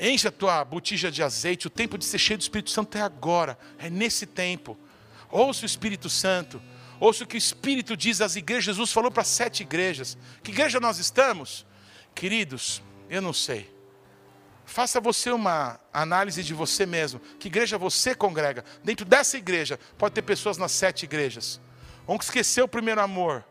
Enche 0.00 0.28
a 0.28 0.32
tua 0.32 0.64
botija 0.64 1.10
de 1.10 1.22
azeite. 1.22 1.66
O 1.66 1.70
tempo 1.70 1.98
de 1.98 2.06
ser 2.06 2.18
cheio 2.18 2.38
do 2.38 2.42
Espírito 2.42 2.70
Santo 2.70 2.96
é 2.96 3.02
agora. 3.02 3.58
É 3.78 3.90
nesse 3.90 4.24
tempo. 4.24 4.74
Ouça 5.30 5.64
o 5.64 5.66
Espírito 5.66 6.08
Santo. 6.08 6.62
Ouça 6.98 7.24
o 7.24 7.26
que 7.26 7.36
o 7.36 7.38
Espírito 7.38 7.94
diz 7.94 8.22
às 8.22 8.36
igrejas. 8.36 8.64
Jesus 8.64 8.90
falou 8.90 9.10
para 9.10 9.22
sete 9.22 9.64
igrejas. 9.64 10.16
Que 10.42 10.50
igreja 10.50 10.80
nós 10.80 10.98
estamos? 10.98 11.66
Queridos, 12.14 12.82
eu 13.10 13.20
não 13.20 13.34
sei. 13.34 13.79
Faça 14.70 15.00
você 15.00 15.32
uma 15.32 15.80
análise 15.92 16.44
de 16.44 16.54
você 16.54 16.86
mesmo. 16.86 17.18
Que 17.40 17.48
igreja 17.48 17.76
você 17.76 18.14
congrega? 18.14 18.64
Dentro 18.84 19.04
dessa 19.04 19.36
igreja, 19.36 19.80
pode 19.98 20.14
ter 20.14 20.22
pessoas 20.22 20.56
nas 20.56 20.70
sete 20.70 21.02
igrejas. 21.02 21.60
Um 22.06 22.16
que 22.16 22.22
esqueceu 22.22 22.66
o 22.66 22.68
primeiro 22.68 23.00
amor. 23.00 23.44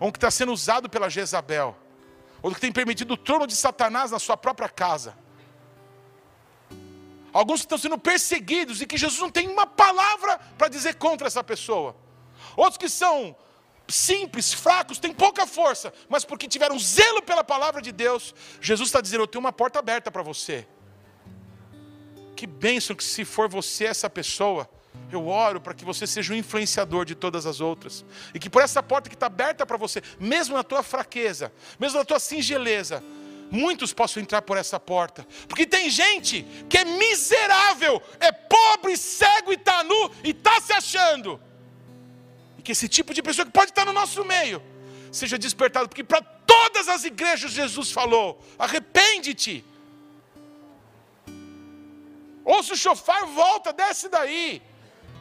Um 0.00 0.10
que 0.10 0.16
está 0.16 0.28
sendo 0.28 0.52
usado 0.52 0.90
pela 0.90 1.08
Jezabel. 1.08 1.76
Ou 2.42 2.52
que 2.52 2.60
tem 2.60 2.72
permitido 2.72 3.12
o 3.12 3.16
trono 3.16 3.46
de 3.46 3.54
Satanás 3.54 4.10
na 4.10 4.18
sua 4.18 4.36
própria 4.36 4.68
casa. 4.68 5.16
Alguns 7.32 7.60
que 7.60 7.66
estão 7.66 7.78
sendo 7.78 7.96
perseguidos 7.96 8.82
e 8.82 8.86
que 8.86 8.98
Jesus 8.98 9.20
não 9.20 9.30
tem 9.30 9.46
uma 9.46 9.64
palavra 9.64 10.40
para 10.58 10.66
dizer 10.66 10.96
contra 10.96 11.28
essa 11.28 11.44
pessoa. 11.44 11.94
Outros 12.56 12.78
que 12.78 12.88
são 12.88 13.36
simples, 13.88 14.52
fracos, 14.52 14.98
têm 14.98 15.12
pouca 15.12 15.46
força, 15.46 15.92
mas 16.08 16.24
porque 16.24 16.48
tiveram 16.48 16.78
zelo 16.78 17.22
pela 17.22 17.44
palavra 17.44 17.80
de 17.80 17.92
Deus, 17.92 18.34
Jesus 18.60 18.88
está 18.88 19.00
dizendo: 19.00 19.22
Eu 19.22 19.26
tenho 19.26 19.40
uma 19.40 19.52
porta 19.52 19.78
aberta 19.78 20.10
para 20.10 20.22
você. 20.22 20.66
Que 22.34 22.46
bênção 22.46 22.94
que 22.94 23.04
se 23.04 23.24
for 23.24 23.48
você 23.48 23.86
essa 23.86 24.10
pessoa, 24.10 24.68
eu 25.10 25.28
oro 25.28 25.60
para 25.60 25.72
que 25.72 25.84
você 25.84 26.06
seja 26.06 26.32
um 26.32 26.36
influenciador 26.36 27.04
de 27.04 27.14
todas 27.14 27.46
as 27.46 27.60
outras. 27.60 28.04
E 28.34 28.38
que 28.38 28.50
por 28.50 28.62
essa 28.62 28.82
porta 28.82 29.08
que 29.08 29.14
está 29.14 29.26
aberta 29.26 29.64
para 29.64 29.76
você, 29.76 30.02
mesmo 30.18 30.56
na 30.56 30.62
tua 30.62 30.82
fraqueza, 30.82 31.52
mesmo 31.78 31.98
na 31.98 32.04
tua 32.04 32.18
singeleza, 32.18 33.02
muitos 33.50 33.92
possam 33.92 34.22
entrar 34.22 34.42
por 34.42 34.56
essa 34.56 34.78
porta. 34.78 35.26
Porque 35.48 35.66
tem 35.66 35.88
gente 35.88 36.44
que 36.68 36.76
é 36.76 36.84
miserável, 36.84 38.02
é 38.18 38.32
pobre, 38.32 38.96
cego 38.96 39.52
e 39.52 39.54
está 39.54 39.82
nu 39.82 40.10
e 40.24 40.30
está 40.30 40.60
se 40.60 40.72
achando. 40.72 41.40
Que 42.66 42.72
esse 42.72 42.88
tipo 42.88 43.14
de 43.14 43.22
pessoa 43.22 43.46
que 43.46 43.52
pode 43.52 43.70
estar 43.70 43.84
no 43.84 43.92
nosso 43.92 44.24
meio 44.24 44.60
seja 45.12 45.38
despertado, 45.38 45.88
porque 45.88 46.02
para 46.02 46.20
todas 46.20 46.88
as 46.88 47.04
igrejas 47.04 47.52
Jesus 47.52 47.92
falou: 47.92 48.42
arrepende-te. 48.58 49.64
Ouça 52.44 52.74
o 52.74 52.76
chofar, 52.76 53.24
volta, 53.26 53.72
desce 53.72 54.08
daí. 54.08 54.60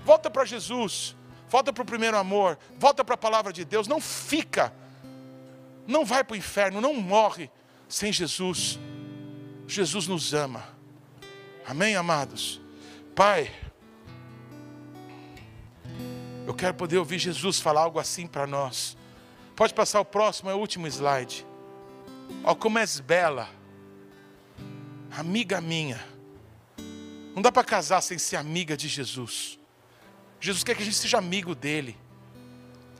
Volta 0.03 0.27
para 0.27 0.43
Jesus. 0.43 1.15
Volta 1.47 1.71
para 1.71 1.83
o 1.83 1.85
primeiro 1.85 2.17
amor. 2.17 2.57
Volta 2.79 3.05
para 3.05 3.13
a 3.13 3.17
palavra 3.17 3.53
de 3.53 3.63
Deus. 3.63 3.87
Não 3.87 4.01
fica. 4.01 4.73
Não 5.85 6.03
vai 6.03 6.23
para 6.23 6.33
o 6.33 6.37
inferno. 6.37 6.81
Não 6.81 6.95
morre 6.95 7.51
sem 7.87 8.11
Jesus. 8.11 8.79
Jesus 9.67 10.07
nos 10.07 10.33
ama. 10.33 10.67
Amém, 11.63 11.95
amados? 11.95 12.59
Pai, 13.15 13.51
eu 16.45 16.53
quero 16.53 16.73
poder 16.73 16.97
ouvir 16.97 17.17
Jesus 17.17 17.59
falar 17.59 17.81
algo 17.81 17.99
assim 17.99 18.27
para 18.27 18.45
nós. 18.45 18.95
Pode 19.55 19.73
passar 19.73 19.99
o 19.99 20.05
próximo, 20.05 20.49
é 20.49 20.53
o 20.53 20.57
último 20.57 20.87
slide. 20.87 21.45
Ó, 22.43 22.53
como 22.53 22.77
és 22.77 22.99
bela, 22.99 23.49
amiga 25.11 25.59
minha. 25.59 26.03
Não 27.33 27.41
dá 27.41 27.51
para 27.51 27.63
casar 27.63 28.01
sem 28.01 28.17
ser 28.17 28.35
amiga 28.35 28.77
de 28.77 28.87
Jesus. 28.87 29.59
Jesus 30.39 30.63
quer 30.63 30.75
que 30.75 30.83
a 30.83 30.85
gente 30.85 30.97
seja 30.97 31.17
amigo 31.17 31.55
dele. 31.55 31.97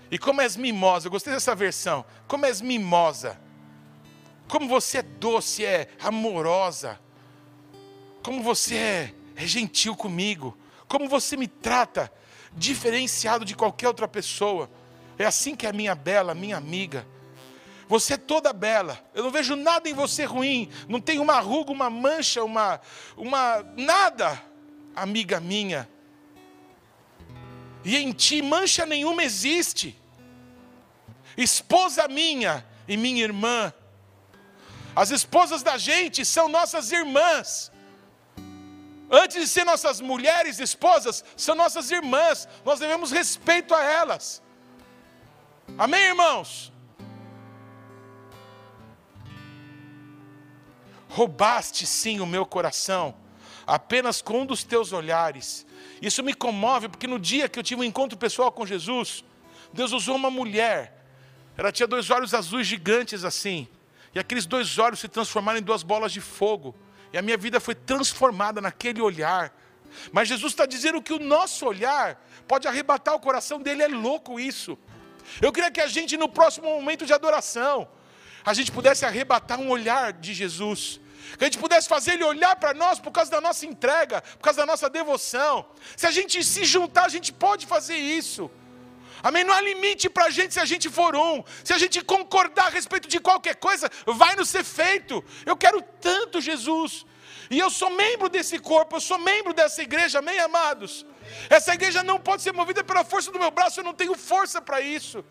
E 0.10 0.18
como 0.18 0.42
és 0.42 0.56
mimosa, 0.56 1.08
eu 1.08 1.12
gostei 1.12 1.34
dessa 1.34 1.54
versão. 1.54 2.06
Como 2.28 2.46
és 2.46 2.62
mimosa, 2.62 3.40
como 4.48 4.68
você 4.68 5.00
é 5.00 5.02
doce, 5.02 5.66
é 5.66 5.90
amorosa. 6.00 7.00
Como 8.24 8.42
você 8.42 8.76
é, 8.76 9.14
é 9.36 9.46
gentil 9.46 9.96
comigo. 9.96 10.58
Como 10.88 11.08
você 11.08 11.36
me 11.38 11.48
trata 11.48 12.12
diferenciado 12.56 13.44
de 13.44 13.56
qualquer 13.56 13.88
outra 13.88 14.08
pessoa. 14.08 14.70
É 15.18 15.26
assim 15.26 15.56
que 15.56 15.66
é 15.66 15.70
a 15.70 15.74
minha 15.74 15.96
bela, 15.96 16.34
minha 16.34 16.58
amiga. 16.58 17.06
Você 17.88 18.14
é 18.14 18.18
toda 18.18 18.52
bela. 18.52 19.00
Eu 19.14 19.24
não 19.24 19.32
vejo 19.32 19.56
nada 19.56 19.88
em 19.88 19.94
você 19.94 20.26
ruim. 20.26 20.70
Não 20.88 21.00
tem 21.00 21.20
uma 21.20 21.40
ruga, 21.40 21.72
uma 21.72 21.90
mancha, 21.90 22.44
uma, 22.44 22.82
uma 23.16 23.64
nada, 23.78 24.42
amiga 24.96 25.40
minha. 25.40 25.88
E 27.84 27.98
em 27.98 28.12
ti 28.12 28.42
mancha 28.42 28.86
nenhuma 28.86 29.24
existe. 29.24 30.00
Esposa 31.38 32.08
minha 32.08 32.66
e 32.88 32.98
minha 32.98 33.24
irmã. 33.24 33.72
As 34.96 35.12
esposas 35.12 35.62
da 35.62 35.78
gente 35.78 36.26
são 36.26 36.48
nossas 36.48 36.92
irmãs. 36.92 37.72
Antes 39.10 39.38
de 39.40 39.48
ser 39.48 39.64
nossas 39.64 40.02
mulheres 40.02 40.60
esposas, 40.60 41.24
são 41.38 41.56
nossas 41.56 41.92
irmãs. 41.92 42.48
Nós 42.64 42.80
devemos 42.80 43.12
respeito 43.12 43.74
a 43.74 43.84
elas. 43.84 44.42
Amém, 45.78 46.06
irmãos? 46.06 46.72
Roubaste 51.10 51.86
sim 51.86 52.20
o 52.20 52.26
meu 52.26 52.46
coração, 52.46 53.16
apenas 53.66 54.22
com 54.22 54.42
um 54.42 54.46
dos 54.46 54.64
teus 54.64 54.92
olhares. 54.92 55.66
Isso 56.02 56.22
me 56.22 56.34
comove, 56.34 56.90
porque 56.90 57.08
no 57.08 57.20
dia 57.20 57.48
que 57.48 57.58
eu 57.58 57.64
tive 57.64 57.82
um 57.82 57.86
encontro 57.86 58.18
pessoal 58.18 58.52
com 58.52 58.66
Jesus, 58.66 59.24
Deus 59.72 59.92
usou 59.92 60.16
uma 60.16 60.30
mulher. 60.30 61.06
Ela 61.58 61.72
tinha 61.72 61.88
dois 61.88 62.10
olhos 62.10 62.34
azuis 62.34 62.68
gigantes 62.68 63.24
assim. 63.24 63.68
E 64.14 64.20
aqueles 64.20 64.46
dois 64.46 64.78
olhos 64.78 65.00
se 65.00 65.08
transformaram 65.08 65.60
em 65.60 65.64
duas 65.64 65.84
bolas 65.84 66.12
de 66.12 66.22
fogo. 66.22 66.76
E 67.16 67.18
a 67.18 67.22
minha 67.22 67.38
vida 67.38 67.62
foi 67.62 67.74
transformada 67.74 68.60
naquele 68.60 69.02
olhar. 69.02 69.58
Mas 70.12 70.28
Jesus 70.28 70.52
está 70.52 70.66
dizendo 70.66 71.02
que 71.02 71.14
o 71.14 71.18
nosso 71.18 71.66
olhar 71.66 72.22
pode 72.46 72.68
arrebatar 72.68 73.16
o 73.16 73.22
coração 73.22 73.58
dele, 73.58 73.84
é 73.84 73.88
louco 73.88 74.38
isso. 74.38 74.78
Eu 75.42 75.54
queria 75.54 75.72
que 75.72 75.80
a 75.80 75.88
gente, 75.88 76.18
no 76.18 76.28
próximo 76.28 76.68
momento 76.68 77.06
de 77.06 77.14
adoração, 77.14 77.88
a 78.44 78.54
gente 78.54 78.70
pudesse 78.70 79.06
arrebatar 79.06 79.62
um 79.62 79.70
olhar 79.70 80.12
de 80.12 80.34
Jesus. 80.34 81.00
Que 81.38 81.46
a 81.46 81.48
gente 81.48 81.58
pudesse 81.58 81.88
fazer 81.88 82.16
ele 82.16 82.26
olhar 82.26 82.54
para 82.58 82.74
nós 82.74 83.00
por 83.00 83.12
causa 83.12 83.32
da 83.32 83.40
nossa 83.40 83.66
entrega, 83.66 84.22
por 84.22 84.40
causa 84.40 84.60
da 84.60 84.66
nossa 84.66 84.90
devoção. 84.90 85.66
Se 85.96 86.06
a 86.06 86.12
gente 86.12 86.44
se 86.44 86.66
juntar, 86.66 87.06
a 87.06 87.14
gente 87.16 87.32
pode 87.32 87.66
fazer 87.66 87.96
isso. 87.96 88.52
Amém? 89.22 89.44
Não 89.44 89.54
há 89.54 89.62
limite 89.62 90.10
para 90.10 90.26
a 90.26 90.30
gente 90.30 90.54
se 90.54 90.60
a 90.60 90.66
gente 90.66 90.90
for 90.90 91.16
um. 91.16 91.44
Se 91.64 91.74
a 91.74 91.78
gente 91.78 92.02
concordar 92.02 92.68
a 92.68 92.70
respeito 92.70 93.08
de 93.08 93.20
qualquer 93.20 93.56
coisa, 93.56 93.90
vai 94.06 94.36
nos 94.36 94.50
ser 94.50 94.64
feito. 94.64 95.24
Eu 95.46 95.56
quero 95.58 95.82
tanto 96.02 96.42
Jesus. 96.42 97.06
E 97.50 97.60
eu 97.60 97.70
sou 97.70 97.90
membro 97.90 98.28
desse 98.30 98.58
corpo, 98.60 98.96
eu 98.96 99.02
sou 99.02 99.18
membro 99.20 99.54
dessa 99.54 99.82
igreja, 99.82 100.20
amém, 100.20 100.40
amados? 100.40 101.06
Essa 101.50 101.74
igreja 101.74 102.04
não 102.04 102.20
pode 102.20 102.42
ser 102.42 102.52
movida 102.52 102.84
pela 102.84 103.04
força 103.04 103.32
do 103.32 103.40
meu 103.40 103.52
braço, 103.52 103.80
eu 103.80 103.84
não 103.84 103.94
tenho 103.94 104.16
força 104.16 104.62
para 104.62 104.82
isso. 104.82 105.24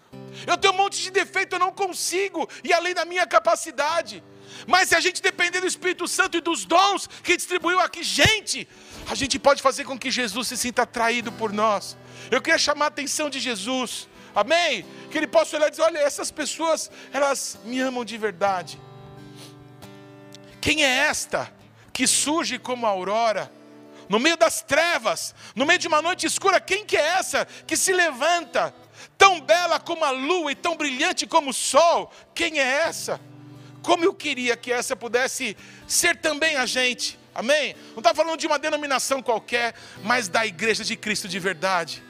Eu 0.46 0.56
tenho 0.56 0.74
um 0.74 0.76
monte 0.76 1.02
de 1.02 1.10
defeito, 1.10 1.54
eu 1.54 1.58
não 1.58 1.72
consigo, 1.72 2.48
e 2.62 2.72
além 2.72 2.94
da 2.94 3.04
minha 3.04 3.26
capacidade. 3.26 4.22
Mas 4.66 4.88
se 4.88 4.94
a 4.94 5.00
gente 5.00 5.22
depender 5.22 5.60
do 5.60 5.66
Espírito 5.66 6.06
Santo 6.06 6.36
e 6.36 6.40
dos 6.40 6.64
dons 6.64 7.08
que 7.22 7.36
distribuiu 7.36 7.80
aqui, 7.80 8.02
gente, 8.02 8.68
a 9.08 9.14
gente 9.14 9.38
pode 9.38 9.62
fazer 9.62 9.84
com 9.84 9.98
que 9.98 10.10
Jesus 10.10 10.48
se 10.48 10.56
sinta 10.56 10.82
atraído 10.82 11.30
por 11.32 11.52
nós. 11.52 11.96
Eu 12.30 12.40
queria 12.40 12.58
chamar 12.58 12.86
a 12.86 12.88
atenção 12.88 13.28
de 13.28 13.40
Jesus, 13.40 14.08
amém? 14.34 14.84
Que 15.10 15.18
ele 15.18 15.26
possa 15.26 15.56
olhar 15.56 15.68
e 15.68 15.70
dizer: 15.70 15.82
olha, 15.82 15.98
essas 15.98 16.30
pessoas, 16.30 16.90
elas 17.12 17.58
me 17.64 17.80
amam 17.80 18.04
de 18.04 18.16
verdade. 18.16 18.80
Quem 20.60 20.84
é 20.84 20.88
esta 20.88 21.52
que 21.92 22.06
surge 22.06 22.58
como 22.58 22.86
a 22.86 22.90
aurora? 22.90 23.52
no 24.08 24.18
meio 24.18 24.36
das 24.36 24.62
trevas, 24.62 25.34
no 25.54 25.64
meio 25.64 25.78
de 25.78 25.88
uma 25.88 26.02
noite 26.02 26.26
escura, 26.26 26.60
quem 26.60 26.84
que 26.84 26.96
é 26.96 27.00
essa 27.00 27.46
que 27.66 27.76
se 27.76 27.92
levanta, 27.92 28.74
tão 29.16 29.40
bela 29.40 29.80
como 29.80 30.04
a 30.04 30.10
lua 30.10 30.52
e 30.52 30.54
tão 30.54 30.76
brilhante 30.76 31.26
como 31.26 31.50
o 31.50 31.54
sol? 31.54 32.12
Quem 32.34 32.58
é 32.58 32.82
essa? 32.82 33.20
Como 33.84 34.02
eu 34.02 34.14
queria 34.14 34.56
que 34.56 34.72
essa 34.72 34.96
pudesse 34.96 35.54
ser 35.86 36.16
também 36.16 36.56
a 36.56 36.64
gente, 36.64 37.18
amém? 37.34 37.76
Não 37.90 37.98
está 37.98 38.14
falando 38.14 38.38
de 38.38 38.46
uma 38.46 38.58
denominação 38.58 39.22
qualquer, 39.22 39.74
mas 40.02 40.26
da 40.26 40.46
igreja 40.46 40.82
de 40.82 40.96
Cristo 40.96 41.28
de 41.28 41.38
verdade. 41.38 42.02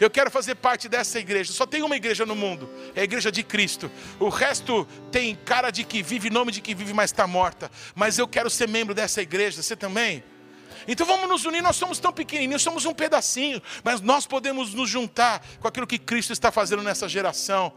Eu 0.00 0.08
quero 0.08 0.30
fazer 0.30 0.54
parte 0.54 0.88
dessa 0.88 1.18
igreja. 1.18 1.52
Só 1.52 1.66
tem 1.66 1.82
uma 1.82 1.94
igreja 1.94 2.24
no 2.24 2.34
mundo, 2.34 2.70
é 2.96 3.02
a 3.02 3.04
igreja 3.04 3.30
de 3.30 3.42
Cristo. 3.42 3.90
O 4.18 4.30
resto 4.30 4.88
tem 5.12 5.34
cara 5.34 5.70
de 5.70 5.84
que 5.84 6.02
vive, 6.02 6.30
nome 6.30 6.50
de 6.50 6.62
que 6.62 6.74
vive, 6.74 6.94
mas 6.94 7.10
está 7.10 7.26
morta. 7.26 7.70
Mas 7.94 8.18
eu 8.18 8.26
quero 8.26 8.48
ser 8.48 8.66
membro 8.66 8.94
dessa 8.94 9.20
igreja. 9.20 9.62
Você 9.62 9.76
também? 9.76 10.24
Então 10.86 11.06
vamos 11.06 11.28
nos 11.28 11.44
unir, 11.44 11.60
nós 11.60 11.76
somos 11.76 11.98
tão 11.98 12.10
pequenininhos, 12.10 12.62
somos 12.62 12.86
um 12.86 12.94
pedacinho, 12.94 13.60
mas 13.84 14.00
nós 14.00 14.26
podemos 14.26 14.72
nos 14.72 14.88
juntar 14.88 15.44
com 15.60 15.68
aquilo 15.68 15.86
que 15.86 15.98
Cristo 15.98 16.32
está 16.32 16.50
fazendo 16.50 16.82
nessa 16.82 17.06
geração. 17.06 17.70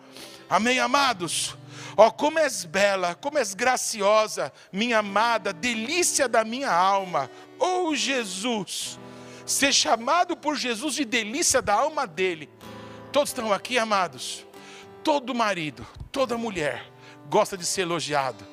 Amém, 0.50 0.80
amados? 0.80 1.58
Ó, 1.98 2.08
oh, 2.08 2.12
como 2.12 2.40
és 2.40 2.66
bela, 2.66 3.16
como 3.16 3.38
és 3.38 3.54
graciosa, 3.54 4.52
minha 4.72 5.00
amada, 5.00 5.52
delícia 5.52 6.28
da 6.28 6.44
minha 6.44 6.72
alma. 6.72 7.30
Oh, 7.60 7.94
Jesus, 7.96 9.00
ser 9.46 9.74
chamado 9.74 10.36
por 10.38 10.56
Jesus 10.56 10.96
de 10.96 11.06
delícia 11.06 11.62
da 11.62 11.74
alma 11.74 12.08
dele. 12.08 12.50
Todos 13.12 13.30
estão 13.30 13.52
aqui, 13.52 13.78
amados. 13.78 14.46
Todo 15.04 15.36
marido, 15.36 15.86
toda 16.12 16.38
mulher 16.38 16.92
gosta 17.30 17.58
de 17.58 17.66
ser 17.66 17.82
elogiado. 17.82 18.46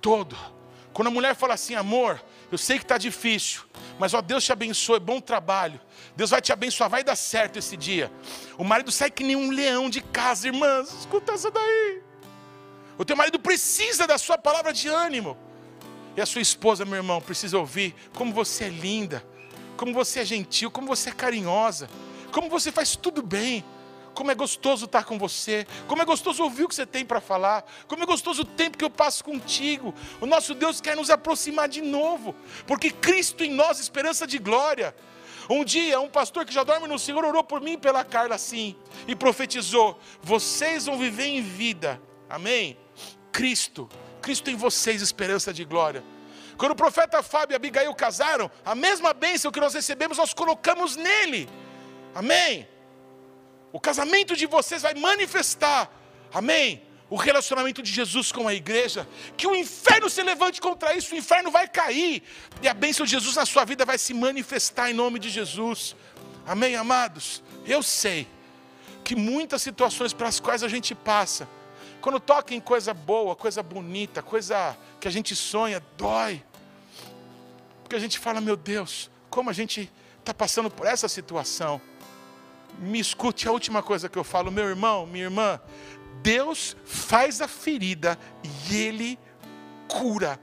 Todo. 0.00 0.36
Quando 0.92 1.08
a 1.08 1.10
mulher 1.10 1.34
fala 1.34 1.54
assim, 1.54 1.74
amor, 1.74 2.22
eu 2.50 2.56
sei 2.56 2.78
que 2.78 2.84
está 2.84 2.96
difícil, 2.96 3.62
mas 3.98 4.14
ó, 4.14 4.22
Deus 4.22 4.44
te 4.44 4.52
abençoe, 4.52 4.98
bom 5.00 5.20
trabalho. 5.20 5.80
Deus 6.16 6.30
vai 6.30 6.40
te 6.40 6.52
abençoar, 6.52 6.88
vai 6.88 7.04
dar 7.04 7.16
certo 7.16 7.58
esse 7.58 7.76
dia. 7.76 8.10
O 8.56 8.64
marido 8.64 8.90
sai 8.90 9.10
que 9.10 9.24
nem 9.24 9.36
um 9.36 9.50
leão 9.50 9.90
de 9.90 10.00
casa, 10.00 10.46
irmãs. 10.46 10.92
Escuta 11.00 11.32
essa 11.32 11.50
daí. 11.50 12.05
O 12.98 13.04
teu 13.04 13.16
marido 13.16 13.38
precisa 13.38 14.06
da 14.06 14.18
sua 14.18 14.38
palavra 14.38 14.72
de 14.72 14.88
ânimo. 14.88 15.36
E 16.16 16.20
a 16.20 16.26
sua 16.26 16.40
esposa, 16.40 16.84
meu 16.84 16.96
irmão, 16.96 17.20
precisa 17.20 17.58
ouvir 17.58 17.94
como 18.14 18.32
você 18.32 18.64
é 18.64 18.68
linda, 18.68 19.24
como 19.76 19.92
você 19.92 20.20
é 20.20 20.24
gentil, 20.24 20.70
como 20.70 20.86
você 20.86 21.10
é 21.10 21.12
carinhosa, 21.12 21.90
como 22.32 22.48
você 22.48 22.72
faz 22.72 22.96
tudo 22.96 23.22
bem. 23.22 23.64
Como 24.14 24.30
é 24.30 24.34
gostoso 24.34 24.86
estar 24.86 25.04
com 25.04 25.18
você, 25.18 25.66
como 25.86 26.00
é 26.00 26.04
gostoso 26.06 26.42
ouvir 26.42 26.64
o 26.64 26.68
que 26.68 26.74
você 26.74 26.86
tem 26.86 27.04
para 27.04 27.20
falar, 27.20 27.70
como 27.86 28.02
é 28.02 28.06
gostoso 28.06 28.40
o 28.40 28.44
tempo 28.46 28.78
que 28.78 28.84
eu 28.84 28.88
passo 28.88 29.22
contigo. 29.22 29.94
O 30.22 30.24
nosso 30.24 30.54
Deus 30.54 30.80
quer 30.80 30.96
nos 30.96 31.10
aproximar 31.10 31.68
de 31.68 31.82
novo, 31.82 32.34
porque 32.66 32.90
Cristo 32.90 33.44
em 33.44 33.50
nós, 33.50 33.78
esperança 33.78 34.26
de 34.26 34.38
glória. 34.38 34.96
Um 35.50 35.62
dia, 35.62 36.00
um 36.00 36.08
pastor 36.08 36.46
que 36.46 36.54
já 36.54 36.64
dorme 36.64 36.88
no 36.88 36.98
Senhor 36.98 37.26
orou 37.26 37.44
por 37.44 37.60
mim 37.60 37.72
e 37.72 37.76
pela 37.76 38.02
Carla 38.04 38.36
assim, 38.36 38.74
e 39.06 39.14
profetizou: 39.14 39.98
Vocês 40.22 40.86
vão 40.86 40.96
viver 40.96 41.26
em 41.26 41.42
vida, 41.42 42.00
amém? 42.26 42.78
Cristo, 43.36 43.86
Cristo 44.22 44.50
em 44.50 44.56
vocês, 44.56 45.02
esperança 45.02 45.52
de 45.52 45.62
glória. 45.62 46.02
Quando 46.56 46.72
o 46.72 46.74
profeta 46.74 47.22
Fábio 47.22 47.52
e 47.52 47.56
Abigail 47.56 47.94
casaram, 47.94 48.50
a 48.64 48.74
mesma 48.74 49.12
bênção 49.12 49.52
que 49.52 49.60
nós 49.60 49.74
recebemos, 49.74 50.16
nós 50.16 50.32
colocamos 50.32 50.96
nele, 50.96 51.46
amém? 52.14 52.66
O 53.70 53.78
casamento 53.78 54.34
de 54.34 54.46
vocês 54.46 54.80
vai 54.80 54.94
manifestar, 54.94 55.90
amém? 56.32 56.82
O 57.10 57.16
relacionamento 57.16 57.82
de 57.82 57.92
Jesus 57.92 58.32
com 58.32 58.48
a 58.48 58.54
igreja, 58.54 59.06
que 59.36 59.46
o 59.46 59.54
inferno 59.54 60.08
se 60.08 60.22
levante 60.22 60.58
contra 60.58 60.96
isso, 60.96 61.14
o 61.14 61.18
inferno 61.18 61.50
vai 61.50 61.68
cair, 61.68 62.22
e 62.62 62.66
a 62.66 62.72
bênção 62.72 63.04
de 63.04 63.12
Jesus 63.12 63.36
na 63.36 63.44
sua 63.44 63.66
vida 63.66 63.84
vai 63.84 63.98
se 63.98 64.14
manifestar 64.14 64.90
em 64.90 64.94
nome 64.94 65.18
de 65.18 65.28
Jesus, 65.28 65.94
amém, 66.46 66.74
amados? 66.74 67.42
Eu 67.66 67.82
sei 67.82 68.26
que 69.04 69.14
muitas 69.14 69.60
situações 69.60 70.14
para 70.14 70.26
as 70.26 70.40
quais 70.40 70.62
a 70.62 70.68
gente 70.68 70.94
passa, 70.94 71.46
quando 72.00 72.20
toca 72.20 72.54
em 72.54 72.60
coisa 72.60 72.94
boa, 72.94 73.34
coisa 73.34 73.62
bonita, 73.62 74.22
coisa 74.22 74.76
que 75.00 75.08
a 75.08 75.10
gente 75.10 75.34
sonha, 75.34 75.82
dói, 75.96 76.42
porque 77.82 77.96
a 77.96 77.98
gente 77.98 78.18
fala, 78.18 78.40
meu 78.40 78.56
Deus, 78.56 79.10
como 79.30 79.50
a 79.50 79.52
gente 79.52 79.90
está 80.20 80.32
passando 80.34 80.70
por 80.70 80.86
essa 80.86 81.08
situação 81.08 81.80
me 82.78 83.00
escute 83.00 83.48
a 83.48 83.52
última 83.52 83.82
coisa 83.82 84.08
que 84.08 84.18
eu 84.18 84.24
falo, 84.24 84.50
meu 84.50 84.64
irmão, 84.64 85.06
minha 85.06 85.24
irmã. 85.24 85.60
Deus 86.22 86.76
faz 86.84 87.40
a 87.40 87.48
ferida 87.48 88.18
e 88.70 88.76
Ele 88.76 89.18
cura. 89.88 90.40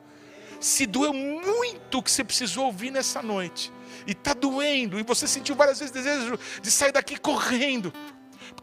Se 0.59 0.85
doeu 0.85 1.13
muito 1.13 1.97
o 1.97 2.03
que 2.03 2.09
você 2.09 2.23
precisou 2.23 2.65
ouvir 2.65 2.89
nessa 2.89 3.21
noite, 3.21 3.71
e 4.07 4.11
está 4.11 4.34
doendo, 4.34 4.99
e 4.99 5.03
você 5.03 5.27
sentiu 5.27 5.55
várias 5.55 5.80
vezes 5.80 5.93
desejo 5.93 6.39
de 6.61 6.71
sair 6.71 6.91
daqui 6.91 7.17
correndo, 7.17 7.93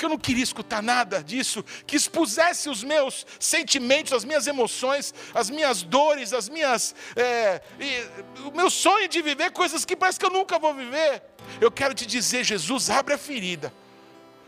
porque 0.01 0.07
eu 0.07 0.09
não 0.09 0.19
queria 0.19 0.43
escutar 0.43 0.83
nada 0.83 1.23
disso, 1.23 1.63
que 1.87 1.95
expusesse 1.95 2.71
os 2.71 2.83
meus 2.83 3.27
sentimentos, 3.39 4.15
as 4.15 4.25
minhas 4.25 4.47
emoções, 4.47 5.13
as 5.35 5.51
minhas 5.51 5.83
dores, 5.83 6.33
as 6.33 6.49
minhas. 6.49 6.95
É, 7.15 7.61
e, 7.79 8.41
o 8.49 8.51
meu 8.51 8.71
sonho 8.71 9.07
de 9.07 9.21
viver 9.21 9.51
coisas 9.51 9.85
que 9.85 9.95
parece 9.95 10.19
que 10.19 10.25
eu 10.25 10.31
nunca 10.31 10.59
vou 10.59 10.73
viver. 10.73 11.23
Eu 11.61 11.71
quero 11.71 11.93
te 11.93 12.07
dizer, 12.07 12.45
Jesus, 12.45 12.89
abre 12.89 13.13
a 13.13 13.19
ferida 13.19 13.71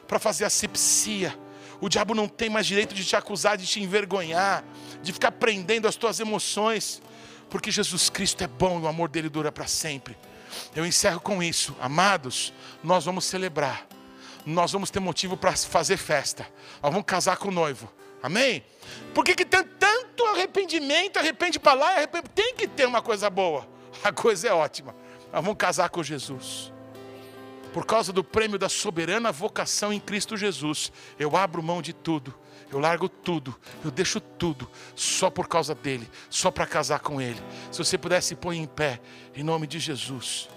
para 0.09 0.19
fazer 0.19 0.47
asepsia. 0.47 1.39
O 1.83 1.89
diabo 1.91 2.15
não 2.15 2.27
tem 2.27 2.49
mais 2.49 2.67
direito 2.67 2.95
de 2.95 3.05
te 3.05 3.15
acusar, 3.15 3.59
de 3.59 3.67
te 3.67 3.79
envergonhar, 3.79 4.65
de 5.03 5.13
ficar 5.13 5.33
prendendo 5.33 5.87
as 5.87 5.97
tuas 5.97 6.19
emoções, 6.19 7.03
porque 7.51 7.71
Jesus 7.71 8.09
Cristo 8.09 8.43
é 8.43 8.47
bom 8.47 8.81
e 8.81 8.85
o 8.85 8.89
amor 8.89 9.11
dele 9.11 9.29
dura 9.29 9.53
para 9.53 9.67
sempre. 9.67 10.17
Eu 10.75 10.87
encerro 10.87 11.21
com 11.21 11.43
isso, 11.43 11.77
amados, 11.79 12.55
nós 12.83 13.05
vamos 13.05 13.27
celebrar, 13.27 13.87
nós 14.45 14.73
vamos 14.73 14.91
ter 14.91 15.01
motivo 15.01 15.37
para 15.37 15.57
fazer 15.57 15.97
festa, 15.97 16.47
nós 16.83 16.93
vamos 16.93 17.07
casar 17.07 17.37
com 17.37 17.49
o 17.49 17.53
noivo, 17.53 17.93
amém? 18.23 18.65
Por 19.15 19.25
que, 19.25 19.35
que 19.35 19.45
tem 19.45 19.63
tanto 19.63 20.25
arrependimento, 20.27 21.19
arrepende 21.19 21.59
para 21.59 21.75
lá, 21.75 21.97
arrepende... 21.97 22.29
tem 22.35 22.55
que 22.55 22.67
ter 22.67 22.87
uma 22.87 23.03
coisa 23.03 23.31
boa, 23.31 23.69
a 24.03 24.13
coisa 24.13 24.49
é 24.49 24.53
ótima, 24.53 24.95
nós 25.33 25.43
vamos 25.43 25.57
casar 25.57 25.89
com 25.91 26.03
Jesus. 26.03 26.73
Por 27.73 27.87
causa 27.87 28.13
do 28.13 28.23
prêmio 28.23 28.59
da 28.59 28.69
soberana 28.69 29.33
vocação 29.33 29.93
em 29.93 29.99
Cristo 29.99 30.37
Jesus, 30.37 30.93
eu 31.19 31.37
abro 31.37 31.63
mão 31.63 31.81
de 31.81 31.95
tudo, 31.95 32.35
eu 32.71 32.79
largo 32.79 33.09
tudo, 33.09 33.59
eu 33.85 33.91
deixo 33.91 34.21
tudo, 34.21 34.71
só 34.95 35.31
por 35.31 35.49
causa 35.49 35.75
dele, 35.75 36.09
só 36.29 36.51
para 36.51 36.67
casar 36.67 37.01
com 37.01 37.21
ele. 37.21 37.41
Se 37.71 37.79
você 37.79 37.97
pudesse 37.97 38.35
pôr 38.35 38.53
em 38.53 38.67
pé, 38.67 39.01
em 39.35 39.43
nome 39.43 39.67
de 39.67 39.79
Jesus. 39.79 40.49